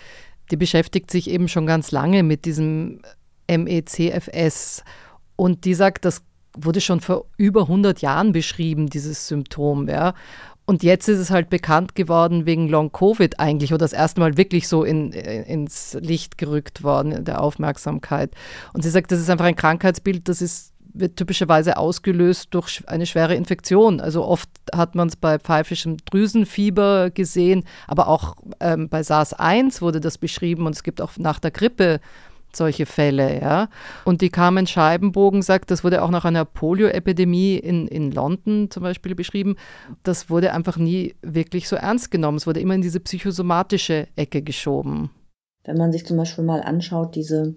die 0.50 0.58
beschäftigt 0.58 1.12
sich 1.12 1.30
eben 1.30 1.48
schon 1.48 1.68
ganz 1.68 1.92
lange 1.92 2.24
mit 2.24 2.46
diesem 2.46 3.02
MECFS. 3.48 4.84
Und 5.36 5.66
die 5.66 5.76
sagt, 5.76 6.06
das 6.06 6.24
wurde 6.58 6.82
schon 6.82 7.00
vor 7.00 7.26
über 7.38 7.62
100 7.62 8.02
Jahren 8.02 8.32
beschrieben, 8.32 8.88
dieses 8.88 9.28
Symptom. 9.28 9.88
Ja. 9.88 10.14
Und 10.72 10.84
jetzt 10.84 11.10
ist 11.10 11.20
es 11.20 11.32
halt 11.32 11.50
bekannt 11.50 11.96
geworden 11.96 12.46
wegen 12.46 12.70
Long-Covid 12.70 13.42
eigentlich 13.42 13.74
oder 13.74 13.80
das 13.80 13.92
erste 13.92 14.22
Mal 14.22 14.38
wirklich 14.38 14.70
so 14.70 14.86
in, 14.86 15.12
in, 15.12 15.44
ins 15.44 15.98
Licht 16.00 16.38
gerückt 16.38 16.82
worden, 16.82 17.12
in 17.12 17.26
der 17.26 17.42
Aufmerksamkeit. 17.42 18.34
Und 18.72 18.82
sie 18.82 18.90
sagt, 18.90 19.12
das 19.12 19.20
ist 19.20 19.30
einfach 19.30 19.44
ein 19.44 19.58
Krankheitsbild, 19.58 20.30
das 20.30 20.42
ist, 20.42 20.72
wird 20.94 21.18
typischerweise 21.18 21.76
ausgelöst 21.76 22.48
durch 22.52 22.84
eine 22.88 23.06
schwere 23.06 23.36
Infektion. 23.36 24.00
Also 24.00 24.24
oft 24.24 24.50
hat 24.74 24.96
man 24.96 25.10
es 25.10 25.18
bei 25.18 25.40
pfeifischem 25.40 25.98
Drüsenfieber 26.10 27.10
gesehen, 27.10 27.66
aber 27.86 28.08
auch 28.08 28.38
ähm, 28.62 28.88
bei 28.88 29.02
SARS-1 29.02 29.82
wurde 29.82 30.00
das 30.00 30.18
beschrieben 30.18 30.68
und 30.68 30.74
es 30.74 30.84
gibt 30.84 31.02
auch 31.02 31.18
nach 31.18 31.40
der 31.40 31.52
Grippe 31.52 32.00
solche 32.56 32.86
Fälle, 32.86 33.40
ja. 33.42 33.70
Und 34.06 34.22
die 34.22 34.30
Carmen 34.30 34.68
Scheibenbogen 34.68 35.42
sagt, 35.42 35.72
das 35.72 35.84
wurde 35.84 36.02
auch 36.02 36.10
nach 36.10 36.26
einer 36.26 36.46
Polio-Epidemie 36.46 37.56
in, 37.56 37.88
in 37.88 38.12
London 38.12 38.70
zum 38.70 38.84
Beispiel 38.84 39.16
beschrieben, 39.16 39.56
das 40.04 40.30
wurde 40.30 40.54
einfach 40.54 40.78
nie 40.78 41.16
wirklich 41.22 41.68
so 41.68 41.76
ernst 41.76 42.12
genommen. 42.12 42.38
Es 42.38 42.48
wurde 42.48 42.60
immer 42.60 42.76
in 42.76 42.82
diese 42.82 43.00
psychosomatische 43.00 44.08
Ecke 44.16 44.42
geschoben. 44.42 45.12
Wenn 45.64 45.78
man 45.78 45.92
sich 45.92 46.06
zum 46.06 46.18
Beispiel 46.18 46.44
mal 46.44 46.62
anschaut, 46.62 47.16
diese 47.16 47.56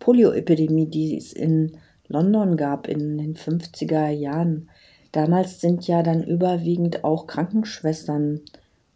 Polio-Epidemie, 0.00 0.88
die 0.88 1.16
es 1.16 1.32
in 1.32 1.76
London 2.08 2.56
gab 2.56 2.88
in 2.88 3.18
den 3.18 3.34
50er 3.36 4.08
Jahren, 4.08 4.68
damals 5.12 5.60
sind 5.60 5.86
ja 5.86 6.02
dann 6.02 6.22
überwiegend 6.22 7.04
auch 7.04 7.26
Krankenschwestern 7.26 8.40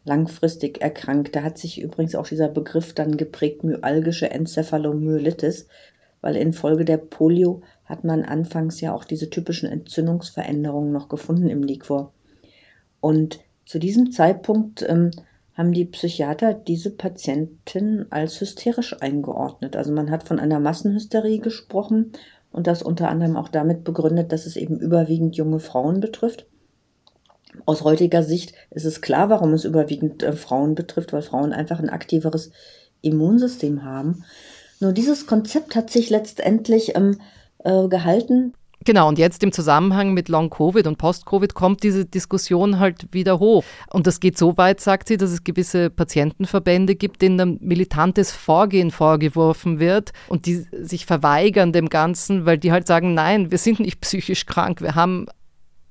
langfristig 0.05 0.81
erkrankt. 0.81 1.37
Da 1.37 1.43
hat 1.43 1.59
sich 1.59 1.81
übrigens 1.81 2.15
auch 2.15 2.27
dieser 2.27 2.49
Begriff 2.49 2.95
dann 2.95 3.17
geprägt, 3.17 3.65
myalgische 3.65 4.31
Enzephalomyelitis, 4.31 5.67
weil 6.21 6.37
infolge 6.37 6.85
der 6.85 6.99
Polio 6.99 7.63
hat 7.85 8.05
man 8.05 8.25
anfangs 8.25 8.81
ja 8.81 8.95
auch 8.95 9.05
diese 9.05 9.31
typischen 9.31 9.69
Entzündungsveränderungen 9.69 10.93
noch 10.93 11.09
gefunden 11.09 11.49
im 11.49 11.63
Liquor. 11.63 12.13
Und 13.01 13.41
zu 13.65 13.79
diesem 13.79 14.13
Zeitpunkt 14.13 14.85
ähm, 14.89 15.11
haben 15.55 15.73
die 15.73 15.85
Psychiater 15.85 16.55
diese 16.55 16.91
Patientin 16.91 18.07
als 18.11 18.41
hysterisch 18.41 18.97
eingeordnet. 19.01 19.77
Also 19.77 19.93
man 19.93 20.11
hat 20.11 20.27
von 20.27 20.39
einer 20.39 20.61
Massenhysterie 20.61 21.39
gesprochen 21.39 22.13
und 22.51 22.67
das 22.67 22.83
unter 22.83 23.09
anderem 23.09 23.37
auch 23.37 23.49
damit 23.49 23.85
begründet, 23.85 24.33
dass 24.33 24.47
es 24.47 24.57
eben 24.57 24.79
überwiegend 24.79 25.37
junge 25.37 25.61
Frauen 25.61 26.01
betrifft. 26.01 26.47
Aus 27.67 27.83
heutiger 27.83 28.23
Sicht 28.23 28.55
ist 28.71 28.85
es 28.85 29.01
klar, 29.01 29.29
warum 29.31 29.53
es 29.53 29.65
überwiegend 29.65 30.23
äh, 30.23 30.33
Frauen 30.33 30.75
betrifft, 30.75 31.13
weil 31.13 31.23
Frauen 31.23 31.53
einfach 31.53 31.79
ein 31.79 31.91
aktiveres 31.91 32.51
Immunsystem 33.03 33.85
haben. 33.85 34.25
Nur 34.81 34.93
dieses 34.93 35.27
Konzept 35.27 35.75
hat 35.75 35.91
sich 35.91 36.11
letztendlich 36.11 36.97
ähm, 36.97 37.21
äh, 37.65 37.89
gehalten. 37.89 38.55
Genau, 38.87 39.09
und 39.09 39.19
jetzt 39.19 39.43
im 39.43 39.53
Zusammenhang 39.53 40.15
mit 40.15 40.31
Long-Covid 40.31 40.87
und 40.87 40.97
Post-Covid 40.97 41.53
kommt 41.53 41.83
diese 41.83 42.07
Diskussion 42.07 42.79
halt 42.79 43.13
wieder 43.13 43.39
hoch. 43.39 43.63
Und 43.93 44.07
das 44.07 44.21
geht 44.21 44.39
so 44.39 44.57
weit, 44.57 44.81
sagt 44.81 45.09
sie, 45.09 45.19
dass 45.19 45.33
es 45.33 45.45
gewisse 45.45 45.91
Patientenverbände 45.91 46.95
gibt, 46.95 47.21
denen 47.21 47.37
dann 47.37 47.59
militantes 47.61 48.33
Vorgehen 48.33 48.91
vorgeworfen 48.91 49.81
wird 49.81 50.13
und 50.29 50.47
die 50.47 50.67
sich 50.73 51.05
verweigern 51.05 51.75
dem 51.75 51.91
Ganzen, 51.91 52.47
weil 52.47 52.57
die 52.57 52.73
halt 52.73 52.87
sagen, 52.87 53.13
nein, 53.13 53.51
wir 53.51 53.59
sind 53.59 53.81
nicht 53.81 54.01
psychisch 54.01 54.47
krank, 54.47 54.81
wir 54.81 54.95
haben 54.95 55.27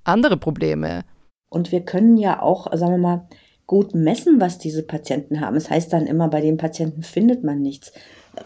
andere 0.03 0.37
Probleme. 0.37 1.03
Und 1.49 1.71
wir 1.71 1.81
können 1.81 2.17
ja 2.17 2.41
auch, 2.41 2.71
sagen 2.77 2.93
wir 2.93 2.97
mal, 2.97 3.27
gut 3.69 3.93
messen, 3.93 4.39
was 4.39 4.57
diese 4.57 4.81
Patienten 4.81 5.41
haben. 5.41 5.55
Es 5.55 5.65
das 5.65 5.71
heißt 5.71 5.93
dann 5.93 6.07
immer, 6.07 6.27
bei 6.27 6.41
den 6.41 6.57
Patienten 6.57 7.03
findet 7.03 7.43
man 7.43 7.61
nichts. 7.61 7.91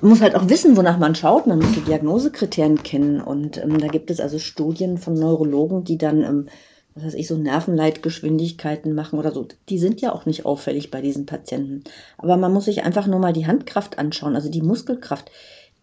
Man 0.02 0.10
muss 0.10 0.22
halt 0.22 0.36
auch 0.36 0.50
wissen, 0.50 0.76
wonach 0.76 0.98
man 0.98 1.16
schaut. 1.16 1.48
Man 1.48 1.60
muss 1.60 1.72
die 1.72 1.82
Diagnosekriterien 1.82 2.84
kennen. 2.84 3.22
Und 3.22 3.58
ähm, 3.58 3.80
da 3.80 3.88
gibt 3.88 4.12
es 4.12 4.20
also 4.20 4.38
Studien 4.38 4.98
von 4.98 5.14
Neurologen, 5.14 5.86
die 5.86 5.98
dann, 5.98 6.24
ähm, 6.24 6.48
was 6.94 7.06
weiß 7.06 7.14
ich, 7.14 7.30
so 7.30 7.38
Nervenleitgeschwindigkeiten 7.38 8.94
machen 8.94 9.18
oder 9.18 9.32
so. 9.32 9.48
Die 9.70 9.80
sind 9.80 10.02
ja 10.02 10.14
auch 10.14 10.26
nicht 10.26 10.46
auffällig 10.46 10.92
bei 10.92 11.00
diesen 11.02 11.26
Patienten. 11.26 11.86
Aber 12.18 12.36
man 12.36 12.52
muss 12.52 12.66
sich 12.66 12.84
einfach 12.84 13.08
nur 13.08 13.20
mal 13.20 13.34
die 13.34 13.48
Handkraft 13.48 13.98
anschauen, 14.00 14.36
also 14.36 14.50
die 14.50 14.62
Muskelkraft. 14.62 15.32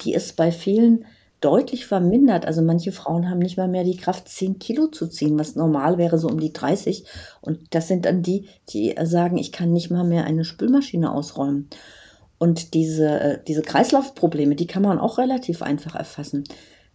Die 0.02 0.12
ist 0.12 0.36
bei 0.36 0.52
vielen 0.52 1.06
deutlich 1.40 1.86
vermindert. 1.86 2.46
Also 2.46 2.62
manche 2.62 2.92
Frauen 2.92 3.30
haben 3.30 3.38
nicht 3.38 3.56
mal 3.56 3.68
mehr 3.68 3.84
die 3.84 3.96
Kraft, 3.96 4.28
10 4.28 4.58
Kilo 4.58 4.88
zu 4.88 5.06
ziehen, 5.06 5.38
was 5.38 5.56
normal 5.56 5.98
wäre 5.98 6.18
so 6.18 6.28
um 6.28 6.38
die 6.38 6.52
30. 6.52 7.04
Und 7.40 7.74
das 7.74 7.88
sind 7.88 8.04
dann 8.04 8.22
die, 8.22 8.48
die 8.68 8.94
sagen, 9.02 9.38
ich 9.38 9.52
kann 9.52 9.72
nicht 9.72 9.90
mal 9.90 10.04
mehr 10.04 10.24
eine 10.24 10.44
Spülmaschine 10.44 11.12
ausräumen. 11.12 11.68
Und 12.38 12.74
diese, 12.74 13.20
äh, 13.20 13.38
diese 13.46 13.62
Kreislaufprobleme, 13.62 14.54
die 14.54 14.66
kann 14.66 14.82
man 14.82 14.98
auch 14.98 15.18
relativ 15.18 15.62
einfach 15.62 15.94
erfassen, 15.94 16.44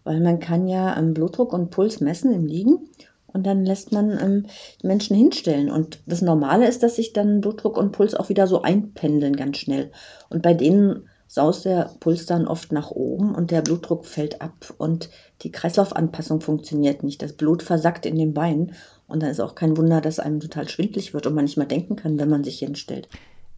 weil 0.04 0.20
man 0.20 0.40
kann 0.40 0.68
ja 0.68 1.00
Blutdruck 1.02 1.54
und 1.54 1.70
Puls 1.70 2.00
messen 2.00 2.34
im 2.34 2.46
Liegen 2.46 2.90
und 3.36 3.46
dann 3.46 3.66
lässt 3.66 3.92
man 3.92 4.12
ähm, 4.12 4.46
Menschen 4.82 5.16
hinstellen. 5.16 5.70
Und 5.70 6.00
das 6.06 6.22
Normale 6.22 6.68
ist, 6.68 6.84
dass 6.84 6.96
sich 6.96 7.12
dann 7.12 7.42
Blutdruck 7.42 7.78
und 7.78 7.92
Puls 7.92 8.16
auch 8.16 8.30
wieder 8.30 8.48
so 8.48 8.62
einpendeln 8.62 9.36
ganz 9.36 9.58
schnell. 9.58 9.92
Und 10.30 10.42
bei 10.42 10.54
denen 10.54 11.10
saust 11.36 11.66
der 11.66 11.92
Puls 12.00 12.26
dann 12.26 12.48
oft 12.48 12.72
nach 12.72 12.92
oben 12.92 13.36
und 13.36 13.52
der 13.52 13.62
Blutdruck 13.62 14.06
fällt 14.06 14.42
ab 14.42 14.74
und 14.78 15.10
die 15.42 15.52
Kreislaufanpassung 15.52 16.40
funktioniert 16.40 17.04
nicht. 17.04 17.22
Das 17.22 17.34
Blut 17.34 17.62
versackt 17.62 18.06
in 18.06 18.16
den 18.18 18.34
Beinen 18.34 18.72
und 19.08 19.22
dann 19.22 19.30
ist 19.30 19.42
auch 19.42 19.54
kein 19.54 19.76
Wunder, 19.76 20.00
dass 20.00 20.20
einem 20.20 20.40
total 20.40 20.70
schwindlig 20.70 21.14
wird 21.14 21.28
und 21.28 21.36
man 21.36 21.44
nicht 21.44 21.58
mehr 21.58 21.68
denken 21.68 21.98
kann, 21.98 22.18
wenn 22.18 22.30
man 22.30 22.46
sich 22.46 22.60
hinstellt. 22.60 23.10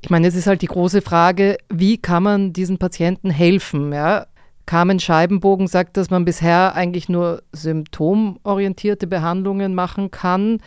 Ich 0.01 0.09
meine, 0.09 0.27
es 0.27 0.35
ist 0.35 0.47
halt 0.47 0.63
die 0.63 0.67
große 0.67 1.01
Frage, 1.01 1.57
wie 1.69 1.99
kann 1.99 2.23
man 2.23 2.51
diesen 2.51 2.79
Patienten 2.79 3.29
helfen? 3.29 3.93
Ja? 3.93 4.25
Carmen 4.65 4.99
Scheibenbogen 4.99 5.67
sagt, 5.67 5.97
dass 5.97 6.09
man 6.09 6.25
bisher 6.25 6.73
eigentlich 6.73 7.09
nur 7.09 7.43
symptomorientierte 7.53 9.05
Behandlungen 9.05 9.75
machen 9.75 10.09
kann. 10.09 10.59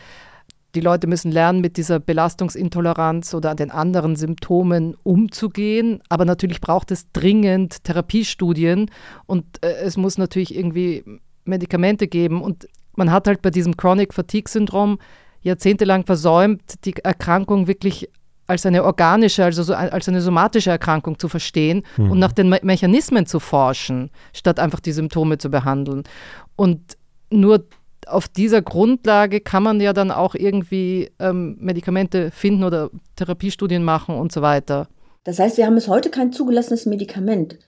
Die 0.75 0.81
Leute 0.81 1.07
müssen 1.07 1.31
lernen, 1.31 1.61
mit 1.61 1.77
dieser 1.77 1.99
Belastungsintoleranz 1.99 3.33
oder 3.33 3.55
den 3.55 3.71
anderen 3.71 4.15
Symptomen 4.15 4.95
umzugehen. 5.03 6.01
Aber 6.09 6.25
natürlich 6.25 6.61
braucht 6.61 6.91
es 6.91 7.11
dringend 7.11 7.83
Therapiestudien 7.83 8.89
und 9.25 9.45
äh, 9.63 9.73
es 9.83 9.97
muss 9.97 10.17
natürlich 10.17 10.55
irgendwie 10.55 11.03
Medikamente 11.43 12.07
geben. 12.07 12.41
Und 12.41 12.67
man 12.95 13.11
hat 13.11 13.27
halt 13.27 13.41
bei 13.41 13.49
diesem 13.49 13.75
Chronic 13.75 14.13
Fatigue 14.13 14.49
Syndrom 14.49 14.97
jahrzehntelang 15.41 16.05
versäumt, 16.05 16.85
die 16.85 16.95
Erkrankung 16.97 17.67
wirklich 17.67 18.09
als 18.47 18.65
eine 18.65 18.83
organische, 18.83 19.43
also 19.43 19.63
so 19.63 19.73
als 19.73 20.09
eine 20.09 20.21
somatische 20.21 20.69
Erkrankung 20.69 21.17
zu 21.17 21.29
verstehen 21.29 21.83
mhm. 21.97 22.11
und 22.11 22.19
nach 22.19 22.33
den 22.33 22.49
Me 22.49 22.59
Mechanismen 22.63 23.25
zu 23.25 23.39
forschen, 23.39 24.11
statt 24.33 24.59
einfach 24.59 24.81
die 24.81 24.91
Symptome 24.91 25.37
zu 25.37 25.49
behandeln. 25.49 26.03
Und 26.55 26.97
nur 27.29 27.65
auf 28.07 28.27
dieser 28.27 28.61
Grundlage 28.61 29.41
kann 29.41 29.63
man 29.63 29.79
ja 29.79 29.93
dann 29.93 30.11
auch 30.11 30.35
irgendwie 30.35 31.11
ähm, 31.19 31.57
Medikamente 31.59 32.31
finden 32.31 32.63
oder 32.63 32.89
Therapiestudien 33.15 33.83
machen 33.83 34.15
und 34.15 34.31
so 34.31 34.41
weiter. 34.41 34.87
Das 35.23 35.39
heißt, 35.39 35.57
wir 35.57 35.65
haben 35.65 35.75
bis 35.75 35.87
heute 35.87 36.09
kein 36.09 36.31
zugelassenes 36.31 36.85
Medikament. 36.85 37.59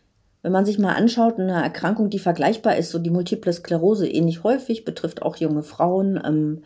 Wenn 0.41 0.51
man 0.51 0.65
sich 0.65 0.79
mal 0.79 0.93
anschaut, 0.93 1.39
eine 1.39 1.63
Erkrankung, 1.63 2.09
die 2.09 2.19
vergleichbar 2.19 2.75
ist, 2.75 2.89
so 2.89 2.99
die 2.99 3.09
Multiple 3.09 3.53
Sklerose 3.53 4.07
ähnlich 4.07 4.43
häufig, 4.43 4.83
betrifft 4.83 5.21
auch 5.21 5.37
junge 5.37 5.63
Frauen, 5.63 6.21
ähm, 6.23 6.63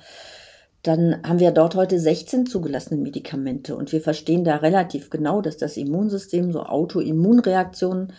dann 0.83 1.21
haben 1.27 1.39
wir 1.39 1.51
dort 1.51 1.75
heute 1.75 1.99
16 1.99 2.45
zugelassene 2.45 3.01
Medikamente 3.01 3.75
und 3.75 3.91
wir 3.91 3.99
verstehen 4.01 4.43
da 4.43 4.57
relativ 4.57 5.09
genau, 5.09 5.41
dass 5.41 5.57
das 5.57 5.75
Immunsystem 5.75 6.51
so 6.53 6.63
Autoimmunreaktionen 6.63 8.13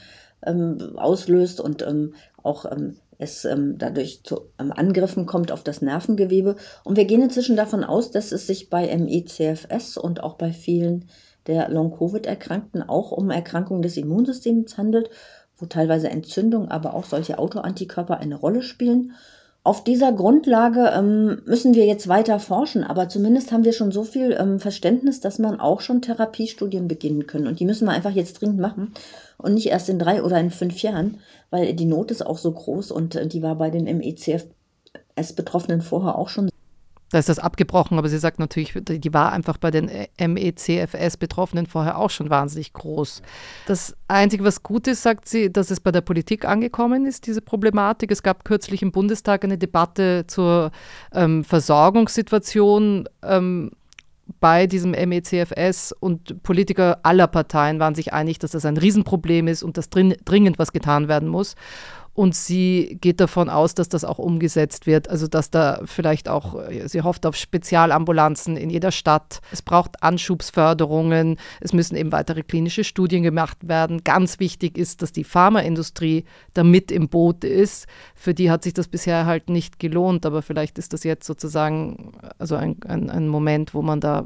ähm, 0.46 0.92
auslöst 0.96 1.60
und 1.60 1.82
ähm, 1.82 2.14
auch 2.42 2.70
ähm, 2.70 2.96
es 3.18 3.44
ähm, 3.44 3.76
dadurch 3.78 4.22
zu 4.22 4.52
ähm, 4.58 4.72
Angriffen 4.72 5.26
kommt 5.26 5.52
auf 5.52 5.64
das 5.64 5.82
Nervengewebe. 5.82 6.56
Und 6.84 6.96
wir 6.96 7.04
gehen 7.04 7.22
inzwischen 7.22 7.56
davon 7.56 7.84
aus, 7.84 8.10
dass 8.10 8.32
es 8.32 8.46
sich 8.46 8.70
bei 8.70 8.96
MECFS 8.96 9.96
und 9.98 10.22
auch 10.22 10.34
bei 10.34 10.52
vielen 10.52 11.06
der 11.46 11.68
Long-Covid-Erkrankten 11.68 12.82
auch 12.82 13.10
um 13.10 13.30
Erkrankungen 13.30 13.82
des 13.82 13.96
Immunsystems 13.96 14.78
handelt, 14.78 15.10
wo 15.56 15.66
teilweise 15.66 16.10
Entzündungen, 16.10 16.70
aber 16.70 16.94
auch 16.94 17.04
solche 17.04 17.38
Autoantikörper 17.38 18.18
eine 18.18 18.36
Rolle 18.36 18.62
spielen. 18.62 19.12
Auf 19.68 19.84
dieser 19.84 20.12
Grundlage 20.12 20.94
ähm, 20.96 21.42
müssen 21.44 21.74
wir 21.74 21.84
jetzt 21.84 22.08
weiter 22.08 22.40
forschen, 22.40 22.84
aber 22.84 23.10
zumindest 23.10 23.52
haben 23.52 23.66
wir 23.66 23.74
schon 23.74 23.92
so 23.92 24.02
viel 24.02 24.34
ähm, 24.40 24.60
Verständnis, 24.60 25.20
dass 25.20 25.38
man 25.38 25.60
auch 25.60 25.82
schon 25.82 26.00
Therapiestudien 26.00 26.88
beginnen 26.88 27.26
können. 27.26 27.46
Und 27.46 27.60
die 27.60 27.66
müssen 27.66 27.86
wir 27.86 27.92
einfach 27.92 28.12
jetzt 28.12 28.40
dringend 28.40 28.60
machen 28.60 28.94
und 29.36 29.52
nicht 29.52 29.66
erst 29.66 29.90
in 29.90 29.98
drei 29.98 30.22
oder 30.22 30.40
in 30.40 30.50
fünf 30.50 30.80
Jahren, 30.80 31.18
weil 31.50 31.74
die 31.74 31.84
Not 31.84 32.10
ist 32.10 32.24
auch 32.24 32.38
so 32.38 32.50
groß 32.50 32.90
und 32.92 33.14
äh, 33.14 33.26
die 33.26 33.42
war 33.42 33.56
bei 33.56 33.68
den 33.68 33.84
MECFS-Betroffenen 33.84 35.82
vorher 35.82 36.16
auch 36.16 36.30
schon 36.30 36.48
da 37.10 37.18
ist 37.18 37.28
das 37.28 37.38
abgebrochen, 37.38 37.98
aber 37.98 38.08
sie 38.08 38.18
sagt 38.18 38.38
natürlich, 38.38 38.74
die 38.76 39.14
war 39.14 39.32
einfach 39.32 39.56
bei 39.56 39.70
den 39.70 39.90
MECFS-Betroffenen 40.18 41.66
vorher 41.66 41.98
auch 41.98 42.10
schon 42.10 42.28
wahnsinnig 42.28 42.72
groß. 42.72 43.22
Das 43.66 43.96
Einzige, 44.08 44.44
was 44.44 44.62
gut 44.62 44.86
ist, 44.86 45.02
sagt 45.02 45.28
sie, 45.28 45.50
dass 45.52 45.70
es 45.70 45.80
bei 45.80 45.90
der 45.90 46.02
Politik 46.02 46.44
angekommen 46.44 47.06
ist, 47.06 47.26
diese 47.26 47.40
Problematik. 47.40 48.10
Es 48.10 48.22
gab 48.22 48.44
kürzlich 48.44 48.82
im 48.82 48.92
Bundestag 48.92 49.44
eine 49.44 49.56
Debatte 49.56 50.24
zur 50.26 50.70
ähm, 51.12 51.44
Versorgungssituation 51.44 53.08
ähm, 53.22 53.70
bei 54.40 54.66
diesem 54.66 54.90
MECFS 54.90 55.92
und 55.98 56.42
Politiker 56.42 56.98
aller 57.02 57.26
Parteien 57.26 57.80
waren 57.80 57.94
sich 57.94 58.12
einig, 58.12 58.38
dass 58.38 58.50
das 58.50 58.64
ein 58.64 58.76
Riesenproblem 58.76 59.48
ist 59.48 59.62
und 59.62 59.78
dass 59.78 59.88
drin, 59.88 60.14
dringend 60.24 60.58
was 60.58 60.72
getan 60.72 61.08
werden 61.08 61.28
muss. 61.28 61.54
Und 62.18 62.34
sie 62.34 62.98
geht 63.00 63.20
davon 63.20 63.48
aus, 63.48 63.76
dass 63.76 63.88
das 63.88 64.04
auch 64.04 64.18
umgesetzt 64.18 64.88
wird. 64.88 65.08
Also 65.08 65.28
dass 65.28 65.52
da 65.52 65.82
vielleicht 65.84 66.28
auch, 66.28 66.56
sie 66.86 67.02
hofft 67.02 67.24
auf 67.26 67.36
Spezialambulanzen 67.36 68.56
in 68.56 68.70
jeder 68.70 68.90
Stadt. 68.90 69.40
Es 69.52 69.62
braucht 69.62 70.02
Anschubsförderungen. 70.02 71.36
Es 71.60 71.72
müssen 71.72 71.94
eben 71.94 72.10
weitere 72.10 72.42
klinische 72.42 72.82
Studien 72.82 73.22
gemacht 73.22 73.68
werden. 73.68 74.02
Ganz 74.02 74.40
wichtig 74.40 74.76
ist, 74.76 75.00
dass 75.00 75.12
die 75.12 75.22
Pharmaindustrie 75.22 76.24
da 76.54 76.64
mit 76.64 76.90
im 76.90 77.08
Boot 77.08 77.44
ist. 77.44 77.86
Für 78.16 78.34
die 78.34 78.50
hat 78.50 78.64
sich 78.64 78.74
das 78.74 78.88
bisher 78.88 79.24
halt 79.24 79.48
nicht 79.48 79.78
gelohnt. 79.78 80.26
Aber 80.26 80.42
vielleicht 80.42 80.76
ist 80.76 80.92
das 80.92 81.04
jetzt 81.04 81.24
sozusagen 81.24 82.14
also 82.36 82.56
ein, 82.56 82.78
ein, 82.84 83.10
ein 83.10 83.28
Moment, 83.28 83.74
wo 83.74 83.82
man 83.82 84.00
da 84.00 84.24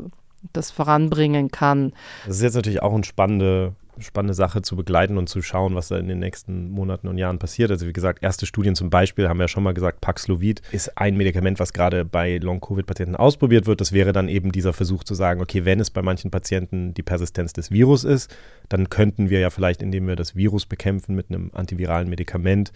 das 0.55 0.71
voranbringen 0.71 1.51
kann. 1.51 1.93
Das 2.25 2.37
ist 2.37 2.43
jetzt 2.43 2.55
natürlich 2.55 2.81
auch 2.81 2.95
ein 2.95 3.05
spannende 3.05 3.75
spannende 3.99 4.35
Sache 4.35 4.63
zu 4.63 4.77
begleiten 4.77 5.19
und 5.19 5.29
zu 5.29 5.43
schauen, 5.43 5.75
was 5.75 5.89
da 5.89 5.99
in 5.99 6.09
den 6.09 6.19
nächsten 6.19 6.71
Monaten 6.71 7.09
und 7.09 7.19
Jahren 7.19 7.39
passiert. 7.39 7.71
Also 7.71 7.87
wie 7.87 7.93
gesagt, 7.93 8.23
erste 8.23 8.47
Studien 8.47 8.75
zum 8.75 8.91
Beispiel 8.91 9.29
haben 9.29 9.39
wir 9.39 9.45
ja 9.45 9.49
schon 9.49 9.63
mal 9.63 9.75
gesagt, 9.75 10.01
Paxlovid 10.01 10.63
ist 10.73 10.97
ein 10.97 11.17
Medikament, 11.17 11.61
was 11.61 11.73
gerade 11.73 12.05
bei 12.05 12.39
Long-Covid-Patienten 12.39 13.17
ausprobiert 13.17 13.67
wird. 13.67 13.81
Das 13.81 13.93
wäre 13.93 14.13
dann 14.13 14.29
eben 14.29 14.53
dieser 14.53 14.73
Versuch 14.73 15.05
zu 15.05 15.15
sagen, 15.15 15.41
okay, 15.41 15.65
wenn 15.65 15.81
es 15.81 15.91
bei 15.91 16.03
manchen 16.03 16.31
Patienten 16.31 16.95
die 16.95 17.03
Persistenz 17.03 17.53
des 17.53 17.71
Virus 17.71 18.05
ist, 18.05 18.35
dann 18.69 18.89
könnten 18.89 19.31
wir 19.31 19.41
ja 19.41 19.51
vielleicht, 19.51 19.83
indem 19.83 20.09
wir 20.09 20.17
das 20.17 20.35
Virus 20.35 20.67
bekämpfen 20.67 21.15
mit 21.15 21.31
einem 21.31 21.51
antiviralen 21.53 22.09
Medikament, 22.09 22.73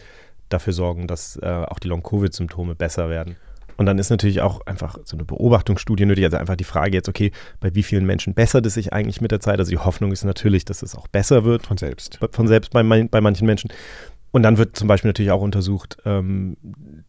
dafür 0.49 0.73
sorgen, 0.73 1.07
dass 1.07 1.37
äh, 1.43 1.47
auch 1.47 1.79
die 1.79 1.89
Long-Covid-Symptome 1.89 2.75
besser 2.75 3.09
werden. 3.09 3.37
Und 3.77 3.87
dann 3.87 3.99
ist 3.99 4.11
natürlich 4.11 4.41
auch 4.41 4.67
einfach 4.67 4.99
so 5.05 5.17
eine 5.17 5.25
Beobachtungsstudie 5.25 6.07
nötig. 6.07 6.25
Also 6.25 6.37
einfach 6.37 6.57
die 6.57 6.65
Frage 6.65 6.93
jetzt, 6.93 7.09
okay, 7.09 7.33
bei 7.61 7.75
wie 7.75 7.83
vielen 7.83 8.07
Menschen 8.07 8.35
bessert 8.35 8.65
es 8.67 8.75
sich 8.75 8.93
eigentlich 8.93 9.21
mit 9.21 9.31
der 9.31 9.41
Zeit? 9.41 9.59
Also 9.59 9.71
die 9.71 9.79
Hoffnung 9.79 10.13
ist 10.13 10.25
natürlich, 10.25 10.65
dass 10.65 10.83
es 10.83 10.95
auch 10.95 11.09
besser 11.09 11.45
wird. 11.45 11.67
Von 11.67 11.77
selbst. 11.77 12.19
Von 12.33 12.49
selbst 12.49 12.73
bei, 12.73 12.83
bei 12.83 13.21
manchen 13.21 13.47
Menschen. 13.47 13.71
Und 14.33 14.43
dann 14.43 14.59
wird 14.59 14.77
zum 14.77 14.87
Beispiel 14.89 15.09
natürlich 15.09 15.31
auch 15.31 15.41
untersucht, 15.41 15.97
ähm, 16.05 16.57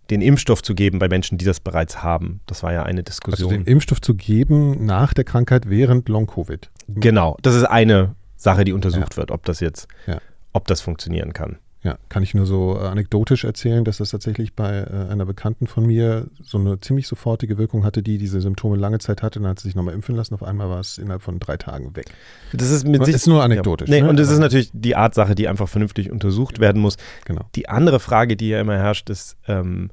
den 0.09 0.21
Impfstoff 0.21 0.63
zu 0.63 0.75
geben 0.75 0.99
bei 0.99 1.09
Menschen, 1.09 1.37
die 1.37 1.45
das 1.45 1.59
bereits 1.59 2.01
haben. 2.01 2.39
Das 2.45 2.63
war 2.63 2.71
ja 2.71 2.83
eine 2.83 3.03
Diskussion. 3.03 3.49
Also 3.49 3.57
den 3.57 3.65
Impfstoff 3.65 3.99
zu 3.99 4.15
geben 4.15 4.85
nach 4.85 5.13
der 5.13 5.25
Krankheit 5.25 5.69
während 5.69 6.07
Long-Covid. 6.07 6.69
Genau, 6.87 7.35
das 7.41 7.55
ist 7.55 7.65
eine 7.65 8.15
Sache, 8.37 8.63
die 8.63 8.71
untersucht 8.71 9.13
ja. 9.13 9.17
wird, 9.17 9.31
ob 9.31 9.43
das 9.45 9.59
jetzt, 9.59 9.87
ja. 10.05 10.19
ob 10.53 10.67
das 10.67 10.79
funktionieren 10.79 11.33
kann. 11.33 11.57
Ja, 11.83 11.97
kann 12.09 12.23
ich 12.23 12.33
nur 12.33 12.45
so 12.45 12.75
äh, 12.75 12.87
anekdotisch 12.87 13.43
erzählen, 13.43 13.83
dass 13.85 13.97
das 13.97 14.09
tatsächlich 14.09 14.55
bei 14.55 14.79
äh, 14.79 15.11
einer 15.11 15.25
Bekannten 15.25 15.67
von 15.67 15.85
mir 15.85 16.27
so 16.43 16.57
eine 16.57 16.79
ziemlich 16.79 17.07
sofortige 17.07 17.57
Wirkung 17.57 17.85
hatte, 17.85 18.01
die 18.01 18.17
diese 18.17 18.41
Symptome 18.41 18.77
lange 18.77 18.97
Zeit 18.99 19.21
hatte. 19.21 19.39
Dann 19.39 19.49
hat 19.49 19.59
sie 19.59 19.67
sich 19.67 19.75
nochmal 19.75 19.93
impfen 19.93 20.15
lassen. 20.15 20.33
Auf 20.33 20.43
einmal 20.43 20.69
war 20.69 20.79
es 20.79 20.97
innerhalb 20.97 21.21
von 21.21 21.39
drei 21.39 21.55
Tagen 21.57 21.95
weg. 21.95 22.07
Das 22.51 22.71
ist 22.71 22.87
mit 22.87 23.05
sich 23.05 23.15
ist 23.15 23.27
nur 23.27 23.43
anekdotisch. 23.43 23.89
Ja. 23.89 23.95
Nee, 23.95 24.01
ne? 24.01 24.09
Und 24.09 24.17
das 24.17 24.31
ist 24.31 24.39
natürlich 24.39 24.71
die 24.73 24.95
Art 24.95 25.13
Sache, 25.13 25.35
die 25.35 25.47
einfach 25.47 25.69
vernünftig 25.69 26.11
untersucht 26.11 26.59
werden 26.59 26.81
muss. 26.81 26.97
Genau. 27.25 27.41
Die 27.55 27.69
andere 27.69 27.99
Frage, 27.99 28.35
die 28.35 28.49
ja 28.49 28.59
immer 28.59 28.75
herrscht, 28.75 29.09
ist, 29.09 29.37
ähm, 29.47 29.91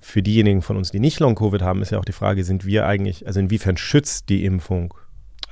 für 0.00 0.22
diejenigen 0.22 0.62
von 0.62 0.76
uns, 0.76 0.90
die 0.90 1.00
nicht 1.00 1.20
Long-Covid 1.20 1.62
haben, 1.62 1.80
ist 1.80 1.90
ja 1.90 1.98
auch 1.98 2.04
die 2.04 2.12
Frage, 2.12 2.44
sind 2.44 2.66
wir 2.66 2.86
eigentlich, 2.86 3.26
also 3.26 3.40
inwiefern 3.40 3.76
schützt 3.76 4.28
die 4.28 4.44
Impfung 4.44 4.94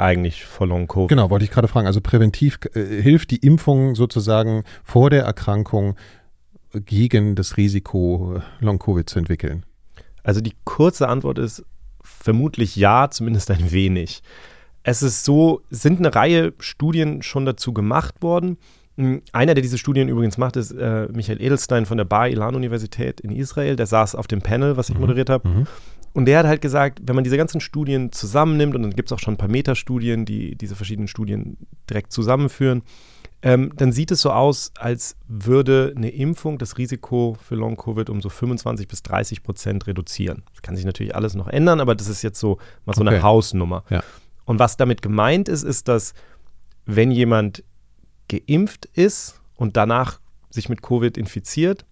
eigentlich 0.01 0.45
vor 0.45 0.67
Long-Covid? 0.67 1.09
Genau, 1.09 1.31
wollte 1.31 1.45
ich 1.45 1.51
gerade 1.51 1.69
fragen. 1.69 1.87
Also 1.87 2.01
präventiv 2.01 2.59
äh, 2.75 3.03
hilft 3.03 3.31
die 3.31 3.37
Impfung 3.37 3.95
sozusagen 3.95 4.65
vor 4.83 5.11
der 5.11 5.25
Erkrankung 5.25 5.97
gegen 6.73 7.35
das 7.35 7.57
Risiko, 7.57 8.41
Long-Covid 8.61 9.09
zu 9.09 9.19
entwickeln? 9.19 9.65
Also 10.23 10.41
die 10.41 10.55
kurze 10.65 11.09
Antwort 11.09 11.39
ist 11.39 11.65
vermutlich 12.03 12.77
ja, 12.77 13.11
zumindest 13.11 13.51
ein 13.51 13.73
wenig. 13.73 14.23
Es 14.83 15.03
ist 15.03 15.25
so, 15.25 15.63
sind 15.71 15.99
eine 15.99 16.15
Reihe 16.15 16.53
Studien 16.59 17.23
schon 17.23 17.45
dazu 17.45 17.73
gemacht 17.73 18.23
worden. 18.23 18.57
Hm, 18.97 19.23
einer, 19.33 19.55
der 19.55 19.63
diese 19.63 19.79
Studien 19.79 20.09
übrigens 20.09 20.39
macht, 20.39 20.57
ist 20.57 20.73
äh, 20.73 21.09
Michael 21.13 21.43
Edelstein 21.43 21.87
von 21.87 21.99
der 21.99 22.05
Bar 22.05 22.29
Ilan 22.29 22.55
Universität 22.55 23.21
in 23.21 23.31
Israel. 23.31 23.77
Der 23.77 23.87
saß 23.87 24.15
auf 24.15 24.27
dem 24.27 24.41
Panel, 24.41 24.77
was 24.77 24.89
ich 24.89 24.95
mhm. 24.95 25.03
moderiert 25.03 25.31
habe. 25.31 25.49
Mhm. 25.49 25.67
Und 26.13 26.27
der 26.27 26.41
hat 26.41 26.47
halt 26.47 26.61
gesagt, 26.61 27.01
wenn 27.05 27.15
man 27.15 27.25
diese 27.25 27.37
ganzen 27.37 27.61
Studien 27.61 28.11
zusammennimmt, 28.11 28.75
und 28.75 28.83
dann 28.83 28.91
gibt 28.91 29.11
es 29.11 29.13
auch 29.13 29.21
schon 29.21 29.35
ein 29.35 29.39
paar 29.39 29.49
Metastudien, 29.49 30.25
die 30.25 30.57
diese 30.57 30.75
verschiedenen 30.75 31.09
Studien 31.09 31.57
direkt 31.89 32.13
zusammenführen, 32.13 32.83
ähm, 33.43 33.73
dann 33.77 33.93
sieht 33.93 34.11
es 34.11 34.21
so 34.21 34.31
aus, 34.31 34.73
als 34.77 35.17
würde 35.27 35.95
eine 35.97 36.11
Impfung 36.11 36.59
das 36.59 36.77
Risiko 36.77 37.37
für 37.41 37.55
Long-Covid 37.55 38.11
um 38.11 38.21
so 38.21 38.29
25 38.29 38.87
bis 38.87 39.03
30 39.03 39.43
Prozent 39.43 39.87
reduzieren. 39.87 40.43
Das 40.53 40.63
kann 40.63 40.77
sich 40.77 40.85
natürlich 40.85 41.15
alles 41.15 41.35
noch 41.35 41.49
ändern, 41.49 41.81
aber 41.81 41.95
das 41.95 42.09
ist 42.09 42.23
jetzt 42.23 42.39
so 42.39 42.59
mal 42.85 42.95
so 42.95 43.01
okay. 43.01 43.15
eine 43.15 43.23
Hausnummer. 43.23 43.85
Ja. 43.89 44.03
Und 44.45 44.59
was 44.59 44.77
damit 44.77 45.01
gemeint 45.01 45.49
ist, 45.49 45.63
ist, 45.63 45.89
dass 45.89 46.13
wenn 46.85 47.11
jemand 47.11 47.65
geimpft 48.29 48.87
ist 48.87 49.41
und 49.57 49.77
danach 49.77 50.21
sich 50.51 50.69
mit 50.69 50.83
Covid 50.83 51.17
infiziert, 51.17 51.87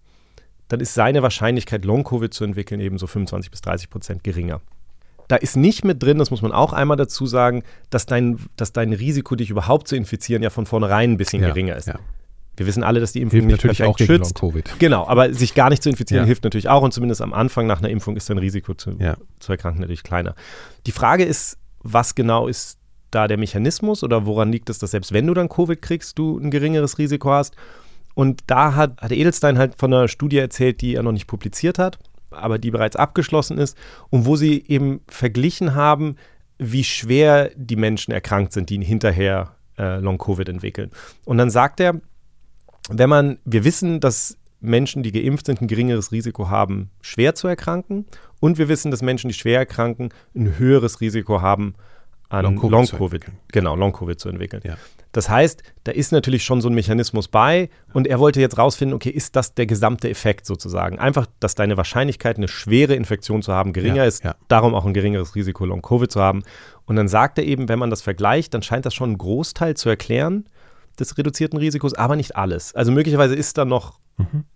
dann 0.69 0.79
ist 0.79 0.93
seine 0.93 1.21
Wahrscheinlichkeit, 1.21 1.83
Long-Covid 1.83 2.33
zu 2.33 2.43
entwickeln, 2.45 2.79
eben 2.79 2.97
so 2.97 3.05
25 3.07 3.51
bis 3.51 3.61
30 3.61 3.89
Prozent 3.89 4.23
geringer. 4.23 4.61
Da 5.27 5.35
ist 5.35 5.57
nicht 5.57 5.83
mit 5.85 6.01
drin, 6.01 6.17
das 6.17 6.31
muss 6.31 6.41
man 6.41 6.51
auch 6.51 6.73
einmal 6.73 6.97
dazu 6.97 7.27
sagen, 7.27 7.63
dass 7.91 8.05
dein, 8.07 8.39
dass 8.55 8.71
dein 8.73 8.93
Risiko, 8.93 9.35
dich 9.35 9.49
überhaupt 9.51 9.87
zu 9.87 9.95
infizieren, 9.95 10.41
ja 10.41 10.49
von 10.49 10.65
vornherein 10.65 11.11
ein 11.11 11.17
bisschen 11.17 11.41
Ja, 11.43 11.49
geringer 11.49 11.75
ist. 11.75 11.87
ja. 11.87 11.99
Wir 12.57 12.65
wissen 12.65 12.83
alle, 12.83 12.99
dass 12.99 13.13
die 13.13 13.21
Impfung 13.21 13.39
Hilft 13.41 13.47
nicht 13.47 13.57
natürlich 13.63 13.77
perfekt 13.77 13.93
auch 13.93 13.97
gegen 13.97 14.13
schützt. 14.25 14.41
Long-Covid. 14.41 14.79
Genau, 14.79 15.07
aber 15.07 15.33
sich 15.33 15.53
gar 15.53 15.69
nicht 15.69 15.81
zu 15.83 15.89
infizieren 15.89 16.23
Ja. 16.23 16.27
hilft 16.27 16.43
natürlich 16.43 16.67
auch 16.67 16.81
und 16.81 16.93
zumindest 16.93 17.21
am 17.21 17.33
Anfang 17.33 17.67
nach 17.67 17.79
einer 17.79 17.89
Impfung 17.89 18.15
ist 18.17 18.29
dein 18.29 18.37
Risiko 18.39 18.73
zu, 18.73 18.95
Ja. 18.99 19.17
zu 19.39 19.51
erkranken 19.51 19.81
natürlich 19.81 20.03
kleiner. 20.03 20.35
Die 20.85 20.91
Frage 20.91 21.23
ist, 21.23 21.57
was 21.81 22.15
genau 22.15 22.47
ist 22.47 22.77
da 23.11 23.27
der 23.27 23.37
Mechanismus 23.37 24.03
oder 24.03 24.25
woran 24.25 24.51
liegt 24.51 24.69
es, 24.69 24.77
dass 24.77 24.91
selbst 24.91 25.13
wenn 25.13 25.25
du 25.25 25.33
dann 25.33 25.47
Covid 25.47 25.81
kriegst, 25.81 26.17
du 26.19 26.37
ein 26.37 26.51
geringeres 26.51 26.97
Risiko 26.97 27.31
hast? 27.31 27.55
Und 28.19 28.43
da 28.47 28.75
hat, 28.75 29.01
hat 29.01 29.13
Edelstein 29.13 29.57
halt 29.57 29.75
von 29.77 29.93
einer 29.93 30.09
Studie 30.09 30.39
erzählt, 30.39 30.81
die 30.81 30.95
er 30.95 31.03
noch 31.03 31.13
nicht 31.13 31.25
publiziert 31.25 31.79
hat, 31.79 31.99
aber 32.31 32.59
die 32.59 32.69
bereits 32.69 32.97
abgeschlossen 32.97 33.57
ist 33.57 33.77
und 34.09 34.25
wo 34.25 34.35
sie 34.35 34.65
eben 34.67 34.99
verglichen 35.07 35.73
haben, 35.73 36.17
wie 36.57 36.83
schwer 36.83 37.49
die 37.55 37.77
Menschen 37.77 38.11
erkrankt 38.11 38.51
sind, 38.51 38.71
die 38.71 38.83
hinterher 38.83 39.55
äh, 39.77 40.01
Long-Covid 40.01 40.49
entwickeln. 40.49 40.91
Und 41.23 41.37
dann 41.37 41.49
sagt 41.49 41.79
er, 41.79 42.01
wenn 42.89 43.07
man, 43.07 43.37
wir 43.45 43.63
wissen, 43.63 44.01
dass 44.01 44.37
Menschen, 44.59 45.01
die 45.01 45.13
geimpft 45.13 45.45
sind, 45.45 45.61
ein 45.61 45.69
geringeres 45.69 46.11
Risiko 46.11 46.49
haben, 46.49 46.89
schwer 46.99 47.35
zu 47.35 47.47
erkranken. 47.47 48.05
Und 48.41 48.57
wir 48.57 48.67
wissen, 48.67 48.91
dass 48.91 49.01
Menschen, 49.01 49.29
die 49.29 49.33
schwer 49.33 49.59
erkranken, 49.59 50.09
ein 50.35 50.59
höheres 50.59 50.99
Risiko 50.99 51.41
haben, 51.41 51.73
an 52.29 52.43
Long-Covid 52.43 53.27
Long 53.27 53.37
genau, 53.51 53.75
Long-Covid 53.75 54.19
zu 54.19 54.29
entwickeln. 54.29 54.61
Ja. 54.65 54.77
Das 55.11 55.27
heißt, 55.27 55.63
da 55.85 55.91
ist 55.91 56.11
natürlich 56.11 56.43
schon 56.43 56.61
so 56.61 56.69
ein 56.69 56.75
Mechanismus 56.75 57.27
bei 57.27 57.69
und 57.93 58.05
er 58.05 58.19
wollte 58.19 58.39
jetzt 58.39 58.59
rausfinden, 58.59 58.95
okay, 58.95 59.09
ist 59.09 59.35
das 59.35 59.55
der 59.55 59.65
gesamte 59.65 60.07
Effekt 60.07 60.45
sozusagen? 60.45 60.99
Einfach, 60.99 61.25
dass 61.39 61.55
deine 61.55 61.77
Wahrscheinlichkeit, 61.77 62.37
eine 62.37 62.47
schwere 62.47 62.93
Infektion 62.93 63.41
zu 63.41 63.51
haben, 63.51 63.73
geringer 63.73 63.95
Ja, 63.95 64.05
ist, 64.05 64.23
ja. 64.23 64.35
darum 64.47 64.75
auch 64.75 64.85
ein 64.85 64.93
geringeres 64.93 65.33
Risiko, 65.33 65.65
Long-Covid 65.65 66.11
zu 66.11 66.21
haben. 66.21 66.43
Und 66.85 66.95
dann 66.95 67.07
sagt 67.07 67.39
er 67.39 67.43
eben, 67.45 67.69
wenn 67.69 67.79
man 67.79 67.89
das 67.89 68.03
vergleicht, 68.03 68.53
dann 68.53 68.61
scheint 68.61 68.85
das 68.85 68.93
schon 68.93 69.09
einen 69.09 69.17
Großteil 69.17 69.75
zu 69.75 69.89
erklären 69.89 70.45
des 70.99 71.17
reduzierten 71.17 71.57
Risikos, 71.57 71.93
aber 71.93 72.15
nicht 72.15 72.35
alles. 72.35 72.75
Also 72.75 72.91
möglicherweise 72.91 73.33
ist 73.33 73.57
da 73.57 73.65
noch 73.65 73.99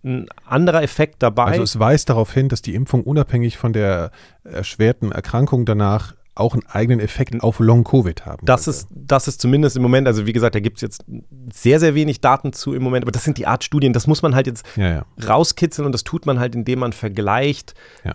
ein 0.04 0.28
anderer 0.44 0.82
Effekt 0.82 1.22
dabei. 1.22 1.46
Mhm. 1.46 1.52
Also 1.52 1.62
es 1.62 1.78
weist 1.78 2.10
darauf 2.10 2.32
hin, 2.32 2.48
dass 2.48 2.60
die 2.60 2.74
Impfung 2.74 3.02
unabhängig 3.02 3.56
von 3.56 3.72
der 3.72 4.10
erschwerten 4.44 5.10
Erkrankung 5.10 5.64
danach 5.64 6.14
auch 6.36 6.54
einen 6.54 6.66
eigenen 6.66 7.00
Effekt 7.00 7.40
auf 7.42 7.60
Long-Covid 7.60 8.26
haben 8.26 8.44
Das 8.44 8.64
könnte. 8.64 8.78
ist, 8.78 8.88
das 8.90 9.28
ist 9.28 9.40
zumindest 9.40 9.76
im 9.76 9.82
Moment, 9.82 10.06
also 10.08 10.26
wie 10.26 10.32
gesagt, 10.32 10.54
da 10.54 10.60
gibt 10.60 10.78
es 10.78 10.82
jetzt 10.82 11.04
sehr, 11.52 11.78
sehr 11.80 11.94
wenig 11.94 12.20
Daten 12.20 12.52
zu 12.52 12.74
im 12.74 12.82
Moment, 12.82 13.04
aber 13.04 13.12
das 13.12 13.24
sind 13.24 13.38
die 13.38 13.46
Art 13.46 13.62
Studien, 13.64 13.92
das 13.92 14.06
muss 14.06 14.22
man 14.22 14.34
halt 14.34 14.46
jetzt 14.46 14.64
Ja, 14.76 14.88
ja. 14.90 15.06
rauskitzeln 15.28 15.86
und 15.86 15.92
das 15.92 16.02
tut 16.04 16.26
man 16.26 16.40
halt, 16.40 16.54
indem 16.54 16.80
man 16.80 16.92
vergleicht 16.92 17.74
Ja. 18.04 18.14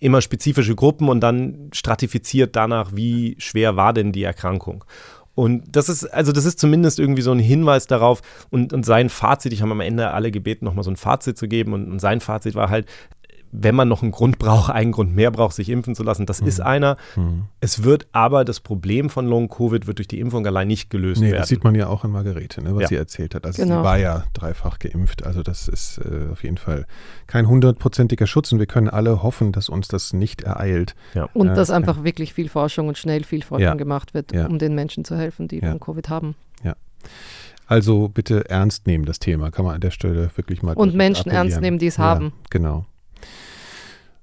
immer 0.00 0.20
spezifische 0.20 0.74
Gruppen 0.74 1.08
und 1.08 1.20
dann 1.20 1.70
stratifiziert 1.72 2.56
danach, 2.56 2.90
wie 2.94 3.36
schwer 3.38 3.76
war 3.76 3.92
denn 3.92 4.12
die 4.12 4.22
Erkrankung. 4.24 4.84
Und 5.34 5.62
das 5.76 5.88
ist, 5.88 6.04
also 6.06 6.32
das 6.32 6.44
ist 6.44 6.58
zumindest 6.58 6.98
irgendwie 6.98 7.22
so 7.22 7.30
ein 7.30 7.38
Hinweis 7.38 7.86
darauf 7.86 8.22
und, 8.50 8.72
und 8.72 8.84
sein 8.84 9.08
Fazit, 9.08 9.52
ich 9.52 9.62
habe 9.62 9.70
am 9.70 9.80
Ende 9.80 10.10
alle 10.10 10.32
gebeten, 10.32 10.64
nochmal 10.64 10.82
so 10.82 10.90
ein 10.90 10.96
Fazit 10.96 11.38
zu 11.38 11.46
geben 11.46 11.72
und, 11.74 11.88
und 11.88 12.00
sein 12.00 12.20
Fazit 12.20 12.56
war 12.56 12.70
halt, 12.70 12.86
wenn 13.52 13.74
man 13.74 13.88
noch 13.88 14.02
einen 14.02 14.12
Grund 14.12 14.38
braucht, 14.38 14.70
einen 14.72 14.92
Grund 14.92 15.14
mehr 15.14 15.30
braucht, 15.30 15.54
sich 15.54 15.68
impfen 15.70 15.94
zu 15.94 16.02
lassen, 16.02 16.26
das 16.26 16.40
ist 16.40 16.60
einer. 16.60 16.96
Mhm. 17.16 17.44
Es 17.60 17.82
wird 17.82 18.06
aber, 18.12 18.44
das 18.44 18.60
Problem 18.60 19.08
von 19.10 19.26
Long-Covid 19.26 19.86
wird 19.86 19.98
durch 19.98 20.08
die 20.08 20.20
Impfung 20.20 20.46
allein 20.46 20.68
nicht 20.68 20.90
gelöst 20.90 21.20
Nee, 21.20 21.28
werden. 21.28 21.38
das 21.40 21.48
sieht 21.48 21.64
man 21.64 21.74
ja 21.74 21.86
auch 21.88 22.04
an 22.04 22.10
Margarete, 22.12 22.62
ne, 22.62 22.74
was 22.74 22.82
Ja. 22.82 22.88
sie 22.88 22.96
erzählt 22.96 23.34
hat. 23.34 23.46
Also 23.46 23.62
Genau. 23.62 23.78
sie 23.78 23.84
war 23.84 23.98
ja 23.98 24.24
dreifach 24.34 24.78
geimpft. 24.78 25.24
Also 25.24 25.42
das 25.42 25.66
ist 25.68 25.98
äh, 25.98 26.30
auf 26.32 26.42
jeden 26.44 26.58
Fall 26.58 26.86
kein 27.26 27.48
hundertprozentiger 27.48 28.26
Schutz 28.26 28.52
und 28.52 28.58
wir 28.58 28.66
können 28.66 28.88
alle 28.88 29.22
hoffen, 29.22 29.52
dass 29.52 29.68
uns 29.68 29.88
das 29.88 30.12
nicht 30.12 30.42
ereilt. 30.42 30.94
ja. 31.14 31.28
Und 31.34 31.48
Ja, 31.48 31.54
dass 31.54 31.68
ja. 31.68 31.76
einfach 31.76 32.04
wirklich 32.04 32.34
viel 32.34 32.48
Forschung 32.48 32.88
und 32.88 32.98
schnell 32.98 33.24
viel 33.24 33.42
Forschung 33.42 33.62
Ja. 33.64 33.74
gemacht 33.74 34.14
wird, 34.14 34.32
Ja. 34.32 34.46
um 34.46 34.58
den 34.58 34.74
Menschen 34.74 35.04
zu 35.04 35.16
helfen, 35.16 35.48
die 35.48 35.60
Ja. 35.60 35.68
Long-Covid 35.70 36.08
haben. 36.08 36.34
Also 37.66 38.08
bitte 38.08 38.48
ernst 38.48 38.86
nehmen 38.86 39.04
das 39.04 39.18
Thema, 39.18 39.50
kann 39.50 39.64
man 39.64 39.74
an 39.74 39.80
der 39.82 39.90
Stelle 39.90 40.30
wirklich 40.36 40.62
mal 40.62 40.74
Und 40.74 40.94
Menschen 40.94 41.30
ernst 41.30 41.60
nehmen, 41.60 41.78
die 41.78 41.88
es 41.88 41.98
ja, 41.98 42.04
haben. 42.04 42.32
Genau. 42.48 42.86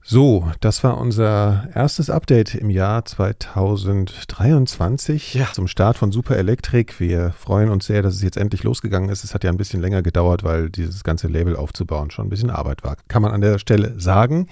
So, 0.08 0.48
das 0.60 0.84
war 0.84 1.00
unser 1.00 1.68
erstes 1.74 2.12
Update 2.12 2.54
im 2.54 2.70
Jahr 2.70 3.06
2023 3.06 5.34
Ja. 5.34 5.48
zum 5.52 5.68
Start 5.68 5.98
von 5.98 6.12
Super 6.12 6.38
Electric. 6.38 7.00
Wir 7.00 7.32
freuen 7.32 7.70
uns 7.70 7.88
sehr, 7.88 8.04
dass 8.04 8.14
es 8.14 8.22
jetzt 8.22 8.38
endlich 8.38 8.62
losgegangen 8.64 9.10
ist. 9.10 9.24
Es 9.24 9.34
hat 9.34 9.44
ja 9.44 9.50
ein 9.50 9.58
bisschen 9.58 9.82
länger 9.82 10.04
gedauert, 10.04 10.44
weil 10.44 10.70
dieses 10.70 11.04
ganze 11.04 11.28
Label 11.28 11.56
aufzubauen 11.56 12.12
schon 12.12 12.28
ein 12.28 12.30
bisschen 12.30 12.52
Arbeit 12.52 12.84
war. 12.84 12.98
Kann 13.08 13.24
man 13.24 13.32
an 13.32 13.42
der 13.42 13.58
Stelle 13.58 14.00
sagen. 14.00 14.46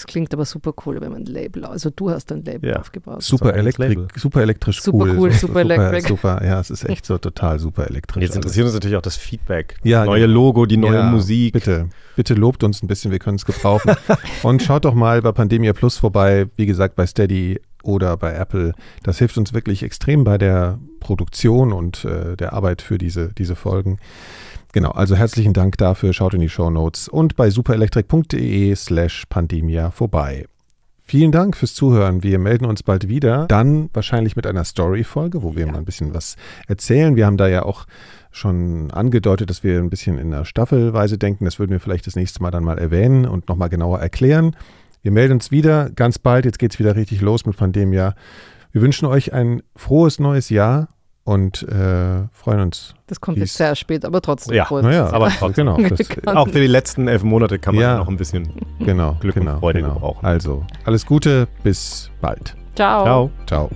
Das 0.00 0.06
klingt 0.06 0.32
aber 0.32 0.46
super 0.46 0.72
cool, 0.86 0.98
wenn 1.02 1.12
man 1.12 1.22
ein 1.22 1.26
Label, 1.26 1.66
also 1.66 1.90
du 1.90 2.10
hast 2.10 2.32
ein 2.32 2.42
Label 2.42 2.70
Ja. 2.70 2.78
aufgebaut. 2.80 3.22
Super 3.22 3.52
Label. 3.54 4.08
super 4.16 4.40
elektrisch 4.40 4.80
Super 4.80 5.04
cool. 5.04 5.18
cool, 5.18 5.32
so, 5.32 5.46
super 5.46 5.60
electric. 5.60 6.08
Super, 6.08 6.42
ja, 6.42 6.58
es 6.58 6.70
ist 6.70 6.88
echt 6.88 7.04
so 7.04 7.18
total 7.18 7.58
super 7.58 7.86
elektrisch. 7.86 8.22
jetzt 8.22 8.30
alles. 8.30 8.36
interessiert 8.36 8.64
uns 8.64 8.74
natürlich 8.74 8.96
auch 8.96 9.02
das 9.02 9.16
Feedback. 9.16 9.76
Ja, 9.82 10.00
das 10.00 10.06
neue 10.06 10.22
genau. 10.22 10.32
Logo, 10.32 10.64
die 10.64 10.78
neue 10.78 10.94
Ja, 10.94 11.02
Musik. 11.10 11.52
Bitte, 11.52 11.90
bitte 12.16 12.32
lobt 12.32 12.64
uns 12.64 12.82
ein 12.82 12.86
bisschen, 12.86 13.10
wir 13.10 13.18
können 13.18 13.36
es 13.36 13.44
gebrauchen. 13.44 13.92
Und 14.42 14.62
schaut 14.62 14.86
doch 14.86 14.94
mal 14.94 15.20
bei 15.20 15.32
Pandemia 15.32 15.74
Plus 15.74 15.98
vorbei, 15.98 16.46
wie 16.56 16.64
gesagt, 16.64 16.96
bei 16.96 17.06
Steady 17.06 17.60
oder 17.82 18.16
bei 18.16 18.32
Apple. 18.32 18.72
Das 19.02 19.18
hilft 19.18 19.36
uns 19.36 19.52
wirklich 19.52 19.82
extrem 19.82 20.24
bei 20.24 20.38
der 20.38 20.78
Produktion 21.00 21.72
und 21.72 22.04
äh, 22.04 22.36
der 22.36 22.52
Arbeit 22.52 22.82
für 22.82 22.98
diese, 22.98 23.32
diese 23.32 23.56
Folgen. 23.56 23.98
Genau, 24.72 24.90
also 24.90 25.16
herzlichen 25.16 25.52
Dank 25.52 25.78
dafür. 25.78 26.12
Schaut 26.12 26.34
in 26.34 26.40
die 26.40 26.48
Show 26.48 26.70
Notes 26.70 27.08
und 27.08 27.34
bei 27.34 27.50
superelektrik.de 27.50 28.74
slash 28.76 29.26
Pandemia 29.28 29.90
vorbei. 29.90 30.46
Vielen 31.02 31.32
Dank 31.32 31.56
fürs 31.56 31.74
Zuhören. 31.74 32.22
Wir 32.22 32.38
melden 32.38 32.66
uns 32.66 32.84
bald 32.84 33.08
wieder. 33.08 33.46
Dann 33.48 33.90
wahrscheinlich 33.92 34.36
mit 34.36 34.46
einer 34.46 34.62
Story-Folge, 34.62 35.42
wo 35.42 35.56
wir 35.56 35.66
mal 35.66 35.78
ein 35.78 35.84
bisschen 35.84 36.14
was 36.14 36.36
erzählen. 36.68 37.16
Wir 37.16 37.26
haben 37.26 37.36
da 37.36 37.48
ja 37.48 37.64
auch 37.64 37.86
schon 38.30 38.92
angedeutet, 38.92 39.50
dass 39.50 39.64
wir 39.64 39.80
ein 39.80 39.90
bisschen 39.90 40.18
in 40.18 40.32
einer 40.32 40.44
Staffelweise 40.44 41.18
denken. 41.18 41.46
Das 41.46 41.58
würden 41.58 41.72
wir 41.72 41.80
vielleicht 41.80 42.06
das 42.06 42.14
nächste 42.14 42.40
Mal 42.40 42.52
dann 42.52 42.62
mal 42.62 42.78
erwähnen 42.78 43.26
und 43.26 43.48
nochmal 43.48 43.70
genauer 43.70 43.98
erklären. 43.98 44.54
Wir 45.02 45.10
melden 45.10 45.32
uns 45.32 45.50
wieder 45.50 45.90
ganz 45.90 46.20
bald. 46.20 46.44
Jetzt 46.44 46.60
geht 46.60 46.74
es 46.74 46.78
wieder 46.78 46.94
richtig 46.94 47.20
los 47.22 47.44
mit 47.44 47.56
Pandemia. 47.56 48.14
Wir 48.70 48.80
wünschen 48.80 49.06
euch 49.06 49.32
ein 49.32 49.64
frohes 49.74 50.20
neues 50.20 50.48
Jahr 50.48 50.90
und 51.30 51.62
äh, 51.62 52.26
freuen 52.32 52.60
uns. 52.60 52.94
Das 53.06 53.20
kommt 53.20 53.38
jetzt 53.38 53.54
sehr 53.54 53.76
spät, 53.76 54.04
aber 54.04 54.20
trotzdem. 54.20 54.54
Ja, 54.54 54.66
Naja, 54.70 55.12
aber 55.12 55.28
trotzdem. 55.38 55.66
genau. 55.66 55.88
Das, 55.88 56.08
Kann- 56.08 56.36
Auch 56.36 56.48
für 56.48 56.60
die 56.60 56.66
letzten 56.66 57.06
elf 57.06 57.22
Monate 57.22 57.58
kann 57.60 57.74
man 57.76 57.82
Ja. 57.82 57.96
noch 57.98 58.08
ein 58.08 58.16
bisschen. 58.16 58.48
genau, 58.80 59.16
Glück 59.20 59.36
und 59.36 59.42
genau, 59.46 59.58
Freude 59.60 59.80
genau. 59.82 59.94
gebrauchen. 59.94 60.26
Also, 60.26 60.64
alles 60.84 61.06
Gute, 61.06 61.46
bis 61.62 62.10
bald. 62.20 62.56
Ciao. 62.74 63.04
Ciao. 63.04 63.30
Ciao. 63.46 63.70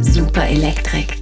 Super 0.00 0.46
Elektrik. 0.48 1.17